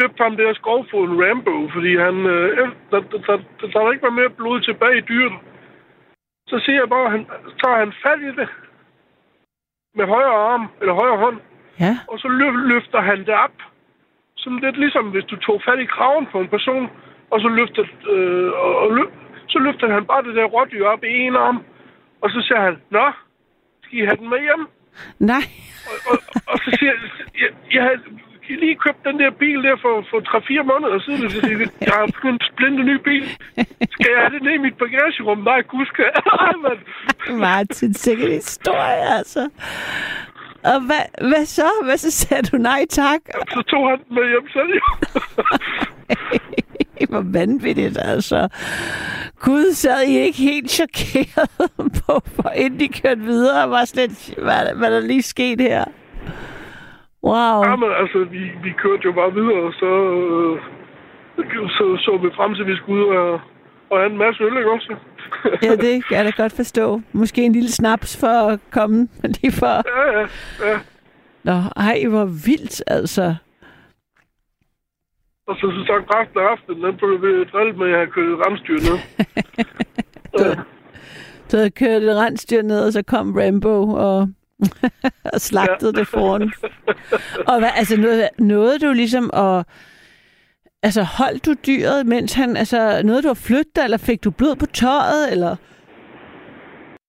døbt 0.00 0.18
ham 0.24 0.32
der 0.36 0.54
skovfoden 0.54 1.14
Rambo, 1.24 1.54
fordi 1.74 1.92
han, 2.06 2.14
øh, 2.34 2.48
der, 2.90 3.00
der, 3.10 3.18
der, 3.26 3.36
der, 3.60 3.66
der 3.74 3.92
ikke 3.92 4.06
var 4.08 4.16
mere 4.20 4.32
blod 4.40 4.58
tilbage 4.68 4.98
i 4.98 5.04
dyret. 5.12 5.36
Så 6.54 6.60
siger 6.64 6.78
jeg 6.80 6.88
bare, 6.88 7.04
at 7.06 7.10
han, 7.10 7.24
tager 7.62 7.78
han 7.78 7.92
fat 8.04 8.20
i 8.28 8.32
det 8.40 8.48
med 9.98 10.06
højre 10.06 10.36
arm, 10.52 10.64
eller 10.80 10.94
højre 10.94 11.18
hånd, 11.24 11.38
Ja. 11.80 11.94
og 12.08 12.18
så 12.18 12.28
løf, 12.28 12.54
løfter 12.72 13.00
han 13.00 13.18
det 13.18 13.34
op. 13.46 13.56
Sådan 14.36 14.58
lidt 14.58 14.76
ligesom 14.76 15.10
hvis 15.10 15.24
du 15.24 15.36
tog 15.36 15.62
fat 15.68 15.78
i 15.80 15.84
kraven 15.94 16.26
på 16.32 16.40
en 16.40 16.48
person, 16.48 16.90
og 17.30 17.40
så 17.40 17.48
løfter, 17.48 17.84
øh, 18.12 18.52
og, 18.52 18.72
og 18.78 18.96
lø, 18.96 19.02
så 19.48 19.58
løfter 19.58 19.92
han 19.94 20.06
bare 20.06 20.22
det 20.22 20.34
der 20.34 20.44
rådyr 20.44 20.86
op 20.86 21.04
i 21.04 21.12
en 21.28 21.36
arm, 21.36 21.58
og 22.22 22.30
så 22.30 22.40
siger 22.46 22.60
han, 22.60 22.76
Nå, 22.90 23.06
skal 23.82 23.98
I 23.98 24.04
have 24.04 24.16
den 24.16 24.28
med 24.28 24.40
hjem? 24.40 24.66
Nej. 25.18 25.44
Og, 25.88 25.96
og, 26.10 26.16
og 26.52 26.58
så 26.64 26.76
siger 26.78 26.92
jeg, 26.92 27.10
jeg, 27.42 27.50
jeg 27.74 27.98
havde 28.48 28.60
lige 28.64 28.76
købt 28.84 29.00
den 29.08 29.16
der 29.22 29.30
bil 29.30 29.58
der 29.66 29.76
for, 29.84 29.94
for 30.10 30.18
3-4 30.60 30.62
måneder 30.72 30.98
siden, 31.04 31.24
og 31.24 31.30
så 31.30 31.38
jeg, 31.50 31.58
jeg 31.88 31.94
har 32.00 32.06
købt 32.22 32.34
en 32.34 32.40
splinte 32.52 32.82
ny 32.90 32.96
bil. 33.08 33.26
Skal 33.94 34.08
jeg 34.14 34.20
have 34.22 34.32
det 34.34 34.42
ned 34.42 34.52
i 34.52 34.64
mit 34.66 34.76
bagagerum? 34.84 35.38
Nej, 35.38 35.60
gud 35.62 35.86
skal 35.86 36.04
jeg. 36.14 36.22
Martin, 37.46 37.94
sikkert 37.94 38.30
historie, 38.30 39.04
altså. 39.18 39.48
Og 40.64 40.80
hvad, 40.80 41.28
hvad 41.30 41.44
så? 41.46 41.68
Hvad 41.84 41.96
så 41.96 42.10
sagde 42.10 42.42
du 42.42 42.56
nej 42.56 42.84
tak? 42.90 43.20
Så 43.54 43.62
tog 43.62 43.88
han 43.90 43.98
den 44.08 44.14
med 44.14 44.28
hjem 44.32 44.48
selv, 44.56 44.70
jo. 44.80 44.84
Hvor 47.10 47.24
vanvittigt, 47.32 47.98
altså. 48.00 48.48
Gud, 49.40 49.72
sad 49.72 50.02
I 50.02 50.18
ikke 50.18 50.38
helt 50.38 50.70
chokeret 50.70 51.70
på, 52.06 52.20
for 52.36 52.50
inden 52.50 52.80
de 52.80 52.88
kørte 52.88 53.20
videre, 53.20 53.70
var 53.70 53.84
slet, 53.84 54.34
hvad, 54.38 54.74
hvad 54.76 54.90
der 54.90 55.00
lige 55.00 55.22
skete 55.22 55.62
her? 55.62 55.84
Wow. 57.30 57.56
Ja, 57.68 57.76
men 57.76 57.90
altså, 58.02 58.18
vi, 58.34 58.42
vi 58.62 58.70
kørte 58.82 59.04
jo 59.04 59.12
bare 59.12 59.32
videre, 59.34 59.62
og 59.68 59.72
så, 59.72 59.90
øh, 60.16 61.68
så 61.76 61.84
så 62.04 62.18
vi 62.22 62.28
frem 62.36 62.54
til, 62.54 62.62
at 62.62 62.68
vi 62.68 62.76
skulle 62.76 63.06
ud 63.06 63.16
og, 63.16 63.32
og 63.90 63.98
have 63.98 64.10
en 64.10 64.18
masse 64.18 64.42
øl, 64.42 64.56
ikke 64.56 64.70
også? 64.70 64.96
Ja, 65.62 65.76
det 65.76 66.04
kan 66.06 66.16
jeg 66.16 66.24
da 66.24 66.42
godt 66.42 66.52
forstå. 66.56 67.00
Måske 67.12 67.42
en 67.42 67.52
lille 67.52 67.70
snaps 67.70 68.20
for 68.20 68.48
at 68.48 68.60
komme 68.70 69.08
lige 69.36 69.52
for... 69.52 69.74
Ja, 69.96 70.18
ja, 70.18 70.26
ja. 70.68 70.78
Nå, 71.44 71.56
ej, 71.76 72.04
hvor 72.08 72.24
vildt, 72.24 72.82
altså. 72.86 73.34
Og 75.46 75.56
så, 75.56 75.60
så 75.60 75.84
sagt 75.86 76.14
resten 76.14 76.38
af 76.40 76.44
aftenen, 76.44 76.84
den 76.84 76.96
blev 76.96 77.22
vi 77.22 77.44
drillet 77.44 77.76
med, 77.76 77.86
at 77.86 77.90
jeg 77.90 77.98
havde 77.98 78.10
kørt 78.10 78.46
rensdyr 78.46 78.78
ned. 78.88 78.98
Så 81.48 81.56
havde 81.56 81.70
kørt 81.70 82.02
et 82.02 82.16
rensdyr 82.16 82.62
ned, 82.62 82.86
og 82.86 82.92
så 82.92 83.02
kom 83.02 83.36
Rambo 83.36 83.88
og, 83.88 84.28
og 85.34 85.40
slagtede 85.40 85.92
ja. 85.94 86.00
det 86.00 86.08
foran. 86.08 86.52
Og 87.48 87.58
hvad, 87.58 87.72
altså 87.76 88.00
nåede, 88.00 88.28
nåede 88.38 88.78
du 88.78 88.92
ligesom 88.92 89.30
at... 89.32 89.66
Altså 90.82 91.02
holdt 91.02 91.46
du 91.46 91.52
dyret, 91.66 92.06
mens 92.06 92.34
han... 92.34 92.56
Altså 92.56 93.02
nåede 93.04 93.22
du 93.22 93.30
at 93.30 93.44
flytte 93.48 93.80
eller 93.84 93.98
fik 94.08 94.24
du 94.24 94.30
blod 94.30 94.56
på 94.56 94.66
tøjet, 94.66 95.32
eller... 95.32 95.56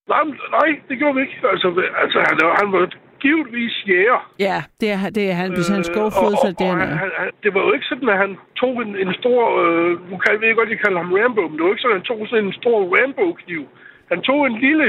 Nej, 0.08 0.24
nej, 0.58 0.68
det 0.88 0.98
gjorde 0.98 1.14
vi 1.14 1.20
ikke. 1.20 1.36
Altså, 1.52 1.68
altså 2.02 2.18
han, 2.28 2.36
han 2.60 2.72
var 2.72 2.84
givetvis 3.24 3.74
jæger. 3.88 4.20
Ja, 4.48 4.58
det 4.80 4.88
er, 4.96 5.10
det 5.16 5.24
er 5.30 5.36
han. 5.42 5.50
Hvis 5.56 5.68
han 5.74 5.84
skovfod, 5.84 6.32
Øh, 6.34 6.42
så 6.44 6.48
det 6.60 6.66
er. 6.72 6.76
han, 7.02 7.10
han, 7.20 7.28
det 7.42 7.50
var 7.54 7.62
jo 7.66 7.72
ikke 7.76 7.88
sådan, 7.90 8.08
at 8.14 8.18
han 8.24 8.32
tog 8.62 8.74
en, 8.84 8.92
en 9.04 9.12
stor... 9.20 9.40
Øh, 9.62 9.92
nu 10.10 10.14
kan 10.20 10.28
jeg 10.32 10.40
ved 10.40 10.56
godt, 10.58 10.70
I 10.74 10.82
kalder 10.84 11.00
ham 11.02 11.12
Rambo, 11.18 11.42
men 11.48 11.54
det 11.56 11.62
var 11.64 11.72
ikke 11.74 11.84
sådan, 11.84 11.96
at 11.96 12.00
han 12.00 12.10
tog 12.10 12.20
sådan 12.30 12.44
en 12.44 12.58
stor 12.60 12.78
Rambo-kniv. 12.94 13.62
Han 14.12 14.20
tog 14.28 14.40
en 14.46 14.58
lille 14.66 14.86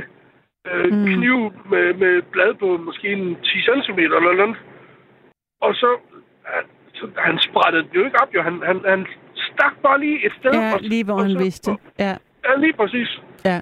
øh, 0.74 0.94
mm. 0.94 1.06
kniv 1.06 1.38
med, 1.72 1.88
med 2.02 2.22
blad 2.32 2.54
på 2.60 2.78
måske 2.78 3.08
en 3.14 3.36
10 3.36 3.62
cm 3.68 4.00
eller 4.00 4.20
noget. 4.34 4.58
Og 5.62 5.74
så, 5.76 5.90
han, 6.46 6.64
så 6.94 7.10
han 7.18 7.40
sprættede 7.40 7.84
den 7.84 7.92
jo 7.96 8.06
ikke 8.06 8.22
op, 8.22 8.34
jo. 8.36 8.42
Han, 8.42 8.62
han, 8.66 8.78
han 8.86 9.08
stak 9.36 9.74
bare 9.84 10.00
lige 10.00 10.26
et 10.26 10.34
sted. 10.40 10.52
Ja, 10.54 10.74
og, 10.74 10.80
lige 10.82 11.04
hvor 11.04 11.14
og 11.14 11.22
han 11.22 11.32
så, 11.32 11.38
vidste. 11.40 11.72
Ja, 12.00 12.16
Ja, 12.46 12.56
lige 12.60 12.74
præcis. 12.74 13.10
ja. 13.46 13.60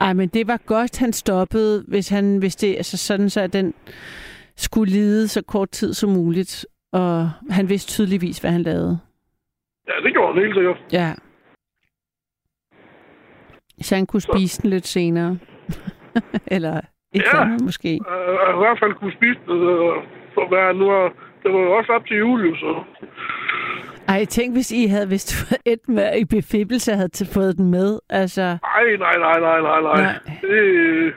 Ej, 0.00 0.12
men 0.12 0.28
det 0.28 0.46
var 0.46 0.60
godt, 0.66 0.98
han 0.98 1.12
stoppede, 1.12 1.84
hvis 1.88 2.08
han 2.08 2.38
hvis 2.38 2.56
det 2.56 2.76
altså 2.76 2.96
sådan, 2.96 3.30
så 3.30 3.40
at 3.40 3.52
den 3.52 3.74
skulle 4.56 4.92
lide 4.92 5.28
så 5.28 5.42
kort 5.42 5.70
tid 5.70 5.94
som 5.94 6.10
muligt. 6.10 6.66
Og 6.92 7.30
han 7.50 7.68
vidste 7.68 7.92
tydeligvis, 7.92 8.38
hvad 8.38 8.50
han 8.50 8.62
lavede. 8.62 8.98
Ja, 9.88 9.92
det 10.04 10.12
gjorde 10.12 10.34
han 10.34 10.42
helt 10.42 10.54
sikkert. 10.54 10.76
Ja. 10.92 11.14
Så 13.80 13.94
han 13.94 14.06
kunne 14.06 14.20
spise 14.20 14.62
den 14.62 14.70
lidt 14.70 14.86
senere. 14.86 15.38
Eller 16.56 16.80
ikke 17.12 17.26
Ja. 17.34 17.44
måske. 17.62 17.88
Øh, 17.88 18.54
i 18.54 18.58
hvert 18.58 18.78
fald 18.80 18.94
kunne 18.94 19.12
spise 19.12 19.40
det, 19.46 19.60
øh, 19.72 19.94
for 20.34 20.48
hvad 20.48 20.74
nu 20.74 20.86
har... 20.90 21.12
Det 21.42 21.54
var 21.54 21.60
jo 21.60 21.72
også 21.72 21.92
op 21.92 22.06
til 22.06 22.16
jul, 22.16 22.56
så... 22.58 22.82
Ej, 24.08 24.24
tænk, 24.24 24.54
hvis 24.54 24.72
I 24.72 24.86
havde, 24.86 25.06
hvis 25.06 25.24
du 25.24 25.34
havde 25.48 25.62
et 25.64 25.88
med 25.88 26.18
i 26.18 26.24
befibbelse, 26.24 26.92
havde 26.92 27.26
fået 27.34 27.56
den 27.56 27.70
med. 27.70 27.98
Altså, 28.10 28.42
Nej, 28.42 28.96
nej, 28.98 29.16
nej, 29.18 29.40
nej, 29.40 29.60
nej, 29.60 29.80
nej. 29.80 30.02
Nej. 30.02 30.14
Det, 30.42 31.14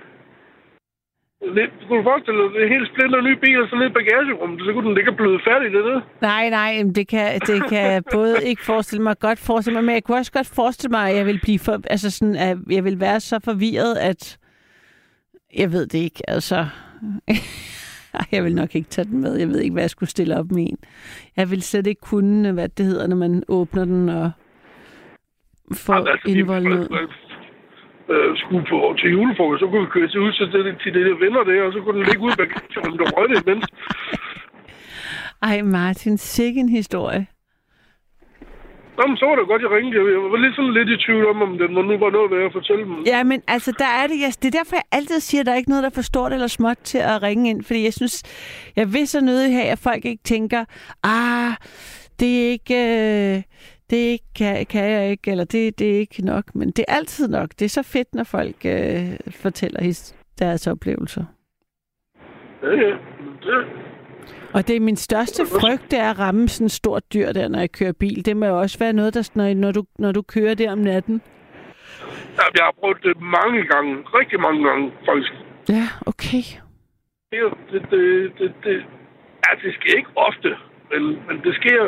det, 1.42 1.66
du 1.82 1.88
kunne 1.88 2.04
forestille 2.04 2.44
dig, 2.44 2.50
det 2.54 2.64
er 2.64 2.70
helt 2.76 2.88
splinter 2.92 3.22
ny 3.22 3.34
bil, 3.44 3.62
og 3.62 3.68
så 3.70 3.76
lidt 3.76 3.94
bagagerum, 3.94 4.60
så 4.60 4.74
kunne 4.74 4.96
den 4.96 5.08
og 5.08 5.16
bløde 5.16 5.40
færdig 5.50 5.72
det 5.72 5.84
der. 5.84 6.02
nej, 6.22 6.50
nej, 6.50 6.84
det 6.96 7.08
kan, 7.08 7.40
det 7.40 7.70
kan 7.70 7.92
jeg 7.92 8.04
både 8.12 8.36
ikke 8.46 8.64
forestille 8.66 9.04
mig, 9.04 9.20
godt 9.20 9.40
forestille 9.40 9.76
mig, 9.78 9.84
men 9.84 9.96
jeg 9.96 10.04
kunne 10.04 10.18
også 10.18 10.32
godt 10.32 10.52
forestille 10.56 10.92
mig, 10.92 11.10
at 11.10 11.16
jeg 11.16 11.26
vil 11.26 11.40
blive 11.44 11.60
for, 11.60 11.82
altså 11.90 12.10
sådan, 12.12 12.36
at 12.36 12.58
jeg 12.70 12.84
vil 12.84 13.00
være 13.00 13.20
så 13.20 13.40
forvirret, 13.44 13.96
at 13.96 14.38
jeg 15.58 15.72
ved 15.72 15.88
det 15.88 16.00
ikke, 16.00 16.30
altså. 16.30 16.66
Jeg 18.32 18.44
vil 18.44 18.56
nok 18.56 18.76
ikke 18.76 18.90
tage 18.90 19.06
den 19.06 19.22
med. 19.22 19.38
Jeg 19.38 19.48
ved 19.48 19.60
ikke, 19.60 19.74
hvad 19.74 19.84
jeg 19.84 19.90
skulle 19.90 20.10
stille 20.10 20.38
op 20.38 20.52
med 20.52 20.64
en. 20.64 20.78
Jeg 21.38 21.52
vil 21.52 21.62
slet 21.62 21.88
ikke 21.88 22.02
kunne, 22.02 22.52
hvad 22.52 22.70
det 22.70 22.86
hedder, 22.86 23.08
når 23.08 23.16
man 23.16 23.44
åbner 23.48 23.86
den 23.86 24.10
og 24.10 24.32
får 25.74 25.94
altså, 25.94 26.60
ned. 26.60 26.90
Øh, 28.14 28.38
skulle 28.42 28.66
på 28.72 28.96
til 29.00 29.10
julefrokost, 29.16 29.60
så 29.60 29.68
kunne 29.68 29.86
vi 29.86 29.92
køre 29.96 30.08
til 30.08 30.20
ud 30.20 30.32
til 30.82 30.94
det, 30.96 31.06
der 31.08 31.22
venner 31.26 31.44
der, 31.50 31.64
og 31.68 31.74
så 31.74 31.80
kunne 31.82 31.98
den 32.00 32.06
ligge 32.10 32.22
ude 32.26 32.34
i 32.34 32.42
bagagerummet 32.42 33.02
og 33.02 33.10
røg 33.18 33.30
det 33.30 33.38
imens. 33.44 33.66
Ej, 35.42 35.62
Martin, 35.62 36.18
sikke 36.18 36.60
en 36.60 36.70
historie. 36.70 37.28
Nå, 38.98 39.08
men 39.08 39.18
så 39.18 39.26
var 39.26 39.36
det 39.36 39.48
godt, 39.48 39.62
jeg 39.62 39.72
ringede. 39.72 39.96
Jeg 39.96 40.32
var 40.34 40.42
lidt 40.46 40.56
sådan 40.56 40.74
lidt 40.74 40.90
i 40.90 40.98
tvivl 41.06 41.26
om, 41.32 41.42
om 41.42 41.58
det 41.58 41.72
nu 41.72 41.98
var 42.04 42.12
noget 42.18 42.32
værd 42.32 42.46
at 42.46 42.54
fortælle 42.54 42.84
dem. 42.84 43.04
Ja, 43.06 43.24
men 43.24 43.42
altså, 43.48 43.72
der 43.80 43.92
er 44.00 44.08
det, 44.08 44.18
jeg, 44.26 44.32
det 44.42 44.48
er 44.48 44.58
derfor, 44.60 44.76
jeg 44.76 44.88
altid 44.92 45.20
siger, 45.20 45.42
at 45.42 45.46
der 45.46 45.52
er 45.52 45.56
ikke 45.56 45.70
noget, 45.70 45.84
der 45.84 45.90
er 45.90 46.00
for 46.00 46.12
stort 46.12 46.34
eller 46.34 46.48
småt 46.48 46.78
til 46.84 46.98
at 46.98 47.24
ringe 47.24 47.50
ind, 47.50 47.64
fordi 47.64 47.84
jeg 47.84 47.94
synes, 47.94 48.24
jeg 48.76 48.94
vil 48.94 49.08
så 49.08 49.22
nødig 49.22 49.54
have, 49.54 49.68
at 49.68 49.80
folk 49.80 50.06
ikke 50.06 50.24
tænker, 50.24 50.66
ah, 51.04 51.54
det 52.20 52.32
er 52.46 52.50
ikke, 52.52 52.76
øh, 52.76 53.42
det 53.90 54.20
kan, 54.36 54.66
kan 54.66 54.92
jeg 54.92 55.12
ikke, 55.12 55.32
eller 55.32 55.44
det, 55.44 55.80
det 55.80 55.96
er 55.96 56.00
ikke 56.00 56.26
nok, 56.26 56.56
men 56.56 56.72
det 56.72 56.86
er 56.88 56.94
altid 56.96 57.28
nok. 57.28 57.50
Det 57.60 57.66
er 57.66 57.70
så 57.70 57.84
fedt, 57.84 58.16
når 58.16 58.24
folk 58.24 58.56
øh, 58.66 59.18
fortæller 59.32 59.84
his, 59.84 60.16
deres 60.40 60.68
oplevelser. 60.68 61.24
Ja, 62.64 62.70
ja. 62.70 62.96
Det, 63.42 63.68
Og 64.54 64.68
det 64.68 64.76
er 64.76 64.80
min 64.80 64.96
største 64.96 65.44
frygt, 65.62 65.92
det 65.92 66.00
er 66.00 66.10
at 66.10 66.20
ramme 66.20 66.48
sådan 66.48 66.66
et 66.66 66.72
stort 66.72 67.14
dyr 67.14 67.32
der, 67.32 67.48
når 67.48 67.60
jeg 67.60 67.72
kører 67.72 67.92
bil. 67.92 68.26
Det 68.26 68.38
må 68.38 68.46
jo 68.46 68.60
også 68.60 68.80
være 68.80 68.94
noget, 68.94 69.14
der, 69.14 69.32
når, 69.36 69.54
når, 69.54 69.72
du, 69.72 69.84
når 70.00 70.12
du 70.12 70.22
kører 70.22 70.54
der 70.54 70.72
om 70.72 70.78
natten. 70.78 71.22
ja, 72.38 72.44
jeg 72.56 72.64
har 72.64 72.76
prøvet 72.80 72.98
det 73.04 73.22
mange 73.22 73.64
gange. 73.66 73.92
Rigtig 74.20 74.40
mange 74.40 74.64
gange, 74.68 74.92
faktisk. 75.06 75.34
Ja, 75.70 75.86
okay. 76.06 76.44
Det, 77.32 77.40
det, 77.72 77.82
det, 77.92 78.32
det, 78.40 78.54
det, 78.64 78.76
ja, 79.46 79.52
det 79.64 79.74
sker 79.74 79.98
ikke 79.98 80.10
ofte, 80.16 80.50
men, 80.92 81.04
men 81.28 81.36
det 81.44 81.56
sker 81.56 81.82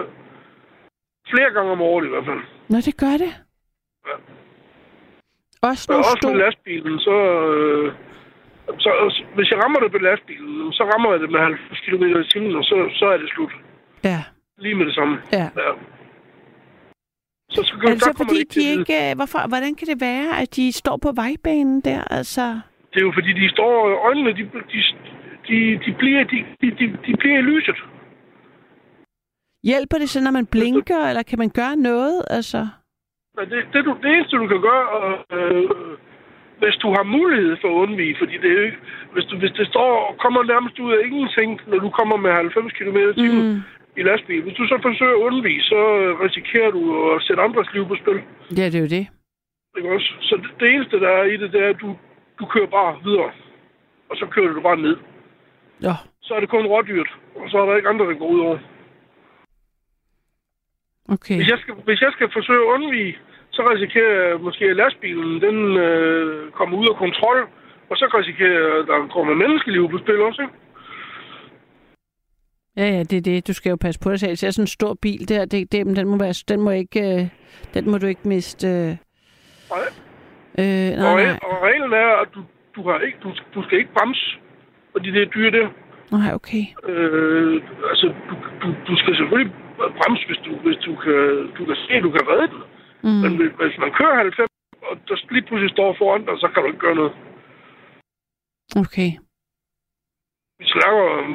flere 1.34 1.52
gange 1.56 1.72
om 1.72 1.82
året 1.82 2.06
i 2.06 2.10
hvert 2.14 2.26
fald. 2.30 2.42
Nå, 2.70 2.78
det 2.88 2.96
gør 3.04 3.16
det. 3.24 3.32
Ja. 4.08 4.16
Også 5.70 5.84
Og 5.90 5.94
nogle 5.94 6.06
også 6.12 6.28
med 6.30 6.38
lastbilen, 6.44 7.00
så, 7.08 7.16
øh, 7.52 7.88
så. 8.86 8.90
Hvis 9.36 9.52
jeg 9.52 9.60
rammer 9.64 9.80
det 9.80 9.92
på 9.92 9.98
lastbilen, 9.98 10.74
så 10.78 10.84
rammer 10.92 11.12
jeg 11.12 11.20
det 11.24 11.32
med 11.32 11.40
90 11.40 11.80
km 11.86 12.04
i 12.24 12.28
timen, 12.34 12.56
og 12.56 12.64
så, 12.64 12.76
så 13.00 13.06
er 13.14 13.18
det 13.18 13.30
slut. 13.30 13.52
Ja. 14.04 14.20
Lige 14.58 14.76
med 14.76 14.86
det 14.86 14.96
samme. 14.96 15.16
Ja. 15.32 15.48
ja. 15.64 15.72
Så, 17.56 17.62
så, 17.64 17.74
det 17.82 18.02
der 18.04 18.14
fordi, 18.18 18.40
ikke 18.40 18.54
de 18.56 18.60
vide- 18.60 18.80
ikke... 18.80 19.10
øh, 19.10 19.16
Hvorfor, 19.16 19.42
hvordan 19.48 19.76
kan 19.76 19.88
det 19.88 20.02
være, 20.02 20.42
at 20.42 20.56
de 20.56 20.72
står 20.72 20.98
på 21.06 21.12
vejbanen 21.16 21.82
der? 21.82 22.02
Altså, 22.20 22.46
Det 22.94 22.98
er 23.02 23.06
jo 23.06 23.12
fordi, 23.18 23.32
de 23.42 23.50
står... 23.50 23.74
Øjnene, 24.08 24.32
de, 24.40 24.44
de, 24.74 24.80
de, 25.48 25.80
de, 25.86 25.92
bliver, 26.00 26.24
de, 26.24 26.38
de, 26.62 26.68
de, 26.80 26.86
de 27.06 27.12
bliver 27.22 27.38
i 27.40 27.42
lyset. 27.42 27.76
Hjælper 29.64 29.98
det 29.98 30.10
så, 30.10 30.20
når 30.22 30.32
man 30.32 30.46
blinker, 30.46 31.02
eller 31.10 31.24
kan 31.24 31.40
man 31.40 31.50
gøre 31.50 31.76
noget? 31.76 32.18
Altså, 32.30 32.68
det, 33.38 33.60
det, 33.74 33.86
du, 33.86 33.92
det 34.04 34.10
eneste, 34.16 34.38
du 34.38 34.48
kan 34.48 34.62
gøre, 34.70 34.86
øh, 35.36 35.70
hvis 36.62 36.76
du 36.84 36.88
har 36.98 37.04
mulighed 37.18 37.54
for 37.62 37.70
at 37.72 37.80
undvige, 37.84 38.16
fordi 38.22 38.36
det 38.44 38.52
er 38.58 38.64
ikke, 38.66 38.82
hvis, 39.14 39.26
du, 39.26 39.34
hvis 39.38 39.54
det 39.60 39.68
står 39.68 39.92
og 40.10 40.18
kommer 40.24 40.42
nærmest 40.44 40.80
ud 40.80 40.92
af 40.94 41.00
ingenting, 41.08 41.50
når 41.68 41.80
du 41.86 41.90
kommer 41.90 42.18
med 42.18 42.32
90 42.32 42.74
km 42.80 43.00
i 43.26 43.28
mm. 43.32 43.62
i 44.00 44.02
lastbil. 44.10 44.42
Hvis 44.44 44.58
du 44.60 44.66
så 44.68 44.78
forsøger 44.88 45.16
at 45.18 45.24
undvige, 45.28 45.62
så 45.72 45.80
øh, 46.02 46.20
risikerer 46.26 46.72
du 46.78 46.82
at 47.12 47.22
sætte 47.26 47.42
andres 47.48 47.70
liv 47.74 47.84
på 47.88 47.96
spil. 48.02 48.20
ja, 48.60 48.66
det 48.72 48.78
er 48.80 48.86
jo 48.86 48.94
det. 48.98 49.06
Ikke 49.78 49.90
også? 49.96 50.10
Så 50.28 50.34
det, 50.42 50.50
det 50.60 50.68
eneste, 50.76 51.00
der 51.00 51.12
er 51.20 51.24
i 51.24 51.38
det, 51.42 51.54
det 51.54 51.62
er, 51.66 51.70
at 51.70 51.82
du, 51.82 51.90
du 52.40 52.46
kører 52.54 52.68
bare 52.80 52.92
videre. 53.04 53.32
Og 54.10 54.16
så 54.18 54.26
kører 54.26 54.54
du 54.54 54.62
bare 54.62 54.82
ned. 54.88 54.98
Ja. 55.88 55.96
Så 56.22 56.34
er 56.34 56.40
det 56.40 56.50
kun 56.50 56.66
rådyrt, 56.66 57.12
og 57.36 57.50
så 57.50 57.58
er 57.58 57.66
der 57.66 57.76
ikke 57.76 57.90
andre, 57.90 58.06
der 58.06 58.14
går 58.14 58.28
ud 58.36 58.40
over. 58.40 58.58
Okay. 61.10 61.36
Hvis 61.36 61.48
jeg, 61.48 61.60
skal, 61.60 61.74
hvis 61.74 62.02
jeg 62.02 62.12
skal 62.16 62.30
forsøge 62.34 62.62
at 62.66 62.72
undvige, 62.76 63.18
så 63.52 63.62
risikerer 63.74 64.30
jeg 64.30 64.40
måske, 64.42 64.66
at 64.66 64.76
lastbilen 64.76 65.42
den, 65.42 65.78
øh, 65.78 66.52
kommer 66.52 66.78
ud 66.78 66.88
af 66.88 66.96
kontrol, 66.96 67.40
og 67.90 67.98
så 67.98 68.06
risikerer 68.20 68.60
jeg, 68.60 68.80
at 68.80 68.88
der 68.88 69.08
kommer 69.08 69.34
menneskeliv 69.34 69.90
på 69.90 69.98
spil 69.98 70.22
også. 70.22 70.42
Ikke? 70.42 70.54
Ja, 72.78 72.88
ja, 72.96 73.04
det 73.04 73.18
er 73.18 73.22
det. 73.22 73.48
Du 73.48 73.54
skal 73.54 73.70
jo 73.70 73.76
passe 73.76 74.00
på 74.00 74.10
dig 74.12 74.20
selv. 74.20 74.36
Så 74.36 74.48
er 74.48 74.52
sådan 74.52 74.64
en 74.64 74.78
stor 74.80 74.94
bil 75.02 75.30
der, 75.30 75.46
det, 75.46 75.72
det, 75.72 75.86
den, 75.98 76.08
må 76.08 76.18
være, 76.18 76.34
den, 76.48 76.62
må 76.62 76.72
ikke, 76.72 77.00
øh, 77.14 77.28
den 77.74 77.92
må 77.92 77.98
du 77.98 78.08
ikke 78.08 78.28
miste. 78.28 78.68
Øh, 78.68 78.74
Nej. 78.74 79.88
øh, 80.60 80.90
nej, 81.02 81.12
og, 81.12 81.16
nej. 81.18 81.40
og 81.44 81.64
reglen 81.68 81.94
er, 81.94 82.22
at 82.22 82.28
du, 82.36 82.42
du, 82.76 82.90
har 82.90 83.00
ikke, 83.00 83.18
du, 83.24 83.30
du 83.56 83.64
skal 83.64 83.78
ikke 83.78 83.94
bremse 83.98 84.26
på 84.94 85.00
de 85.00 85.12
der 85.12 85.26
dyr 85.26 85.50
der. 85.50 85.68
Nej, 86.12 86.34
okay. 86.34 86.64
Øh, 86.90 87.62
altså, 87.90 88.08
du, 88.30 88.36
du, 88.62 88.76
du 88.88 88.96
skal 88.98 89.16
selvfølgelig 89.16 89.54
bremse, 89.98 90.24
hvis 90.30 90.42
du, 90.46 90.52
hvis 90.66 90.80
du 90.88 90.92
kan, 91.04 91.22
du 91.58 91.62
kan 91.68 91.78
se, 91.84 91.92
at 91.98 92.04
du 92.08 92.12
kan 92.16 92.26
redde 92.32 92.48
den. 92.54 92.62
Mm. 93.06 93.20
Men 93.24 93.32
hvis, 93.38 93.78
man 93.84 93.92
kører 94.00 94.16
90, 94.16 94.50
og 94.88 94.94
der 95.08 95.16
lige 95.36 95.48
pludselig 95.48 95.72
står 95.72 95.96
foran 96.00 96.26
dig, 96.26 96.36
så 96.44 96.48
kan 96.52 96.62
du 96.62 96.68
ikke 96.68 96.86
gøre 96.86 97.00
noget. 97.02 97.14
Okay. 98.84 99.12
Vi 100.60 100.66
snakker 100.76 101.04
om, 101.20 101.28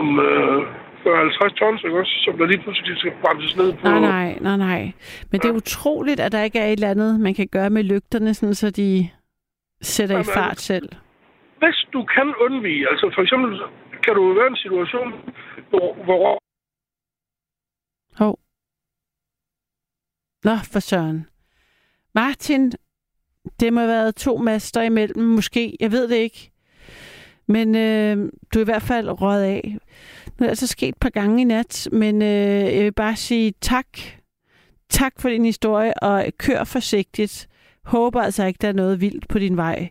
om 0.00 0.06
øh, 0.28 0.60
40-50 1.06 1.54
tons, 1.58 1.84
ikke 1.84 1.98
også? 1.98 2.14
Som 2.24 2.38
der 2.38 2.46
lige 2.46 2.62
pludselig 2.62 2.98
skal 2.98 3.12
bremses 3.22 3.56
ned 3.56 3.72
på. 3.72 3.88
Nej, 3.88 4.00
nej, 4.00 4.38
nej, 4.40 4.56
nej. 4.56 4.82
Men 5.30 5.40
det 5.40 5.48
er 5.48 5.60
utroligt, 5.62 6.20
at 6.20 6.32
der 6.32 6.42
ikke 6.42 6.58
er 6.58 6.66
et 6.66 6.72
eller 6.72 6.90
andet, 6.90 7.20
man 7.20 7.34
kan 7.34 7.48
gøre 7.52 7.70
med 7.70 7.82
lygterne, 7.82 8.34
sådan, 8.34 8.54
så 8.54 8.70
de 8.70 9.10
sætter 9.82 10.14
i 10.14 10.18
Jamen, 10.18 10.34
fart 10.34 10.58
selv. 10.60 10.88
Hvis 11.58 11.78
du 11.92 12.04
kan 12.04 12.34
undvige, 12.40 12.88
altså 12.90 13.10
for 13.14 13.22
eksempel 13.22 13.60
kan 14.04 14.14
du 14.14 14.32
være 14.32 14.46
i 14.46 14.50
en 14.50 14.56
situation, 14.56 15.12
hvor, 15.70 15.88
hvor 16.04 16.38
Hov. 18.18 18.38
Nå, 20.44 20.56
for 20.56 20.80
søren. 20.80 21.26
Martin, 22.14 22.72
det 23.60 23.72
må 23.72 23.80
have 23.80 23.88
været 23.88 24.14
to 24.14 24.36
master 24.36 24.82
imellem, 24.82 25.24
måske. 25.24 25.76
Jeg 25.80 25.92
ved 25.92 26.08
det 26.08 26.16
ikke. 26.16 26.52
Men 27.46 27.74
øh, 27.74 28.32
du 28.54 28.58
er 28.58 28.62
i 28.62 28.64
hvert 28.64 28.82
fald 28.82 29.20
røget 29.20 29.42
af. 29.42 29.78
Nu 30.26 30.44
er 30.44 30.46
det 30.46 30.48
altså 30.48 30.66
sket 30.66 30.88
et 30.88 30.96
par 31.00 31.10
gange 31.10 31.40
i 31.40 31.44
nat, 31.44 31.88
men 31.92 32.22
øh, 32.22 32.74
jeg 32.74 32.84
vil 32.84 32.92
bare 32.92 33.16
sige 33.16 33.54
tak. 33.60 33.86
Tak 34.88 35.20
for 35.20 35.28
din 35.28 35.44
historie, 35.44 36.02
og 36.02 36.26
kør 36.38 36.64
forsigtigt. 36.64 37.48
Håber 37.84 38.22
altså 38.22 38.44
ikke, 38.44 38.58
der 38.60 38.68
er 38.68 38.72
noget 38.72 39.00
vildt 39.00 39.28
på 39.28 39.38
din 39.38 39.56
vej 39.56 39.90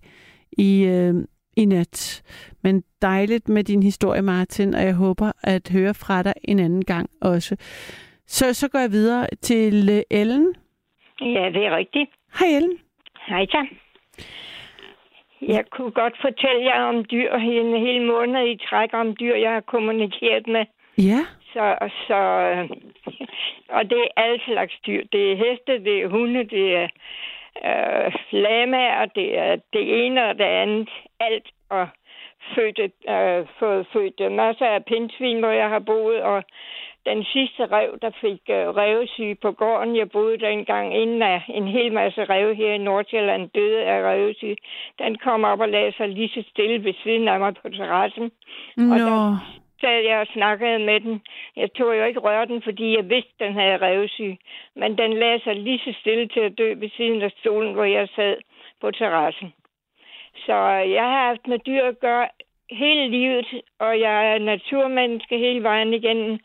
i, 0.51 0.81
øh, 0.81 1.15
i 1.57 1.65
nat. 1.65 2.23
Men 2.63 2.83
dejligt 3.01 3.49
med 3.49 3.63
din 3.63 3.83
historie, 3.83 4.21
Martin, 4.21 4.73
og 4.73 4.83
jeg 4.83 4.93
håber 4.93 5.31
at 5.43 5.69
høre 5.69 5.93
fra 5.93 6.23
dig 6.23 6.33
en 6.43 6.59
anden 6.59 6.85
gang 6.85 7.09
også. 7.21 7.55
Så, 8.27 8.53
så 8.53 8.69
går 8.69 8.79
jeg 8.79 8.91
videre 8.91 9.27
til 9.41 9.89
øh, 9.89 10.19
Ellen. 10.19 10.55
Ja, 11.21 11.49
det 11.53 11.65
er 11.65 11.75
rigtigt. 11.77 12.09
Hej 12.39 12.47
Ellen. 12.47 12.79
Hej 13.27 13.45
så. 13.45 13.67
Jeg 15.41 15.65
kunne 15.69 15.91
godt 15.91 16.17
fortælle 16.21 16.63
jer 16.65 16.81
om 16.83 17.05
dyr 17.05 17.33
en 17.33 17.79
hel 17.85 18.01
måned 18.01 18.47
i 18.47 18.57
træk 18.69 18.89
om 18.93 19.15
dyr, 19.15 19.35
jeg 19.35 19.51
har 19.51 19.61
kommunikeret 19.61 20.47
med. 20.47 20.65
Ja. 20.97 21.21
Så, 21.53 21.75
så, 22.07 22.19
og 23.69 23.89
det 23.89 23.99
er 23.99 24.21
alle 24.21 24.39
slags 24.45 24.73
dyr. 24.87 25.03
Det 25.11 25.31
er 25.31 25.35
heste, 25.35 25.83
det 25.83 26.01
er 26.01 26.07
hunde, 26.07 26.43
det 26.43 26.75
er 26.75 26.87
øh, 27.65 28.13
lamaer, 28.31 29.05
det 29.05 29.37
er 29.37 29.55
det 29.73 30.05
ene 30.05 30.25
og 30.29 30.37
det 30.37 30.43
andet. 30.43 30.89
Alt 31.19 31.47
og 31.69 31.87
fødte, 32.55 32.91
øh, 33.09 33.47
fået 33.59 33.87
født 33.93 34.31
masser 34.31 34.65
af 34.65 34.85
pindsvin, 34.85 35.39
hvor 35.39 35.51
jeg 35.51 35.69
har 35.69 35.79
boet, 35.79 36.21
og 36.21 36.43
den 37.05 37.23
sidste 37.23 37.65
rev, 37.65 37.99
der 38.01 38.11
fik 38.21 38.41
øh, 38.49 38.67
revsyge 38.81 39.35
på 39.35 39.51
gården, 39.51 39.95
jeg 39.95 40.11
boede 40.11 40.37
der 40.37 40.49
engang, 40.49 40.97
inden 41.01 41.21
af 41.21 41.41
en 41.47 41.67
hel 41.67 41.93
masse 41.93 42.25
rev 42.25 42.55
her 42.55 42.73
i 42.73 42.77
Nordsjælland 42.77 43.49
døde 43.49 43.83
af 43.83 44.01
revsyge, 44.11 44.57
den 44.99 45.17
kom 45.17 45.43
op 45.43 45.59
og 45.59 45.69
lagde 45.69 45.93
sig 45.97 46.09
lige 46.09 46.29
så 46.29 46.43
stille 46.49 46.83
ved 46.83 46.93
siden 47.03 47.27
af 47.27 47.39
mig 47.39 47.53
på 47.55 47.69
terrassen. 47.69 48.31
Og 48.77 48.97
Nå. 48.97 49.05
der 49.09 49.37
sad 49.81 49.99
jeg 50.09 50.19
og 50.19 50.27
snakkede 50.27 50.79
med 50.79 50.99
den. 50.99 51.21
Jeg 51.55 51.73
tog 51.73 51.97
jo 51.97 52.03
ikke 52.03 52.19
røre 52.19 52.45
den, 52.45 52.61
fordi 52.61 52.95
jeg 52.95 53.09
vidste, 53.09 53.33
den 53.39 53.53
havde 53.53 53.77
revsyge. 53.77 54.37
Men 54.75 54.97
den 54.97 55.13
lagde 55.13 55.39
sig 55.43 55.55
lige 55.55 55.79
så 55.79 55.93
stille 56.01 56.27
til 56.27 56.39
at 56.39 56.57
dø 56.57 56.73
ved 56.73 56.89
siden 56.97 57.21
af 57.21 57.31
stolen, 57.39 57.73
hvor 57.73 57.83
jeg 57.83 58.07
sad 58.15 58.35
på 58.81 58.91
terrassen. 58.91 59.53
Så 60.45 60.55
jeg 60.97 61.03
har 61.03 61.27
haft 61.27 61.47
med 61.47 61.59
dyr 61.59 61.83
at 61.83 61.99
gøre 61.99 62.27
hele 62.69 63.07
livet, 63.09 63.45
og 63.79 63.99
jeg 63.99 64.33
er 64.33 64.37
naturmenneske 64.39 65.37
hele 65.37 65.63
vejen 65.63 65.93
igennem. 65.93 66.39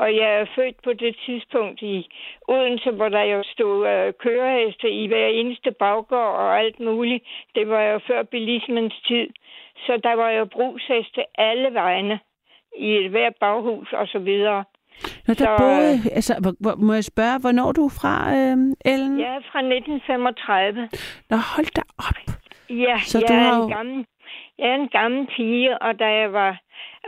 Og 0.00 0.16
jeg 0.16 0.40
er 0.40 0.46
født 0.54 0.76
på 0.84 0.92
det 0.92 1.16
tidspunkt 1.26 1.82
i 1.82 2.08
Odense, 2.48 2.90
hvor 2.90 3.08
der 3.08 3.22
jo 3.22 3.42
stod 3.52 3.86
øh, 3.88 4.12
køreheste 4.22 4.90
i 4.90 5.06
hver 5.06 5.26
eneste 5.26 5.70
baggård 5.70 6.34
og 6.44 6.58
alt 6.58 6.80
muligt. 6.80 7.24
Det 7.54 7.68
var 7.68 7.82
jo 7.82 8.00
før 8.06 8.22
bilismens 8.22 8.94
tid. 9.08 9.26
Så 9.86 10.00
der 10.02 10.14
var 10.14 10.30
jo 10.30 10.44
brugsheste 10.44 11.22
alle 11.38 11.74
vegne 11.74 12.18
i 12.78 12.90
et 12.96 13.10
hver 13.10 13.30
baghus 13.40 13.92
og 13.92 14.06
så 14.08 14.18
videre. 14.18 14.64
Nå, 15.28 15.34
der 15.34 15.34
Så, 15.34 15.56
boede, 15.58 16.14
altså, 16.14 16.34
hvor, 16.42 16.52
hvor, 16.60 16.74
må 16.86 16.92
jeg 16.94 17.04
spørge, 17.04 17.40
hvornår 17.40 17.72
du 17.72 17.84
er 17.84 17.94
fra, 18.00 18.14
øh, 18.36 18.92
Ellen? 18.92 19.20
Jeg 19.20 19.34
er 19.36 19.40
fra 19.52 19.58
1935. 19.58 20.88
Nå, 21.30 21.36
hold 21.36 21.74
da 21.76 21.82
op. 21.98 22.34
Ja, 22.70 22.98
Så 23.06 23.18
jeg 23.18 23.28
du 23.28 23.34
er 23.34 23.38
har 23.38 23.52
en 23.56 23.62
jo- 23.70 23.76
gammel, 23.76 24.06
jeg 24.58 24.68
er 24.68 24.74
en 24.74 24.88
gammel 24.88 25.26
pige, 25.26 25.82
og 25.82 25.98
da 25.98 26.06
jeg 26.06 26.32
var 26.32 26.50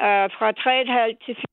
øh, 0.04 0.26
fra 0.36 0.50
3,5 0.50 1.24
til 1.24 1.34
4, 1.34 1.44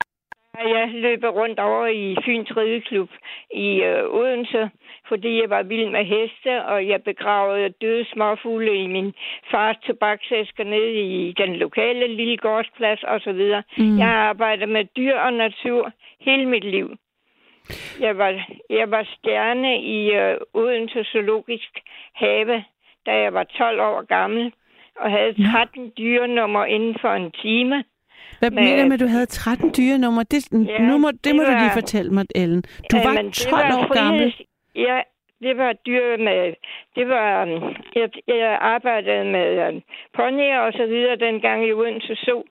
har 0.58 0.68
jeg 0.78 0.90
løbet 0.94 1.30
rundt 1.30 1.60
over 1.60 1.88
i 1.88 2.18
Fyns 2.26 2.58
Rideklub 2.58 3.10
i 3.54 3.82
øh, 3.82 4.14
Odense, 4.20 4.70
fordi 5.08 5.42
jeg 5.42 5.50
var 5.50 5.64
vild 5.64 5.90
med 5.90 6.06
heste, 6.06 6.66
og 6.66 6.88
jeg 6.88 7.04
begravede 7.04 7.74
døde 7.82 8.06
småfugle 8.14 8.84
i 8.84 8.88
min 8.88 9.14
fars 9.52 9.78
tobaksæsker 9.78 10.64
nede 10.64 10.94
i 10.94 11.34
den 11.38 11.56
lokale 11.56 12.16
lille 12.16 12.38
gårdsplads 12.38 13.04
osv. 13.04 13.42
Mm. 13.78 13.84
Mm. 13.84 13.98
Jeg 13.98 14.08
har 14.08 14.30
arbejdet 14.30 14.70
med 14.70 14.86
dyr 14.86 15.16
og 15.16 15.34
natur 15.34 15.92
hele 16.20 16.46
mit 16.46 16.64
liv. 16.64 16.98
Jeg 18.00 18.18
var, 18.18 18.48
jeg 18.70 18.92
var 18.92 19.04
stjerne 19.04 19.82
i 19.82 20.12
øh, 20.12 20.38
Odense 20.54 21.04
Zoologisk 21.04 21.80
Have, 22.14 22.64
da 23.06 23.12
jeg 23.12 23.34
var 23.34 23.44
12 23.44 23.82
år 23.82 24.02
gammel, 24.06 24.54
og 25.00 25.12
havde 25.12 25.52
13 25.52 25.92
dyrenummer 25.98 26.66
inden 26.66 26.96
for 27.02 27.10
en 27.10 27.32
time. 27.32 27.84
Hvad 28.40 28.52
Men- 28.52 28.64
mener 28.64 28.82
du 28.84 28.88
med, 28.88 28.94
at 28.94 29.00
du 29.00 29.08
havde 29.08 29.26
13 29.26 29.72
dyrenummer? 29.78 30.24
Det, 30.24 30.52
Ja, 30.52 30.78
nu 30.82 30.98
må, 30.98 31.12
det, 31.12 31.24
det 31.26 31.36
må 31.36 31.44
du 31.44 31.52
var- 31.52 31.60
lige 31.60 31.74
fortælle 31.82 32.12
mig, 32.12 32.26
Ellen. 32.36 32.64
Du 32.92 32.98
var 33.06 33.14
Jamen, 33.14 33.32
12 33.32 33.66
år 33.66 33.84
friheds- 33.84 34.02
gammel. 34.04 34.34
Ja, 34.76 35.02
det 35.42 35.58
var 35.58 35.74
dyr 35.74 36.18
med... 36.18 36.54
Det 36.96 37.08
var... 37.10 37.44
um, 37.44 37.76
Jeg, 37.96 38.10
jeg 38.28 38.58
arbejdede 38.62 39.26
med 39.26 39.68
um, 39.68 39.82
ponyer 40.14 40.60
og 40.60 40.74
så 40.74 40.86
videre 40.86 41.16
dengang 41.16 41.68
i 41.68 41.74
Odense 41.74 42.16
så 42.16 42.44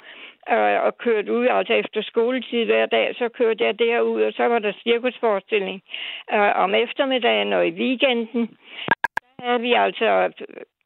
og, 0.47 0.59
og 0.87 0.99
kørte 0.99 1.33
ud, 1.33 1.47
altså 1.47 1.73
efter 1.73 2.03
skoletid 2.03 2.65
hver 2.65 2.87
dag, 2.87 3.15
så 3.19 3.29
kørte 3.29 3.65
jeg 3.65 3.79
derud, 3.79 4.23
og 4.23 4.33
så 4.33 4.45
var 4.45 4.59
der 4.59 4.73
cirkusforestilling 4.83 5.83
uh, 6.35 6.53
om 6.65 6.75
eftermiddagen 6.75 7.53
og 7.53 7.67
i 7.67 7.71
weekenden. 7.71 8.43
Der 9.39 9.45
havde 9.49 9.61
vi 9.61 9.73
altså 9.73 10.33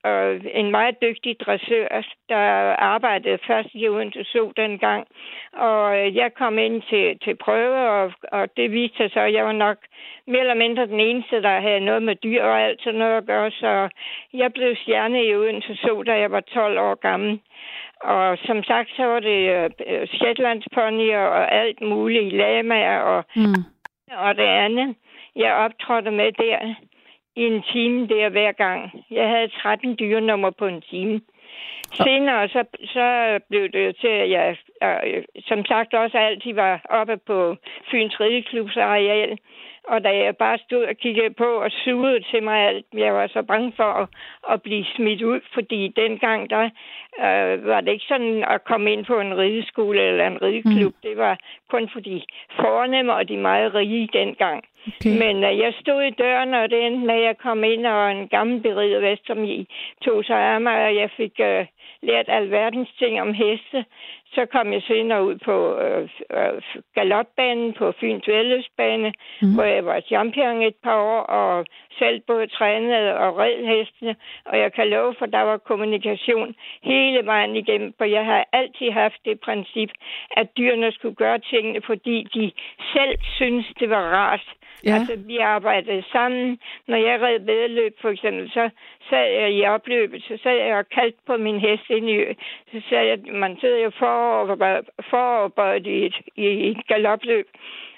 uh, 0.09 0.41
en 0.61 0.71
meget 0.71 0.97
dygtig 1.03 1.41
dressør, 1.41 2.03
der 2.29 2.45
arbejdede 2.93 3.39
først 3.47 3.69
i 3.75 3.89
Odense 3.89 4.25
så 4.25 4.53
dengang, 4.57 5.07
og 5.53 5.99
øh, 5.99 6.17
jeg 6.17 6.35
kom 6.35 6.59
ind 6.59 6.83
til, 6.83 7.19
til 7.25 7.35
prøve, 7.37 7.91
og, 7.91 8.13
og 8.33 8.57
det 8.57 8.73
viste 8.73 8.97
sig 8.97 9.11
så, 9.11 9.21
at 9.21 9.33
jeg 9.33 9.45
var 9.45 9.53
nok 9.53 9.79
mere 10.27 10.41
eller 10.41 10.55
mindre 10.55 10.87
den 10.87 11.01
eneste, 11.01 11.43
der 11.43 11.61
havde 11.61 11.81
noget 11.81 12.03
med 12.03 12.15
dyr 12.17 12.43
og 12.43 12.61
alt 12.61 12.83
sådan 12.83 12.99
noget 12.99 13.17
at 13.17 13.27
gøre. 13.27 13.51
Så 13.51 13.89
jeg 14.33 14.53
blev 14.53 14.77
stjerne 14.77 15.25
i 15.25 15.35
Odense 15.35 15.77
så, 15.77 16.03
da 16.07 16.19
jeg 16.19 16.31
var 16.31 16.41
12 16.41 16.79
år 16.79 16.95
gammel. 16.95 17.41
Og 18.01 18.39
som 18.39 18.63
sagt, 18.63 18.91
så 18.97 19.05
var 19.05 19.21
det 19.21 19.71
øh, 19.87 20.09
Shetlandsponier 20.09 21.19
og 21.21 21.55
alt 21.55 21.81
muligt, 21.81 22.33
lamaer 22.33 22.99
og, 22.99 23.25
Mm. 23.37 23.65
og 24.17 24.37
det 24.37 24.43
andet. 24.43 24.95
Jeg 25.37 25.55
optrådte 25.55 26.11
med 26.11 26.33
der 26.33 26.75
i 27.41 27.45
en 27.53 27.63
time 27.73 28.07
der 28.07 28.29
hver 28.29 28.53
gang. 28.53 29.05
Jeg 29.11 29.29
havde 29.29 29.49
13 29.49 29.97
dyrenummer 29.97 30.51
på 30.51 30.67
en 30.67 30.81
time. 30.81 31.21
Senere 31.93 32.49
så, 32.49 32.65
så 32.85 33.39
blev 33.49 33.69
det 33.69 33.97
til, 33.97 34.09
at 34.09 34.31
jeg 34.31 34.57
øh, 34.83 35.23
som 35.49 35.65
sagt 35.65 35.95
også 35.95 36.19
altid 36.19 36.53
var 36.53 36.81
oppe 36.89 37.17
på 37.17 37.57
Fyns 37.91 38.21
Rideklubs 38.21 38.77
areal. 38.77 39.39
Og 39.85 40.05
da 40.05 40.09
jeg 40.09 40.37
bare 40.37 40.59
stod 40.59 40.85
og 40.85 40.97
kiggede 40.97 41.35
på 41.35 41.45
og 41.45 41.71
sugede 41.71 42.21
til 42.31 42.43
mig 42.43 42.59
alt, 42.69 42.87
jeg 42.93 43.15
var 43.15 43.27
så 43.27 43.43
bange 43.43 43.73
for 43.77 43.93
at, 44.03 44.09
at 44.51 44.63
blive 44.63 44.85
smidt 44.97 45.23
ud, 45.23 45.41
fordi 45.55 45.93
dengang 45.97 46.51
der 46.51 46.65
øh, 47.25 47.67
var 47.67 47.81
det 47.81 47.93
ikke 47.93 48.05
sådan 48.09 48.45
at 48.45 48.65
komme 48.65 48.93
ind 48.93 49.05
på 49.05 49.21
en 49.21 49.39
rideskole 49.39 50.03
eller 50.03 50.27
en 50.27 50.43
rideklub. 50.43 50.95
Mm. 50.95 51.01
Det 51.03 51.17
var 51.17 51.39
kun 51.71 51.89
for 51.93 52.01
de 52.01 52.23
fornemme 52.57 53.13
og 53.15 53.29
de 53.29 53.37
meget 53.37 53.75
rige 53.75 54.09
dengang. 54.13 54.65
Okay. 54.89 55.19
Men 55.19 55.45
øh, 55.45 55.59
jeg 55.59 55.73
stod 55.81 56.03
i 56.03 56.11
døren, 56.11 56.55
og 56.55 56.71
det 56.71 56.87
endte 56.87 57.07
med, 57.07 57.15
at 57.15 57.23
jeg 57.23 57.39
kom 57.39 57.65
ind, 57.65 57.87
og 57.87 58.11
en 58.11 58.29
gammel 58.29 58.61
berider 58.61 59.01
vest, 59.01 59.27
som 59.27 59.45
I 59.45 59.67
tog 60.05 60.25
sig 60.25 60.37
af 60.37 60.61
mig, 60.61 60.85
og 60.85 60.97
jeg 60.97 61.11
fik 61.17 61.41
øh, 61.41 61.67
lært 62.03 62.29
alverdens 62.29 62.89
ting 62.99 63.21
om 63.21 63.35
heste. 63.35 63.85
Så 64.35 64.47
kom 64.47 64.73
jeg 64.73 64.83
senere 64.83 65.25
ud 65.25 65.37
på 65.45 65.79
øh, 65.79 66.09
øh, 66.31 66.63
galopbanen 66.95 67.73
på 67.73 67.93
Fyns 68.01 68.29
Vældløbsbane, 68.29 69.13
mm. 69.43 69.55
hvor 69.55 69.65
jeg 69.65 69.85
var 69.85 70.01
champion 70.01 70.63
et 70.63 70.75
par 70.83 70.97
år, 70.97 71.21
og 71.21 71.67
selv 71.99 72.21
både 72.27 72.47
trænede 72.47 73.17
og 73.17 73.39
red 73.39 73.67
hestene. 73.67 74.17
Og 74.45 74.59
jeg 74.59 74.73
kan 74.73 74.89
love 74.89 75.15
for, 75.19 75.27
der 75.27 75.41
var 75.41 75.57
kommunikation 75.57 76.55
hele 76.83 77.27
vejen 77.27 77.57
igennem, 77.57 77.95
for 77.99 78.05
jeg 78.05 78.25
har 78.25 78.45
altid 78.53 78.91
haft 78.91 79.21
det 79.25 79.41
princip, 79.41 79.91
at 80.31 80.47
dyrene 80.57 80.93
skulle 80.93 81.15
gøre 81.15 81.39
tingene, 81.39 81.81
fordi 81.87 82.17
de 82.35 82.53
selv 82.93 83.19
synes, 83.23 83.67
det 83.81 83.91
var 83.91 84.05
rart. 84.19 84.47
Ja. 84.85 84.95
Altså, 84.95 85.17
vi 85.17 85.37
arbejdede 85.39 86.05
sammen. 86.13 86.59
Når 86.89 86.97
jeg 86.97 87.21
red 87.21 87.39
vedløb, 87.41 87.95
for 88.01 88.09
eksempel, 88.09 88.51
så 88.51 88.71
sad 89.11 89.27
jeg 89.41 89.53
i 89.53 89.65
opløbet, 89.65 90.23
så 90.23 90.39
sad 90.43 90.57
jeg 90.57 90.77
og 90.77 90.89
kaldte 90.89 91.19
på 91.27 91.37
min 91.37 91.61
hest 91.61 91.91
ind 91.91 92.11
i, 92.11 92.19
så 92.73 92.83
sad 92.89 93.05
jeg, 93.05 93.19
man 93.33 93.57
sidder 93.61 93.79
jo 93.79 93.91
foroverbøjet 93.91 94.89
for 95.11 95.75
i 95.87 96.07
et, 96.07 96.17
i 96.37 96.71
et 96.71 96.87
galopløb. 96.87 97.49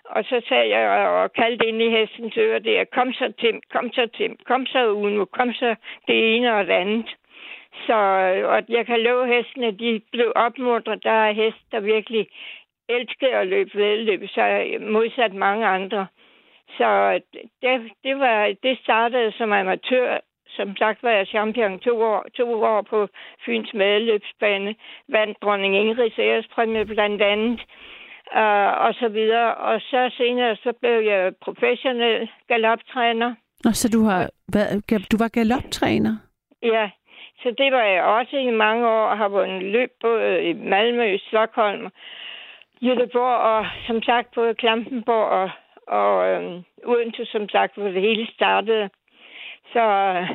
Og 0.05 0.25
så 0.25 0.43
sad 0.49 0.65
jeg 0.65 1.09
og 1.09 1.33
kaldte 1.33 1.67
ind 1.67 1.83
i 1.83 1.91
hestens 1.91 2.37
øre 2.37 2.59
der, 2.59 2.85
kom 2.85 3.13
så 3.13 3.33
Tim, 3.39 3.61
kom 3.73 3.93
så 3.93 4.07
Tim, 4.17 4.37
kom 4.45 4.67
så 4.67 4.93
Uno, 4.93 5.25
kom 5.25 5.53
så 5.53 5.75
det 6.07 6.37
ene 6.37 6.55
og 6.55 6.67
det 6.67 6.73
andet. 6.73 7.17
Så 7.87 7.95
og 8.45 8.63
jeg 8.69 8.87
kan 8.87 9.01
love 9.01 9.27
hestene, 9.27 9.71
de 9.71 10.01
blev 10.13 10.33
opmuntret. 10.35 11.05
Der 11.05 11.11
er 11.11 11.33
hest, 11.33 11.63
der 11.73 11.81
virkelig 11.81 12.27
elskede 12.89 13.35
at 13.35 13.47
løbe 13.47 13.71
vedløb, 13.75 14.29
så 14.29 14.65
modsat 14.81 15.35
mange 15.35 15.67
andre. 15.67 16.07
Så 16.77 17.21
det, 17.63 17.91
det, 18.05 18.19
var, 18.19 18.55
det 18.63 18.79
startede 18.83 19.33
som 19.33 19.53
amatør 19.53 20.19
Som 20.57 20.77
sagt 20.77 21.03
var 21.03 21.11
jeg 21.11 21.27
champion 21.27 21.79
to 21.79 22.03
år, 22.03 22.27
to 22.35 22.63
år 22.63 22.83
på 22.83 23.09
Fyns 23.45 23.75
medløbsbane. 23.75 24.75
Vandt 25.09 25.43
dronning 25.43 25.77
Ingrids 25.77 26.19
ærespræmie 26.19 26.85
blandt 26.85 27.23
andet. 27.23 27.61
Uh, 28.37 28.73
og 28.87 28.95
så 28.95 29.09
videre. 29.09 29.55
Og 29.55 29.81
så 29.81 30.11
senere 30.17 30.57
så 30.57 30.73
blev 30.81 31.01
jeg 31.01 31.33
professionel 31.41 32.31
galoptræner. 32.49 33.35
Nå, 33.65 33.71
så 33.71 33.89
du 33.89 34.05
har 34.05 34.31
været, 34.55 35.11
du 35.13 35.17
var 35.19 35.29
galoptræner? 35.29 36.17
Ja, 36.63 36.91
så 37.43 37.55
det 37.59 37.73
var 37.73 37.83
jeg 37.83 38.03
også 38.03 38.37
i 38.37 38.51
mange 38.51 38.89
år, 38.89 39.07
og 39.07 39.19
har 39.19 39.29
vundet 39.29 39.63
løb 39.63 39.91
både 40.01 40.43
i 40.43 40.53
Malmø, 40.53 41.19
Stockholm, 41.19 41.89
Göteborg 42.83 43.39
og 43.53 43.67
som 43.87 44.03
sagt 44.03 44.29
både 44.35 44.55
Klampenborg 44.55 45.29
og, 45.29 45.51
og 45.89 46.29
øhm, 46.29 46.63
Odense, 46.85 47.25
som 47.27 47.49
sagt, 47.49 47.75
hvor 47.77 47.89
det 47.89 48.03
hele 48.03 48.27
startede. 48.35 48.91
Så 49.73 49.81
øh, 49.81 50.29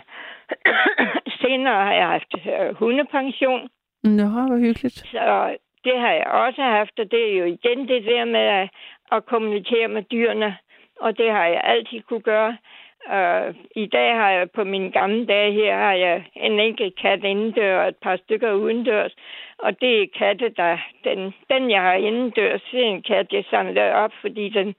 senere 1.42 1.84
har 1.86 1.94
jeg 1.94 2.08
haft 2.08 2.34
øh, 2.48 2.76
hundepension, 2.76 3.70
Nå, 4.04 4.26
hvor 4.48 4.58
hyggeligt. 4.58 4.98
så 4.98 5.58
det 5.84 6.00
har 6.00 6.12
jeg 6.12 6.28
også 6.28 6.62
haft, 6.62 7.00
og 7.00 7.12
det 7.12 7.22
er 7.32 7.38
jo 7.38 7.46
igen 7.46 7.88
det 7.88 8.04
der 8.06 8.26
med 8.26 8.40
at, 8.60 8.70
at 9.12 9.26
kommunikere 9.26 9.88
med 9.88 10.04
dyrene, 10.04 10.58
og 11.00 11.18
det 11.18 11.32
har 11.32 11.46
jeg 11.46 11.62
altid 11.64 12.02
kunne 12.02 12.22
gøre. 12.22 12.58
Uh, 13.16 13.56
I 13.76 13.86
dag 13.86 14.16
har 14.16 14.32
jeg 14.32 14.52
på 14.52 14.64
mine 14.64 14.92
gamle 14.92 15.26
dage 15.26 15.52
her, 15.52 15.78
har 15.78 15.94
jeg 15.94 16.26
en 16.36 16.60
enkelt 16.60 16.96
kat 17.02 17.24
indendør 17.24 17.82
og 17.82 17.88
et 17.88 17.96
par 17.96 18.16
stykker 18.16 18.52
udendørs. 18.52 19.16
Og 19.60 19.82
det 19.82 20.02
er 20.02 20.08
katte, 20.18 20.50
der... 20.50 20.78
Den, 21.04 21.34
den 21.50 21.72
jeg 21.72 21.82
har 21.82 21.94
indendørs, 21.94 22.62
det 22.72 22.82
er 22.82 22.86
en 22.86 23.02
kat, 23.02 23.28
jeg 23.34 23.44
samlede 23.50 23.94
op, 23.94 24.12
fordi 24.22 24.50
den 24.50 24.76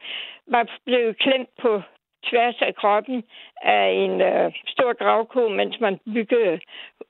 var 0.47 0.67
blevet 0.85 1.19
klemt 1.19 1.49
på 1.63 1.83
tværs 2.25 2.59
af 2.61 2.75
kroppen 2.75 3.25
af 3.63 3.91
en 4.05 4.21
øh, 4.21 4.53
stor 4.67 4.93
gravko, 4.93 5.49
mens 5.49 5.81
man 5.81 5.99
byggede 6.15 6.61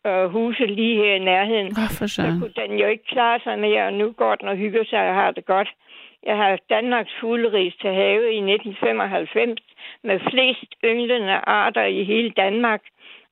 øh, 0.06 0.24
huse 0.24 0.66
lige 0.66 0.96
her 0.96 1.14
i 1.14 1.18
nærheden. 1.18 1.66
Oh, 1.66 1.90
for 1.98 2.06
Så 2.06 2.22
kunne 2.40 2.68
den 2.68 2.78
jo 2.78 2.86
ikke 2.86 3.04
klare 3.04 3.40
sig 3.44 3.58
mere, 3.58 3.86
og 3.86 3.92
nu 3.92 4.12
går 4.12 4.34
den 4.34 4.48
og 4.48 4.56
hygger 4.56 4.84
sig 4.84 5.08
og 5.08 5.14
har 5.14 5.30
det 5.30 5.44
godt. 5.46 5.68
Jeg 6.22 6.36
har 6.36 6.58
Danmarks 6.70 7.12
fugleris 7.20 7.74
til 7.80 7.90
have 7.90 8.32
i 8.32 8.38
1995 8.38 9.60
med 10.04 10.20
flest 10.30 10.70
ynglende 10.84 11.32
arter 11.32 11.84
i 11.84 12.04
hele 12.04 12.30
Danmark, 12.30 12.82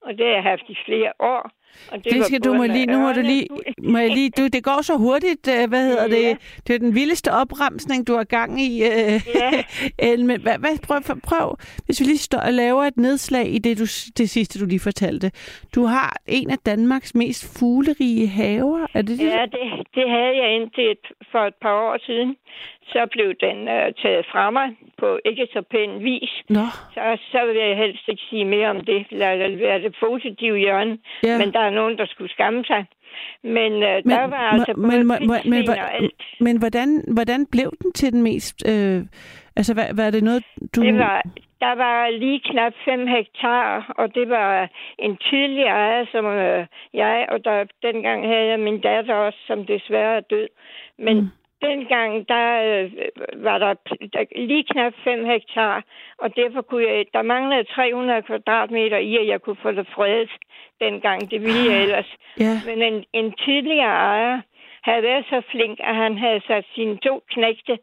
og 0.00 0.18
det 0.18 0.26
har 0.26 0.32
jeg 0.32 0.42
haft 0.42 0.64
i 0.68 0.76
flere 0.86 1.12
år. 1.20 1.50
Og 1.92 2.04
Det, 2.04 2.12
det 2.12 2.24
skal 2.24 2.40
du 2.40 2.54
må 2.54 2.64
lige, 2.64 2.86
nu 2.86 2.98
må 2.98 3.12
du 3.12 3.20
lige, 3.20 3.46
må 3.78 3.98
jeg 3.98 4.10
lige, 4.10 4.30
du, 4.30 4.46
det 4.46 4.64
går 4.64 4.82
så 4.82 4.96
hurtigt, 4.96 5.48
øh, 5.48 5.68
hvad 5.68 5.84
hedder 5.88 6.08
det, 6.16 6.38
det 6.66 6.74
er 6.74 6.78
den 6.78 6.94
vildeste 6.94 7.32
opremsning, 7.32 8.06
du 8.08 8.12
har 8.16 8.24
gang 8.24 8.60
i, 8.60 8.82
øh, 8.82 9.20
Ja. 9.34 10.16
Men 10.28 10.40
hvad, 10.40 10.58
hvad, 10.58 10.86
prøv, 10.86 11.00
prøv, 11.30 11.56
hvis 11.84 12.00
vi 12.00 12.04
lige 12.04 12.18
står 12.18 12.38
og 12.38 12.52
laver 12.52 12.82
et 12.82 12.96
nedslag 12.96 13.46
i 13.54 13.58
det, 13.58 13.78
du, 13.78 13.84
det 14.18 14.30
sidste, 14.30 14.60
du 14.60 14.66
lige 14.66 14.80
fortalte. 14.80 15.30
Du 15.74 15.84
har 15.84 16.16
en 16.26 16.50
af 16.50 16.58
Danmarks 16.66 17.14
mest 17.14 17.58
fuglerige 17.60 18.26
haver, 18.26 18.86
er 18.94 19.02
det 19.02 19.18
det? 19.18 19.26
Ja, 19.26 19.44
det, 19.52 19.86
det 19.94 20.10
havde 20.10 20.34
jeg 20.42 20.54
indtil 20.56 20.90
et, 20.90 21.06
for 21.32 21.38
et 21.38 21.54
par 21.62 21.74
år 21.74 21.96
siden. 22.06 22.36
Så 22.92 23.06
blev 23.12 23.34
den 23.46 23.68
øh, 23.68 23.92
taget 24.02 24.26
fra 24.32 24.50
mig 24.50 24.68
på 24.98 25.18
ikke 25.24 25.46
så 25.52 25.62
pæn 25.70 26.04
vis. 26.04 26.32
Nå. 26.48 26.66
Så, 26.94 27.18
så 27.32 27.46
vil 27.46 27.56
jeg 27.56 27.76
helst 27.76 28.08
ikke 28.08 28.22
sige 28.30 28.44
mere 28.44 28.68
om 28.70 28.80
det. 28.80 29.06
Lad 29.10 29.38
det 29.38 29.58
være 29.58 29.82
det 29.82 29.96
positive 30.00 30.56
hjørne. 30.58 30.98
Ja. 31.22 31.38
Men 31.38 31.52
der 31.52 31.60
er 31.60 31.70
nogen, 31.70 31.98
der 31.98 32.06
skulle 32.06 32.30
skamme 32.30 32.64
sig. 32.64 32.84
Men 33.42 33.72
øh, 33.72 34.02
Men, 34.04 34.10
der 34.10 34.26
var 34.26 34.46
altså 34.52 34.72
både 34.74 35.04
men, 35.04 35.06
men, 35.06 35.50
men, 35.50 35.68
og 35.68 35.94
alt. 35.94 36.12
men 36.40 36.58
hvordan, 36.58 37.04
hvordan 37.14 37.46
blev 37.46 37.72
den 37.82 37.92
til 37.92 38.12
den 38.12 38.22
mest... 38.22 38.68
Øh, 38.68 39.02
altså, 39.56 39.74
hvad, 39.74 39.94
hvad 39.94 40.06
er 40.06 40.10
det 40.10 40.24
noget, 40.24 40.42
du... 40.74 40.82
Det 40.82 40.98
var, 40.98 41.22
der 41.60 41.74
var 41.74 42.10
lige 42.10 42.40
knap 42.40 42.72
5 42.84 43.06
hektar, 43.06 43.94
og 43.98 44.14
det 44.14 44.28
var 44.28 44.70
en 44.98 45.16
tidlig 45.16 45.64
ejer, 45.64 46.04
som 46.12 46.24
øh, 46.26 46.66
jeg, 46.94 47.26
og 47.28 47.44
der, 47.44 47.64
dengang 47.82 48.26
havde 48.26 48.46
jeg 48.46 48.60
min 48.60 48.80
datter 48.80 49.14
også, 49.14 49.38
som 49.46 49.66
desværre 49.66 50.16
er 50.16 50.20
død. 50.20 50.48
Men 50.98 51.16
mm. 51.16 51.28
Dengang, 51.62 52.28
der 52.28 52.46
øh, 52.72 52.90
var 53.44 53.58
der, 53.58 53.74
der 54.12 54.46
lige 54.46 54.64
knap 54.64 54.92
5 55.04 55.24
hektar, 55.24 55.84
og 56.18 56.36
derfor 56.36 56.62
kunne 56.62 56.86
jeg, 56.86 57.04
der 57.12 57.22
manglede 57.22 57.64
300 57.64 58.22
kvadratmeter 58.22 58.98
i, 58.98 59.16
at 59.16 59.26
jeg 59.26 59.42
kunne 59.42 59.62
få 59.62 59.72
det 59.72 59.86
fredet 59.94 60.30
dengang. 60.80 61.30
Det 61.30 61.40
ville 61.40 61.64
jeg 61.70 61.82
ellers. 61.82 62.16
Ja. 62.40 62.60
Men 62.66 62.82
en, 62.82 63.04
en 63.12 63.32
tidligere 63.32 63.96
ejer 64.12 64.40
havde 64.86 65.02
været 65.02 65.24
så 65.32 65.42
flink, 65.50 65.76
at 65.90 65.96
han 66.04 66.18
havde 66.18 66.40
sat 66.46 66.64
sine 66.74 66.96
to 66.96 67.14
knægte 67.34 67.78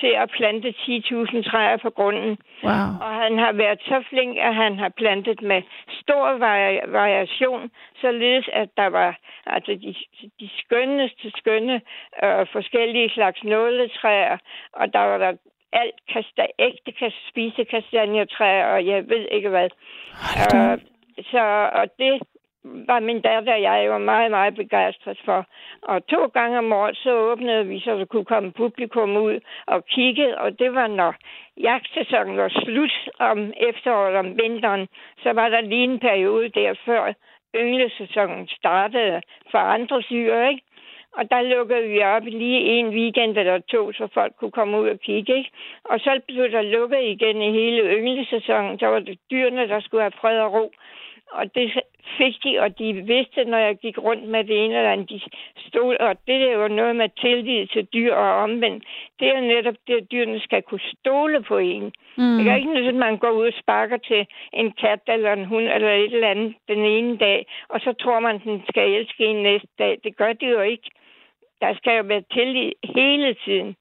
til 0.00 0.12
at 0.22 0.30
plante 0.36 0.68
10.000 0.68 1.50
træer 1.50 1.76
på 1.76 1.90
grunden. 1.90 2.38
Wow. 2.64 2.88
Og 3.04 3.12
han 3.22 3.38
har 3.38 3.52
været 3.52 3.80
så 3.90 4.02
flink, 4.10 4.36
at 4.48 4.54
han 4.54 4.78
har 4.78 4.88
plantet 4.88 5.42
med 5.42 5.62
stor 6.02 6.26
vari- 6.44 6.90
variation, 7.00 7.70
således 8.00 8.48
at 8.52 8.68
der 8.76 8.86
var 8.86 9.18
altså 9.46 9.72
de, 9.82 9.94
de 10.40 10.48
skønneste 10.58 11.30
skønne 11.38 11.80
øh, 12.24 12.46
forskellige 12.52 13.10
slags 13.10 13.44
nåletræer, 13.44 14.38
og 14.72 14.92
der 14.92 15.00
var 15.00 15.18
der 15.18 15.32
alt 15.72 16.00
kasta, 16.12 16.46
ægte 16.58 16.92
kas, 16.92 17.12
spise 17.30 17.64
kastanjetræer, 17.64 18.66
og 18.66 18.86
jeg 18.86 19.08
ved 19.08 19.26
ikke 19.32 19.48
hvad. 19.48 19.68
Øh, 20.54 20.78
så 21.32 21.70
og 21.72 21.86
det 21.98 22.22
var 22.64 23.00
min 23.00 23.20
datter 23.20 23.54
og 23.54 23.62
jeg 23.62 23.84
jo 23.86 23.98
meget, 23.98 24.30
meget 24.30 24.54
begejstret 24.54 25.18
for. 25.24 25.46
Og 25.82 26.06
to 26.06 26.26
gange 26.26 26.58
om 26.58 26.72
året, 26.72 26.96
så 26.96 27.12
åbnede 27.12 27.66
vi, 27.66 27.80
så 27.80 27.98
der 27.98 28.04
kunne 28.04 28.24
komme 28.24 28.52
publikum 28.52 29.16
ud 29.16 29.40
og 29.66 29.86
kigge, 29.86 30.38
og 30.38 30.58
det 30.58 30.74
var 30.74 30.86
når 30.86 31.14
jagtsæsonen 31.60 32.36
var 32.36 32.48
slut 32.48 33.08
om 33.18 33.52
efteråret 33.56 34.16
om 34.16 34.38
vinteren, 34.42 34.88
så 35.22 35.32
var 35.32 35.48
der 35.48 35.60
lige 35.60 35.84
en 35.84 36.00
periode 36.00 36.48
der 36.48 36.74
før 36.84 37.12
ynglesæsonen 37.56 38.48
startede 38.48 39.22
for 39.50 39.58
andre 39.58 40.02
dyr, 40.10 40.48
ikke? 40.48 40.62
Og 41.12 41.30
der 41.30 41.42
lukkede 41.42 41.88
vi 41.88 42.02
op 42.02 42.24
lige 42.24 42.60
en 42.60 42.88
weekend 42.88 43.38
eller 43.38 43.58
to, 43.58 43.92
så 43.92 44.08
folk 44.14 44.32
kunne 44.36 44.50
komme 44.50 44.80
ud 44.80 44.88
og 44.88 45.00
kigge. 45.00 45.36
Ikke? 45.36 45.50
Og 45.84 46.00
så 46.00 46.20
blev 46.26 46.50
der 46.52 46.62
lukket 46.62 47.02
igen 47.02 47.42
i 47.42 47.50
hele 47.52 47.82
ynglesæsonen. 47.82 48.78
Så 48.78 48.86
var 48.86 48.98
det 48.98 49.18
dyrene, 49.30 49.68
der 49.68 49.80
skulle 49.80 50.02
have 50.02 50.20
fred 50.20 50.40
og 50.40 50.52
ro. 50.52 50.72
Og 51.30 51.54
det 51.54 51.82
fik 52.18 52.34
de, 52.44 52.58
og 52.58 52.78
de 52.78 52.92
vidste, 52.92 53.44
når 53.44 53.58
jeg 53.58 53.76
gik 53.76 53.98
rundt 53.98 54.28
med 54.28 54.44
det 54.44 54.64
ene 54.64 54.76
eller 54.76 54.92
andet, 54.92 55.10
de 55.10 55.20
stod, 55.68 55.96
og 56.00 56.16
det 56.26 56.36
er 56.48 56.52
jo 56.52 56.68
noget 56.68 56.96
med 56.96 57.08
tillid 57.20 57.66
til 57.66 57.84
dyr 57.84 58.14
og 58.14 58.42
omvendt. 58.42 58.84
Det 59.18 59.28
er 59.28 59.40
jo 59.40 59.46
netop 59.46 59.74
det, 59.86 59.94
at 59.94 60.10
dyrene 60.12 60.40
skal 60.40 60.62
kunne 60.62 60.86
stole 60.98 61.42
på 61.42 61.58
en. 61.58 61.92
Mm. 62.16 62.38
Det 62.38 62.48
er 62.48 62.56
ikke 62.56 62.74
noget, 62.74 62.88
at 62.88 62.94
man 62.94 63.18
går 63.18 63.30
ud 63.30 63.46
og 63.46 63.52
sparker 63.62 63.96
til 63.96 64.26
en 64.52 64.72
kat 64.72 65.00
eller 65.08 65.32
en 65.32 65.44
hund 65.44 65.64
eller 65.64 65.92
et 65.92 66.14
eller 66.14 66.30
andet 66.30 66.54
den 66.68 66.84
ene 66.84 67.16
dag, 67.16 67.46
og 67.68 67.80
så 67.80 67.92
tror 67.92 68.20
man, 68.20 68.38
den 68.44 68.62
skal 68.68 68.90
elske 68.90 69.24
en 69.24 69.42
næste 69.42 69.68
dag. 69.78 69.98
Det 70.04 70.16
gør 70.16 70.32
det 70.32 70.50
jo 70.50 70.60
ikke. 70.60 70.90
Der 71.60 71.74
skal 71.74 71.96
jo 71.96 72.02
være 72.02 72.22
tillid 72.32 72.72
hele 72.84 73.34
tiden. 73.44 73.76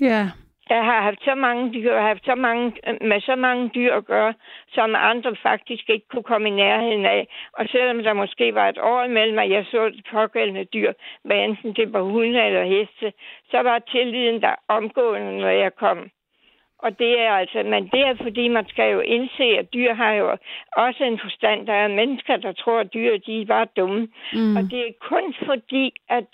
Ja. 0.00 0.24
Jeg 0.70 0.84
har 0.84 1.00
haft 1.02 1.24
så 1.24 1.34
mange 1.34 1.72
dyr, 1.74 1.92
og 1.94 2.02
haft 2.02 2.24
så 2.24 2.34
mange, 2.34 2.72
med 3.00 3.20
så 3.20 3.36
mange 3.36 3.70
dyr 3.74 3.92
at 3.94 4.04
gøre, 4.04 4.34
som 4.68 4.94
andre 4.96 5.36
faktisk 5.42 5.90
ikke 5.90 6.08
kunne 6.08 6.22
komme 6.22 6.48
i 6.48 6.52
nærheden 6.52 7.06
af. 7.06 7.28
Og 7.52 7.66
selvom 7.72 8.02
der 8.02 8.12
måske 8.12 8.54
var 8.54 8.68
et 8.68 8.78
år 8.78 9.02
imellem, 9.04 9.38
at 9.38 9.50
jeg 9.50 9.64
så 9.70 9.88
det 9.88 10.06
pågældende 10.12 10.64
dyr, 10.64 10.92
hvad 11.24 11.36
enten 11.36 11.72
det 11.72 11.92
var 11.92 12.02
hunde 12.02 12.42
eller 12.46 12.64
heste, 12.64 13.12
så 13.50 13.62
var 13.62 13.78
tilliden 13.78 14.40
der 14.42 14.54
omgående, 14.68 15.38
når 15.38 15.48
jeg 15.48 15.74
kom. 15.74 16.10
Og 16.78 16.98
det 16.98 17.20
er 17.20 17.32
altså, 17.32 17.62
men 17.62 17.88
det 17.92 18.00
er 18.00 18.14
fordi, 18.22 18.48
man 18.48 18.68
skal 18.68 18.92
jo 18.92 19.00
indse, 19.00 19.44
at 19.58 19.74
dyr 19.74 19.94
har 19.94 20.12
jo 20.12 20.36
også 20.76 21.04
en 21.04 21.18
forstand. 21.18 21.66
Der 21.66 21.72
er 21.72 21.88
mennesker, 21.88 22.36
der 22.36 22.52
tror, 22.52 22.80
at 22.80 22.94
dyr 22.94 23.18
de 23.18 23.42
er 23.42 23.46
bare 23.46 23.66
dumme. 23.76 24.08
Mm. 24.32 24.56
Og 24.56 24.62
det 24.62 24.80
er 24.80 24.92
kun 25.00 25.34
fordi, 25.46 25.92
at 26.08 26.26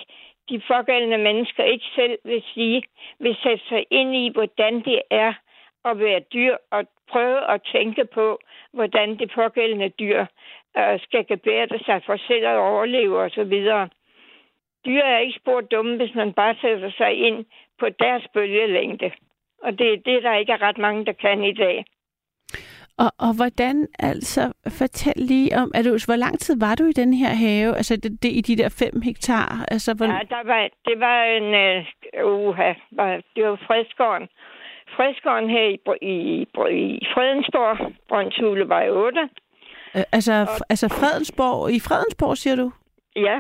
de 0.49 0.63
pågældende 0.69 1.19
mennesker 1.19 1.65
ikke 1.65 1.85
selv 1.95 2.19
vil 2.25 2.43
sige, 2.55 2.83
vil 3.19 3.37
sætte 3.43 3.65
sig 3.69 3.85
ind 3.91 4.15
i, 4.15 4.31
hvordan 4.35 4.75
det 4.85 5.03
er 5.11 5.33
at 5.85 5.99
være 5.99 6.21
dyr, 6.21 6.57
og 6.71 6.85
prøve 7.09 7.51
at 7.51 7.63
tænke 7.73 8.05
på, 8.05 8.39
hvordan 8.73 9.19
det 9.19 9.31
pågældende 9.35 9.89
dyr 9.89 10.27
øh, 10.79 11.01
skal 11.01 11.27
gebære 11.27 11.79
sig 11.79 12.03
for 12.07 12.17
selv 12.17 12.47
at 12.47 12.57
overleve 12.57 13.19
osv. 13.19 13.53
Dyr 14.87 15.03
er 15.03 15.19
ikke 15.19 15.39
spor 15.41 15.61
dumme, 15.61 15.97
hvis 15.97 16.15
man 16.15 16.33
bare 16.33 16.55
sætter 16.61 16.91
sig 16.91 17.13
ind 17.15 17.45
på 17.79 17.89
deres 17.89 18.25
bølgelængde. 18.35 19.11
Og 19.63 19.79
det 19.79 19.93
er 19.93 19.97
det, 19.97 20.23
der 20.23 20.35
ikke 20.37 20.53
er 20.53 20.63
ret 20.63 20.79
mange, 20.79 21.05
der 21.07 21.13
kan 21.13 21.45
i 21.45 21.53
dag. 21.53 21.85
Og, 22.99 23.11
og 23.27 23.33
hvordan, 23.37 23.87
altså, 23.99 24.53
fortæl 24.79 25.13
lige 25.17 25.57
om, 25.57 25.71
er 25.75 25.83
du, 25.83 25.91
hvor 26.07 26.17
lang 26.17 26.39
tid 26.39 26.55
var 26.61 26.75
du 26.75 26.85
i 26.85 26.93
den 26.93 27.15
her 27.15 27.29
have, 27.45 27.77
altså 27.77 27.97
det, 27.97 28.23
det, 28.23 28.29
i 28.29 28.41
de 28.41 28.57
der 28.63 28.69
fem 28.69 29.03
hektar? 29.03 29.65
Altså, 29.69 29.95
hvor, 29.95 30.07
Ja, 30.07 30.21
der 30.37 30.43
var, 30.53 30.69
det 30.89 31.01
var 31.01 31.19
en, 31.39 31.49
uh, 32.25 32.49
uha, 32.49 32.73
var, 32.91 33.11
det 33.37 33.45
var 33.45 33.57
Fredskåren. 33.67 34.29
Fredskåren 34.97 35.51
her 35.51 35.65
i, 35.75 35.79
i, 36.15 36.15
i 37.01 37.07
Fredensborg, 37.15 37.93
Brøndshule 38.09 38.69
var 38.69 38.83
8. 38.91 39.21
øh, 39.97 40.03
altså, 40.13 40.33
f- 40.45 40.61
altså 40.69 40.89
Fredensborg, 40.89 41.71
i 41.73 41.81
Fredensborg, 41.81 42.37
siger 42.37 42.57
du? 42.57 42.73
Ja, 43.17 43.39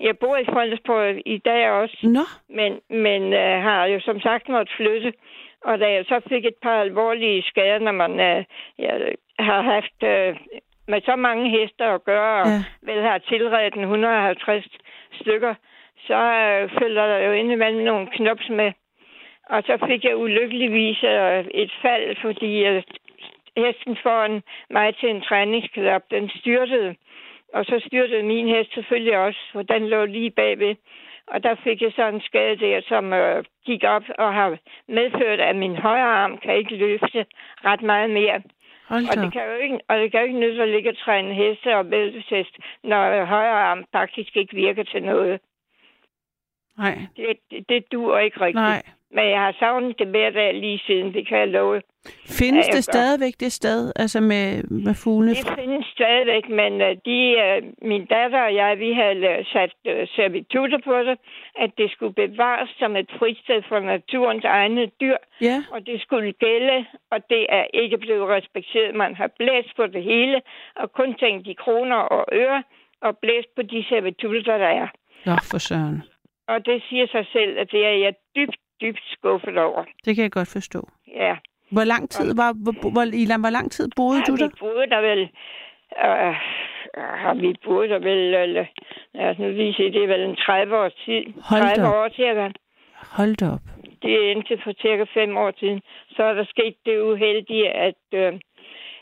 jeg 0.00 0.18
bor 0.18 0.36
i 0.36 0.44
Fredensborg 0.44 1.22
i 1.26 1.38
dag 1.38 1.70
også. 1.70 1.98
Nå. 2.02 2.24
Men, 2.58 2.72
men 3.04 3.22
uh, 3.22 3.62
har 3.66 3.84
jo 3.86 4.00
som 4.00 4.20
sagt 4.20 4.48
måttet 4.48 4.74
flytte. 4.76 5.12
Og 5.64 5.80
da 5.80 5.92
jeg 5.92 6.04
så 6.04 6.20
fik 6.28 6.44
et 6.44 6.58
par 6.62 6.80
alvorlige 6.80 7.42
skader, 7.42 7.78
når 7.78 7.92
man 7.92 8.10
uh, 8.12 8.44
jeg 8.78 9.14
har 9.38 9.62
haft 9.62 9.98
uh, 10.02 10.60
med 10.88 11.00
så 11.04 11.16
mange 11.16 11.50
heste 11.50 11.84
at 11.84 12.04
gøre, 12.04 12.42
og 12.42 12.46
Ja. 12.48 12.64
vel 12.92 13.02
har 13.02 13.18
tilredet 13.18 13.74
den 13.74 13.82
150 13.82 14.64
stykker, 15.20 15.54
så 16.06 16.14
øh, 16.14 16.70
følger 16.80 17.06
der 17.06 17.18
jo 17.18 17.32
indimellem 17.32 17.84
nogle 17.84 18.06
knops 18.06 18.48
med. 18.48 18.72
Og 19.50 19.62
så 19.62 19.86
fik 19.86 20.04
jeg 20.04 20.16
ulykkeligvis 20.16 21.04
øh, 21.04 21.44
et 21.54 21.72
fald, 21.82 22.16
fordi 22.20 22.64
øh, 22.66 22.82
hesten 23.56 23.96
foran 24.02 24.42
mig 24.70 24.96
til 24.96 25.10
en 25.10 25.20
træningsklub, 25.22 26.02
den 26.10 26.30
styrtede. 26.30 26.94
Og 27.54 27.64
så 27.64 27.82
styrtede 27.86 28.22
min 28.22 28.48
hest 28.48 28.74
selvfølgelig 28.74 29.18
også, 29.18 29.38
for 29.52 29.62
den 29.62 29.88
lå 29.88 30.04
lige 30.04 30.30
bagved. 30.30 30.74
Og 31.26 31.42
der 31.42 31.54
fik 31.64 31.82
jeg 31.82 31.92
så 31.96 32.08
en 32.08 32.20
skade 32.20 32.56
der, 32.56 32.80
som 32.88 33.12
øh, 33.12 33.44
gik 33.66 33.84
op 33.84 34.02
og 34.18 34.34
har 34.34 34.58
medført, 34.88 35.40
at 35.40 35.56
min 35.56 35.76
højre 35.76 36.14
arm 36.22 36.38
kan 36.38 36.56
ikke 36.56 36.76
løfte 36.76 37.26
ret 37.64 37.82
meget 37.82 38.10
mere. 38.10 38.42
Og 38.88 39.16
det, 39.22 39.32
kan 39.32 39.44
jo 39.46 39.56
ikke, 39.56 39.78
og 39.88 39.98
det 39.98 40.10
kan 40.10 40.20
jo 40.20 40.26
ikke 40.26 40.38
nytte 40.38 40.62
at 40.62 40.68
ligge 40.68 40.90
og 40.90 40.98
træne 40.98 41.34
heste 41.34 41.76
og 41.76 41.90
væltesest, 41.90 42.58
når 42.84 43.02
øh, 43.10 43.26
højre 43.26 43.60
arm 43.70 43.84
faktisk 43.92 44.36
ikke 44.36 44.54
virker 44.54 44.82
til 44.84 45.02
noget. 45.02 45.40
Nej. 46.78 46.98
Det, 47.16 47.36
det, 47.50 47.68
det 47.68 47.92
duer 47.92 48.18
ikke 48.18 48.40
rigtigt. 48.40 48.62
Nej. 48.62 48.82
Men 49.10 49.24
jeg 49.30 49.40
har 49.40 49.54
savnet 49.58 49.98
det 49.98 50.06
hver 50.06 50.30
dag 50.30 50.54
lige 50.54 50.80
siden, 50.86 51.14
det 51.14 51.28
kan 51.28 51.38
jeg 51.38 51.48
love. 51.48 51.82
Findes 52.38 52.68
Ja, 52.68 52.72
det 52.76 52.84
stadigvæk 52.84 53.34
det 53.40 53.52
sted, 53.52 53.92
altså 53.96 54.20
med, 54.20 54.62
med 54.62 54.94
fuglene? 55.04 55.34
Det 55.34 55.52
findes 55.58 55.86
stadigvæk, 55.86 56.48
men 56.48 56.72
uh, 56.86 56.92
de, 57.08 57.18
uh, 57.44 57.88
min 57.88 58.04
datter 58.06 58.42
og 58.42 58.54
jeg, 58.54 58.78
vi 58.78 58.92
havde 58.92 59.20
uh, 59.38 59.46
sat 59.52 59.72
servitutter 60.16 60.78
på 60.84 60.96
det, 60.98 61.18
at 61.56 61.70
det 61.78 61.90
skulle 61.90 62.14
bevares 62.14 62.70
som 62.78 62.96
et 62.96 63.10
fristed 63.18 63.62
for 63.68 63.80
naturens 63.80 64.44
egne 64.44 64.86
dyr, 65.00 65.16
Ja. 65.40 65.64
og 65.72 65.86
det 65.86 66.00
skulle 66.02 66.32
gælde, 66.32 66.86
og 67.10 67.18
det 67.30 67.46
er 67.48 67.64
ikke 67.74 67.98
blevet 67.98 68.28
respekteret. 68.28 68.94
Man 68.94 69.14
har 69.14 69.30
blæst 69.38 69.76
på 69.76 69.86
det 69.86 70.02
hele, 70.02 70.40
og 70.76 70.92
kun 70.92 71.14
tænkt 71.14 71.46
i 71.46 71.52
kroner 71.64 71.96
og 71.96 72.24
øre, 72.32 72.62
og 73.02 73.18
blæst 73.18 73.48
på 73.56 73.62
de 73.62 73.84
servitutter, 73.88 74.58
der 74.58 74.66
er. 74.82 74.88
Nå, 75.26 75.32
for 75.50 75.58
søren. 75.58 76.02
Og 76.48 76.66
det 76.66 76.82
siger 76.88 77.06
sig 77.06 77.26
selv, 77.32 77.58
at 77.58 77.68
det 77.72 77.86
er 77.86 77.96
jeg 78.04 78.14
dybt, 78.36 78.56
dybt 78.80 79.04
skuffet 79.04 79.58
over. 79.58 79.84
Det 80.04 80.16
kan 80.16 80.22
jeg 80.22 80.32
godt 80.32 80.48
forstå. 80.48 80.88
Ja. 81.08 81.36
Hvor 81.70 81.84
lang 81.84 82.10
tid 82.10 82.36
var, 82.36 82.52
hvor, 82.64 82.90
hvor, 82.90 83.02
Ilan, 83.02 83.40
hvor 83.40 83.50
lang 83.50 83.70
tid 83.72 83.88
boede 83.96 84.22
du 84.22 84.32
har 84.32 84.38
der? 84.38 84.48
vi 84.48 84.56
boet 84.60 84.90
der 84.90 85.00
vel... 85.00 85.20
Øh, 86.04 86.34
har 87.24 87.34
vi 87.34 87.54
boet 87.64 87.90
der 87.90 87.98
vel... 87.98 88.34
Eller, 88.34 88.66
lad 89.14 89.30
os 89.30 89.38
nu 89.38 89.48
lige 89.50 89.74
se, 89.74 89.92
det 89.92 90.02
er 90.02 90.06
vel 90.06 90.20
en 90.20 90.36
30 90.36 90.76
års 90.76 90.94
tid. 91.04 91.22
Hold 91.50 91.62
da 91.62 91.74
30 91.74 91.86
op. 91.86 91.94
år 91.94 92.08
cirka. 92.08 92.48
Hold 93.16 93.36
da 93.36 93.46
op. 93.56 93.64
Det 94.02 94.12
er 94.14 94.30
indtil 94.30 94.60
for 94.64 94.72
cirka 94.82 95.04
5 95.14 95.36
år 95.36 95.52
siden. 95.60 95.80
Så 96.16 96.22
er 96.22 96.34
der 96.34 96.44
sket 96.44 96.74
det 96.86 97.00
uheldige, 97.00 97.68
at 97.70 98.04
øh, 98.12 98.32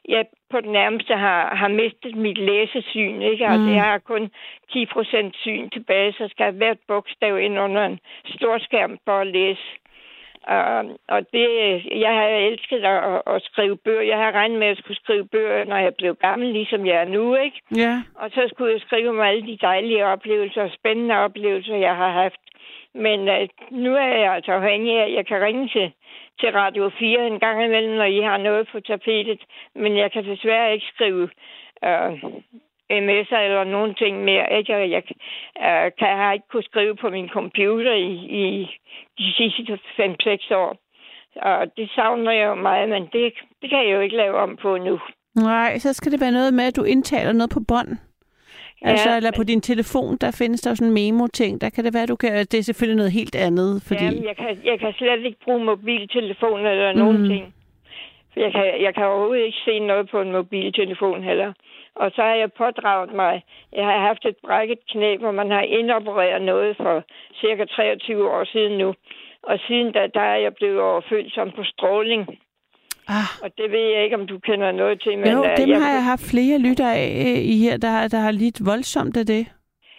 jeg 0.08 0.24
på 0.54 0.60
det 0.60 0.72
nærmeste 0.80 1.14
har, 1.26 1.42
har 1.60 1.68
mistet 1.68 2.14
mit 2.26 2.38
læsesyn. 2.50 3.16
Ikke? 3.30 3.44
Altså, 3.46 3.68
Mm. 3.68 3.74
jeg 3.74 3.82
har 3.92 3.98
kun 3.98 4.24
10 4.72 4.86
procent 4.94 5.36
syn 5.44 5.70
tilbage, 5.70 6.12
så 6.12 6.24
skal 6.30 6.44
jeg 6.44 6.52
hvert 6.60 6.80
bogstav 6.88 7.34
ind 7.46 7.58
under 7.66 7.82
en 7.90 7.98
stor 8.36 8.58
skærm 8.58 8.98
for 9.04 9.16
at 9.20 9.26
læse. 9.26 9.66
Uh, 10.54 10.84
og 11.14 11.20
det, 11.32 11.48
jeg 12.04 12.12
har 12.18 12.26
elsket 12.48 12.84
at, 12.92 13.04
at, 13.12 13.22
at 13.34 13.42
skrive 13.42 13.76
bøger. 13.76 14.02
Jeg 14.02 14.18
har 14.18 14.32
regnet 14.32 14.58
med 14.58 14.66
at 14.66 14.78
skulle 14.78 14.96
skrive 15.04 15.26
bøger, 15.34 15.64
når 15.64 15.76
jeg 15.76 15.92
blev 15.98 16.14
gammel, 16.26 16.48
ligesom 16.52 16.86
jeg 16.86 16.96
er 16.96 17.08
nu, 17.16 17.34
ikke? 17.34 17.60
Ja. 17.76 18.02
Og 18.14 18.30
så 18.30 18.42
skulle 18.48 18.72
jeg 18.72 18.80
skrive 18.80 19.08
om 19.08 19.20
alle 19.20 19.46
de 19.46 19.58
dejlige 19.60 20.06
oplevelser 20.06 20.62
og 20.62 20.70
spændende 20.78 21.14
oplevelser, 21.26 21.76
jeg 21.76 21.96
har 21.96 22.10
haft. 22.22 22.40
Men 22.94 23.20
uh, 23.20 23.48
nu 23.70 23.94
er 23.94 24.18
jeg 24.24 24.32
altså 24.34 24.52
afhængig 24.52 24.92
af, 24.98 25.04
at 25.04 25.14
jeg 25.14 25.26
kan 25.26 25.40
ringe 25.40 25.68
til, 25.68 25.92
til 26.40 26.50
Radio 26.52 26.90
4 26.98 27.26
en 27.26 27.40
gang 27.40 27.64
imellem, 27.64 27.94
når 27.96 28.04
I 28.04 28.20
har 28.20 28.36
noget 28.36 28.68
på 28.72 28.80
tapetet. 28.80 29.40
Men 29.74 29.96
jeg 29.96 30.12
kan 30.12 30.24
desværre 30.24 30.72
ikke 30.74 30.86
skrive 30.94 31.28
øh, 31.84 32.12
uh, 32.12 32.18
sms'er 32.90 33.40
eller 33.46 33.64
nogen 33.64 33.94
ting 33.94 34.24
mere. 34.24 34.58
Ikke? 34.58 34.72
Jeg, 34.72 34.90
Jeg 34.90 35.02
uh, 35.66 35.92
kan 35.98 36.08
jeg 36.08 36.16
har 36.16 36.32
ikke 36.32 36.48
kunne 36.50 36.70
skrive 36.72 36.96
på 36.96 37.10
min 37.10 37.28
computer 37.28 37.94
i, 37.94 38.12
i 38.42 38.70
de 39.18 39.32
sidste 39.32 39.78
5-6 39.98 40.54
år. 40.54 40.76
Og 41.36 41.76
det 41.76 41.90
savner 41.94 42.32
jeg 42.32 42.46
jo 42.46 42.54
meget, 42.54 42.88
men 42.88 43.02
det, 43.02 43.32
det 43.62 43.70
kan 43.70 43.78
jeg 43.84 43.92
jo 43.94 44.00
ikke 44.00 44.16
lave 44.16 44.36
om 44.36 44.56
på 44.56 44.76
nu. 44.76 45.00
Nej, 45.34 45.78
så 45.78 45.92
skal 45.92 46.12
det 46.12 46.20
være 46.20 46.32
noget 46.32 46.54
med, 46.54 46.64
at 46.64 46.76
du 46.76 46.84
indtaler 46.84 47.32
noget 47.32 47.50
på 47.50 47.60
bånd. 47.68 47.88
Ja, 48.84 48.90
altså, 48.90 49.16
eller 49.16 49.30
men- 49.30 49.38
på 49.40 49.44
din 49.44 49.60
telefon, 49.60 50.16
der 50.16 50.30
findes 50.40 50.60
der 50.60 50.74
sådan 50.74 50.88
en 50.88 50.94
memo-ting. 50.94 51.60
Der 51.60 51.70
kan 51.70 51.84
det 51.84 51.94
være, 51.94 52.06
du 52.06 52.16
kan... 52.16 52.30
Det 52.32 52.54
er 52.54 52.62
selvfølgelig 52.62 52.96
noget 52.96 53.12
helt 53.12 53.34
andet, 53.34 53.82
fordi... 53.88 54.04
Jamen, 54.04 54.24
jeg, 54.24 54.36
kan, 54.36 54.58
jeg 54.64 54.78
kan 54.80 54.92
slet 54.92 55.24
ikke 55.24 55.38
bruge 55.44 55.64
mobiltelefon 55.64 56.66
eller 56.66 56.92
nogen 56.92 57.18
Mhm. 57.20 57.28
ting. 57.28 57.54
For 58.32 58.40
Jeg 58.40 58.52
kan, 58.52 58.64
jeg 58.82 58.94
kan 58.94 59.04
overhovedet 59.06 59.44
ikke 59.46 59.58
se 59.64 59.78
noget 59.78 60.10
på 60.10 60.20
en 60.20 60.32
mobiltelefon 60.32 61.22
heller. 61.22 61.52
Og 61.96 62.10
så 62.14 62.22
har 62.22 62.34
jeg 62.34 62.52
pådraget 62.52 63.12
mig, 63.14 63.42
jeg 63.72 63.84
har 63.84 63.98
haft 63.98 64.24
et 64.24 64.36
brækket 64.46 64.78
knæ, 64.92 65.16
hvor 65.16 65.30
man 65.30 65.50
har 65.50 65.62
indopereret 65.62 66.42
noget 66.42 66.76
for 66.76 67.04
cirka 67.40 67.64
23 67.64 68.30
år 68.30 68.44
siden 68.44 68.78
nu. 68.78 68.94
Og 69.42 69.58
siden 69.66 69.92
da, 69.92 70.06
der 70.14 70.20
er 70.20 70.36
jeg 70.36 70.54
blevet 70.54 70.80
overfølsom 70.80 71.50
på 71.50 71.64
stråling. 71.64 72.38
Ah. 73.08 73.28
Og 73.42 73.50
det 73.58 73.70
ved 73.70 73.84
jeg 73.94 74.04
ikke, 74.04 74.16
om 74.16 74.26
du 74.26 74.38
kender 74.38 74.72
noget 74.72 75.02
til. 75.02 75.18
Men, 75.18 75.28
jo, 75.28 75.44
øh, 75.44 75.56
dem 75.56 75.68
jeg, 75.68 75.82
har 75.82 75.92
jeg 75.92 76.04
haft 76.04 76.22
flere 76.22 76.58
lytter 76.58 76.90
af 76.90 77.08
øh, 77.26 77.44
i 77.44 77.58
her, 77.58 77.76
der, 77.76 78.08
der 78.08 78.18
har 78.18 78.30
lidt 78.30 78.66
voldsomt 78.66 79.16
af 79.16 79.26
det. 79.26 79.46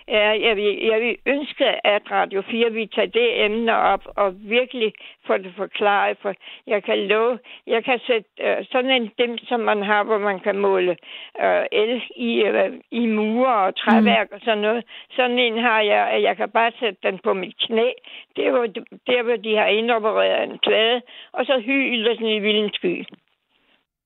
Ja, 0.07 0.29
jeg 0.47 0.55
vil, 0.55 0.77
jeg 0.91 1.01
vil 1.01 1.17
ønske, 1.25 1.87
at 1.87 2.11
Radio 2.11 2.41
4 2.41 2.71
vil 2.71 2.89
tage 2.89 3.07
det 3.07 3.45
emne 3.45 3.77
op 3.77 4.03
og 4.15 4.33
virkelig 4.49 4.93
få 5.27 5.37
det 5.37 5.53
forklaret. 5.57 6.17
For 6.21 6.33
jeg 6.67 6.83
kan 6.83 6.97
love, 7.07 7.39
jeg 7.67 7.83
kan 7.83 7.99
sætte 7.99 8.29
øh, 8.39 8.57
sådan 8.71 8.91
en 8.91 9.11
dem, 9.17 9.37
som 9.37 9.59
man 9.59 9.83
har, 9.83 10.03
hvor 10.03 10.17
man 10.17 10.39
kan 10.39 10.57
måle 10.57 10.97
øh, 11.41 11.65
el 11.71 12.03
i, 12.15 12.43
øh, 12.43 12.73
i 12.91 13.05
mure 13.05 13.55
og 13.55 13.75
træværk 13.75 14.27
mm. 14.31 14.35
og 14.35 14.41
sådan 14.43 14.57
noget. 14.57 14.83
Sådan 15.09 15.39
en 15.39 15.57
har 15.57 15.81
jeg, 15.81 16.07
at 16.07 16.21
jeg 16.21 16.37
kan 16.37 16.49
bare 16.49 16.71
sætte 16.79 16.99
den 17.03 17.19
på 17.23 17.33
mit 17.33 17.57
knæ. 17.67 17.89
Det 18.35 18.47
er 18.47 18.51
hvor, 18.51 18.65
der, 19.07 19.23
hvor 19.23 19.35
de 19.35 19.55
har 19.55 19.67
indopereret 19.67 20.43
en 20.43 20.59
plade, 20.59 21.01
og 21.33 21.45
så 21.45 21.59
hyler 21.59 22.15
den 22.15 22.27
i 22.27 22.39
vilden 22.39 22.69
sky. 22.73 23.05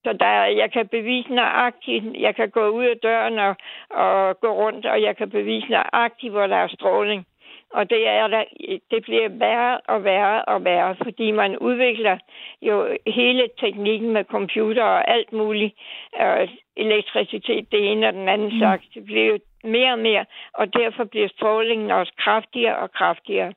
Så 0.03 0.13
der, 0.13 0.45
jeg 0.45 0.71
kan 0.71 0.87
bevise 0.87 1.29
nøjagtigt, 1.29 2.05
jeg 2.19 2.35
kan 2.35 2.49
gå 2.49 2.67
ud 2.69 2.85
af 2.85 2.97
døren 3.03 3.39
og, 3.39 3.55
og 3.89 4.39
gå 4.39 4.51
rundt, 4.53 4.85
og 4.85 5.01
jeg 5.01 5.17
kan 5.17 5.29
bevise 5.29 5.67
nøjagtigt, 5.69 6.31
hvor 6.31 6.47
der 6.47 6.55
er 6.55 6.67
stråling. 6.67 7.25
Og 7.73 7.89
det, 7.89 8.07
er 8.07 8.27
der, 8.27 8.43
det 8.91 9.03
bliver 9.03 9.29
værre 9.29 9.79
og 9.87 10.03
værre 10.03 10.45
og 10.45 10.63
værre, 10.63 10.95
fordi 11.03 11.31
man 11.31 11.57
udvikler 11.57 12.17
jo 12.61 12.97
hele 13.07 13.49
teknikken 13.59 14.09
med 14.13 14.23
computer 14.23 14.83
og 14.83 15.11
alt 15.11 15.33
muligt. 15.33 15.73
Øh, 16.21 16.49
elektricitet, 16.79 17.71
det 17.71 17.91
ene 17.91 18.07
og 18.07 18.13
den 18.13 18.29
anden 18.29 18.51
mm. 18.53 18.59
slags. 18.59 18.83
Det 18.93 19.05
bliver 19.05 19.25
jo 19.25 19.39
mere 19.63 19.91
og 19.91 19.99
mere, 19.99 20.25
og 20.53 20.73
derfor 20.73 21.03
bliver 21.03 21.27
strålingen 21.27 21.91
også 21.91 22.13
kraftigere 22.17 22.77
og 22.77 22.91
kraftigere. 22.91 23.53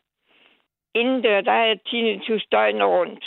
Inden 0.94 1.23
der, 1.23 1.40
der 1.40 1.52
er 1.52 1.74
tinnitus 1.90 2.44
døgnet 2.52 2.86
rundt. 2.86 3.24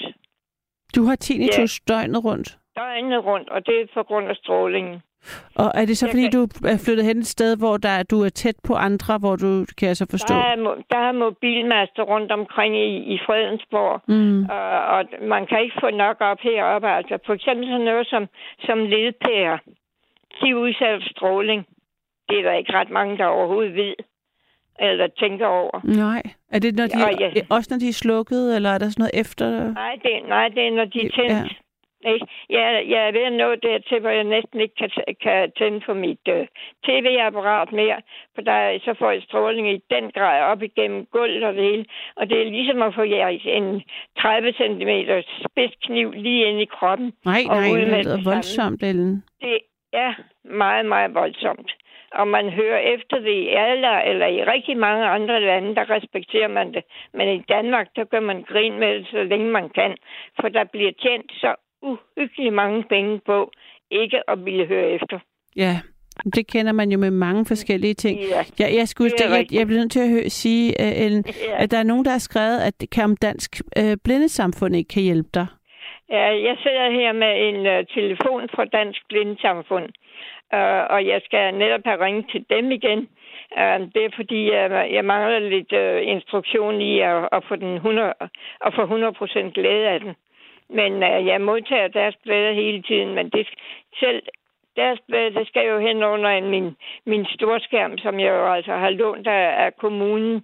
Du 0.96 1.04
har 1.04 1.16
tinnitus 1.16 1.80
ja. 1.80 1.94
døgnet 1.94 2.26
rundt. 2.26 2.58
Døgnet 2.78 3.26
rundt, 3.26 3.50
og 3.50 3.66
det 3.66 3.82
er 3.82 3.86
på 3.94 4.04
grund 4.04 4.28
af 4.30 4.36
strålingen. 4.36 5.02
Og 5.56 5.72
er 5.76 5.86
det 5.86 5.98
så, 5.98 6.08
fordi 6.10 6.30
du 6.30 6.42
er 6.44 6.78
flyttet 6.86 7.06
hen 7.06 7.18
et 7.18 7.28
sted, 7.28 7.58
hvor 7.58 7.78
der, 7.78 8.04
du 8.04 8.22
er 8.24 8.30
tæt 8.30 8.56
på 8.68 8.74
andre, 8.74 9.18
hvor 9.18 9.36
du, 9.36 9.66
kan 9.78 9.88
jeg 9.88 9.98
så 9.98 10.06
forstå? 10.10 10.34
Der 10.34 10.40
er, 10.42 10.56
der 10.92 10.98
er 10.98 11.12
mobilmaster 11.12 12.04
rundt 12.04 12.32
omkring 12.32 12.76
i, 12.78 13.14
i 13.14 13.20
Fredensborg, 13.26 14.02
Mm. 14.08 14.46
og, 14.50 14.86
og 14.96 15.06
man 15.22 15.48
kan 15.48 15.62
ikke 15.62 15.78
få 15.84 15.90
nok 15.90 16.18
op 16.20 16.38
heroppe. 16.42 16.88
Altså, 16.88 17.18
for 17.26 17.34
eksempel 17.34 17.66
sådan 17.68 17.82
noget 17.86 18.08
som, 18.08 18.28
som 18.60 18.78
ledpærer. 18.80 19.58
De 20.42 20.50
er 20.50 20.56
udsat 20.56 21.02
stråling. 21.16 21.66
Det 22.30 22.40
er 22.40 22.44
der 22.44 22.54
ikke 22.54 22.74
ret 22.74 22.90
mange, 22.90 23.18
der 23.18 23.26
overhovedet 23.26 23.76
ved 23.76 23.94
eller 24.80 25.08
tænker 25.08 25.46
over. 25.48 25.80
Nej. 25.84 26.22
Er 26.52 26.60
det 26.60 26.76
når 26.76 26.88
de, 26.88 27.00
Ja, 27.00 27.10
ja. 27.36 27.42
også 27.50 27.68
når 27.74 27.80
de 27.80 27.90
er 27.90 27.94
slukket, 27.94 28.56
eller 28.56 28.70
er 28.70 28.78
der 28.78 28.90
sådan 28.90 29.02
noget 29.04 29.20
efter? 29.22 29.74
Nej, 29.74 29.96
det, 30.04 30.12
nej, 30.28 30.48
det 30.48 30.68
er, 30.68 30.72
når 30.72 30.86
de 30.86 31.00
er 31.06 31.10
tændt. 31.10 31.54
Ikke? 32.14 32.28
Jeg, 32.50 32.86
jeg 32.90 33.08
er 33.08 33.12
ved 33.12 33.22
at 33.22 33.34
nå 33.34 33.56
dertil, 33.56 34.00
hvor 34.00 34.10
jeg 34.10 34.24
næsten 34.24 34.60
ikke 34.62 34.76
kan, 34.76 34.90
kan 35.22 35.52
tænde 35.58 35.80
på 35.80 35.94
mit 35.94 36.26
øh, 36.28 36.48
tv-apparat 36.86 37.72
mere, 37.72 38.00
for 38.36 38.42
der, 38.42 38.80
så 38.86 38.94
får 39.00 39.12
jeg 39.12 39.22
stråling 39.22 39.72
i 39.72 39.84
den 39.90 40.12
grad 40.12 40.42
op 40.52 40.62
igennem 40.64 41.06
gulvet 41.06 41.44
og 41.44 41.54
det 41.54 41.64
hele. 41.64 41.86
Og 42.16 42.30
det 42.30 42.42
er 42.42 42.46
ligesom 42.46 42.82
at 42.82 42.96
få 42.96 43.04
jer 43.04 43.28
en 43.28 43.84
30 44.20 44.52
cm 44.52 44.92
spidskniv 45.46 46.12
lige 46.12 46.46
ind 46.46 46.62
i 46.62 46.66
kroppen. 46.66 47.14
Nej, 47.26 47.42
og 47.50 47.56
nej, 47.56 47.80
det 47.80 47.88
lyder 47.88 48.24
voldsomt, 48.24 48.84
Ellen. 48.84 49.24
Det 49.42 49.60
er 49.94 50.14
meget, 50.44 50.86
meget 50.86 51.14
voldsomt. 51.14 51.72
Og 52.12 52.28
man 52.28 52.50
hører 52.50 52.80
efter 52.80 53.20
det 53.20 53.36
i 53.46 53.48
alle, 53.48 54.04
eller 54.10 54.28
i 54.28 54.44
rigtig 54.44 54.78
mange 54.78 55.06
andre 55.06 55.42
lande, 55.42 55.76
der 55.76 55.90
respekterer 55.90 56.48
man 56.48 56.74
det. 56.74 56.84
Men 57.14 57.28
i 57.30 57.44
Danmark, 57.50 57.88
der 57.96 58.04
gør 58.04 58.20
man 58.20 58.42
grin 58.42 58.80
med 58.80 58.96
det, 58.96 59.08
så 59.08 59.24
længe 59.24 59.52
man 59.52 59.70
kan. 59.70 59.98
For 60.40 60.50
der 60.50 60.64
bliver 60.64 60.92
tjent 61.02 61.32
så 61.32 61.56
uhyggeligt 61.92 62.54
mange 62.54 62.84
penge 62.90 63.22
på 63.26 63.52
ikke 63.92 64.30
at 64.30 64.46
ville 64.46 64.66
høre 64.66 64.90
efter. 64.90 65.20
Ja, 65.56 65.74
det 66.36 66.48
kender 66.48 66.72
man 66.72 66.92
jo 66.92 66.98
med 66.98 67.12
mange 67.12 67.46
forskellige 67.46 67.94
ting. 67.94 68.20
Ja, 68.20 68.42
jeg, 68.60 68.76
jeg, 68.76 68.88
skulle, 68.88 69.10
det 69.12 69.30
jeg, 69.30 69.46
jeg 69.52 69.68
bliver 69.68 69.80
nødt 69.82 69.92
til 69.92 70.00
at 70.00 70.10
høre, 70.10 70.30
sige, 70.30 70.74
uh, 70.80 71.04
Ellen, 71.06 71.24
Ja. 71.28 71.64
at 71.64 71.72
der 71.72 71.78
er 71.78 71.84
nogen, 71.84 72.06
der 72.06 72.12
har 72.12 72.20
skrevet, 72.30 72.60
at 72.68 72.82
det 72.82 72.90
kan 72.90 73.04
om 73.04 73.18
Dansk 73.18 73.52
uh, 73.80 73.94
Blindesamfund 74.04 74.76
ikke 74.76 74.94
kan 74.94 75.04
hjælpe 75.04 75.30
dig. 75.34 75.48
Ja, 76.10 76.26
jeg 76.48 76.56
sidder 76.64 76.92
her 76.92 77.12
med 77.24 77.34
en 77.50 77.60
uh, 77.74 77.86
telefon 77.98 78.50
fra 78.56 78.66
Dansk 78.66 79.02
Blindesamfund, 79.10 79.88
uh, 80.58 80.84
og 80.94 81.00
jeg 81.12 81.22
skal 81.26 81.54
netop 81.54 81.82
have 81.86 82.06
ringet 82.06 82.26
til 82.32 82.46
dem 82.50 82.72
igen. 82.72 83.00
Uh, 83.62 83.80
det 83.94 84.02
er 84.06 84.14
fordi, 84.16 84.42
uh, 84.50 84.94
jeg 84.98 85.06
mangler 85.06 85.40
lidt 85.40 85.72
uh, 85.84 86.12
instruktion 86.16 86.82
i 86.82 87.00
at, 87.00 87.30
at 87.32 87.42
få 87.48 87.56
den 87.56 87.76
100, 87.76 88.14
at 88.66 88.72
få 88.76 88.82
100% 88.86 89.52
glæde 89.58 89.88
af 89.88 90.00
den. 90.00 90.14
Men 90.70 90.94
uh, 90.94 91.26
jeg 91.28 91.42
modtager 91.42 91.88
deres 91.88 92.16
blade 92.24 92.54
hele 92.54 92.82
tiden, 92.82 93.16
men 93.16 93.30
det 93.30 93.48
selv 94.00 94.24
deres 94.76 95.00
blade, 95.08 95.34
det 95.34 95.48
skal 95.48 95.68
jo 95.68 95.80
hen 95.80 96.04
under 96.04 96.30
en, 96.30 96.50
min, 96.50 96.76
min 97.06 97.26
storskærm, 97.26 97.98
som 97.98 98.20
jeg 98.20 98.30
jo 98.30 98.54
altså 98.54 98.72
har 98.72 98.90
lånt 98.90 99.28
af, 99.28 99.66
af 99.66 99.76
kommunen, 99.76 100.36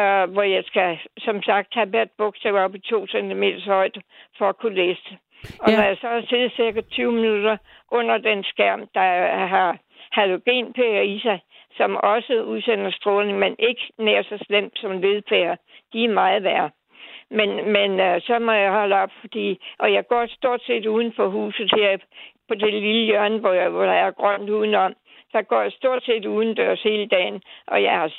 uh, 0.00 0.24
hvor 0.32 0.42
jeg 0.42 0.64
skal, 0.66 0.98
som 1.18 1.42
sagt, 1.42 1.74
have 1.74 1.86
hvert 1.86 2.10
bogstav 2.18 2.54
op 2.54 2.74
i 2.74 2.78
to 2.78 3.06
centimeters 3.06 3.64
højde 3.64 4.00
for 4.38 4.48
at 4.48 4.56
kunne 4.58 4.74
læse 4.74 5.02
det. 5.10 5.18
Og 5.60 5.70
Ja. 5.70 5.76
når 5.76 5.84
jeg 5.84 5.96
så 6.00 6.08
har 6.08 6.22
siddet 6.28 6.52
cirka 6.56 6.80
20 6.80 7.12
minutter 7.12 7.56
under 7.90 8.18
den 8.18 8.44
skærm, 8.44 8.86
der 8.94 9.36
har 9.46 9.78
halogenpærer 10.12 11.02
i 11.02 11.18
sig, 11.18 11.40
som 11.76 11.96
også 11.96 12.42
udsender 12.42 12.90
stråling, 12.90 13.38
men 13.38 13.56
ikke 13.58 13.82
nær 13.98 14.22
så 14.22 14.38
slemt 14.46 14.78
som 14.78 15.00
ledpærer. 15.00 15.56
De 15.92 16.04
er 16.04 16.08
meget 16.08 16.42
værre. 16.42 16.70
Men, 17.30 17.72
men 17.72 18.00
øh, 18.00 18.20
så 18.20 18.38
må 18.38 18.52
jeg 18.52 18.72
holde 18.72 18.96
op, 18.96 19.10
fordi, 19.20 19.60
og 19.78 19.92
jeg 19.92 20.06
går 20.06 20.26
stort 20.26 20.62
set 20.62 20.86
uden 20.86 21.12
for 21.12 21.28
huset 21.28 21.70
her 21.76 21.98
på 22.48 22.54
det 22.54 22.72
lille 22.72 23.04
hjørne, 23.04 23.38
hvor, 23.38 23.52
jeg, 23.52 23.68
hvor 23.68 23.84
der 23.84 23.92
er 23.92 24.10
grønt 24.10 24.50
udenom. 24.50 24.94
Der 25.32 25.42
går 25.42 25.62
jeg 25.62 25.72
stort 25.72 26.04
set 26.04 26.26
udendørs 26.26 26.82
hele 26.82 27.06
dagen, 27.06 27.42
og 27.66 27.82
jeg 27.82 27.92
har 27.92 28.12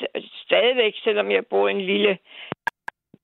stadigvæk, 0.46 0.94
selvom 1.04 1.32
jeg 1.32 1.46
bor 1.46 1.68
i 1.68 1.72
en 1.72 1.82
lille 1.82 2.18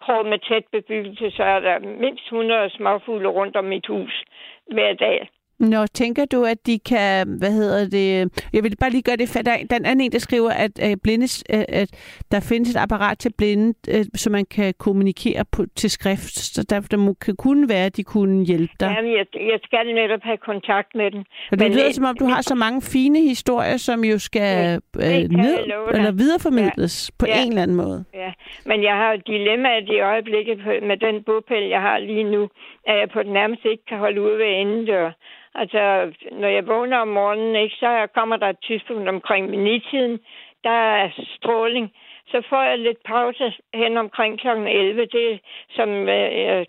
krog 0.02 0.26
med 0.26 0.40
tæt 0.40 0.66
bebyggelse, 0.72 1.32
så 1.32 1.44
er 1.44 1.60
der 1.60 1.80
mindst 1.80 2.24
100 2.24 2.70
småfugle 2.70 3.28
rundt 3.28 3.56
om 3.56 3.66
mit 3.66 3.88
hus 3.88 4.24
hver 4.72 4.94
dag. 4.94 5.30
Nå, 5.60 5.86
tænker 5.86 6.26
du, 6.26 6.44
at 6.44 6.58
de 6.66 6.80
kan, 6.80 7.28
hvad 7.40 7.52
hedder 7.52 7.90
det, 7.90 8.44
jeg 8.54 8.64
vil 8.64 8.76
bare 8.80 8.90
lige 8.90 9.02
gøre 9.02 9.16
det, 9.16 9.34
der, 9.46 9.80
er 9.86 9.92
en, 9.92 10.12
der 10.12 10.20
skriver, 10.20 10.50
at, 10.52 10.72
øh, 10.84 10.98
blindes, 11.04 11.44
øh, 11.54 11.64
at 11.70 11.90
der 12.32 12.40
findes 12.40 12.70
et 12.76 12.80
apparat 12.80 13.18
til 13.20 13.32
blinde, 13.38 13.74
øh, 13.90 14.06
så 14.16 14.30
man 14.30 14.46
kan 14.46 14.74
kommunikere 14.80 15.46
på, 15.52 15.66
til 15.76 15.90
skrift, 15.90 16.36
så 16.56 16.64
der, 16.70 16.80
der 16.80 16.98
må, 16.98 17.14
kan 17.14 17.36
kunne 17.36 17.70
være, 17.70 17.86
at 17.86 17.98
de 17.98 18.04
kunne 18.04 18.46
hjælpe 18.46 18.74
dig. 18.80 18.94
Jamen, 18.98 19.12
jeg, 19.12 19.26
jeg 19.34 19.60
skal 19.64 19.94
netop 19.96 20.20
have 20.24 20.38
kontakt 20.38 20.96
med 20.96 21.12
den. 21.12 21.20
Og 21.52 21.60
det 21.60 21.68
Men, 21.68 21.72
lyder, 21.72 21.92
som 21.92 22.06
om 22.06 22.16
du 22.18 22.26
har 22.26 22.42
så 22.42 22.56
mange 22.56 22.82
fine 22.82 23.20
historier, 23.22 23.78
som 23.78 24.04
jo 24.04 24.20
skal 24.20 24.82
øh, 24.96 25.02
ned, 25.44 25.58
eller 25.94 26.12
videreformidles 26.12 27.12
på 27.20 27.26
Ja. 27.28 27.42
en 27.44 27.50
eller 27.50 27.64
anden 27.64 27.78
måde. 27.78 28.06
Ja, 28.14 28.32
men 28.66 28.84
jeg 28.84 28.96
har 28.96 29.14
et 29.14 29.28
dilemma 29.28 29.70
i 29.96 30.00
øjeblikket 30.00 30.58
på, 30.64 30.72
med 30.90 30.98
den 30.98 31.24
bopæl, 31.24 31.64
jeg 31.70 31.82
har 31.82 31.98
lige 32.00 32.24
nu, 32.24 32.48
at 32.88 32.98
jeg 33.00 33.10
på 33.10 33.24
den 33.24 33.34
nærmest 33.34 33.66
ikke 33.66 33.86
kan 33.86 33.98
holde 33.98 34.22
ud 34.22 34.38
ved 34.38 34.46
indendør. 34.46 35.12
Altså, 35.56 36.12
når 36.32 36.48
jeg 36.48 36.68
vågner 36.68 36.98
om 36.98 37.08
morgenen, 37.08 37.56
ikke, 37.56 37.76
så 37.76 38.08
kommer 38.14 38.38
der 38.38 38.50
et 38.50 38.64
tidspunkt 38.68 39.10
omkring 39.10 39.50
minitiden, 39.50 40.20
der 40.64 40.80
er 41.02 41.10
stråling. 41.38 41.94
Så 42.28 42.42
får 42.50 42.62
jeg 42.62 42.80
lidt 42.80 43.04
pause 43.06 43.54
hen 43.74 43.98
omkring 43.98 44.40
kl. 44.40 44.48
11. 44.48 45.06
Det 45.06 45.40
som 45.70 45.90
øh, 45.90 46.66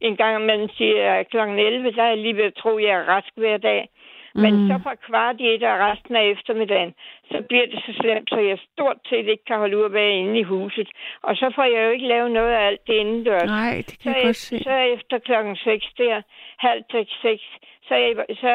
en 0.00 0.16
gang 0.16 0.42
imellem 0.42 0.68
siger 0.68 1.12
at 1.14 1.28
kl. 1.30 1.36
11, 1.36 1.92
der 1.92 2.02
er 2.02 2.08
jeg 2.08 2.18
lige 2.18 2.36
ved 2.36 2.44
at 2.44 2.54
tro, 2.54 2.76
at 2.76 2.84
jeg 2.84 2.90
er 2.90 3.08
rask 3.08 3.32
hver 3.36 3.56
dag. 3.56 3.88
Men 4.34 4.52
Mm. 4.54 4.68
så 4.68 4.80
fra 4.82 4.94
kvart 4.94 5.36
i 5.40 5.46
et 5.54 5.62
og 5.62 5.78
resten 5.78 6.16
af 6.16 6.24
eftermiddagen, 6.34 6.94
så 7.30 7.42
bliver 7.48 7.66
det 7.66 7.82
så 7.86 7.92
slemt, 8.00 8.28
så 8.30 8.36
jeg 8.40 8.58
stort 8.72 8.96
set 9.08 9.26
ikke 9.28 9.44
kan 9.44 9.58
holde 9.58 9.78
ud 9.78 9.84
at 9.84 9.92
være 9.92 10.12
inde 10.12 10.38
i 10.38 10.42
huset. 10.42 10.88
Og 11.22 11.36
så 11.36 11.52
får 11.54 11.64
jeg 11.64 11.84
jo 11.86 11.90
ikke 11.90 12.06
lavet 12.06 12.30
noget 12.30 12.52
af 12.52 12.66
alt 12.66 12.86
det 12.86 12.92
indendørs. 12.94 13.50
Nej, 13.50 13.76
det 13.88 13.98
kan 14.02 14.12
så 14.12 14.18
jeg 14.18 14.24
godt 14.24 14.30
efter, 14.30 14.56
se. 14.58 14.64
Så 14.64 14.76
efter 14.96 15.18
klokken 15.18 15.56
6 15.56 15.86
der, 15.98 16.22
halv 16.58 16.82
seks, 16.90 17.12
seks, 17.22 17.42
så, 17.88 17.94
jeg, 17.94 18.12
så 18.44 18.52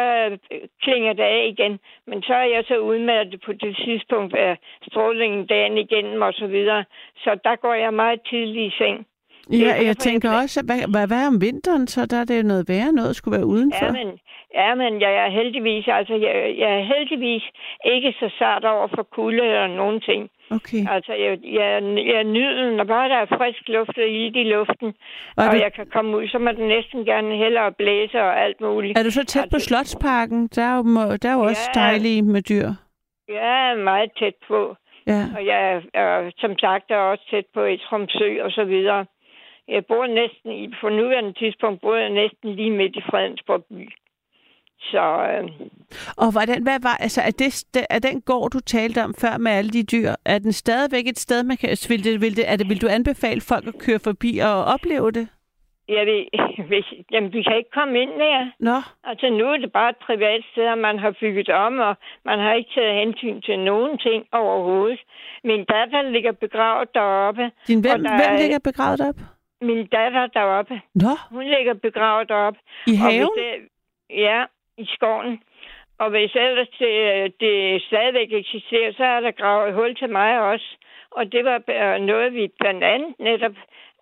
øh, 0.52 0.60
klinger 0.81 1.14
det 1.14 1.23
af 1.23 1.45
igen. 1.53 1.80
Men 2.07 2.23
så 2.23 2.34
er 2.34 2.43
jeg 2.56 2.64
så 2.68 2.77
udmattet 2.77 3.41
på 3.45 3.53
det 3.53 3.77
tidspunkt 3.85 4.35
af 4.35 4.57
strålingen 4.89 5.45
dagen 5.45 5.77
igennem 5.77 6.22
og 6.22 6.34
så 6.34 6.47
videre. 6.47 6.84
Så 7.18 7.38
der 7.43 7.56
går 7.56 7.73
jeg 7.73 7.93
meget 7.93 8.22
tidligt 8.30 8.73
i 8.73 8.77
seng. 8.77 9.06
Er 9.51 9.57
Ja, 9.57 9.65
derfor, 9.65 9.84
jeg 9.89 9.97
tænker 9.97 10.30
også, 10.41 10.59
at 10.59 10.65
hvad, 10.69 10.80
hvad, 10.93 11.07
hvad 11.07 11.27
om 11.27 11.41
vinteren, 11.41 11.88
så 11.88 12.05
der 12.05 12.17
er 12.17 12.26
det 12.31 12.45
noget 12.45 12.65
værre 12.69 12.91
noget 12.91 13.09
at 13.09 13.15
skulle 13.15 13.38
være 13.38 13.45
udenfor. 13.55 13.85
Ja, 13.85 13.91
men, 13.91 14.07
ja, 14.59 14.69
men 14.81 15.01
jeg 15.01 15.13
er 15.23 15.30
heldigvis, 15.39 15.85
altså 15.88 16.13
jeg, 16.13 16.35
jeg 16.61 16.69
er 16.80 16.84
heldigvis 16.93 17.43
ikke 17.95 18.11
så 18.19 18.27
sart 18.39 18.65
over 18.65 18.88
for 18.95 19.03
kulde 19.17 19.43
eller 19.43 19.67
nogen 19.67 20.01
ting. 20.01 20.30
Okay. 20.57 20.81
Altså, 20.95 21.13
jeg, 21.13 21.34
jeg, 21.59 21.69
jeg 22.13 22.23
nyder, 22.23 22.72
når 22.77 22.84
bare 22.84 23.09
der 23.09 23.15
er 23.15 23.26
frisk 23.38 23.63
luft 23.67 23.97
og 23.97 24.07
ild 24.07 24.35
i 24.35 24.43
luften, 24.55 24.88
Og 24.88 24.93
og, 25.38 25.43
er 25.45 25.51
du- 25.51 25.57
jeg 25.65 25.73
kan 25.73 25.88
komme 25.93 26.17
ud, 26.17 26.27
så 26.27 26.38
må 26.39 26.51
den 26.51 26.67
næsten 26.67 27.05
gerne 27.05 27.35
hellere 27.43 27.72
blæse 27.72 28.22
og 28.22 28.41
alt 28.43 28.61
muligt. 28.61 28.97
Er 28.99 29.03
du 29.03 29.11
så 29.11 29.26
tæt 29.26 29.47
på 29.53 29.59
Slotsparken? 29.59 30.47
Der 30.55 30.61
er 30.72 30.76
jo, 30.77 30.84
der 31.22 31.30
er 31.30 31.34
jo 31.34 31.41
også 31.51 31.69
Ja. 31.76 31.80
dejlige 31.81 32.22
med 32.22 32.41
dyr. 32.41 32.69
Jeg 33.30 33.69
er 33.72 33.76
meget 33.84 34.09
tæt 34.19 34.34
på. 34.47 34.76
Ja. 35.07 35.22
Og 35.38 35.45
jeg 35.45 35.81
er, 35.93 36.31
som 36.38 36.57
sagt, 36.57 36.91
er 36.91 36.97
også 36.97 37.23
tæt 37.31 37.45
på 37.53 37.61
et 37.61 37.80
Tromsø 37.81 38.43
og 38.43 38.51
så 38.51 38.63
videre. 38.63 39.05
Jeg 39.68 39.86
bor 39.86 40.08
næsten, 40.08 40.52
i, 40.52 40.68
på 40.82 40.90
nuværende 40.90 41.34
tidspunkt 41.34 41.82
bor 41.82 41.96
jeg 41.96 42.10
næsten 42.10 42.56
lige 42.56 42.72
midt 42.72 42.96
i 42.96 43.02
Fredensborg 43.12 43.64
by. 43.66 43.90
Så 44.80 45.28
øh, 45.32 45.50
Og 46.18 46.32
hvordan, 46.32 46.64
hvad 46.64 46.80
var, 46.84 46.98
altså, 47.00 47.22
er, 47.22 47.32
det, 47.40 47.68
er 47.90 48.00
den 48.00 48.22
gård, 48.22 48.52
du 48.52 48.60
talte 48.60 49.04
om 49.04 49.14
før 49.22 49.38
med 49.38 49.52
alle 49.52 49.72
de 49.72 49.84
dyr, 49.84 50.10
er 50.26 50.40
den 50.40 50.52
stadigvæk 50.54 51.08
et 51.08 51.20
sted, 51.20 51.44
man 51.44 51.58
kan, 51.58 51.70
vil, 51.90 52.04
det, 52.04 52.22
vil, 52.22 52.36
det, 52.38 52.50
er 52.52 52.56
det, 52.56 52.70
vil 52.70 52.82
du 52.82 52.88
anbefale 52.88 53.42
folk 53.42 53.68
at 53.68 53.80
køre 53.86 54.00
forbi 54.04 54.32
og 54.38 54.64
opleve 54.74 55.12
det? 55.12 55.28
jeg 55.90 56.06
ved, 56.06 56.24
hvis, 56.70 56.86
jamen, 57.12 57.34
vi 57.34 57.42
kan 57.44 57.58
ikke 57.58 57.70
komme 57.80 58.02
ind 58.02 58.10
mere. 58.18 58.52
Nå. 58.60 58.78
Altså 59.04 59.30
nu 59.30 59.46
er 59.54 59.58
det 59.58 59.72
bare 59.72 59.90
et 59.90 59.96
privat 60.08 60.42
sted, 60.52 60.68
og 60.68 60.78
man 60.78 61.00
har 61.00 61.12
bygget 61.20 61.50
om, 61.50 61.80
og 61.80 61.96
man 62.26 62.40
har 62.40 62.54
ikke 62.54 62.70
taget 62.76 63.00
hensyn 63.06 63.42
til 63.42 63.60
nogen 63.60 63.98
ting 63.98 64.26
overhovedet. 64.32 65.00
Min 65.44 65.66
datter 65.66 66.02
ligger 66.02 66.32
begravet 66.32 66.90
deroppe. 66.94 67.52
Din 67.68 67.82
hvem, 67.82 68.04
der 68.04 68.10
hvem 68.20 68.34
er- 68.36 68.42
ligger 68.42 68.60
begravet 68.60 69.02
op? 69.10 69.16
Min 69.61 69.88
datter 69.88 70.27
deroppe. 70.27 70.82
Nå. 70.95 71.14
Hun 71.32 71.44
ligger 71.44 71.73
begravet 71.73 72.30
deroppe. 72.30 72.60
I 72.88 72.91
Og 72.91 72.98
haven? 72.99 73.30
Det, 73.38 73.53
ja, 74.10 74.45
i 74.77 74.86
skoven. 74.95 75.40
Og 75.99 76.10
hvis 76.10 76.36
ellers 76.36 76.68
det, 76.80 77.34
det 77.40 77.82
stadigvæk 77.88 78.30
eksisterer, 78.34 78.94
så 78.94 79.03
er 79.03 79.19
der 79.19 79.32
gravet 79.32 79.73
hul 79.73 79.95
til 79.95 80.10
mig 80.10 80.40
også. 80.41 80.77
Og 81.11 81.32
det 81.32 81.45
var 81.45 81.98
noget, 81.98 82.34
vi 82.34 82.48
blandt 82.60 82.84
andet 82.84 83.14
netop 83.19 83.52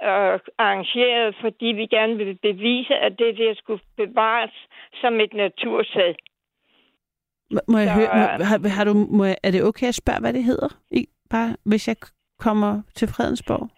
øh, 0.04 0.40
arrangerede, 0.58 1.34
fordi 1.42 1.66
vi 1.66 1.86
gerne 1.86 2.16
ville 2.18 2.36
bevise, 2.42 2.96
at 2.96 3.12
det 3.20 3.38
der 3.38 3.54
skulle 3.56 3.82
bevares 3.98 4.52
som 5.02 5.20
et 5.20 5.34
natursted. 5.34 6.14
Må- 7.68 7.78
jeg 7.78 7.88
Så, 7.88 7.94
høre, 7.94 8.10
må, 8.14 8.22
øh, 8.22 8.46
har, 8.50 8.70
har 8.70 8.84
du, 8.84 8.94
må 8.94 9.26
jeg, 9.26 9.38
er 9.44 9.52
det 9.52 9.64
okay 9.64 9.88
at 9.88 9.96
spørge, 9.96 10.20
hvad 10.20 10.34
det 10.34 10.44
hedder? 10.44 10.68
I, 10.92 11.08
bare 11.30 11.56
hvis 11.66 11.88
jeg 11.88 11.96
kommer 12.40 12.82
til 12.96 13.08
Fredensborg? 13.08 13.70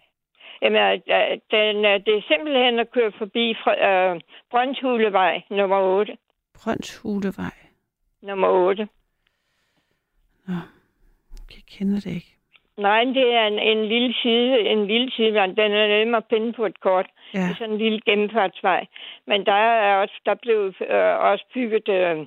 Jamen, 0.62 1.02
øh, 1.08 1.38
den, 1.50 1.84
øh, 1.84 2.00
det 2.06 2.14
er 2.16 2.22
simpelthen 2.28 2.78
at 2.78 2.90
køre 2.90 3.12
forbi 3.18 3.54
fra, 3.54 3.72
øh, 3.88 4.20
Brøndshulevej 4.50 5.42
nummer 5.50 5.80
8. 5.80 6.16
Brøndshulevej. 6.54 7.56
Nummer 8.22 8.48
8. 8.48 8.88
Jeg 11.56 11.62
kender 11.78 12.00
det 12.00 12.06
ikke. 12.14 12.32
Nej, 12.76 13.04
det 13.04 13.34
er 13.34 13.46
en, 13.46 13.58
en 13.58 13.88
lille 13.88 14.14
side, 14.22 14.60
en 14.60 14.86
lille 14.86 15.10
sidevej. 15.10 15.46
Den 15.46 15.72
er 15.72 15.98
nemmere 15.98 16.16
at 16.16 16.28
pinde 16.28 16.52
på 16.52 16.66
et 16.66 16.80
kort. 16.80 17.06
Ja. 17.34 17.38
Det 17.38 17.50
er 17.50 17.54
sådan 17.58 17.72
en 17.72 17.78
lille 17.78 18.00
gennemfartsvej. 18.00 18.86
Men 19.26 19.46
der 19.46 19.52
er 19.52 19.96
også, 19.96 20.14
der 20.26 20.34
blev 20.34 20.74
øh, 20.90 21.18
også 21.30 21.44
bygget 21.54 21.88
øh, 21.88 22.26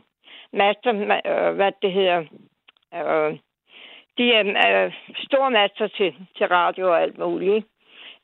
master, 0.53 0.91
ma- 0.93 1.29
øh, 1.31 1.55
hvad 1.55 1.71
det 1.81 1.91
hedder, 1.93 2.19
øh, 2.95 3.37
de 4.17 4.33
er 4.33 4.85
øh, 4.85 4.93
store 5.25 5.51
master 5.51 5.87
til, 5.87 6.13
til 6.37 6.47
radio 6.47 6.89
og 6.91 7.01
alt 7.01 7.17
muligt. 7.17 7.55
ikke? 7.55 7.67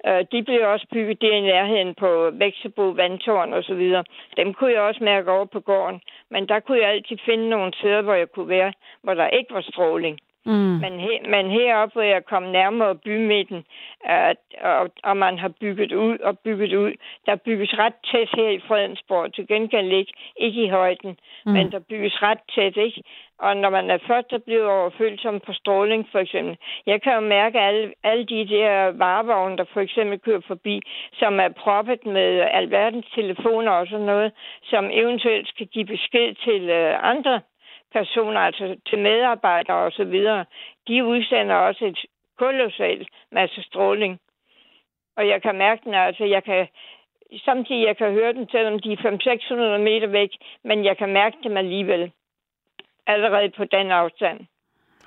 Øh, 0.07 0.25
de 0.31 0.43
blev 0.43 0.61
også 0.67 0.87
bygget 0.93 1.21
der 1.21 1.35
i 1.35 1.41
nærheden 1.41 1.95
på 1.95 2.29
Vækstebo, 2.33 2.81
Vandtårn 2.81 3.53
og 3.53 3.63
så 3.63 3.73
videre. 3.73 4.03
Dem 4.37 4.53
kunne 4.53 4.73
jeg 4.73 4.81
også 4.81 5.03
mærke 5.03 5.31
over 5.31 5.45
på 5.45 5.59
gården. 5.59 6.01
Men 6.29 6.47
der 6.47 6.59
kunne 6.59 6.81
jeg 6.81 6.89
altid 6.89 7.17
finde 7.25 7.49
nogle 7.49 7.73
steder, 7.73 8.01
hvor 8.01 8.13
jeg 8.13 8.31
kunne 8.31 8.49
være, 8.49 8.73
hvor 9.03 9.13
der 9.13 9.27
ikke 9.27 9.53
var 9.53 9.61
stråling. 9.61 10.19
Mm. 10.45 10.77
Men, 10.83 10.99
he, 10.99 11.19
men 11.29 11.49
heroppe, 11.51 11.93
hvor 11.93 12.01
jeg 12.01 12.25
kom 12.25 12.43
nærmere 12.43 12.95
bymidten, 12.95 13.65
at, 14.05 14.37
og, 14.61 14.91
og 15.03 15.17
man 15.17 15.37
har 15.39 15.51
bygget 15.61 15.91
ud 15.91 16.17
og 16.17 16.39
bygget 16.39 16.73
ud, 16.73 16.93
der 17.25 17.35
bygges 17.35 17.77
ret 17.79 17.93
tæt 18.11 18.29
her 18.37 18.49
i 18.49 18.59
Fredensborg, 18.67 19.33
til 19.33 19.47
gengæld 19.47 19.91
ikke, 19.91 20.13
ikke 20.37 20.63
i 20.63 20.69
højden, 20.69 21.17
Mm. 21.45 21.51
men 21.51 21.71
der 21.71 21.79
bygges 21.79 22.21
ret 22.21 22.39
tæt, 22.55 22.77
ikke? 22.77 23.03
Og 23.39 23.57
når 23.57 23.69
man 23.69 23.89
er 23.89 23.97
først 24.07 24.31
der 24.31 24.37
bliver 24.37 24.71
overfølsom 24.71 25.39
på 25.39 25.53
stråling, 25.53 26.07
for 26.11 26.19
eksempel. 26.19 26.57
Jeg 26.85 27.01
kan 27.01 27.13
jo 27.13 27.19
mærke 27.19 27.59
alle, 27.59 27.93
alle 28.03 28.25
de 28.25 28.47
der 28.47 28.91
varevogne, 28.91 29.57
der 29.57 29.65
for 29.73 29.81
eksempel 29.81 30.19
kører 30.19 30.41
forbi, 30.47 30.81
som 31.13 31.39
er 31.39 31.49
proppet 31.49 32.05
med 32.05 32.39
alverdens 32.51 33.05
telefoner 33.15 33.71
og 33.71 33.87
sådan 33.87 34.05
noget, 34.05 34.31
som 34.63 34.89
eventuelt 34.91 35.47
skal 35.47 35.67
give 35.67 35.85
besked 35.85 36.35
til 36.35 36.69
øh, 36.69 37.09
andre 37.11 37.41
personer, 37.93 38.39
altså 38.39 38.75
til 38.89 38.99
medarbejdere 38.99 39.77
og 39.77 39.91
så 39.91 40.03
videre, 40.03 40.45
de 40.87 41.05
udsender 41.05 41.55
også 41.55 41.85
et 41.85 41.99
kolossalt 42.37 43.07
masse 43.31 43.61
stråling. 43.63 44.19
Og 45.17 45.27
jeg 45.27 45.41
kan 45.41 45.55
mærke 45.55 45.81
den, 45.85 45.93
altså 45.93 46.23
jeg 46.25 46.43
kan, 46.43 46.67
samtidig 47.45 47.85
jeg 47.85 47.97
kan 47.97 48.11
høre 48.11 48.33
dem, 48.33 48.49
selvom 48.49 48.79
de 48.79 48.91
er 48.93 48.97
500-600 49.77 49.81
meter 49.81 50.07
væk, 50.07 50.29
men 50.63 50.85
jeg 50.85 50.97
kan 50.97 51.09
mærke 51.09 51.37
dem 51.43 51.57
alligevel. 51.57 52.11
Allerede 53.07 53.49
på 53.57 53.63
den 53.65 53.91
afstand. 53.91 54.39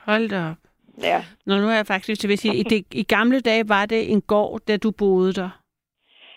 Hold 0.07 0.29
da 0.29 0.51
op. 0.51 0.57
Ja. 1.03 1.25
Nå, 1.47 1.57
nu 1.57 1.69
er 1.69 1.75
jeg 1.77 1.87
faktisk 1.87 2.21
til 2.21 2.33
at 2.33 2.39
sige, 2.39 2.57
i, 2.57 2.63
det, 2.63 2.85
i 2.95 3.03
gamle 3.03 3.41
dage 3.41 3.69
var 3.69 3.87
det 3.87 4.13
en 4.13 4.21
gård, 4.23 4.61
da 4.69 4.77
du 4.77 4.91
boede 4.91 5.33
der. 5.33 5.51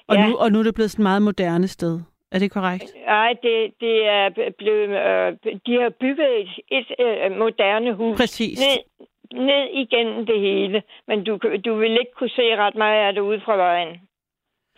Og, 0.08 0.16
Ja. 0.16 0.28
nu, 0.28 0.36
og 0.38 0.52
nu 0.52 0.60
er 0.60 0.64
det 0.64 0.76
blevet 0.76 0.92
sådan 0.92 1.04
et 1.04 1.10
meget 1.10 1.22
moderne 1.22 1.68
sted. 1.68 2.00
Er 2.32 2.40
det 2.40 2.52
korrekt? 2.52 2.96
Nej, 3.06 3.34
det, 3.44 3.74
det 3.80 4.08
er 4.08 4.30
blevet... 4.58 4.90
Øh, 4.90 5.38
de 5.66 5.82
har 5.82 5.90
bygget 5.90 6.42
et, 6.42 6.50
et 6.72 6.92
øh, 7.00 7.38
moderne 7.38 7.94
hus. 7.94 8.18
Præcis. 8.18 8.60
Ned, 8.60 8.78
ned 9.46 9.68
igennem 9.74 10.26
det 10.26 10.40
hele. 10.40 10.84
Men 11.08 11.24
du, 11.24 11.40
du 11.66 11.76
vil 11.76 11.92
ikke 11.92 12.12
kunne 12.18 12.30
se 12.30 12.56
ret 12.56 12.76
meget 12.76 13.08
af 13.08 13.14
det 13.14 13.22
ude 13.22 13.42
fra 13.46 13.56
vejen. 13.56 14.02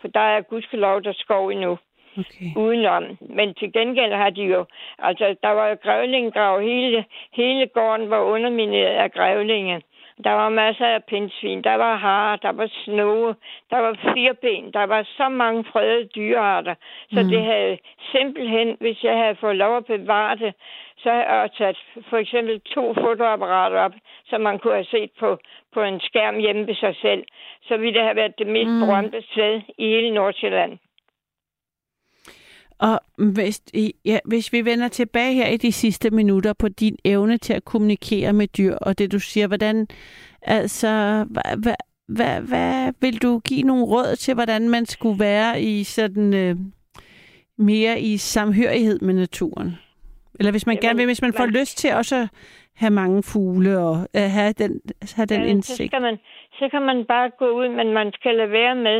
For 0.00 0.08
der 0.08 0.20
er 0.20 0.40
gudskelov, 0.40 1.02
der 1.02 1.10
er 1.10 1.14
skov 1.18 1.48
endnu. 1.48 1.78
Okay. 2.18 2.50
Udenom. 2.56 3.04
Men 3.20 3.54
til 3.54 3.72
gengæld 3.72 4.12
har 4.12 4.30
de 4.30 4.42
jo... 4.42 4.66
Altså, 4.98 5.36
der 5.42 5.48
var 5.48 5.68
jo 5.68 5.76
grævlingegrav. 5.82 6.60
Hele, 6.60 7.04
hele 7.32 7.66
gården 7.66 8.10
var 8.10 8.20
undermineret 8.20 8.94
af 9.04 9.12
grævlinge. 9.12 9.82
Der 10.24 10.30
var 10.30 10.48
masser 10.48 10.86
af 10.86 11.04
pindsvin, 11.04 11.62
der 11.62 11.74
var 11.74 11.96
har, 11.96 12.36
der 12.36 12.52
var 12.52 12.66
snoge, 12.84 13.34
der 13.70 13.78
var 13.78 13.94
firben, 14.14 14.72
der 14.72 14.84
var 14.84 15.02
så 15.16 15.28
mange 15.28 15.64
fredede 15.64 16.08
dyrearter. 16.14 16.74
Så 17.12 17.22
Mm. 17.22 17.28
det 17.28 17.42
havde 17.44 17.78
simpelthen, 18.12 18.76
hvis 18.80 19.04
jeg 19.04 19.16
havde 19.18 19.36
fået 19.36 19.56
lov 19.56 19.76
at 19.76 19.84
bevare 19.84 20.36
det, 20.36 20.54
så 20.96 21.10
havde 21.10 21.24
jeg 21.24 21.50
taget 21.58 21.78
for 22.10 22.16
eksempel 22.16 22.60
to 22.60 22.94
fotoapparater 22.94 23.80
op, 23.80 23.92
som 24.26 24.40
man 24.40 24.58
kunne 24.58 24.74
have 24.74 24.84
set 24.84 25.10
på, 25.18 25.38
på 25.74 25.82
en 25.82 26.00
skærm 26.00 26.38
hjemme 26.38 26.66
ved 26.66 26.74
sig 26.74 26.96
selv. 26.96 27.24
Så 27.62 27.76
ville 27.76 27.94
det 27.94 28.02
have 28.02 28.16
været 28.16 28.38
det 28.38 28.46
mest 28.46 28.70
mm. 28.70 28.80
berømte 28.80 29.22
sted 29.22 29.60
i 29.78 29.86
hele 29.88 30.10
Nordsjælland. 30.10 30.78
Og 32.84 33.00
hvis, 33.32 33.60
ja, 34.04 34.18
hvis 34.24 34.52
vi 34.52 34.64
vender 34.64 34.88
tilbage 34.88 35.34
her 35.34 35.48
i 35.48 35.56
de 35.56 35.72
sidste 35.72 36.10
minutter 36.10 36.52
på 36.52 36.68
din 36.68 36.96
evne 37.04 37.38
til 37.38 37.52
at 37.52 37.64
kommunikere 37.64 38.32
med 38.32 38.46
dyr, 38.48 38.74
og 38.74 38.98
det 38.98 39.12
du 39.12 39.18
siger, 39.18 39.46
hvordan, 39.46 39.86
altså, 40.42 41.24
hvad, 41.30 41.56
hvad, 41.56 41.74
hvad, 42.08 42.40
hvad 42.40 42.92
vil 43.00 43.22
du 43.22 43.38
give 43.38 43.62
nogle 43.62 43.84
råd 43.84 44.16
til, 44.16 44.34
hvordan 44.34 44.68
man 44.68 44.86
skulle 44.86 45.18
være 45.20 45.62
i 45.62 45.84
sådan 45.84 46.34
øh, 46.34 46.56
mere 47.58 48.00
i 48.00 48.16
samhørighed 48.16 48.98
med 49.00 49.14
naturen? 49.14 49.72
Eller 50.38 50.50
hvis 50.50 50.66
man 50.66 50.74
Jamen, 50.76 50.82
gerne 50.88 50.96
vil, 50.96 51.06
hvis 51.06 51.22
man 51.22 51.32
får 51.32 51.44
man- 51.46 51.54
lyst 51.54 51.78
til 51.78 51.92
også 51.92 52.16
at 52.16 52.28
have 52.74 52.90
mange 52.90 53.22
fugle 53.22 53.78
og 53.78 54.08
øh, 54.16 54.22
have 54.22 54.52
den, 54.52 54.80
have 55.14 55.26
den 55.26 55.40
så, 55.40 55.46
indsigt. 55.46 55.90
skal 55.90 56.02
man, 56.02 56.16
så 56.58 56.68
kan 56.68 56.82
man 56.82 57.04
bare 57.04 57.30
gå 57.30 57.48
ud, 57.48 57.68
men 57.68 57.92
man 57.92 58.12
skal 58.12 58.34
lade 58.34 58.50
være 58.50 58.74
med 58.74 58.98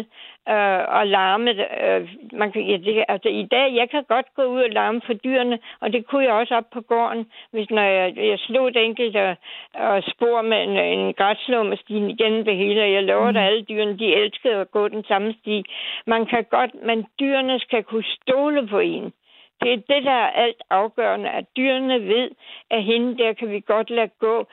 øh, 0.49 1.01
at 1.01 1.07
larme. 1.07 1.51
det. 1.53 1.67
Øh, 1.87 2.09
man 2.33 2.53
kan, 2.53 2.63
ja, 2.63 2.77
det, 2.77 3.05
altså, 3.09 3.29
I 3.29 3.47
dag, 3.51 3.75
jeg 3.75 3.91
kan 3.91 4.05
godt 4.09 4.27
gå 4.37 4.43
ud 4.43 4.61
og 4.63 4.71
larme 4.71 5.01
for 5.07 5.13
dyrene, 5.13 5.59
og 5.81 5.93
det 5.93 6.07
kunne 6.07 6.25
jeg 6.25 6.33
også 6.33 6.55
op 6.55 6.71
på 6.73 6.81
gården, 6.81 7.27
hvis 7.51 7.71
når 7.71 7.83
jeg, 7.83 8.17
jeg 8.17 8.39
slog 8.39 8.69
et 8.69 8.77
enkelt 8.77 9.17
øh, 9.17 9.37
øh, 9.83 10.03
spor 10.03 10.43
med 10.43 10.63
en, 10.63 10.77
en 10.99 11.15
græsslåmaskine 11.15 12.11
igennem 12.11 12.45
det 12.45 12.57
hele, 12.57 12.83
og 12.83 12.93
jeg 12.93 13.03
lover 13.03 13.31
mm. 13.31 13.37
at 13.37 13.47
alle 13.47 13.63
dyrene, 13.63 13.99
de 13.99 14.15
elskede 14.15 14.55
at 14.55 14.71
gå 14.71 14.89
den 14.89 15.05
samme 15.05 15.35
sti. 15.41 15.65
Man 16.07 16.27
kan 16.27 16.45
godt, 16.51 16.75
men 16.83 17.07
dyrene 17.21 17.59
skal 17.61 17.83
kunne 17.83 18.05
stole 18.23 18.69
på 18.69 18.79
en. 18.79 19.13
Det 19.63 19.73
er 19.73 19.77
det, 19.77 20.05
der 20.05 20.11
er 20.11 20.31
alt 20.31 20.63
afgørende, 20.71 21.31
at 21.31 21.45
dyrene 21.57 22.01
ved, 22.01 22.31
at 22.71 22.83
hende 22.83 23.19
der 23.19 23.33
kan 23.33 23.51
vi 23.51 23.61
godt 23.61 23.91
lade 23.91 24.11
gå, 24.19 24.47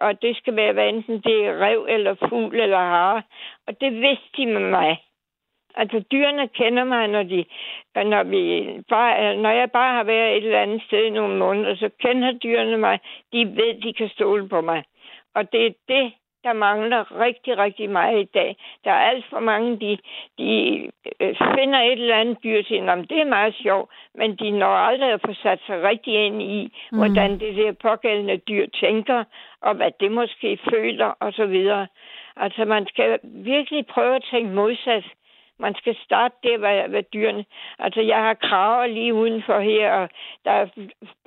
og 0.00 0.22
det 0.22 0.36
skal 0.36 0.56
være, 0.56 0.72
hvad 0.72 0.88
enten 0.88 1.20
det 1.20 1.46
er 1.46 1.60
rev 1.64 1.86
eller 1.88 2.14
fugl 2.28 2.60
eller 2.60 2.78
hare. 2.78 3.22
Og 3.66 3.80
det 3.80 3.92
vidste 3.92 4.28
de 4.36 4.46
med 4.46 4.70
mig. 4.70 5.02
Altså, 5.74 6.04
dyrene 6.12 6.48
kender 6.48 6.84
mig, 6.84 7.08
når, 7.08 7.22
de, 7.22 7.44
når, 7.94 8.22
vi 8.22 8.70
bare, 8.88 9.36
når 9.36 9.50
jeg 9.50 9.70
bare 9.70 9.94
har 9.94 10.04
været 10.04 10.36
et 10.36 10.44
eller 10.44 10.60
andet 10.62 10.82
sted 10.82 11.04
i 11.04 11.10
nogle 11.10 11.36
måneder, 11.36 11.76
så 11.76 11.90
kender 12.00 12.32
dyrene 12.32 12.76
mig. 12.78 12.98
De 13.32 13.46
ved, 13.56 13.80
de 13.82 13.92
kan 13.92 14.08
stole 14.08 14.48
på 14.48 14.60
mig. 14.60 14.84
Og 15.34 15.52
det 15.52 15.66
er 15.66 15.72
det, 15.88 16.12
der 16.46 16.52
mangler 16.52 17.20
rigtig, 17.26 17.58
rigtig 17.58 17.90
meget 17.90 18.20
i 18.20 18.28
dag. 18.38 18.56
Der 18.84 18.90
er 18.90 19.02
alt 19.10 19.24
for 19.30 19.40
mange, 19.40 19.70
de, 19.82 19.98
de 20.38 20.50
øh, 21.20 21.34
finder 21.56 21.80
et 21.80 21.92
eller 22.02 22.16
andet 22.22 22.38
dyr 22.44 22.62
til, 22.62 22.82
men 22.82 22.98
det 23.10 23.18
er 23.20 23.34
meget 23.38 23.54
sjovt, 23.62 23.90
men 24.14 24.36
de 24.36 24.50
når 24.50 24.74
aldrig 24.88 25.12
at 25.12 25.20
få 25.26 25.32
sat 25.42 25.60
sig 25.66 25.82
rigtig 25.82 26.14
ind 26.26 26.42
i, 26.42 26.72
Mm. 26.92 26.98
hvordan 26.98 27.30
det 27.40 27.56
der 27.56 27.72
pågældende 27.72 28.36
dyr 28.36 28.66
tænker, 28.80 29.24
og 29.60 29.74
hvad 29.74 29.90
det 30.00 30.12
måske 30.12 30.58
føler, 30.70 31.06
og 31.20 31.32
så 31.32 31.46
videre. 31.46 31.86
Altså, 32.36 32.64
man 32.64 32.86
skal 32.86 33.18
virkelig 33.22 33.86
prøve 33.86 34.16
at 34.16 34.24
tænke 34.30 34.54
modsat. 34.54 35.04
Man 35.58 35.74
skal 35.74 35.96
starte 36.04 36.34
der 36.42 36.58
ved, 36.58 36.90
ved 36.90 37.02
dyrene. 37.02 37.44
Altså, 37.78 38.00
jeg 38.00 38.16
har 38.16 38.34
kraver 38.34 38.86
lige 38.86 39.14
udenfor 39.14 39.60
her, 39.60 39.92
og 39.92 40.08
der 40.44 40.50
er, 40.50 40.66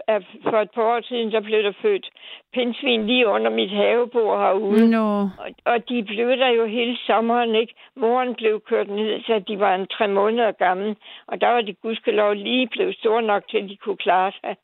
er, 0.07 0.19
for 0.43 0.57
et 0.61 0.71
par 0.71 0.83
år 0.83 1.01
siden, 1.01 1.31
så 1.31 1.41
blev 1.41 1.63
der 1.63 1.73
født 1.81 2.09
pindsvin 2.53 3.07
lige 3.07 3.27
under 3.27 3.51
mit 3.51 3.69
havebord 3.69 4.39
herude. 4.39 4.91
Nå. 4.91 5.07
Og, 5.21 5.49
og 5.65 5.89
de 5.89 6.03
blev 6.03 6.29
der 6.29 6.47
jo 6.47 6.65
hele 6.65 6.97
sommeren, 7.07 7.55
ikke? 7.55 7.73
Moren 7.95 8.35
blev 8.35 8.61
kørt 8.61 8.89
ned, 8.89 9.21
så 9.21 9.39
de 9.47 9.59
var 9.59 9.75
en 9.75 9.87
tre 9.87 10.07
måneder 10.07 10.51
gamle. 10.51 10.95
Og 11.27 11.41
der 11.41 11.47
var 11.47 11.61
de 11.61 11.73
gudskelov 11.73 12.33
lige 12.33 12.67
blevet 12.67 12.95
store 12.95 13.21
nok 13.21 13.43
til, 13.49 13.57
at 13.57 13.69
de 13.69 13.77
kunne 13.77 13.97
klare 13.97 14.31
sig. 14.41 14.55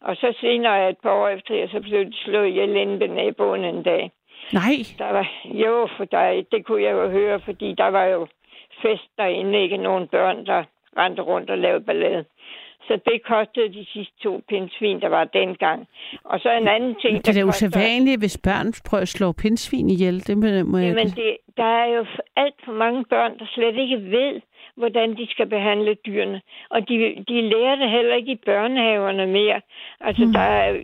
Og 0.00 0.16
så 0.16 0.34
senere, 0.40 0.90
et 0.90 0.98
par 1.02 1.12
år 1.12 1.28
efter, 1.28 1.68
så 1.68 1.80
blev 1.80 2.04
de 2.04 2.16
slået 2.24 2.48
ihjel 2.48 2.76
inde 2.76 3.00
ved 3.00 3.08
naboen 3.08 3.64
en 3.64 3.82
dag. 3.82 4.10
Nej. 4.52 4.74
Der 4.98 5.12
var, 5.12 5.30
jo, 5.44 5.88
for 5.96 6.04
der, 6.04 6.42
det 6.52 6.66
kunne 6.66 6.82
jeg 6.82 6.92
jo 6.92 7.08
høre, 7.10 7.40
fordi 7.40 7.74
der 7.78 7.88
var 7.88 8.04
jo 8.04 8.26
fest 8.82 9.08
derinde, 9.18 9.62
ikke 9.62 9.76
nogen 9.76 10.08
børn, 10.08 10.46
der 10.46 10.64
rendte 10.98 11.22
rundt 11.22 11.50
og 11.50 11.58
lavede 11.58 11.84
ballade. 11.84 12.24
Så 12.88 12.98
det 13.06 13.22
kostede 13.22 13.68
de 13.72 13.86
sidste 13.92 14.14
to 14.22 14.42
pindsvin, 14.48 15.00
der 15.00 15.08
var 15.08 15.24
dengang. 15.24 15.88
Og 16.24 16.40
så 16.40 16.50
en 16.50 16.68
anden 16.68 16.94
ting, 17.02 17.12
Det 17.18 17.28
er 17.28 17.32
da 17.32 17.46
koster- 17.46 17.66
usædvanligt, 17.66 18.20
hvis 18.20 18.38
børn 18.38 18.72
prøver 18.88 19.02
at 19.02 19.08
slå 19.08 19.32
pindsvin 19.32 19.90
ihjel. 19.90 20.26
Det 20.26 20.38
må, 20.38 20.46
jeg... 20.46 20.64
Jamen, 20.88 21.06
det, 21.06 21.36
der 21.56 21.64
er 21.64 21.86
jo 21.96 22.06
alt 22.36 22.54
for 22.64 22.72
mange 22.72 23.04
børn, 23.04 23.38
der 23.38 23.46
slet 23.54 23.76
ikke 23.76 23.96
ved, 24.10 24.40
hvordan 24.76 25.16
de 25.16 25.26
skal 25.30 25.46
behandle 25.46 25.94
dyrene. 26.06 26.40
Og 26.70 26.88
de, 26.88 27.24
de 27.28 27.40
lærer 27.40 27.76
det 27.76 27.90
heller 27.90 28.14
ikke 28.14 28.32
i 28.32 28.40
børnehaverne 28.46 29.26
mere. 29.26 29.60
Altså, 30.00 30.24
mm. 30.24 30.32
der 30.32 30.40
er 30.40 30.76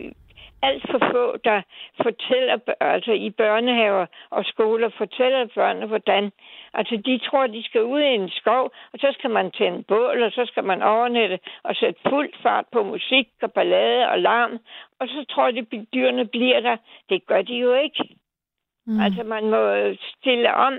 alt 0.63 0.83
for 0.91 0.99
få, 1.11 1.37
der 1.37 1.61
fortæller, 2.03 2.57
altså 2.79 3.11
i 3.11 3.29
børnehaver 3.29 4.05
og 4.29 4.45
skoler, 4.45 4.89
fortæller 4.89 5.47
børnene, 5.55 5.85
hvordan. 5.85 6.31
Altså, 6.73 6.95
de 7.05 7.17
tror, 7.17 7.47
de 7.47 7.63
skal 7.63 7.83
ud 7.83 7.99
i 7.99 8.15
en 8.15 8.29
skov, 8.29 8.71
og 8.93 8.99
så 8.99 9.15
skal 9.17 9.29
man 9.29 9.51
tænde 9.51 9.83
bål, 9.83 10.23
og 10.23 10.31
så 10.31 10.45
skal 10.45 10.63
man 10.63 10.81
overnætte 10.81 11.39
og 11.63 11.75
sætte 11.75 11.99
fuld 12.09 12.29
fart 12.43 12.65
på 12.71 12.83
musik 12.83 13.27
og 13.41 13.51
ballade 13.53 14.09
og 14.09 14.19
larm, 14.19 14.59
og 14.99 15.07
så 15.07 15.25
tror 15.29 15.51
de, 15.51 15.59
at 15.59 15.85
dyrene 15.93 16.25
bliver 16.25 16.59
der. 16.59 16.77
Det 17.09 17.25
gør 17.25 17.41
de 17.41 17.55
jo 17.55 17.73
ikke. 17.73 18.20
Mm. 18.87 18.99
Altså, 18.99 19.23
man 19.23 19.49
må 19.49 19.93
stille 20.17 20.53
om, 20.53 20.73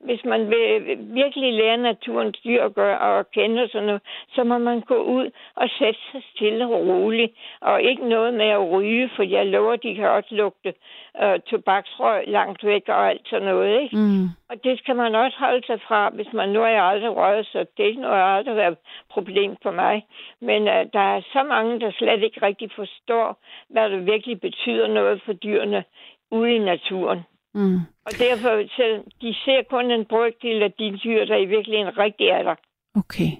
hvis 0.00 0.24
man 0.24 0.50
vil 0.50 0.98
virkelig 0.98 1.52
lære 1.52 1.76
naturens 1.76 2.38
dyr 2.38 2.62
at 2.62 2.74
gøre 2.74 2.98
og 2.98 3.30
kende 3.30 3.62
og 3.62 3.68
sådan 3.68 3.86
noget, 3.86 4.02
så 4.34 4.44
må 4.44 4.58
man 4.58 4.80
gå 4.80 5.02
ud 5.02 5.30
og 5.56 5.68
sætte 5.78 6.00
sig 6.12 6.22
stille 6.34 6.64
og 6.66 6.86
roligt, 6.86 7.32
og 7.60 7.82
ikke 7.82 8.08
noget 8.08 8.34
med 8.34 8.46
at 8.46 8.70
ryge, 8.70 9.10
for 9.16 9.22
jeg 9.22 9.46
lover, 9.46 9.76
de 9.76 9.94
kan 9.94 10.08
også 10.08 10.34
lugte 10.34 10.74
øh, 11.22 11.40
tobaksrøg 11.40 12.24
langt 12.26 12.64
væk 12.64 12.88
og 12.88 13.10
alt 13.10 13.28
sådan 13.28 13.48
noget, 13.48 13.82
ikke? 13.82 13.96
Mm. 13.96 14.24
Og 14.50 14.64
det 14.64 14.78
skal 14.78 14.96
man 14.96 15.14
også 15.14 15.38
holde 15.38 15.66
sig 15.66 15.80
fra, 15.80 16.10
hvis 16.10 16.32
man 16.32 16.48
nu 16.48 16.60
har 16.60 16.68
jeg 16.68 16.84
aldrig 16.84 17.16
røget, 17.16 17.46
så 17.46 17.66
det 17.76 17.96
har 18.04 18.36
aldrig 18.36 18.56
været 18.56 18.72
et 18.72 18.78
problem 19.10 19.56
for 19.62 19.70
mig. 19.70 20.06
Men 20.40 20.62
uh, 20.62 20.82
der 20.92 21.06
er 21.16 21.20
så 21.32 21.42
mange, 21.42 21.80
der 21.80 21.90
slet 21.90 22.22
ikke 22.22 22.42
rigtig 22.42 22.70
forstår, 22.76 23.38
hvad 23.68 23.90
det 23.90 24.06
virkelig 24.06 24.40
betyder 24.40 24.86
noget 24.86 25.22
for 25.24 25.32
dyrene 25.32 25.84
ude 26.30 26.54
i 26.54 26.58
naturen. 26.58 27.20
Mm. 27.56 27.80
Og 28.06 28.12
derfor, 28.18 28.52
så 28.76 28.84
de 29.22 29.34
ser 29.44 29.60
kun 29.70 29.90
en 29.90 30.04
brøkdel 30.04 30.62
af 30.62 30.72
de 30.78 30.98
dyr, 31.04 31.24
der 31.24 31.36
i 31.36 31.44
virkeligheden 31.44 31.98
rigtig 31.98 32.26
er 32.26 32.42
der. 32.42 32.54
Okay. 32.94 33.30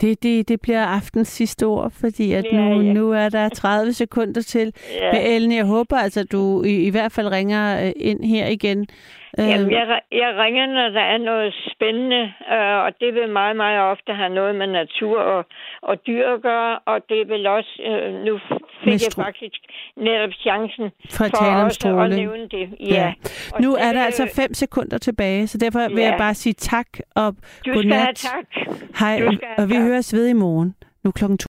Det, 0.00 0.22
det, 0.22 0.48
det 0.48 0.60
bliver 0.60 0.84
aftens 0.84 1.28
sidste 1.28 1.66
ord, 1.66 1.90
fordi 1.90 2.32
at 2.32 2.44
nu, 2.52 2.58
ja. 2.58 2.92
nu 2.92 3.12
er 3.12 3.28
der 3.28 3.48
30 3.48 3.92
sekunder 4.02 4.42
til. 4.42 4.72
Ja. 4.94 5.12
Men 5.12 5.22
Ellen, 5.22 5.52
jeg 5.52 5.64
håber 5.64 5.96
altså, 5.96 6.20
at 6.20 6.32
du 6.32 6.62
i, 6.62 6.86
i 6.86 6.90
hvert 6.90 7.12
fald 7.12 7.28
ringer 7.28 7.86
øh, 7.86 7.92
ind 7.96 8.24
her 8.24 8.46
igen. 8.46 8.86
Jamen, 9.38 9.66
Øh, 9.66 9.72
jeg, 9.72 10.00
jeg 10.12 10.30
ringer, 10.44 10.66
når 10.66 10.88
der 10.88 11.00
er 11.14 11.18
noget 11.18 11.54
spændende, 11.72 12.22
øh, 12.54 12.76
og 12.84 12.90
det 13.00 13.14
vil 13.14 13.28
meget, 13.28 13.56
meget 13.56 13.80
ofte 13.80 14.12
have 14.14 14.28
noget 14.34 14.54
med 14.54 14.66
natur 14.66 15.18
og, 15.20 15.44
og 15.82 16.06
dyr 16.06 16.26
at 16.34 16.42
gøre, 16.42 16.78
og 16.86 16.98
det 17.08 17.28
vil 17.28 17.46
også, 17.46 17.72
øh, 17.90 18.14
nu 18.26 18.38
fik 18.84 18.92
jeg 19.06 19.24
faktisk 19.24 19.60
netop 19.96 20.30
chancen 20.46 20.90
For 21.10 21.24
at 21.24 21.34
om 21.38 21.54
også 21.54 21.66
at 21.66 21.72
stråling. 21.72 22.14
nævne 22.14 22.48
det. 22.48 22.66
Ja. 22.80 23.12
Og 23.54 23.60
Nu 23.62 23.70
det 23.74 23.82
er 23.84 23.92
der 23.92 24.02
altså 24.04 24.24
fem 24.36 24.54
sekunder 24.54 24.98
tilbage, 24.98 25.46
så 25.46 25.58
derfor 25.58 25.78
vil 25.88 25.98
Ja. 25.98 26.08
jeg 26.10 26.14
bare 26.18 26.34
sige 26.34 26.52
tak 26.52 26.86
og 27.16 27.32
Du 27.34 27.38
skal 27.62 27.74
godnat. 27.74 27.98
have 27.98 28.14
tak. 28.14 28.46
Hej, 29.00 29.16
have 29.18 29.38
og 29.58 29.68
vi 29.68 29.74
tak. 29.74 29.82
høres 29.82 30.14
ved 30.14 30.26
i 30.28 30.32
morgen. 30.32 30.74
Nu 31.04 31.10
klokken 31.10 31.38
to. 31.38 31.46